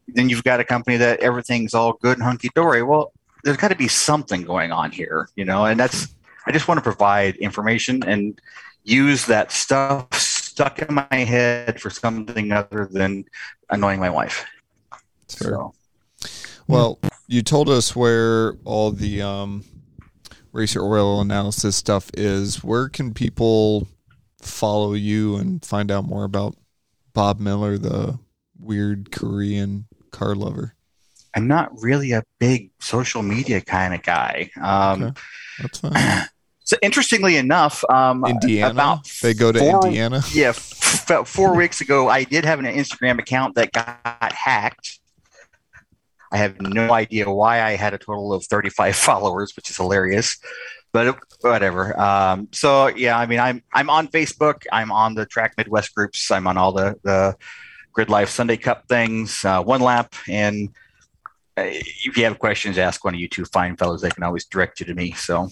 then 0.07 0.29
you've 0.29 0.43
got 0.43 0.59
a 0.59 0.63
company 0.63 0.97
that 0.97 1.19
everything's 1.19 1.73
all 1.73 1.93
good 1.93 2.17
and 2.17 2.23
hunky-dory. 2.23 2.83
Well 2.83 3.11
there's 3.43 3.57
got 3.57 3.69
to 3.69 3.75
be 3.75 3.87
something 3.87 4.41
going 4.41 4.71
on 4.71 4.91
here 4.91 5.29
you 5.35 5.45
know 5.45 5.63
and 5.63 5.79
that's 5.79 6.07
i 6.47 6.51
just 6.51 6.67
want 6.67 6.79
to 6.79 6.81
provide 6.81 7.35
information 7.35 8.03
and 8.03 8.41
use 8.83 9.25
that 9.27 9.51
stuff 9.51 10.11
stuck 10.57 10.79
in 10.79 10.95
my 10.95 11.17
head 11.17 11.79
for 11.79 11.91
something 11.91 12.51
other 12.51 12.89
than 12.91 13.23
annoying 13.69 13.99
my 13.99 14.09
wife. 14.09 14.43
Fair. 15.29 15.49
so 15.51 15.73
Well, 16.67 16.99
you 17.27 17.41
told 17.41 17.69
us 17.69 17.95
where 17.95 18.53
all 18.65 18.91
the 18.91 19.21
um, 19.21 19.63
racer 20.51 20.81
oil 20.81 21.21
analysis 21.21 21.75
stuff 21.75 22.09
is. 22.15 22.63
Where 22.63 22.89
can 22.89 23.13
people 23.13 23.87
follow 24.41 24.93
you 24.93 25.35
and 25.37 25.63
find 25.63 25.91
out 25.91 26.05
more 26.05 26.23
about 26.23 26.55
Bob 27.13 27.39
Miller, 27.39 27.77
the 27.77 28.19
weird 28.59 29.11
Korean 29.11 29.85
car 30.11 30.35
lover? 30.35 30.73
i'm 31.35 31.45
not 31.47 31.69
really 31.83 32.13
a 32.13 32.23
big 32.39 32.71
social 32.79 33.21
media 33.21 33.61
kind 33.61 33.93
of 33.93 34.01
guy 34.01 34.49
um, 34.61 35.03
Okay. 35.03 35.21
That's 35.61 35.79
fine. 35.79 36.23
so 36.63 36.77
interestingly 36.81 37.35
enough 37.35 37.83
um, 37.91 38.25
Indiana. 38.25 38.71
about 38.71 39.07
they 39.21 39.33
go 39.35 39.51
to 39.51 39.59
four- 39.59 39.85
Indiana. 39.85 40.21
yeah, 40.33 40.49
f- 40.49 41.05
about 41.05 41.27
four 41.27 41.55
weeks 41.55 41.81
ago, 41.81 42.07
I 42.09 42.23
did 42.23 42.45
have 42.45 42.59
an 42.59 42.65
Instagram 42.65 43.19
account 43.19 43.55
that 43.55 43.71
got 43.73 44.33
hacked. 44.33 44.99
I 46.31 46.37
have 46.37 46.59
no 46.61 46.91
idea 46.93 47.29
why 47.29 47.61
I 47.61 47.75
had 47.75 47.93
a 47.93 47.97
total 47.97 48.33
of 48.33 48.45
35 48.45 48.95
followers, 49.07 49.55
which 49.55 49.69
is 49.69 49.77
hilarious, 49.77 50.37
but 50.91 51.17
whatever. 51.41 51.99
Um, 51.99 52.49
so 52.51 52.87
yeah, 52.87 53.17
I 53.17 53.25
mean, 53.25 53.39
I'm 53.39 53.63
I'm 53.73 53.89
on 53.89 54.07
Facebook. 54.07 54.63
I'm 54.71 54.91
on 54.91 55.15
the 55.15 55.25
Track 55.25 55.53
Midwest 55.57 55.93
groups. 55.95 56.29
I'm 56.31 56.47
on 56.47 56.57
all 56.57 56.71
the 56.71 56.99
the 57.03 57.35
GridLife 57.97 58.27
Sunday 58.27 58.57
Cup 58.57 58.87
things, 58.87 59.43
uh, 59.43 59.61
one 59.63 59.81
lap, 59.81 60.13
and 60.29 60.69
uh, 61.57 61.63
if 61.65 62.15
you 62.17 62.23
have 62.25 62.37
questions, 62.37 62.77
ask 62.77 63.03
one 63.03 63.15
of 63.15 63.19
you 63.19 63.27
two 63.27 63.45
fine 63.45 63.75
fellows. 63.75 64.01
They 64.01 64.11
can 64.11 64.23
always 64.23 64.45
direct 64.45 64.79
you 64.79 64.85
to 64.85 64.93
me. 64.93 65.13
So 65.13 65.49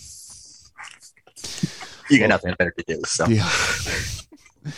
you 2.10 2.20
got 2.20 2.30
nothing 2.30 2.54
better 2.58 2.72
to 2.72 2.84
do. 2.86 3.02
So 3.06 3.26
Yeah. 3.28 3.50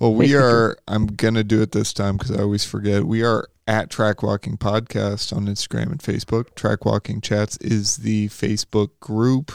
well, 0.00 0.14
we 0.14 0.36
are. 0.36 0.76
I'm 0.86 1.06
gonna 1.06 1.44
do 1.44 1.62
it 1.62 1.72
this 1.72 1.92
time 1.92 2.16
because 2.16 2.30
I 2.30 2.42
always 2.42 2.64
forget. 2.64 3.04
We 3.04 3.24
are 3.24 3.48
at 3.70 3.88
Track 3.88 4.20
Walking 4.24 4.56
Podcast 4.58 5.34
on 5.34 5.46
Instagram 5.46 5.92
and 5.92 6.00
Facebook. 6.00 6.56
Track 6.56 6.84
Walking 6.84 7.20
Chats 7.20 7.56
is 7.58 7.98
the 7.98 8.26
Facebook 8.30 8.88
group. 8.98 9.52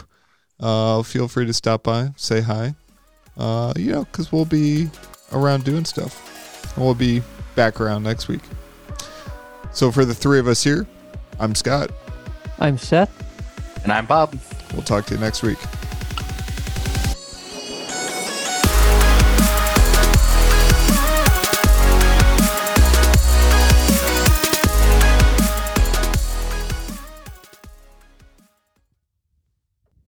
Uh, 0.57 1.03
feel 1.03 1.27
free 1.27 1.45
to 1.45 1.51
stop 1.51 1.83
by, 1.83 2.11
say 2.15 2.39
hi. 2.39 2.75
Uh, 3.37 3.73
you 3.75 3.91
know, 3.91 4.05
because 4.05 4.31
we'll 4.31 4.45
be 4.45 4.89
around 5.33 5.65
doing 5.65 5.83
stuff, 5.83 6.73
and 6.77 6.85
we'll 6.85 6.95
be 6.95 7.21
back 7.55 7.81
around 7.81 8.03
next 8.03 8.29
week. 8.29 8.39
So 9.73 9.91
for 9.91 10.05
the 10.05 10.15
three 10.15 10.39
of 10.39 10.47
us 10.47 10.63
here, 10.63 10.87
I'm 11.37 11.53
Scott. 11.53 11.91
I'm 12.57 12.77
Seth. 12.77 13.11
and 13.83 13.91
I'm 13.91 14.05
Bob. 14.05 14.39
We'll 14.71 14.83
talk 14.83 15.07
to 15.07 15.15
you 15.15 15.19
next 15.19 15.43
week. 15.43 15.59